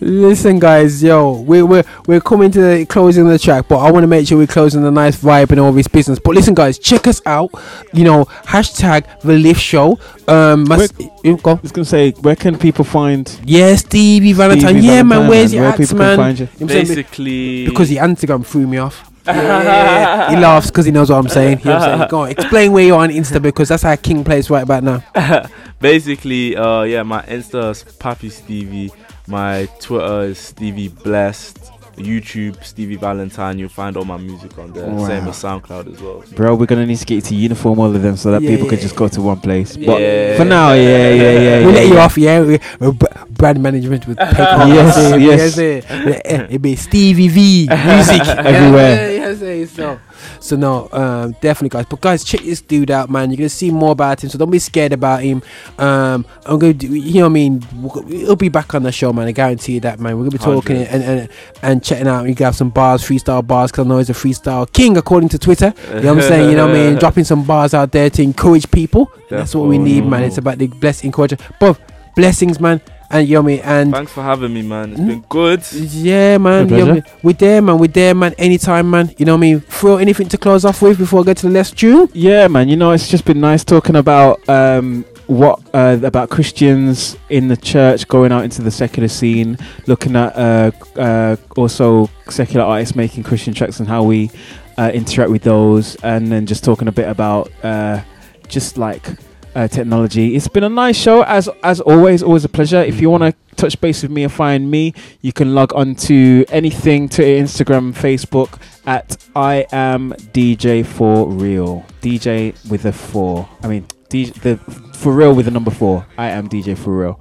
Listen, 0.00 0.58
guys, 0.58 1.02
yo, 1.02 1.40
we're 1.40 1.66
we're 1.66 1.84
we're 2.06 2.20
coming 2.20 2.50
to 2.50 2.60
the 2.60 2.86
closing 2.86 3.24
of 3.26 3.30
the 3.30 3.38
track, 3.38 3.66
but 3.68 3.78
I 3.78 3.90
want 3.90 4.04
to 4.04 4.08
make 4.08 4.26
sure 4.26 4.38
we're 4.38 4.46
closing 4.46 4.82
the 4.82 4.90
nice 4.90 5.16
vibe 5.20 5.50
and 5.50 5.60
all 5.60 5.72
this 5.72 5.88
business. 5.88 6.18
But 6.18 6.34
listen, 6.34 6.54
guys, 6.54 6.78
check 6.78 7.06
us 7.06 7.22
out. 7.26 7.50
You 7.92 8.04
know, 8.04 8.24
hashtag 8.46 9.20
the 9.20 9.38
Lift 9.38 9.60
Show. 9.60 9.98
Um, 10.26 10.68
must, 10.68 10.92
you 11.28 11.36
go. 11.36 11.52
I 11.52 11.54
was 11.54 11.72
gonna 11.72 11.84
say, 11.84 12.12
where 12.12 12.36
can 12.36 12.58
people 12.58 12.84
find? 12.84 13.40
Yeah, 13.44 13.74
Stevie 13.76 14.32
Valentine. 14.32 14.70
Stevie 14.70 14.86
yeah, 14.86 15.02
man, 15.02 15.28
where's 15.28 15.52
man. 15.52 15.56
your 15.56 15.62
Where 15.64 15.72
ads, 15.72 15.80
people 15.80 15.98
can 15.98 16.06
man? 16.06 16.16
find 16.16 16.38
you? 16.38 16.46
know 16.46 16.52
what 16.52 16.60
I'm? 16.62 16.66
Basically, 16.68 17.66
because 17.66 17.92
your 17.92 18.04
Instagram 18.04 18.44
threw 18.46 18.66
me 18.66 18.78
off. 18.78 19.10
Yeah, 19.28 20.30
he 20.30 20.36
laughs 20.36 20.68
because 20.68 20.86
he 20.86 20.90
knows 20.92 21.10
what 21.10 21.18
I'm 21.18 21.28
saying. 21.28 21.58
You 21.58 21.64
know 21.66 21.72
what 21.78 21.82
I'm 21.88 21.98
saying? 21.98 22.08
Go 22.10 22.20
on, 22.22 22.30
explain 22.30 22.72
where 22.72 22.84
you 22.84 22.94
are 22.94 23.02
on 23.02 23.10
Insta 23.10 23.42
because 23.42 23.68
that's 23.68 23.82
how 23.82 23.94
King 23.96 24.24
plays 24.24 24.48
right 24.48 24.62
about 24.62 24.82
now. 24.82 25.04
basically, 25.80 26.56
uh, 26.56 26.82
yeah, 26.82 27.02
my 27.02 27.20
Insta 27.22 27.70
is 27.72 27.82
Pappy 27.98 28.30
Stevie. 28.30 28.90
My 29.26 29.66
Twitter 29.80 30.22
is 30.22 30.38
Stevie 30.38 30.88
Blessed. 30.88 31.70
YouTube 31.98 32.62
Stevie 32.64 32.96
Valentine. 32.96 33.58
You'll 33.58 33.68
find 33.68 33.96
all 33.96 34.04
my 34.04 34.16
music 34.16 34.58
on 34.58 34.72
there. 34.72 34.84
Same 34.84 35.24
Wow. 35.24 35.30
as 35.30 35.42
SoundCloud 35.42 35.94
as 35.94 36.00
well. 36.00 36.22
Bro, 36.34 36.54
we're 36.56 36.66
gonna 36.66 36.86
need 36.86 36.96
to 36.98 37.04
get 37.04 37.24
to 37.24 37.34
uniform 37.34 37.78
all 37.78 37.94
of 37.94 38.00
them 38.02 38.16
so 38.16 38.30
that 38.32 38.42
Yeah, 38.42 38.50
people 38.50 38.66
yeah, 38.66 38.70
can 38.70 38.80
just 38.80 38.96
go 38.96 39.08
to 39.08 39.20
one 39.22 39.40
place. 39.40 39.76
But 39.76 40.00
Yeah. 40.00 40.36
for 40.36 40.44
now, 40.44 40.72
yeah, 40.72 40.82
yeah, 40.82 41.14
yeah. 41.14 41.66
we 41.66 41.72
yeah, 41.72 41.78
let 41.78 41.88
you 41.88 41.98
off, 41.98 42.18
yeah. 42.18 42.40
We, 42.40 42.58
we're 42.80 42.92
b- 42.92 43.06
brand 43.30 43.62
management 43.62 44.06
with 44.06 44.16
paper. 44.18 44.64
Yes, 44.68 45.58
yes. 45.58 45.58
It'd 45.58 46.62
be 46.62 46.76
Stevie 46.76 47.28
V 47.28 47.68
music 47.86 48.26
Everywhere. 48.26 49.12
Yeah, 49.12 49.30
yeah, 49.32 49.52
yeah, 49.52 49.66
so, 49.66 49.98
so 50.40 50.56
no, 50.56 50.88
um, 50.92 51.32
definitely, 51.40 51.70
guys. 51.70 51.86
But 51.88 52.00
guys, 52.00 52.24
check 52.24 52.40
this 52.40 52.60
dude 52.60 52.90
out, 52.90 53.10
man. 53.10 53.30
You're 53.30 53.38
gonna 53.38 53.48
see 53.48 53.70
more 53.70 53.92
about 53.92 54.22
him, 54.22 54.30
so 54.30 54.38
don't 54.38 54.50
be 54.50 54.58
scared 54.58 54.92
about 54.92 55.22
him. 55.22 55.42
Um, 55.78 56.24
I'm 56.46 56.58
gonna, 56.58 56.74
do, 56.74 56.94
you 56.94 57.14
know, 57.14 57.20
what 57.22 57.26
I 57.26 57.32
mean, 57.32 57.62
he'll 58.08 58.36
be 58.36 58.48
back 58.48 58.74
on 58.74 58.82
the 58.82 58.92
show, 58.92 59.12
man. 59.12 59.28
I 59.28 59.32
guarantee 59.32 59.74
you 59.74 59.80
that, 59.80 60.00
man. 60.00 60.16
We're 60.16 60.24
gonna 60.24 60.30
be 60.32 60.38
talking 60.38 60.76
and 60.76 61.02
and 61.02 61.28
and 61.62 61.82
chatting 61.82 62.08
out. 62.08 62.26
You 62.28 62.34
have 62.44 62.56
some 62.56 62.70
bars, 62.70 63.02
freestyle 63.02 63.46
bars, 63.46 63.70
because 63.70 63.86
I 63.86 63.88
know 63.88 63.98
he's 63.98 64.10
a 64.10 64.14
freestyle 64.14 64.70
king, 64.72 64.96
according 64.96 65.28
to 65.30 65.38
Twitter. 65.38 65.74
You 65.88 66.00
know 66.00 66.14
what 66.14 66.24
I'm 66.24 66.28
saying? 66.28 66.50
You 66.50 66.56
know 66.56 66.66
what 66.66 66.76
I 66.76 66.90
mean? 66.90 66.98
Dropping 66.98 67.24
some 67.24 67.44
bars 67.44 67.74
out 67.74 67.92
there 67.92 68.10
to 68.10 68.22
encourage 68.22 68.70
people. 68.70 69.10
That's 69.30 69.54
what 69.54 69.68
we 69.68 69.78
need, 69.78 70.04
man. 70.06 70.22
It's 70.24 70.38
about 70.38 70.58
the 70.58 70.66
bless, 70.66 71.04
encourage, 71.04 71.34
but 71.60 71.78
blessings, 72.14 72.60
man. 72.60 72.80
And 73.10 73.26
you 73.26 73.34
know 73.34 73.42
what 73.42 73.60
And 73.64 73.92
Thanks 73.92 74.12
for 74.12 74.22
having 74.22 74.52
me, 74.52 74.62
man. 74.62 74.90
It's 74.92 75.00
been 75.00 75.24
good. 75.28 75.64
yeah, 75.72 76.36
man. 76.36 76.68
My 76.68 76.76
You 76.76 76.84
know 76.84 76.90
what 76.92 76.98
I 76.98 77.00
pleasure. 77.00 77.14
mean? 77.14 77.20
We're 77.22 77.32
there, 77.32 77.62
man. 77.62 77.78
We're 77.78 77.88
there, 77.88 78.14
man. 78.14 78.34
Anytime, 78.36 78.90
man. 78.90 79.14
You 79.16 79.24
know 79.24 79.32
what 79.32 79.38
I 79.38 79.40
mean? 79.40 79.60
Throw 79.60 79.96
anything 79.96 80.28
to 80.28 80.36
close 80.38 80.64
off 80.66 80.82
with 80.82 80.98
before 80.98 81.20
I 81.20 81.24
get 81.24 81.38
to 81.38 81.46
the 81.46 81.52
last 81.52 81.78
tune. 81.78 82.08
Yeah, 82.12 82.48
man. 82.48 82.68
You 82.68 82.76
know, 82.76 82.90
it's 82.90 83.08
just 83.08 83.24
been 83.24 83.40
nice 83.40 83.64
talking 83.64 83.96
about 83.96 84.46
um, 84.48 85.06
what 85.26 85.58
uh, 85.72 85.98
about 86.02 86.28
Christians 86.28 87.16
in 87.30 87.48
the 87.48 87.56
church 87.56 88.06
going 88.08 88.30
out 88.30 88.44
into 88.44 88.60
the 88.60 88.70
secular 88.70 89.08
scene, 89.08 89.56
looking 89.86 90.14
at 90.14 90.36
uh, 90.36 90.70
uh, 90.96 91.36
also 91.56 92.10
secular 92.28 92.64
artists 92.66 92.94
making 92.94 93.22
Christian 93.22 93.54
tracks 93.54 93.80
and 93.80 93.88
how 93.88 94.02
we 94.02 94.30
uh, 94.76 94.90
interact 94.92 95.30
with 95.30 95.42
those, 95.42 95.96
and 96.02 96.30
then 96.30 96.44
just 96.44 96.62
talking 96.62 96.88
a 96.88 96.92
bit 96.92 97.08
about 97.08 97.50
uh, 97.64 98.02
just 98.48 98.76
like. 98.76 99.08
Uh, 99.54 99.66
technology. 99.66 100.36
It's 100.36 100.46
been 100.46 100.62
a 100.62 100.68
nice 100.68 100.96
show 100.96 101.22
as 101.24 101.48
as 101.62 101.80
always. 101.80 102.22
Always 102.22 102.44
a 102.44 102.48
pleasure. 102.48 102.80
If 102.82 103.00
you 103.00 103.10
want 103.10 103.22
to 103.24 103.34
touch 103.56 103.80
base 103.80 104.02
with 104.02 104.10
me 104.12 104.22
and 104.22 104.32
find 104.32 104.70
me, 104.70 104.94
you 105.20 105.32
can 105.32 105.54
log 105.54 105.74
on 105.74 105.94
to 106.06 106.44
anything 106.50 107.08
to 107.08 107.22
Instagram, 107.22 107.92
Facebook 107.92 108.60
at 108.86 109.16
I 109.34 109.66
am 109.72 110.12
DJ 110.32 110.86
for 110.86 111.28
real. 111.28 111.84
DJ 112.00 112.54
with 112.70 112.84
a 112.84 112.92
four. 112.92 113.48
I 113.62 113.68
mean, 113.68 113.86
DJ, 114.10 114.32
the 114.42 114.56
for 114.94 115.12
real 115.12 115.34
with 115.34 115.46
the 115.46 115.50
number 115.50 115.70
four. 115.70 116.06
I 116.16 116.28
am 116.28 116.48
DJ 116.48 116.76
for 116.76 116.96
real. 116.96 117.20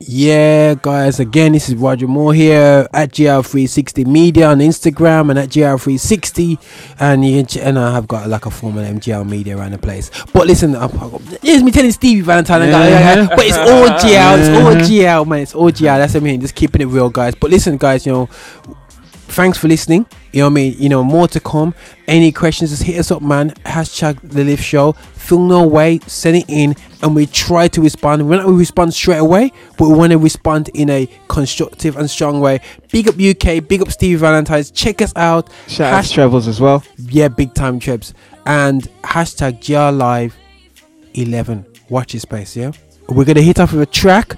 Yeah, 0.00 0.74
guys. 0.74 1.20
Again, 1.20 1.52
this 1.52 1.68
is 1.68 1.76
Roger 1.76 2.08
Moore 2.08 2.34
here 2.34 2.88
at 2.92 3.12
GL360 3.12 4.06
Media 4.06 4.48
on 4.48 4.58
Instagram 4.58 5.30
and 5.30 5.38
at 5.38 5.50
GL360, 5.50 6.58
and 6.98 7.24
you 7.24 7.44
can 7.44 7.62
and 7.62 7.78
I 7.78 7.92
have 7.92 8.08
got 8.08 8.28
like 8.28 8.44
a 8.44 8.50
form 8.50 8.76
of 8.76 8.84
MGR 8.84 9.26
Media 9.26 9.56
around 9.56 9.70
the 9.70 9.78
place. 9.78 10.10
But 10.32 10.48
listen, 10.48 10.74
I'm, 10.74 10.90
here's 11.42 11.62
me 11.62 11.70
telling 11.70 11.92
Stevie 11.92 12.22
Valentine, 12.22 12.68
yeah, 12.68 13.28
but 13.28 13.46
it's 13.46 13.56
all 13.56 13.86
GL, 13.86 14.38
it's 14.38 14.48
all 14.48 14.74
GL, 14.74 15.26
man. 15.26 15.38
It's 15.40 15.54
all 15.54 15.70
GL. 15.70 15.80
That's 15.98 16.14
what 16.14 16.22
I 16.22 16.24
mean. 16.24 16.40
Just 16.40 16.56
keeping 16.56 16.82
it 16.82 16.86
real, 16.86 17.08
guys. 17.08 17.34
But 17.36 17.50
listen, 17.50 17.76
guys, 17.76 18.04
you 18.04 18.12
know. 18.12 18.28
Thanks 19.34 19.58
for 19.58 19.66
listening. 19.66 20.06
You 20.32 20.40
know 20.40 20.46
what 20.46 20.50
I 20.52 20.54
mean? 20.54 20.74
You 20.78 20.88
know, 20.88 21.02
more 21.02 21.26
to 21.26 21.40
come. 21.40 21.74
Any 22.06 22.30
questions, 22.30 22.70
just 22.70 22.84
hit 22.84 22.98
us 23.00 23.10
up, 23.10 23.20
man. 23.20 23.50
Hashtag 23.66 24.20
the 24.22 24.44
lift 24.44 24.62
show. 24.62 24.92
Feel 24.92 25.40
no 25.40 25.66
way, 25.66 25.98
send 26.06 26.36
it 26.36 26.44
in, 26.48 26.76
and 27.02 27.16
we 27.16 27.26
try 27.26 27.66
to 27.68 27.80
respond. 27.80 28.28
We're 28.28 28.36
not 28.36 28.44
gonna 28.44 28.56
respond 28.56 28.94
straight 28.94 29.18
away, 29.18 29.52
but 29.76 29.88
we 29.88 29.94
want 29.96 30.12
to 30.12 30.18
respond 30.18 30.68
in 30.74 30.88
a 30.88 31.08
constructive 31.26 31.96
and 31.96 32.08
strong 32.08 32.40
way. 32.40 32.60
Big 32.92 33.08
up 33.08 33.18
UK, 33.18 33.66
big 33.66 33.82
up 33.82 33.90
Stevie 33.90 34.16
Valentine's. 34.16 34.70
Check 34.70 35.02
us 35.02 35.12
out. 35.16 35.50
Shout 35.66 35.92
out 35.94 36.04
to 36.04 36.12
Travels 36.12 36.46
as 36.46 36.60
well. 36.60 36.84
yeah, 36.98 37.26
big 37.28 37.54
time 37.54 37.80
trips. 37.80 38.14
And 38.46 38.82
hashtag 39.02 39.60
GL 39.60 39.96
Live 39.96 40.36
11. 41.14 41.64
Watch 41.88 42.14
your 42.14 42.20
space, 42.20 42.56
yeah? 42.56 42.70
We're 43.08 43.24
going 43.24 43.36
to 43.36 43.42
hit 43.42 43.60
off 43.60 43.72
with 43.72 43.82
a 43.82 43.86
track 43.86 44.36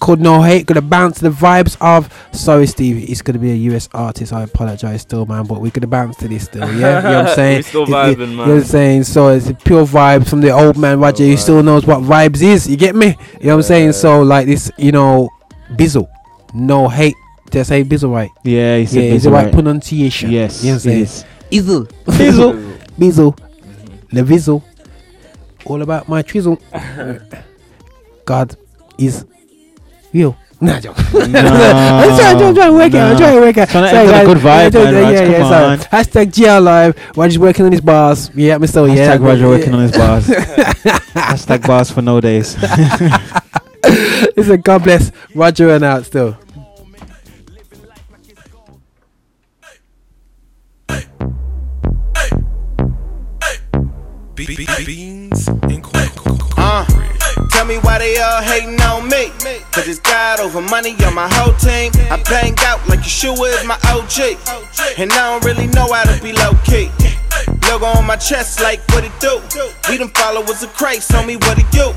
called 0.00 0.18
No 0.20 0.42
Hate. 0.42 0.66
Going 0.66 0.74
to 0.76 0.82
bounce 0.82 1.20
the 1.20 1.28
vibes 1.30 1.76
of. 1.80 2.12
Sorry, 2.32 2.66
Steve. 2.66 3.08
It's 3.10 3.22
going 3.22 3.34
to 3.34 3.38
be 3.38 3.50
a 3.52 3.54
US 3.76 3.88
artist. 3.94 4.32
I 4.32 4.42
apologize 4.42 5.02
still, 5.02 5.26
man. 5.26 5.44
But 5.46 5.60
we're 5.60 5.70
going 5.70 5.82
to 5.82 5.86
bounce 5.86 6.16
to 6.18 6.28
this 6.28 6.44
still, 6.46 6.62
yeah? 6.74 6.96
You 6.96 7.02
know 7.02 7.18
what 7.22 7.28
I'm 7.28 7.34
saying? 7.36 7.56
We 7.58 7.62
still 7.62 7.82
It- 7.82 7.88
it- 7.88 7.92
vibing, 7.92 8.30
You 8.30 8.36
know 8.36 8.42
what 8.46 8.50
I'm 8.50 8.64
saying? 8.64 9.04
So 9.04 9.28
it's 9.28 9.52
pure 9.64 9.84
vibes 9.86 10.28
from 10.28 10.40
the 10.40 10.50
old 10.50 10.76
man, 10.76 10.98
Roger. 10.98 11.24
He 11.24 11.36
still 11.36 11.62
knows 11.62 11.86
what 11.86 12.00
vibes 12.00 12.42
is. 12.42 12.68
You 12.68 12.76
get 12.76 12.94
me? 12.96 13.06
You 13.08 13.12
know 13.12 13.50
what 13.50 13.54
I'm 13.56 13.62
saying? 13.62 13.92
So, 13.92 14.22
like 14.22 14.46
this, 14.46 14.70
you 14.78 14.90
know, 14.92 15.28
Bizzle. 15.72 16.08
No 16.54 16.88
Hate. 16.88 17.14
Did 17.50 17.60
I 17.60 17.62
say 17.64 17.84
Bizzle 17.84 18.12
right? 18.12 18.30
Yeah, 18.44 18.78
he 18.78 18.86
said 18.86 19.04
yeah, 19.04 19.10
is 19.12 19.22
the 19.24 19.28
Bizzle 19.30 19.32
right 19.34 19.44
right. 19.46 19.52
pronunciation. 19.54 20.30
Yes, 20.30 20.62
you 20.64 20.70
know 20.70 20.74
what 20.76 20.86
I'm 20.86 20.90
saying? 20.90 21.02
is. 21.02 21.24
Izzle. 21.50 21.86
Bizzle. 22.06 22.78
Bizzle. 22.98 23.38
Le 24.12 24.22
Vizzle. 24.22 24.62
All 25.66 25.82
about 25.82 26.08
my 26.08 26.22
trizzle. 26.22 26.58
God 28.24 28.56
is 28.98 29.24
real. 30.12 30.36
Nah, 30.62 30.78
joke. 30.78 30.94
Nah, 31.14 31.22
I'm 31.22 32.18
trying, 32.18 32.36
I'm 32.36 32.54
trying 32.54 32.68
to 32.68 32.72
work 32.74 32.92
it. 32.92 32.96
I'm 33.00 33.16
trying 33.16 33.34
to 33.34 33.40
work 33.40 33.56
it 33.56 33.60
out. 33.62 33.68
Trying 33.70 33.84
to 33.84 33.90
Sorry, 33.90 34.08
enter 34.08 34.18
the 34.18 34.34
good 34.34 34.42
vibe, 34.44 34.74
Yeah, 34.74 34.84
man, 34.84 34.92
yeah, 34.92 35.00
Raj, 35.00 35.14
yeah, 35.14 35.20
come 35.24 35.30
yeah, 35.32 35.48
sorry. 35.48 35.64
on. 35.64 35.78
Hashtag 35.78 36.26
GL 36.32 36.62
Live. 36.62 37.16
Roger's 37.16 37.38
working 37.38 37.64
on 37.64 37.72
his 37.72 37.80
bars. 37.80 38.30
Yeah, 38.34 38.54
I'm 38.56 38.62
yeah. 38.62 39.16
Hashtag 39.16 39.24
Roger 39.26 39.42
but- 39.44 39.48
working 39.48 39.72
on 39.74 39.80
his 39.80 39.92
bars. 39.96 40.26
Hashtag 41.16 41.66
bars 41.66 41.90
for 41.90 42.02
no 42.02 42.20
days. 42.20 42.56
Listen, 44.36 44.60
God 44.60 44.84
bless 44.84 45.10
Roger 45.34 45.70
and 45.70 45.82
out 45.82 46.04
still. 46.04 46.36
Beans 54.34 55.48
Uh, 56.56 56.84
tell 57.60 57.68
me 57.68 57.76
why 57.84 57.98
they 57.98 58.16
all 58.16 58.40
hating 58.40 58.80
on 58.80 59.04
me. 59.04 59.28
Cause 59.70 59.86
it's 59.86 60.00
God 60.00 60.40
over 60.40 60.62
money 60.62 60.96
on 61.04 61.14
my 61.14 61.28
whole 61.28 61.52
team. 61.60 61.92
I 62.08 62.16
bang 62.24 62.56
out 62.64 62.80
like 62.88 63.00
Yeshua 63.00 63.52
is 63.52 63.66
my 63.68 63.76
OG. 63.92 64.40
And 64.96 65.12
I 65.12 65.28
don't 65.28 65.44
really 65.44 65.66
know 65.66 65.92
how 65.92 66.04
to 66.08 66.16
be 66.22 66.32
low 66.32 66.56
key. 66.64 66.88
Logo 67.68 67.84
on 67.84 68.06
my 68.06 68.16
chest, 68.16 68.62
like 68.62 68.80
what 68.92 69.04
it 69.04 69.12
do? 69.20 69.36
We 69.90 69.98
them 69.98 70.08
followers 70.08 70.62
of 70.62 70.72
Christ, 70.72 71.12
me 71.26 71.36
what 71.36 71.58
it 71.60 71.68
you? 71.76 71.92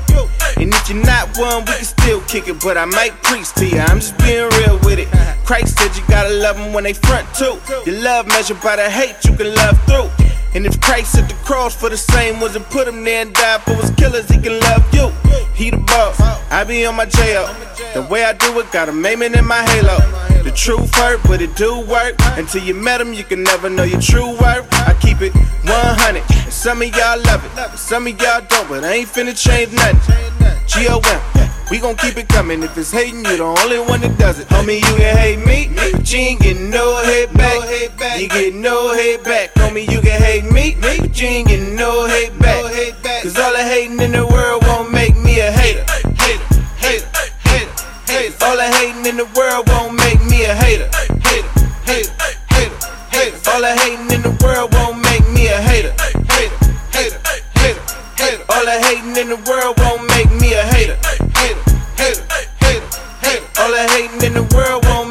And 0.60 0.68
if 0.68 0.88
you're 0.90 1.02
not 1.02 1.32
one, 1.38 1.64
we 1.64 1.72
can 1.80 1.84
still 1.84 2.20
kick 2.28 2.46
it. 2.46 2.60
But 2.60 2.76
I 2.76 2.84
might 2.84 3.14
preach 3.22 3.50
to 3.54 3.64
you, 3.66 3.78
I'm 3.78 4.00
just 4.00 4.18
being 4.18 4.48
real 4.60 4.78
with 4.84 4.98
it. 4.98 5.08
Christ 5.46 5.78
said 5.78 5.96
you 5.96 6.04
gotta 6.08 6.34
love 6.44 6.56
them 6.56 6.74
when 6.74 6.84
they 6.84 6.92
front 6.92 7.26
too. 7.34 7.56
Your 7.88 8.02
love 8.02 8.26
measured 8.26 8.60
by 8.60 8.76
the 8.76 8.90
hate 8.90 9.16
you 9.24 9.34
can 9.34 9.54
love 9.54 9.80
through. 9.88 10.10
And 10.54 10.66
if 10.66 10.78
Christ 10.82 11.16
at 11.16 11.28
the 11.28 11.34
cross 11.36 11.74
for 11.74 11.88
the 11.88 11.96
same 11.96 12.42
and 12.42 12.64
put 12.66 12.86
him 12.86 13.02
there 13.02 13.22
and 13.22 13.32
died 13.32 13.62
for 13.62 13.74
his 13.74 13.90
killers, 13.92 14.28
he 14.28 14.38
can 14.38 14.60
love 14.60 14.84
you. 14.94 15.10
He 15.54 15.70
the 15.70 15.76
boss, 15.76 16.20
I 16.50 16.64
be 16.64 16.84
on 16.84 16.96
my 16.96 17.06
J.O. 17.06 17.46
The 17.94 18.02
way 18.10 18.24
I 18.24 18.32
do 18.32 18.58
it, 18.58 18.72
got 18.72 18.88
a 18.88 18.92
maiming 18.92 19.34
in 19.34 19.46
my 19.46 19.62
halo. 19.70 19.96
The 20.42 20.50
truth 20.50 20.92
hurt, 20.96 21.20
but 21.24 21.40
it 21.40 21.54
do 21.54 21.80
work. 21.80 22.16
Until 22.36 22.64
you 22.64 22.74
met 22.74 23.00
him, 23.00 23.12
you 23.12 23.22
can 23.22 23.44
never 23.44 23.70
know 23.70 23.84
your 23.84 24.00
true 24.00 24.30
worth. 24.30 24.66
I 24.72 24.96
keep 25.00 25.20
it 25.22 25.32
100. 25.32 26.22
And 26.28 26.52
some 26.52 26.82
of 26.82 26.88
y'all 26.96 27.22
love 27.22 27.44
it, 27.44 27.78
some 27.78 28.06
of 28.08 28.20
y'all 28.20 28.42
don't, 28.48 28.68
but 28.68 28.82
I 28.82 28.94
ain't 28.94 29.08
finna 29.08 29.32
change 29.32 29.72
nothing. 29.72 30.34
G-O-M, 30.66 31.50
we 31.70 31.78
gon' 31.78 31.96
keep 31.96 32.16
it 32.16 32.28
coming. 32.28 32.62
If 32.64 32.76
it's 32.76 32.90
hating, 32.90 33.24
you 33.24 33.36
the 33.36 33.44
only 33.44 33.78
one 33.78 34.00
that 34.00 34.18
does 34.18 34.40
it. 34.40 34.48
Homie, 34.48 34.76
you 34.76 34.96
can 34.96 35.16
hate 35.16 35.46
me, 35.46 35.70
but 35.72 36.12
you 36.12 36.18
ain't 36.18 36.40
getting 36.40 36.70
no 36.70 37.00
hate 37.04 37.32
back. 37.32 38.20
You 38.20 38.28
get 38.28 38.54
no 38.54 38.92
hate 38.92 39.22
back. 39.22 39.54
Homie, 39.54 39.88
you 39.88 40.00
can 40.00 40.20
hate 40.20 40.50
me, 40.50 40.76
but 40.80 41.20
you 41.20 41.28
ain't 41.28 41.48
getting 41.48 41.76
no 41.76 42.06
hate 42.06 42.36
back. 42.40 42.64
Cause 43.22 43.38
all 43.38 43.52
the 43.52 43.62
hating 43.62 44.00
in 44.00 44.12
the 44.12 44.26
world 44.26 44.62
won't 44.64 44.92
make 44.92 45.16
me 45.16 45.40
a 45.40 45.43
hater. 45.52 45.84
Hater, 46.16 46.44
hater, 46.76 47.08
hater, 47.44 47.70
hater. 48.06 48.44
All 48.44 48.56
the 48.56 48.68
hating 48.76 49.06
in 49.06 49.16
the 49.16 49.26
world 49.36 49.68
won't 49.68 49.94
make 49.94 50.22
me 50.24 50.44
a 50.44 50.54
hater. 50.54 50.88
Hater, 51.22 51.48
hater, 51.84 52.12
hater, 52.50 52.76
hater. 53.10 53.50
All 53.50 53.60
the 53.60 53.74
hating 53.76 54.10
in 54.10 54.22
the 54.22 54.34
world 54.44 54.72
won't 54.74 55.02
make 55.02 55.26
me 55.30 55.48
a 55.48 55.60
hater. 55.60 55.92
Hater, 56.32 56.56
hater, 56.92 57.20
hater, 57.54 57.80
hater. 58.16 58.44
All 58.48 58.64
the 58.64 58.76
hating 58.86 59.16
in 59.16 59.28
the 59.28 59.40
world 59.48 59.78
won't 59.78 60.06
make 60.08 60.30
me 60.40 60.54
a 60.54 60.62
hater. 60.62 60.96
Hater, 61.36 61.60
hater, 61.96 62.24
hater, 62.60 62.86
hater. 63.22 63.44
All 63.60 63.70
the 63.70 63.82
hating 63.92 64.22
in 64.22 64.34
the 64.34 64.44
world 64.54 64.84
won't 64.86 65.03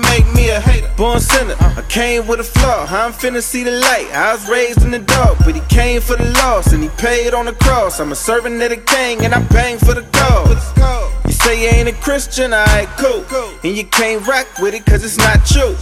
Born 1.03 1.19
sinner, 1.19 1.57
I 1.59 1.83
came 1.89 2.27
with 2.27 2.39
a 2.39 2.45
flaw. 2.45 2.85
I'm 2.87 3.11
finna 3.11 3.41
see 3.41 3.61
the 3.65 3.71
light. 3.71 4.07
I 4.13 4.31
was 4.31 4.47
raised 4.47 4.83
in 4.83 4.91
the 4.91 4.99
dark, 4.99 5.37
but 5.39 5.53
he 5.53 5.59
came 5.67 5.99
for 5.99 6.15
the 6.15 6.23
loss 6.39 6.71
and 6.71 6.81
he 6.81 6.87
paid 6.91 7.33
on 7.33 7.45
the 7.45 7.51
cross. 7.51 7.99
I'm 7.99 8.13
a 8.13 8.15
servant 8.15 8.63
of 8.63 8.69
the 8.69 8.77
king 8.77 9.25
and 9.25 9.35
I 9.35 9.41
bang 9.49 9.77
for 9.79 9.93
the 9.93 10.03
cause. 10.13 11.22
Say 11.43 11.63
you 11.63 11.69
ain't 11.77 11.89
a 11.89 11.93
Christian, 12.01 12.53
I 12.53 12.61
alright, 12.61 12.89
cool. 12.97 13.25
And 13.63 13.75
you 13.75 13.83
can't 13.83 14.25
rock 14.25 14.47
with 14.59 14.73
it 14.73 14.85
cause 14.85 15.03
it's 15.03 15.17
not 15.17 15.45
true. 15.45 15.75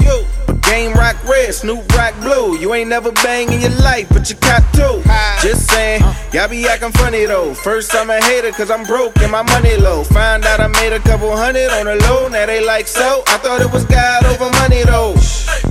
But 0.47 0.59
game 0.63 0.93
rock 0.93 1.15
red, 1.23 1.53
Snoop 1.53 1.87
rock 1.95 2.15
blue. 2.19 2.57
You 2.57 2.73
ain't 2.73 2.89
never 2.89 3.11
bang 3.11 3.51
in 3.51 3.61
your 3.61 3.77
life, 3.81 4.09
but 4.09 4.27
you 4.27 4.35
caught 4.37 4.65
two. 4.73 5.03
Just 5.45 5.69
saying, 5.69 6.01
y'all 6.33 6.47
be 6.47 6.67
acting 6.67 6.91
funny 6.93 7.25
though. 7.25 7.53
First 7.53 7.93
I'm 7.93 8.09
a 8.09 8.19
hater 8.23 8.51
cause 8.51 8.71
I'm 8.71 8.83
broke 8.85 9.15
and 9.21 9.31
my 9.31 9.43
money 9.43 9.77
low. 9.77 10.03
Find 10.03 10.43
out 10.45 10.59
I 10.59 10.67
made 10.67 10.93
a 10.93 10.99
couple 10.99 11.35
hundred 11.37 11.69
on 11.69 11.85
the 11.85 11.95
low, 12.07 12.27
now 12.27 12.47
they 12.47 12.65
like 12.65 12.87
so. 12.87 13.23
I 13.27 13.37
thought 13.37 13.61
it 13.61 13.71
was 13.71 13.85
God 13.85 14.25
over 14.25 14.49
money 14.61 14.83
though. 14.83 15.13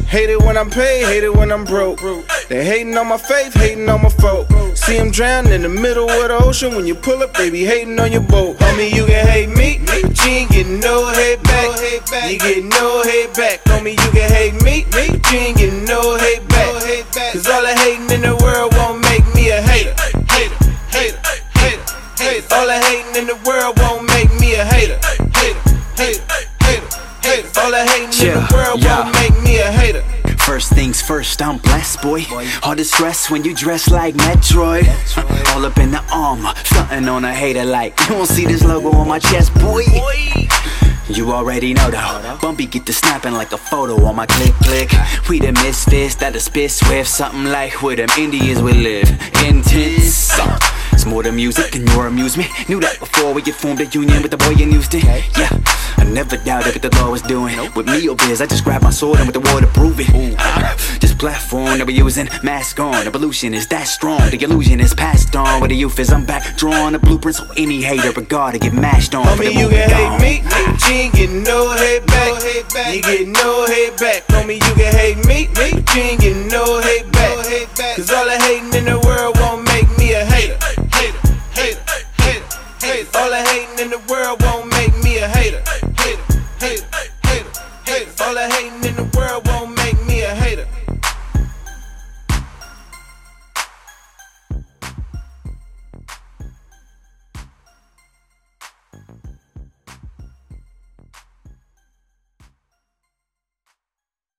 Hate 0.07 0.31
it 0.31 0.41
when 0.41 0.57
I'm 0.57 0.71
paid, 0.71 1.05
hate 1.07 1.25
it 1.25 1.35
when 1.35 1.51
I'm 1.51 1.65
broke. 1.65 2.01
They 2.49 2.65
hating 2.65 2.97
on 2.97 3.09
my 3.09 3.17
faith, 3.17 3.55
hating 3.55 3.89
on 3.89 4.03
my 4.03 4.09
folk. 4.09 4.49
See 4.91 4.99
them 4.99 5.13
drown 5.13 5.47
in 5.53 5.63
the 5.63 5.69
middle 5.69 6.11
of 6.11 6.29
the 6.31 6.39
ocean. 6.43 6.75
When 6.75 6.85
you 6.85 6.97
pull 6.97 7.23
up, 7.23 7.33
they 7.35 7.49
be 7.49 7.63
hating 7.63 8.01
on 8.01 8.11
your 8.11 8.27
boat. 8.27 8.59
Homie, 8.59 8.91
you 8.91 9.07
can 9.07 9.25
hate 9.25 9.49
me, 9.49 9.79
but 9.87 10.03
you 10.03 10.31
ain't 10.35 10.51
getting 10.51 10.81
no 10.81 11.07
hate 11.15 11.41
back. 11.45 11.79
You 12.29 12.37
get 12.37 12.65
no 12.65 13.01
hate 13.05 13.33
back. 13.35 13.63
Homie, 13.71 13.95
you 13.95 14.11
can 14.11 14.29
hate 14.35 14.61
me, 14.65 14.85
but 14.91 15.07
you 15.31 15.39
ain't 15.39 15.59
getting 15.59 15.85
no 15.85 16.19
hate 16.19 16.43
back. 16.49 16.75
Cause 17.31 17.47
all 17.47 17.63
the 17.63 17.73
hating 17.79 18.11
in 18.11 18.23
the 18.23 18.35
world 18.43 18.75
won't 18.75 18.99
make 19.07 19.23
me 19.33 19.51
a 19.51 19.63
hater. 19.63 19.95
Hater, 20.27 20.59
hater, 20.91 21.23
hater, 21.55 21.87
hater. 22.19 22.47
All 22.51 22.67
the 22.67 22.75
hating 22.83 23.15
in 23.15 23.27
the 23.31 23.39
world 23.47 23.79
won't 23.79 24.11
make 24.11 24.35
me 24.43 24.59
a 24.59 24.65
hater. 24.65 24.99
Hater, 25.39 25.63
hater, 25.95 26.27
hater, 26.67 26.91
hater. 27.23 27.61
All 27.63 27.71
the 27.71 27.87
hating 27.87 28.27
in 28.27 28.35
the 28.43 28.47
world 28.51 28.83
won't 28.83 29.15
make 29.15 29.39
me 29.39 29.63
a 29.63 29.71
hater. 29.71 30.03
First 30.51 30.73
things 30.73 31.01
first, 31.01 31.41
I'm 31.43 31.59
blessed, 31.59 32.03
boy. 32.03 32.25
All 32.65 32.75
the 32.75 32.83
stress 32.83 33.31
when 33.31 33.45
you 33.45 33.55
dress 33.55 33.89
like 33.89 34.17
Metroid. 34.17 34.85
All 35.55 35.65
up 35.65 35.79
in 35.79 35.93
the 35.93 36.03
armor, 36.13 36.53
something 36.65 37.09
on 37.09 37.25
a 37.25 37.33
hater 37.33 37.65
like. 37.65 37.97
You 38.09 38.17
won't 38.17 38.29
see 38.29 38.47
this 38.47 38.65
logo 38.65 38.91
on 38.91 39.07
my 39.07 39.21
chest, 39.21 39.55
boy. 39.55 39.85
You 41.09 41.31
already 41.31 41.73
know 41.73 41.89
though. 41.93 42.37
Bumpy 42.43 42.67
get 42.67 42.85
to 42.87 42.93
snapping 42.93 43.33
like 43.33 43.53
a 43.53 43.59
photo 43.59 44.05
on 44.05 44.17
my 44.17 44.27
click 44.27 44.55
click. 44.55 44.91
We 45.29 45.39
the 45.39 45.53
misfits 45.53 46.17
that 46.17 46.33
the 46.33 46.41
spit 46.41 46.73
swift, 46.73 47.09
something 47.09 47.45
like 47.45 47.81
where 47.81 47.95
them 47.95 48.09
Indians 48.19 48.61
would 48.61 48.75
live. 48.75 49.09
Intense. 49.47 50.33
It's 51.01 51.09
more 51.09 51.23
than 51.23 51.37
music 51.37 51.73
than 51.73 51.87
your 51.87 52.09
amusement. 52.09 52.51
Knew 52.69 52.79
that 52.81 53.01
before 53.01 53.33
we 53.33 53.41
get 53.41 53.55
formed 53.55 53.81
a 53.81 53.87
union 53.87 54.21
with 54.21 54.33
the 54.33 54.37
boy 54.37 54.53
in 54.63 54.71
Houston. 54.71 55.01
Yeah, 55.01 55.49
I 55.97 56.05
never 56.05 56.37
doubted 56.37 56.75
what 56.75 56.83
the 56.83 56.95
law 57.01 57.11
was 57.11 57.23
doing. 57.23 57.57
With 57.73 57.87
me 57.87 58.07
or 58.07 58.17
biz, 58.17 58.43
I 58.43 58.47
just 58.47 58.65
grabbed 58.65 58.85
my 58.85 58.91
sword 58.91 59.19
and 59.19 59.27
with 59.27 59.33
the 59.33 59.51
war 59.51 59.63
to 59.63 59.67
prove 59.69 59.99
it. 59.99 60.37
Uh, 60.39 60.77
this 61.01 61.15
platform 61.15 61.79
that 61.79 61.87
we're 61.87 61.97
using, 61.97 62.29
mask 62.43 62.81
on. 62.81 63.07
Evolution 63.07 63.55
is 63.55 63.67
that 63.69 63.85
strong. 63.85 64.21
The 64.29 64.45
illusion 64.45 64.79
is 64.79 64.93
passed 64.93 65.35
on. 65.35 65.63
With 65.63 65.71
the 65.71 65.77
youth 65.77 65.99
is 65.99 66.13
I'm 66.13 66.27
back 66.27 66.59
drawing 66.59 66.93
the 66.93 66.99
blueprint 66.99 67.37
so 67.39 67.47
any 67.57 67.81
hater 67.81 68.13
regard 68.13 68.53
to 68.53 68.61
get 68.61 68.75
mashed 68.75 69.15
on. 69.15 69.25
Homie, 69.25 69.55
you 69.57 69.71
can 69.71 69.89
hate 69.89 70.21
me, 70.21 70.43
but 70.45 70.87
you 70.87 70.95
ain't 70.97 71.15
getting 71.15 71.43
no 71.45 71.73
hate 71.79 72.07
back. 72.09 72.95
You 72.95 73.01
get 73.01 73.27
no 73.27 73.65
hate 73.65 73.97
back. 73.97 74.27
Homie, 74.29 74.61
you 74.61 74.75
can 74.77 74.93
hate 74.93 75.25
me, 75.25 75.49
but 75.55 75.73
you 75.97 76.03
ain't 76.03 76.21
getting 76.21 76.49
no 76.49 76.79
hate 76.83 77.11
back. 77.11 77.97
Cause 77.97 78.11
all 78.11 78.27
the 78.27 78.37
hating 78.39 78.75
in 78.75 78.85
the 78.85 79.01
world 79.01 79.41
hater, 81.61 81.81
hater, 82.19 82.47
hater. 82.81 83.19
All 83.19 83.31
the 83.31 83.43
hating 83.45 83.79
in 83.85 83.91
the 83.91 84.01
world 84.09 84.43
won't 84.43 84.71
make 84.73 84.95
me 85.05 85.19
a 85.19 85.29
hater, 85.29 85.63
hater, 85.99 86.25
hater, 86.59 86.87
hater, 87.25 87.51
hater. 87.87 88.25
All 88.25 88.35
the 88.35 88.49
hating 88.49 88.85
in 88.89 88.97
the 88.97 89.09
world 89.17 89.47
won't 89.47 89.60